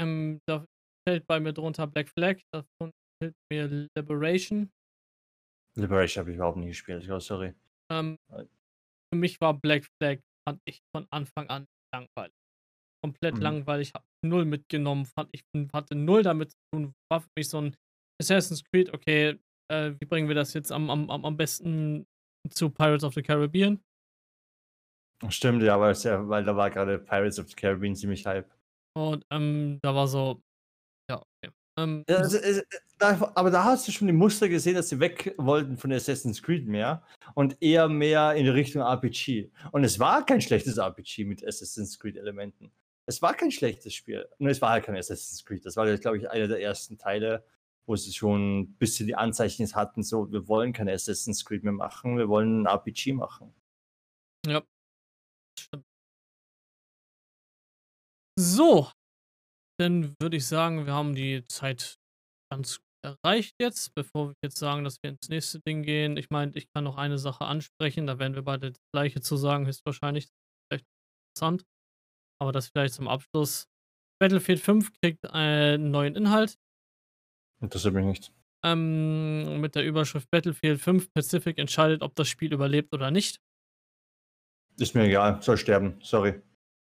Ähm, 0.00 0.40
da 0.48 0.64
fällt 1.06 1.26
bei 1.26 1.40
mir 1.40 1.52
drunter 1.52 1.86
Black 1.86 2.08
Flag, 2.08 2.38
davon 2.54 2.92
fällt 3.20 3.34
mir 3.50 3.88
Liberation. 3.96 4.70
Liberation 5.80 6.22
habe 6.22 6.30
ich 6.30 6.36
überhaupt 6.36 6.58
nie 6.58 6.68
gespielt, 6.68 7.08
oh, 7.10 7.18
sorry. 7.18 7.54
Ähm, 7.90 8.18
für 8.28 9.16
mich 9.16 9.40
war 9.40 9.54
Black 9.54 9.86
Flag, 9.98 10.18
fand 10.46 10.60
ich 10.64 10.80
von 10.94 11.06
Anfang 11.10 11.48
an 11.48 11.66
langweilig. 11.94 12.34
Komplett 13.02 13.36
mhm. 13.36 13.42
langweilig, 13.42 13.94
habe 13.94 14.04
null 14.24 14.44
mitgenommen, 14.44 15.06
fand 15.06 15.30
ich, 15.32 15.42
hatte 15.72 15.94
null 15.94 16.22
damit 16.22 16.50
zu 16.50 16.56
tun, 16.72 16.94
war 17.10 17.20
für 17.20 17.30
mich 17.36 17.48
so 17.48 17.60
ein 17.60 17.76
Assassin's 18.20 18.64
Creed, 18.64 18.92
okay, 18.92 19.38
äh, 19.70 19.92
wie 19.98 20.04
bringen 20.06 20.28
wir 20.28 20.34
das 20.34 20.54
jetzt 20.54 20.72
am, 20.72 20.90
am, 20.90 21.08
am 21.10 21.36
besten 21.36 22.06
zu 22.50 22.70
Pirates 22.70 23.04
of 23.04 23.14
the 23.14 23.22
Caribbean? 23.22 23.80
Stimmt, 25.28 25.62
ja, 25.62 25.78
weil, 25.80 25.94
ja, 25.94 26.28
weil 26.28 26.44
da 26.44 26.56
war 26.56 26.70
gerade 26.70 26.98
Pirates 26.98 27.38
of 27.38 27.48
the 27.48 27.54
Caribbean 27.54 27.94
ziemlich 27.94 28.24
hype. 28.24 28.48
Und 28.96 29.24
ähm, 29.30 29.78
da 29.82 29.94
war 29.94 30.06
so, 30.06 30.42
ja, 31.10 31.20
okay. 31.20 31.52
Ähm, 31.78 32.04
ja, 32.08 32.16
also, 32.16 32.38
äh, 32.38 32.62
da, 32.98 33.32
aber 33.34 33.50
da 33.50 33.64
hast 33.64 33.86
du 33.86 33.92
schon 33.92 34.08
die 34.08 34.12
Muster 34.12 34.48
gesehen, 34.48 34.74
dass 34.74 34.88
sie 34.88 35.00
weg 35.00 35.34
wollten 35.38 35.76
von 35.76 35.92
Assassin's 35.92 36.42
Creed 36.42 36.66
mehr 36.66 37.02
und 37.34 37.56
eher 37.60 37.88
mehr 37.88 38.34
in 38.34 38.48
Richtung 38.48 38.82
RPG. 38.82 39.50
Und 39.72 39.84
es 39.84 39.98
war 39.98 40.24
kein 40.26 40.40
schlechtes 40.40 40.78
RPG 40.78 41.24
mit 41.24 41.46
Assassin's 41.46 41.98
Creed-Elementen. 41.98 42.70
Es 43.06 43.22
war 43.22 43.34
kein 43.34 43.50
schlechtes 43.50 43.94
Spiel. 43.94 44.28
Nur 44.38 44.50
es 44.50 44.60
war 44.60 44.70
halt 44.70 44.84
kein 44.84 44.96
Assassin's 44.96 45.44
Creed. 45.44 45.64
Das 45.64 45.76
war, 45.76 45.86
glaube 45.96 46.18
ich, 46.18 46.28
einer 46.28 46.48
der 46.48 46.60
ersten 46.60 46.98
Teile, 46.98 47.44
wo 47.86 47.96
sie 47.96 48.12
schon 48.12 48.60
ein 48.60 48.74
bisschen 48.74 49.06
die 49.06 49.14
Anzeichen 49.14 49.66
hatten, 49.74 50.02
so, 50.02 50.30
wir 50.30 50.46
wollen 50.46 50.72
kein 50.72 50.88
Assassin's 50.88 51.44
Creed 51.44 51.64
mehr 51.64 51.72
machen, 51.72 52.18
wir 52.18 52.28
wollen 52.28 52.62
ein 52.62 52.66
RPG 52.66 53.14
machen. 53.14 53.54
Ja. 54.46 54.62
So. 58.38 58.90
Dann 59.80 60.14
würde 60.20 60.36
ich 60.36 60.46
sagen, 60.46 60.86
wir 60.86 60.92
haben 60.92 61.14
die 61.14 61.44
Zeit 61.46 61.98
ganz 62.50 62.80
erreicht 63.22 63.54
jetzt, 63.60 63.94
bevor 63.94 64.28
wir 64.30 64.34
jetzt 64.42 64.58
sagen, 64.58 64.84
dass 64.84 65.02
wir 65.02 65.10
ins 65.10 65.28
nächste 65.28 65.60
Ding 65.60 65.82
gehen. 65.82 66.16
Ich 66.16 66.30
meine, 66.30 66.52
ich 66.54 66.68
kann 66.72 66.84
noch 66.84 66.96
eine 66.96 67.18
Sache 67.18 67.44
ansprechen, 67.44 68.06
da 68.06 68.18
werden 68.18 68.34
wir 68.34 68.42
beide 68.42 68.72
das 68.72 68.80
gleiche 68.94 69.20
zu 69.20 69.36
sagen, 69.36 69.66
höchstwahrscheinlich. 69.66 70.28
Vielleicht 70.70 70.86
interessant. 71.30 71.64
Aber 72.40 72.52
das 72.52 72.68
vielleicht 72.68 72.94
zum 72.94 73.08
Abschluss. 73.08 73.66
Battlefield 74.20 74.60
5 74.60 74.92
kriegt 75.00 75.30
einen 75.30 75.90
neuen 75.90 76.14
Inhalt. 76.16 76.56
Interessiert 77.60 77.94
mich 77.94 78.04
nicht. 78.04 78.32
Ähm, 78.64 79.60
mit 79.60 79.74
der 79.74 79.84
Überschrift 79.84 80.30
Battlefield 80.30 80.80
5 80.80 81.12
Pacific 81.12 81.58
entscheidet, 81.58 82.02
ob 82.02 82.14
das 82.16 82.28
Spiel 82.28 82.52
überlebt 82.52 82.92
oder 82.92 83.10
nicht. 83.10 83.40
Ist 84.78 84.94
mir 84.94 85.04
egal, 85.04 85.42
soll 85.42 85.56
sterben, 85.56 85.98
sorry. 86.02 86.40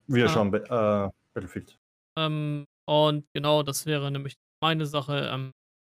Wir 0.07 0.25
Ah. 0.25 0.29
schauen 0.29 0.53
äh, 0.53 1.09
Battlefield. 1.33 1.79
Ähm, 2.17 2.65
und 2.87 3.25
genau, 3.33 3.63
das 3.63 3.85
wäre 3.85 4.11
nämlich 4.11 4.35
meine 4.61 4.85
Sache. 4.85 5.29
Ähm, 5.31 5.51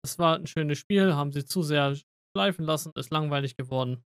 es 0.05 0.17
war 0.19 0.37
ein 0.37 0.47
schönes 0.47 0.77
Spiel, 0.77 1.13
haben 1.13 1.31
sie 1.31 1.45
zu 1.45 1.61
sehr 1.63 1.95
schleifen 2.35 2.65
lassen, 2.65 2.91
ist 2.95 3.11
langweilig 3.11 3.57
geworden. 3.57 4.03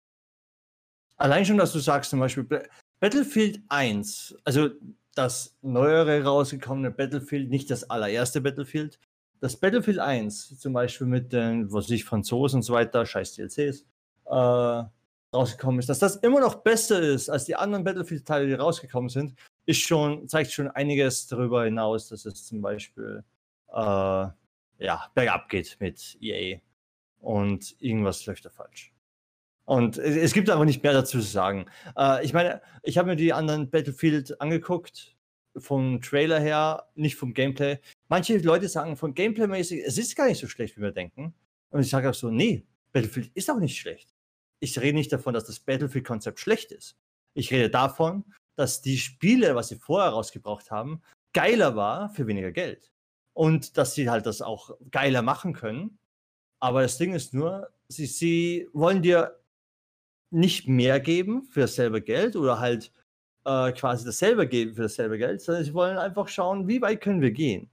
Allein 1.16 1.44
schon, 1.44 1.58
dass 1.58 1.72
du 1.72 1.78
sagst, 1.78 2.10
zum 2.10 2.20
Beispiel 2.20 2.44
Ba- 2.44 2.62
Battlefield 3.00 3.60
1, 3.68 4.36
also 4.44 4.70
das 5.14 5.56
neuere 5.62 6.22
rausgekommene 6.24 6.90
Battlefield, 6.90 7.48
nicht 7.50 7.70
das 7.70 7.88
allererste 7.88 8.40
Battlefield. 8.40 8.98
Das 9.40 9.56
Battlefield 9.56 9.98
1, 9.98 10.58
zum 10.58 10.72
Beispiel 10.72 11.06
mit 11.06 11.32
den, 11.32 11.72
was 11.72 11.88
ich, 11.90 12.04
Franzosen 12.04 12.58
und 12.58 12.62
so 12.62 12.74
weiter, 12.74 13.04
scheiß 13.06 13.34
DLCs, 13.34 13.84
äh, 14.26 14.84
rausgekommen 15.34 15.78
ist, 15.80 15.88
dass 15.88 15.98
das 15.98 16.16
immer 16.16 16.40
noch 16.40 16.56
besser 16.56 17.00
ist 17.00 17.28
als 17.28 17.44
die 17.44 17.56
anderen 17.56 17.84
Battlefield-Teile, 17.84 18.46
die 18.46 18.54
rausgekommen 18.54 19.08
sind, 19.08 19.34
ist 19.66 19.80
schon, 19.80 20.28
zeigt 20.28 20.52
schon 20.52 20.68
einiges 20.68 21.26
darüber 21.26 21.64
hinaus, 21.64 22.08
dass 22.08 22.24
es 22.26 22.44
zum 22.46 22.60
Beispiel 22.60 23.24
äh, 23.72 24.26
ja, 24.78 25.10
bergab 25.14 25.48
geht 25.48 25.76
mit 25.80 26.16
EA. 26.20 26.58
Und 27.20 27.74
irgendwas 27.80 28.24
läuft 28.26 28.44
da 28.44 28.50
falsch. 28.50 28.92
Und 29.64 29.98
es 29.98 30.32
gibt 30.32 30.48
aber 30.48 30.64
nicht 30.64 30.82
mehr 30.82 30.92
dazu 30.92 31.18
zu 31.18 31.26
sagen. 31.26 31.66
Äh, 31.96 32.24
ich 32.24 32.32
meine, 32.32 32.62
ich 32.82 32.98
habe 32.98 33.08
mir 33.08 33.16
die 33.16 33.32
anderen 33.32 33.68
Battlefield 33.68 34.40
angeguckt, 34.40 35.16
vom 35.56 36.00
Trailer 36.00 36.38
her, 36.38 36.86
nicht 36.94 37.16
vom 37.16 37.34
Gameplay. 37.34 37.78
Manche 38.08 38.38
Leute 38.38 38.68
sagen 38.68 38.96
von 38.96 39.14
Gameplay-mäßig, 39.14 39.82
es 39.84 39.98
ist 39.98 40.14
gar 40.14 40.28
nicht 40.28 40.38
so 40.38 40.46
schlecht, 40.46 40.76
wie 40.76 40.82
wir 40.82 40.92
denken. 40.92 41.34
Und 41.70 41.80
ich 41.80 41.90
sage 41.90 42.08
auch 42.08 42.14
so, 42.14 42.30
nee, 42.30 42.64
Battlefield 42.92 43.30
ist 43.34 43.50
auch 43.50 43.58
nicht 43.58 43.78
schlecht. 43.78 44.14
Ich 44.60 44.78
rede 44.78 44.96
nicht 44.96 45.12
davon, 45.12 45.34
dass 45.34 45.44
das 45.44 45.60
Battlefield-Konzept 45.60 46.38
schlecht 46.38 46.72
ist. 46.72 46.96
Ich 47.34 47.50
rede 47.50 47.68
davon, 47.68 48.24
dass 48.54 48.82
die 48.82 48.98
Spiele, 48.98 49.54
was 49.54 49.68
sie 49.68 49.76
vorher 49.76 50.10
rausgebracht 50.10 50.70
haben, 50.70 51.02
geiler 51.32 51.76
war 51.76 52.08
für 52.10 52.26
weniger 52.26 52.52
Geld. 52.52 52.90
Und 53.36 53.76
dass 53.76 53.94
sie 53.94 54.08
halt 54.08 54.24
das 54.24 54.40
auch 54.40 54.78
geiler 54.90 55.20
machen 55.20 55.52
können. 55.52 55.98
Aber 56.58 56.80
das 56.80 56.96
Ding 56.96 57.12
ist 57.12 57.34
nur, 57.34 57.68
sie, 57.86 58.06
sie 58.06 58.66
wollen 58.72 59.02
dir 59.02 59.38
nicht 60.30 60.68
mehr 60.68 61.00
geben 61.00 61.42
für 61.50 61.60
dasselbe 61.60 62.00
Geld 62.00 62.34
oder 62.34 62.60
halt 62.60 62.90
äh, 63.44 63.72
quasi 63.72 64.06
dasselbe 64.06 64.48
geben 64.48 64.74
für 64.74 64.82
dasselbe 64.82 65.18
Geld, 65.18 65.42
sondern 65.42 65.64
sie 65.64 65.74
wollen 65.74 65.98
einfach 65.98 66.28
schauen, 66.28 66.66
wie 66.66 66.80
weit 66.80 67.02
können 67.02 67.20
wir 67.20 67.30
gehen. 67.30 67.68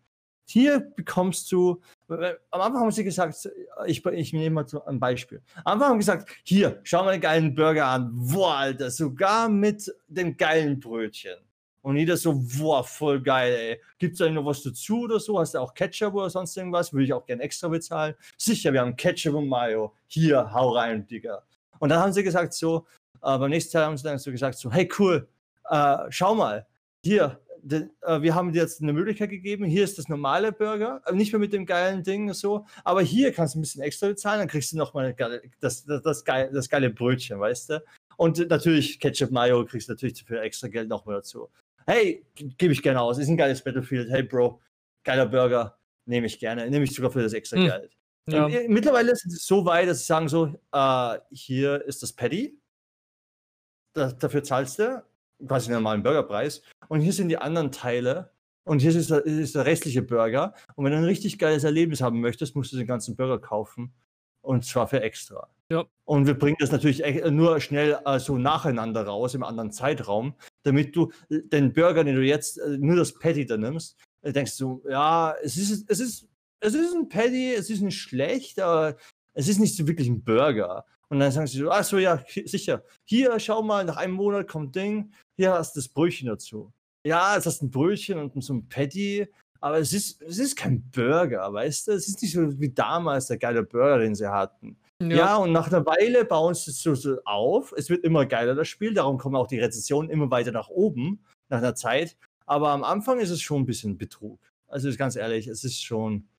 Hier 0.45 0.81
bekommst 0.81 1.49
du, 1.53 1.81
am 2.09 2.61
Anfang 2.61 2.81
haben 2.81 2.91
sie 2.91 3.05
gesagt, 3.05 3.49
ich, 3.85 4.05
ich 4.05 4.33
nehme 4.33 4.55
mal 4.55 4.65
ein 4.85 4.99
Beispiel. 4.99 5.41
Am 5.63 5.75
Anfang 5.75 5.91
haben 5.91 6.01
sie 6.01 6.11
gesagt, 6.11 6.29
hier, 6.43 6.81
schau 6.83 7.05
mal 7.05 7.13
den 7.13 7.21
geilen 7.21 7.55
Burger 7.55 7.85
an. 7.85 8.11
Boah, 8.13 8.55
Alter, 8.55 8.91
sogar 8.91 9.47
mit 9.47 9.89
dem 10.09 10.35
geilen 10.35 10.81
Brötchen. 10.81 11.37
Und 11.83 11.97
jeder 11.97 12.15
so, 12.15 12.41
boah, 12.57 12.83
voll 12.83 13.21
geil, 13.21 13.53
ey. 13.53 13.81
Gibt's 13.99 14.19
da 14.19 14.29
noch 14.29 14.45
was 14.45 14.63
dazu 14.63 15.01
oder 15.01 15.19
so? 15.19 15.37
Hast 15.37 15.53
du 15.53 15.59
auch 15.59 15.73
Ketchup 15.73 16.13
oder 16.15 16.29
sonst 16.29 16.55
irgendwas? 16.55 16.93
Würde 16.93 17.03
ich 17.03 17.13
auch 17.13 17.25
gerne 17.25 17.43
extra 17.43 17.67
bezahlen. 17.67 18.15
Sicher, 18.37 18.71
wir 18.71 18.79
haben 18.79 18.95
Ketchup 18.95 19.35
und 19.35 19.47
Mayo. 19.49 19.93
Hier, 20.07 20.51
hau 20.53 20.69
rein, 20.69 21.05
Digga. 21.05 21.43
Und 21.79 21.89
dann 21.89 21.99
haben 21.99 22.13
sie 22.13 22.23
gesagt 22.23 22.53
so, 22.53 22.87
äh, 23.21 23.37
beim 23.37 23.49
nächsten 23.49 23.73
Teil 23.73 23.85
haben 23.85 23.97
sie 23.97 24.03
dann 24.03 24.17
so 24.17 24.31
gesagt 24.31 24.57
so, 24.57 24.71
hey 24.71 24.89
cool, 24.97 25.27
äh, 25.69 25.97
schau 26.09 26.35
mal, 26.35 26.65
hier, 27.03 27.41
de, 27.61 27.89
äh, 28.01 28.21
wir 28.21 28.33
haben 28.33 28.53
dir 28.53 28.61
jetzt 28.61 28.81
eine 28.81 28.93
Möglichkeit 28.93 29.29
gegeben, 29.29 29.65
hier 29.65 29.83
ist 29.83 29.97
das 29.97 30.07
normale 30.07 30.53
Burger, 30.53 31.01
äh, 31.05 31.13
nicht 31.13 31.33
mehr 31.33 31.39
mit 31.39 31.51
dem 31.51 31.65
geilen 31.65 32.03
Ding 32.03 32.31
so, 32.33 32.65
aber 32.85 33.01
hier 33.01 33.33
kannst 33.33 33.55
du 33.55 33.59
ein 33.59 33.61
bisschen 33.61 33.81
extra 33.81 34.07
bezahlen, 34.07 34.39
dann 34.39 34.47
kriegst 34.47 34.71
du 34.71 34.77
noch 34.77 34.93
mal 34.93 35.13
geile, 35.13 35.41
das, 35.59 35.83
das, 35.85 36.01
das, 36.01 36.23
geile, 36.23 36.51
das 36.51 36.69
geile 36.69 36.89
Brötchen, 36.89 37.39
weißt 37.39 37.69
du? 37.71 37.83
Und 38.17 38.49
natürlich 38.49 38.99
Ketchup 38.99 39.31
Mayo 39.31 39.65
kriegst 39.65 39.89
du 39.89 39.93
natürlich 39.93 40.23
für 40.23 40.39
extra 40.39 40.67
Geld 40.67 40.87
noch 40.87 41.05
mal 41.05 41.15
dazu. 41.15 41.49
Hey, 41.85 42.25
gebe 42.35 42.73
ich 42.73 42.81
gerne 42.81 43.01
aus, 43.01 43.17
ist 43.17 43.27
ein 43.27 43.37
geiles 43.37 43.63
Battlefield, 43.63 44.09
hey 44.09 44.23
Bro, 44.23 44.61
geiler 45.03 45.25
Burger, 45.25 45.77
nehme 46.05 46.27
ich 46.27 46.39
gerne, 46.39 46.69
nehme 46.69 46.85
ich 46.85 46.93
sogar 46.93 47.11
für 47.11 47.21
das 47.21 47.33
extra 47.33 47.57
Hm. 47.57 47.65
Geld. 47.67 47.97
Ja. 48.29 48.47
Ähm, 48.47 48.71
Mittlerweile 48.71 49.11
ist 49.11 49.25
es 49.25 49.45
so 49.45 49.65
weit, 49.65 49.89
dass 49.89 49.99
sie 49.99 50.05
sagen 50.05 50.29
so, 50.29 50.53
äh, 50.71 51.19
hier 51.31 51.83
ist 51.85 52.01
das 52.03 52.13
Paddy, 52.13 52.57
da, 53.93 54.11
dafür 54.11 54.43
zahlst 54.43 54.79
du 54.79 55.03
quasi 55.45 55.67
den 55.67 55.75
normalen 55.75 56.03
Burgerpreis 56.03 56.61
und 56.87 57.01
hier 57.01 57.11
sind 57.13 57.27
die 57.29 57.37
anderen 57.37 57.71
Teile 57.71 58.31
und 58.63 58.79
hier 58.79 58.95
ist 58.95 59.09
der, 59.09 59.25
ist 59.25 59.55
der 59.55 59.65
restliche 59.65 60.01
Burger 60.01 60.53
und 60.75 60.85
wenn 60.85 60.93
du 60.93 60.99
ein 60.99 61.03
richtig 61.03 61.37
geiles 61.37 61.65
Erlebnis 61.65 62.01
haben 62.01 62.21
möchtest, 62.21 62.55
musst 62.55 62.71
du 62.71 62.77
den 62.77 62.87
ganzen 62.87 63.15
Burger 63.17 63.39
kaufen 63.39 63.93
und 64.41 64.63
zwar 64.63 64.87
für 64.87 65.01
extra. 65.01 65.49
Ja. 65.69 65.85
Und 66.05 66.27
wir 66.27 66.37
bringen 66.37 66.57
das 66.59 66.71
natürlich 66.71 67.03
e- 67.03 67.29
nur 67.29 67.59
schnell 67.59 67.99
äh, 68.05 68.19
so 68.19 68.37
nacheinander 68.37 69.05
raus 69.05 69.33
im 69.33 69.43
anderen 69.43 69.71
Zeitraum, 69.71 70.33
damit 70.63 70.95
du 70.95 71.11
den 71.29 71.73
Burger, 71.73 72.03
den 72.03 72.15
du 72.15 72.23
jetzt 72.23 72.57
äh, 72.57 72.77
nur 72.77 72.95
das 72.95 73.13
Patty 73.13 73.45
da 73.45 73.57
nimmst, 73.57 73.97
äh, 74.21 74.31
denkst 74.31 74.57
du, 74.57 74.83
ja, 74.89 75.35
es 75.43 75.57
ist, 75.57 75.89
es 75.89 75.99
ist, 75.99 76.27
es 76.59 76.73
ist 76.73 76.95
ein 76.95 77.09
Patty, 77.09 77.53
es 77.53 77.69
ist 77.69 77.81
nicht 77.81 77.99
schlecht, 77.99 78.59
aber 78.59 78.95
es 79.33 79.47
ist 79.47 79.59
nicht 79.59 79.75
so 79.75 79.87
wirklich 79.87 80.07
ein 80.07 80.23
Burger. 80.23 80.85
Und 81.09 81.19
dann 81.19 81.31
sagen 81.31 81.47
sie 81.47 81.59
so, 81.59 81.69
ach 81.69 81.83
so, 81.83 81.97
ja, 81.97 82.23
sicher. 82.45 82.83
Hier, 83.05 83.39
schau 83.39 83.61
mal, 83.61 83.85
nach 83.85 83.97
einem 83.97 84.13
Monat 84.13 84.47
kommt 84.47 84.75
Ding, 84.75 85.11
hier 85.35 85.53
hast 85.53 85.75
du 85.75 85.79
das 85.79 85.89
Brötchen 85.89 86.27
dazu. 86.27 86.71
Ja, 87.05 87.35
es 87.37 87.45
hast 87.45 87.61
ein 87.61 87.69
Brötchen 87.69 88.17
und 88.17 88.41
so 88.43 88.53
ein 88.53 88.67
Patty, 88.69 89.27
aber 89.59 89.77
es 89.77 89.93
ist, 89.93 90.21
es 90.21 90.39
ist 90.39 90.55
kein 90.55 90.89
Burger, 90.91 91.51
weißt 91.51 91.87
du? 91.87 91.91
Es 91.91 92.07
ist 92.07 92.21
nicht 92.21 92.33
so 92.33 92.59
wie 92.59 92.69
damals 92.69 93.27
der 93.27 93.37
geile 93.37 93.63
Burger, 93.63 93.99
den 93.99 94.15
sie 94.15 94.27
hatten. 94.27 94.77
Ja, 95.11 95.37
und 95.37 95.51
nach 95.51 95.67
einer 95.67 95.85
Weile 95.85 96.25
bauen 96.25 96.53
sie 96.53 96.71
es 96.71 96.81
so, 96.81 97.17
auf. 97.25 97.73
Es 97.75 97.89
wird 97.89 98.03
immer 98.03 98.25
geiler, 98.25 98.55
das 98.55 98.67
Spiel. 98.67 98.93
Darum 98.93 99.17
kommen 99.17 99.35
auch 99.35 99.47
die 99.47 99.59
Rezensionen 99.59 100.09
immer 100.09 100.29
weiter 100.31 100.51
nach 100.51 100.69
oben, 100.69 101.23
nach 101.49 101.59
einer 101.59 101.75
Zeit. 101.75 102.17
Aber 102.45 102.69
am 102.69 102.83
Anfang 102.83 103.19
ist 103.19 103.29
es 103.29 103.41
schon 103.41 103.61
ein 103.61 103.65
bisschen 103.65 103.97
Betrug. 103.97 104.39
Also 104.67 104.89
ist 104.89 104.97
ganz 104.97 105.15
ehrlich, 105.15 105.47
es 105.47 105.63
ist 105.63 105.81
schon 105.81 106.15
ein 106.15 106.29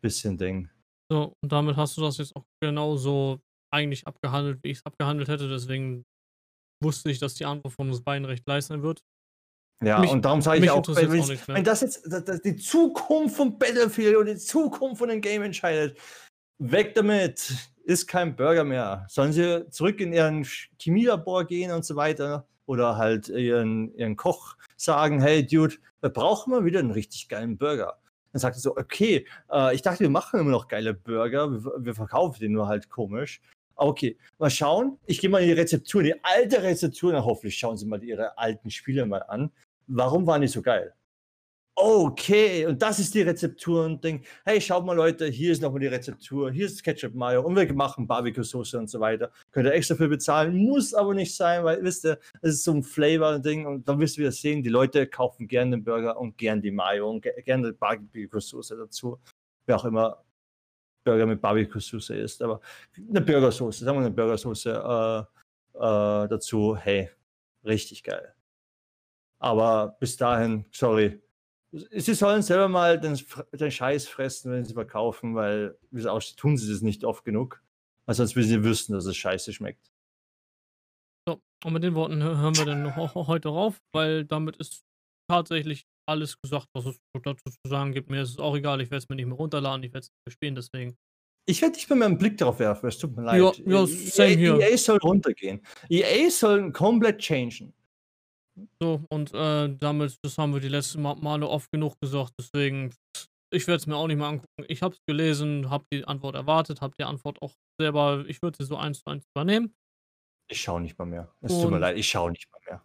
bisschen 0.00 0.38
Ding. 0.38 0.68
So, 1.10 1.34
und 1.42 1.52
damit 1.52 1.76
hast 1.76 1.96
du 1.96 2.00
das 2.00 2.18
jetzt 2.18 2.34
auch 2.34 2.44
genauso 2.60 3.40
eigentlich 3.72 4.06
abgehandelt, 4.06 4.60
wie 4.62 4.70
ich 4.70 4.78
es 4.78 4.86
abgehandelt 4.86 5.28
hätte. 5.28 5.48
Deswegen 5.48 6.04
wusste 6.82 7.10
ich, 7.10 7.18
dass 7.18 7.34
die 7.34 7.44
Antwort 7.44 7.74
von 7.74 7.88
uns 7.88 8.02
beiden 8.02 8.24
recht 8.24 8.46
leicht 8.46 8.68
sein 8.68 8.82
wird. 8.82 9.02
Ja, 9.84 9.98
Mich- 9.98 10.10
und 10.10 10.24
darum 10.24 10.40
sage 10.40 10.64
ich 10.64 10.70
auch, 10.70 10.86
wenn, 10.88 11.20
auch 11.20 11.28
nicht 11.28 11.48
wenn 11.48 11.64
das 11.64 11.82
jetzt 11.82 12.10
das, 12.10 12.24
das 12.24 12.40
die 12.40 12.56
Zukunft 12.56 13.36
von 13.36 13.58
Battlefield 13.58 14.16
und 14.16 14.26
die 14.26 14.36
Zukunft 14.36 14.98
von 14.98 15.08
dem 15.08 15.20
Game 15.20 15.42
entscheidet, 15.42 15.98
weg 16.58 16.94
damit, 16.94 17.52
ist 17.86 18.08
kein 18.08 18.34
Burger 18.34 18.64
mehr. 18.64 19.06
Sollen 19.08 19.32
sie 19.32 19.70
zurück 19.70 20.00
in 20.00 20.12
ihren 20.12 20.44
Chemielabor 20.78 21.44
gehen 21.44 21.70
und 21.70 21.84
so 21.84 21.94
weiter 21.94 22.46
oder 22.66 22.96
halt 22.96 23.28
ihren, 23.28 23.94
ihren 23.94 24.16
Koch 24.16 24.56
sagen, 24.76 25.22
hey 25.22 25.46
Dude, 25.46 25.76
wir 26.00 26.10
brauchen 26.10 26.50
mal 26.50 26.64
wieder 26.64 26.80
einen 26.80 26.90
richtig 26.90 27.28
geilen 27.28 27.56
Burger. 27.56 27.96
Dann 28.32 28.40
sagt 28.40 28.56
er 28.56 28.60
so, 28.60 28.76
okay, 28.76 29.24
äh, 29.52 29.72
ich 29.74 29.82
dachte, 29.82 30.00
wir 30.00 30.10
machen 30.10 30.40
immer 30.40 30.50
noch 30.50 30.66
geile 30.66 30.94
Burger, 30.94 31.52
wir, 31.52 31.72
wir 31.78 31.94
verkaufen 31.94 32.40
den 32.40 32.52
nur 32.52 32.66
halt 32.66 32.90
komisch. 32.90 33.40
Okay, 33.76 34.18
mal 34.38 34.50
schauen. 34.50 34.98
Ich 35.06 35.20
gehe 35.20 35.30
mal 35.30 35.42
in 35.42 35.48
die 35.48 35.52
Rezeptur, 35.52 36.02
die 36.02 36.24
alte 36.24 36.62
Rezeptur, 36.62 37.12
na 37.12 37.24
hoffentlich 37.24 37.56
schauen 37.56 37.76
Sie 37.76 37.86
mal 37.86 38.02
ihre 38.02 38.36
alten 38.36 38.70
Spiele 38.70 39.06
mal 39.06 39.22
an. 39.22 39.52
Warum 39.86 40.26
waren 40.26 40.40
die 40.40 40.48
so 40.48 40.60
geil? 40.60 40.92
Okay, 41.78 42.64
und 42.64 42.80
das 42.80 42.98
ist 42.98 43.12
die 43.14 43.20
Rezeptur 43.20 43.84
und 43.84 44.02
denk, 44.02 44.24
hey, 44.46 44.58
schaut 44.62 44.86
mal 44.86 44.96
Leute, 44.96 45.26
hier 45.26 45.52
ist 45.52 45.60
nochmal 45.60 45.80
die 45.80 45.88
Rezeptur, 45.88 46.50
hier 46.50 46.64
ist 46.64 46.82
Ketchup 46.82 47.14
Mayo 47.14 47.42
und 47.42 47.54
wir 47.54 47.70
machen 47.74 48.06
Barbecue-Soße 48.06 48.78
und 48.78 48.88
so 48.88 48.98
weiter. 48.98 49.30
Könnt 49.50 49.66
ihr 49.66 49.74
extra 49.74 49.94
für 49.94 50.08
bezahlen, 50.08 50.56
muss 50.56 50.94
aber 50.94 51.12
nicht 51.12 51.36
sein, 51.36 51.64
weil, 51.64 51.82
wisst 51.82 52.06
ihr, 52.06 52.18
es 52.40 52.54
ist 52.54 52.64
so 52.64 52.72
ein 52.72 52.82
Flavor-Ding 52.82 53.66
und 53.66 53.86
dann 53.86 54.00
wirst 54.00 54.16
du 54.16 54.20
wieder 54.20 54.32
sehen, 54.32 54.62
die 54.62 54.70
Leute 54.70 55.06
kaufen 55.06 55.46
gerne 55.46 55.72
den 55.72 55.84
Burger 55.84 56.18
und 56.18 56.38
gern 56.38 56.62
die 56.62 56.70
Mayo 56.70 57.10
und 57.10 57.20
ge- 57.20 57.42
gerne 57.42 57.72
die 57.72 57.76
Barbecue-Soße 57.76 58.74
dazu. 58.78 59.20
Wer 59.66 59.76
auch 59.76 59.84
immer 59.84 60.24
Burger 61.04 61.26
mit 61.26 61.42
Barbecue-Soße 61.42 62.16
ist, 62.16 62.40
aber 62.40 62.62
eine 62.96 63.20
Burgersoße, 63.20 63.84
sagen 63.84 63.98
wir 63.98 64.06
eine 64.06 64.14
Burgersoße 64.14 64.70
äh, 65.76 65.78
äh, 65.78 66.28
dazu, 66.28 66.74
hey, 66.74 67.10
richtig 67.66 68.02
geil. 68.02 68.34
Aber 69.38 69.94
bis 70.00 70.16
dahin, 70.16 70.64
sorry, 70.72 71.20
Sie 71.72 72.14
sollen 72.14 72.42
selber 72.42 72.68
mal 72.68 72.98
den, 72.98 73.18
den 73.52 73.70
Scheiß 73.70 74.08
fressen, 74.08 74.52
wenn 74.52 74.64
sie 74.64 74.74
verkaufen, 74.74 75.34
weil, 75.34 75.76
wie 75.90 76.00
es 76.00 76.06
aussieht, 76.06 76.38
tun 76.38 76.56
sie 76.56 76.70
das 76.70 76.80
nicht 76.80 77.04
oft 77.04 77.24
genug. 77.24 77.62
Also 78.06 78.22
als 78.22 78.36
würden 78.36 78.48
sie 78.48 78.64
wüssten, 78.64 78.92
dass 78.92 79.04
es 79.04 79.16
scheiße 79.16 79.52
schmeckt. 79.52 79.90
So, 81.28 81.40
und 81.64 81.72
mit 81.72 81.82
den 81.82 81.94
Worten 81.94 82.22
hören 82.22 82.56
wir 82.56 82.64
dann 82.64 82.96
heute 82.96 83.48
rauf, 83.48 83.80
weil 83.92 84.24
damit 84.24 84.56
ist 84.56 84.84
tatsächlich 85.28 85.86
alles 86.08 86.40
gesagt, 86.40 86.68
was 86.72 86.86
es 86.86 87.00
dazu 87.22 87.50
zu 87.50 87.68
sagen 87.68 87.92
gibt. 87.92 88.10
Mir 88.10 88.22
ist 88.22 88.30
es 88.30 88.38
auch 88.38 88.56
egal, 88.56 88.80
ich 88.80 88.90
werde 88.90 88.98
es 88.98 89.08
mir 89.08 89.16
nicht 89.16 89.26
mehr 89.26 89.36
runterladen, 89.36 89.82
ich 89.82 89.92
werde 89.92 90.04
es 90.04 90.10
nicht 90.10 90.26
mehr 90.26 90.32
spielen, 90.32 90.54
deswegen. 90.54 90.96
Ich 91.48 91.62
werde 91.62 91.74
nicht 91.74 91.90
mehr 91.90 92.06
einen 92.06 92.18
Blick 92.18 92.38
darauf 92.38 92.58
werfen, 92.58 92.88
es 92.88 92.98
tut 92.98 93.16
mir 93.16 93.22
leid. 93.22 93.40
Ja, 93.40 93.52
ja 93.64 93.82
e 93.82 93.86
same 93.86 94.30
EA, 94.30 94.36
hier. 94.36 94.60
EA 94.60 94.76
soll 94.76 94.98
runtergehen. 94.98 95.60
EA 95.88 96.30
soll 96.30 96.72
komplett 96.72 97.20
changen. 97.20 97.72
So, 98.80 99.04
und 99.10 99.34
äh, 99.34 99.68
damit, 99.76 100.16
das 100.22 100.38
haben 100.38 100.52
wir 100.54 100.60
die 100.60 100.68
letzten 100.68 101.02
Male 101.02 101.46
oft 101.48 101.70
genug 101.70 102.00
gesagt, 102.00 102.32
deswegen, 102.38 102.94
ich 103.52 103.66
werde 103.66 103.76
es 103.78 103.86
mir 103.86 103.96
auch 103.96 104.06
nicht 104.06 104.16
mehr 104.16 104.26
angucken. 104.28 104.64
Ich 104.68 104.82
habe 104.82 104.94
es 104.94 105.00
gelesen, 105.06 105.68
habe 105.70 105.84
die 105.92 106.04
Antwort 106.06 106.34
erwartet, 106.34 106.80
habe 106.80 106.94
die 106.98 107.04
Antwort 107.04 107.40
auch 107.42 107.54
selber, 107.80 108.24
ich 108.28 108.40
würde 108.42 108.56
sie 108.58 108.66
so 108.66 108.76
eins 108.76 109.00
zu 109.00 109.10
eins 109.10 109.24
übernehmen. 109.34 109.74
Ich 110.50 110.60
schaue 110.60 110.80
nicht 110.80 110.98
mal 110.98 111.04
mehr. 111.04 111.32
Es 111.42 111.52
tut 111.52 111.70
mir 111.70 111.76
Und- 111.76 111.80
leid, 111.80 111.98
ich 111.98 112.08
schaue 112.08 112.30
nicht 112.30 112.50
mal 112.52 112.60
mehr. 112.66 112.82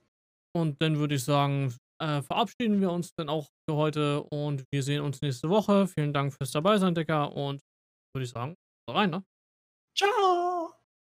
Und 0.53 0.81
dann 0.81 0.98
würde 0.98 1.15
ich 1.15 1.23
sagen, 1.23 1.73
äh, 2.02 2.22
verabschieden 2.22 2.81
wir 2.81 2.91
uns 2.91 3.14
dann 3.15 3.30
auch 3.30 3.48
für 3.69 3.76
heute 3.76 4.23
und 4.23 4.65
wir 4.73 4.84
sehen 4.84 5.02
uns 5.02 5.22
nächste 5.22 5.49
Woche. 5.49 5.88
Vielen 5.88 6.11
Dank 6.14 6.34
fürs 6.34 6.52
Dabeisein, 6.52 6.95
Decker, 6.95 7.31
und 7.31 7.61
würde 8.14 8.26
ich 8.26 8.31
sagen, 8.31 8.56
rein, 8.89 9.11
ne? 9.11 9.23
Ciao! 9.98 10.51